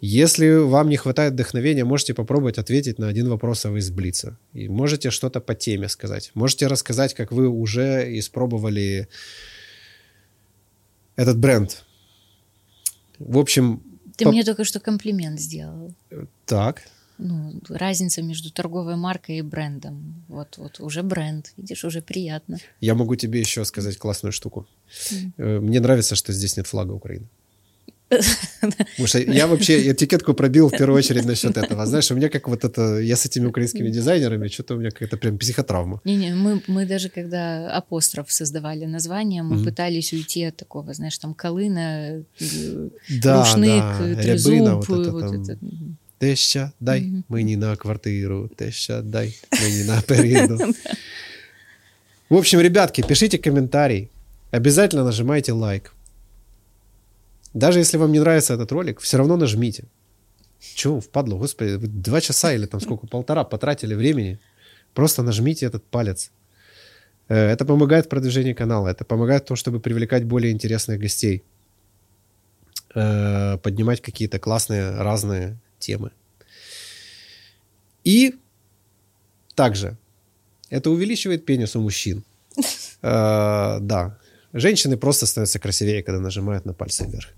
Если 0.00 0.56
вам 0.56 0.88
не 0.90 0.96
хватает 0.96 1.32
вдохновения, 1.32 1.84
можете 1.84 2.12
попробовать 2.12 2.58
ответить 2.58 2.98
на 2.98 3.08
один 3.08 3.28
вопрос 3.28 3.64
из 3.64 3.90
Блица. 3.90 4.38
И 4.52 4.68
можете 4.68 5.10
что-то 5.10 5.40
по 5.40 5.54
теме 5.54 5.88
сказать. 5.88 6.30
Можете 6.34 6.66
рассказать, 6.66 7.14
как 7.14 7.32
вы 7.32 7.48
уже 7.48 8.18
испробовали 8.18 9.08
этот 11.16 11.38
бренд. 11.38 11.84
В 13.18 13.38
общем... 13.38 13.82
Ты 14.16 14.24
по... 14.24 14.30
мне 14.30 14.44
только 14.44 14.64
что 14.64 14.80
комплимент 14.80 15.40
сделал. 15.40 15.94
Так. 16.44 16.82
Ну, 17.18 17.58
разница 17.70 18.22
между 18.22 18.50
торговой 18.50 18.96
маркой 18.96 19.38
и 19.38 19.42
брендом. 19.42 20.22
Вот, 20.28 20.58
вот 20.58 20.80
уже 20.80 21.02
бренд, 21.02 21.54
видишь, 21.56 21.84
уже 21.84 22.02
приятно. 22.02 22.58
Я 22.80 22.94
могу 22.94 23.16
тебе 23.16 23.40
еще 23.40 23.64
сказать 23.64 23.96
классную 23.96 24.32
штуку. 24.32 24.66
Mm. 25.10 25.60
Мне 25.60 25.80
нравится, 25.80 26.14
что 26.14 26.34
здесь 26.34 26.58
нет 26.58 26.66
флага 26.66 26.92
Украины. 26.92 27.26
Потому 28.08 29.06
что 29.06 29.18
я 29.18 29.46
вообще 29.46 29.92
этикетку 29.92 30.34
пробил 30.34 30.68
в 30.68 30.72
первую 30.72 30.98
очередь 30.98 31.24
насчет 31.24 31.56
этого. 31.56 31.86
Знаешь, 31.86 32.10
у 32.10 32.14
меня 32.14 32.28
как 32.28 32.48
вот 32.48 32.64
это... 32.64 33.00
Я 33.00 33.16
с 33.16 33.26
этими 33.26 33.46
украинскими 33.46 33.90
дизайнерами, 33.90 34.48
что-то 34.48 34.74
у 34.74 34.78
меня 34.78 34.90
какая-то 34.90 35.16
прям 35.16 35.38
психотравма. 35.38 36.00
Не-не, 36.04 36.34
мы, 36.34 36.62
мы 36.68 36.86
даже 36.86 37.08
когда 37.08 37.70
апостроф 37.70 38.30
создавали 38.30 38.86
название, 38.86 39.42
мы 39.42 39.56
mm-hmm. 39.56 39.64
пытались 39.64 40.12
уйти 40.12 40.44
от 40.44 40.56
такого, 40.56 40.94
знаешь, 40.94 41.18
там 41.18 41.34
Колына, 41.34 42.24
э, 42.40 42.88
да, 43.22 43.40
Рушник, 43.40 44.16
да. 44.16 44.22
Трезуб. 44.22 44.88
Вот 44.88 45.00
это, 45.00 45.12
вот 45.12 45.20
там... 45.20 45.42
это. 45.42 45.58
Теща, 46.18 46.72
дай 46.80 47.00
mm-hmm. 47.00 47.22
мені 47.28 47.56
на 47.56 47.76
квартиру, 47.76 48.50
теща, 48.56 49.02
дай 49.02 49.34
мені 49.62 49.84
на 49.84 50.00
переду. 50.06 50.74
В 52.28 52.36
общем, 52.36 52.60
ребятки, 52.60 53.02
пишите 53.02 53.38
комментарий. 53.38 54.08
Обязательно 54.50 55.04
нажимайте 55.04 55.52
лайк. 55.52 55.92
Даже 57.56 57.78
если 57.78 57.96
вам 57.96 58.12
не 58.12 58.20
нравится 58.20 58.52
этот 58.52 58.70
ролик, 58.70 59.00
все 59.00 59.16
равно 59.16 59.36
нажмите. 59.38 59.84
Чего 60.74 61.00
впадло? 61.00 61.38
Господи, 61.38 61.76
вы 61.76 61.86
два 61.88 62.20
часа 62.20 62.52
или 62.52 62.66
там 62.66 62.80
сколько, 62.80 63.06
полтора 63.06 63.44
потратили 63.44 63.94
времени. 63.94 64.38
Просто 64.92 65.22
нажмите 65.22 65.64
этот 65.64 65.82
палец. 65.84 66.32
Э, 67.28 67.34
это 67.34 67.64
помогает 67.64 68.04
в 68.04 68.08
продвижении 68.10 68.52
канала. 68.52 68.88
Это 68.88 69.06
помогает 69.06 69.44
в 69.44 69.46
том, 69.46 69.56
чтобы 69.56 69.80
привлекать 69.80 70.24
более 70.24 70.52
интересных 70.52 71.00
гостей. 71.00 71.44
Э, 72.94 73.56
поднимать 73.62 74.02
какие-то 74.02 74.38
классные 74.38 74.90
разные 74.90 75.56
темы. 75.78 76.10
И 78.04 78.34
также 79.54 79.96
это 80.68 80.90
увеличивает 80.90 81.46
пенис 81.46 81.74
у 81.74 81.80
мужчин. 81.80 82.22
Э, 83.02 83.78
да, 83.80 84.18
Женщины 84.52 84.96
просто 84.96 85.26
становятся 85.26 85.58
красивее, 85.58 86.02
когда 86.02 86.20
нажимают 86.20 86.64
на 86.64 86.72
пальцы 86.72 87.06
вверх. 87.06 87.28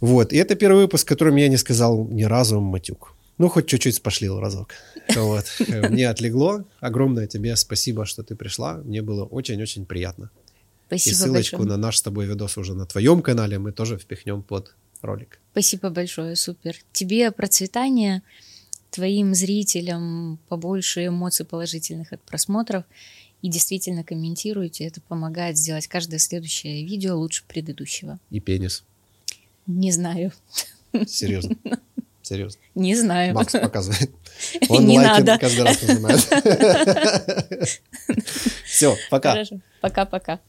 Вот. 0.00 0.32
И 0.32 0.36
это 0.36 0.54
первый 0.54 0.82
выпуск, 0.82 1.06
в 1.06 1.08
котором 1.08 1.36
я 1.36 1.48
не 1.48 1.56
сказал 1.56 2.08
ни 2.08 2.24
разу 2.24 2.60
матюк. 2.60 3.14
Ну, 3.38 3.48
хоть 3.48 3.66
чуть-чуть 3.66 3.96
спошлил 3.96 4.40
разок. 4.40 4.74
Вот. 5.16 5.44
Мне 5.90 6.08
отлегло. 6.08 6.64
Огромное 6.80 7.26
тебе 7.26 7.56
спасибо, 7.56 8.06
что 8.06 8.22
ты 8.22 8.34
пришла. 8.36 8.74
Мне 8.84 9.02
было 9.02 9.24
очень-очень 9.24 9.86
приятно. 9.86 10.30
Спасибо 10.86 11.12
И 11.12 11.18
ссылочку 11.18 11.56
большое. 11.56 11.76
на 11.76 11.86
наш 11.86 11.96
с 11.96 12.02
тобой 12.02 12.26
видос 12.26 12.56
уже 12.58 12.74
на 12.74 12.86
твоем 12.86 13.22
канале 13.22 13.58
мы 13.58 13.72
тоже 13.72 13.98
впихнем 13.98 14.42
под 14.42 14.74
ролик. 15.02 15.38
Спасибо 15.52 15.90
большое, 15.90 16.36
супер. 16.36 16.76
Тебе 16.92 17.30
процветания, 17.32 18.22
твоим 18.90 19.34
зрителям 19.34 20.38
побольше 20.48 21.06
эмоций 21.06 21.44
положительных 21.44 22.12
от 22.12 22.22
просмотров 22.22 22.84
и 23.44 23.48
действительно 23.50 24.02
комментируйте. 24.04 24.86
Это 24.86 25.02
помогает 25.02 25.58
сделать 25.58 25.86
каждое 25.86 26.18
следующее 26.18 26.82
видео 26.82 27.18
лучше 27.18 27.44
предыдущего. 27.46 28.18
И 28.30 28.40
пенис. 28.40 28.84
Не 29.66 29.92
знаю. 29.92 30.32
Серьезно. 31.06 31.54
Серьезно. 32.22 32.58
Не 32.74 32.96
знаю. 32.96 33.34
Макс 33.34 33.52
показывает. 33.52 34.10
Он 34.70 34.86
Не 34.86 34.98
надо. 34.98 35.36
каждый 35.36 35.62
раз 35.62 35.82
нажимает. 35.82 36.20
Все, 38.64 38.96
пока. 39.10 39.44
Пока-пока. 39.82 40.40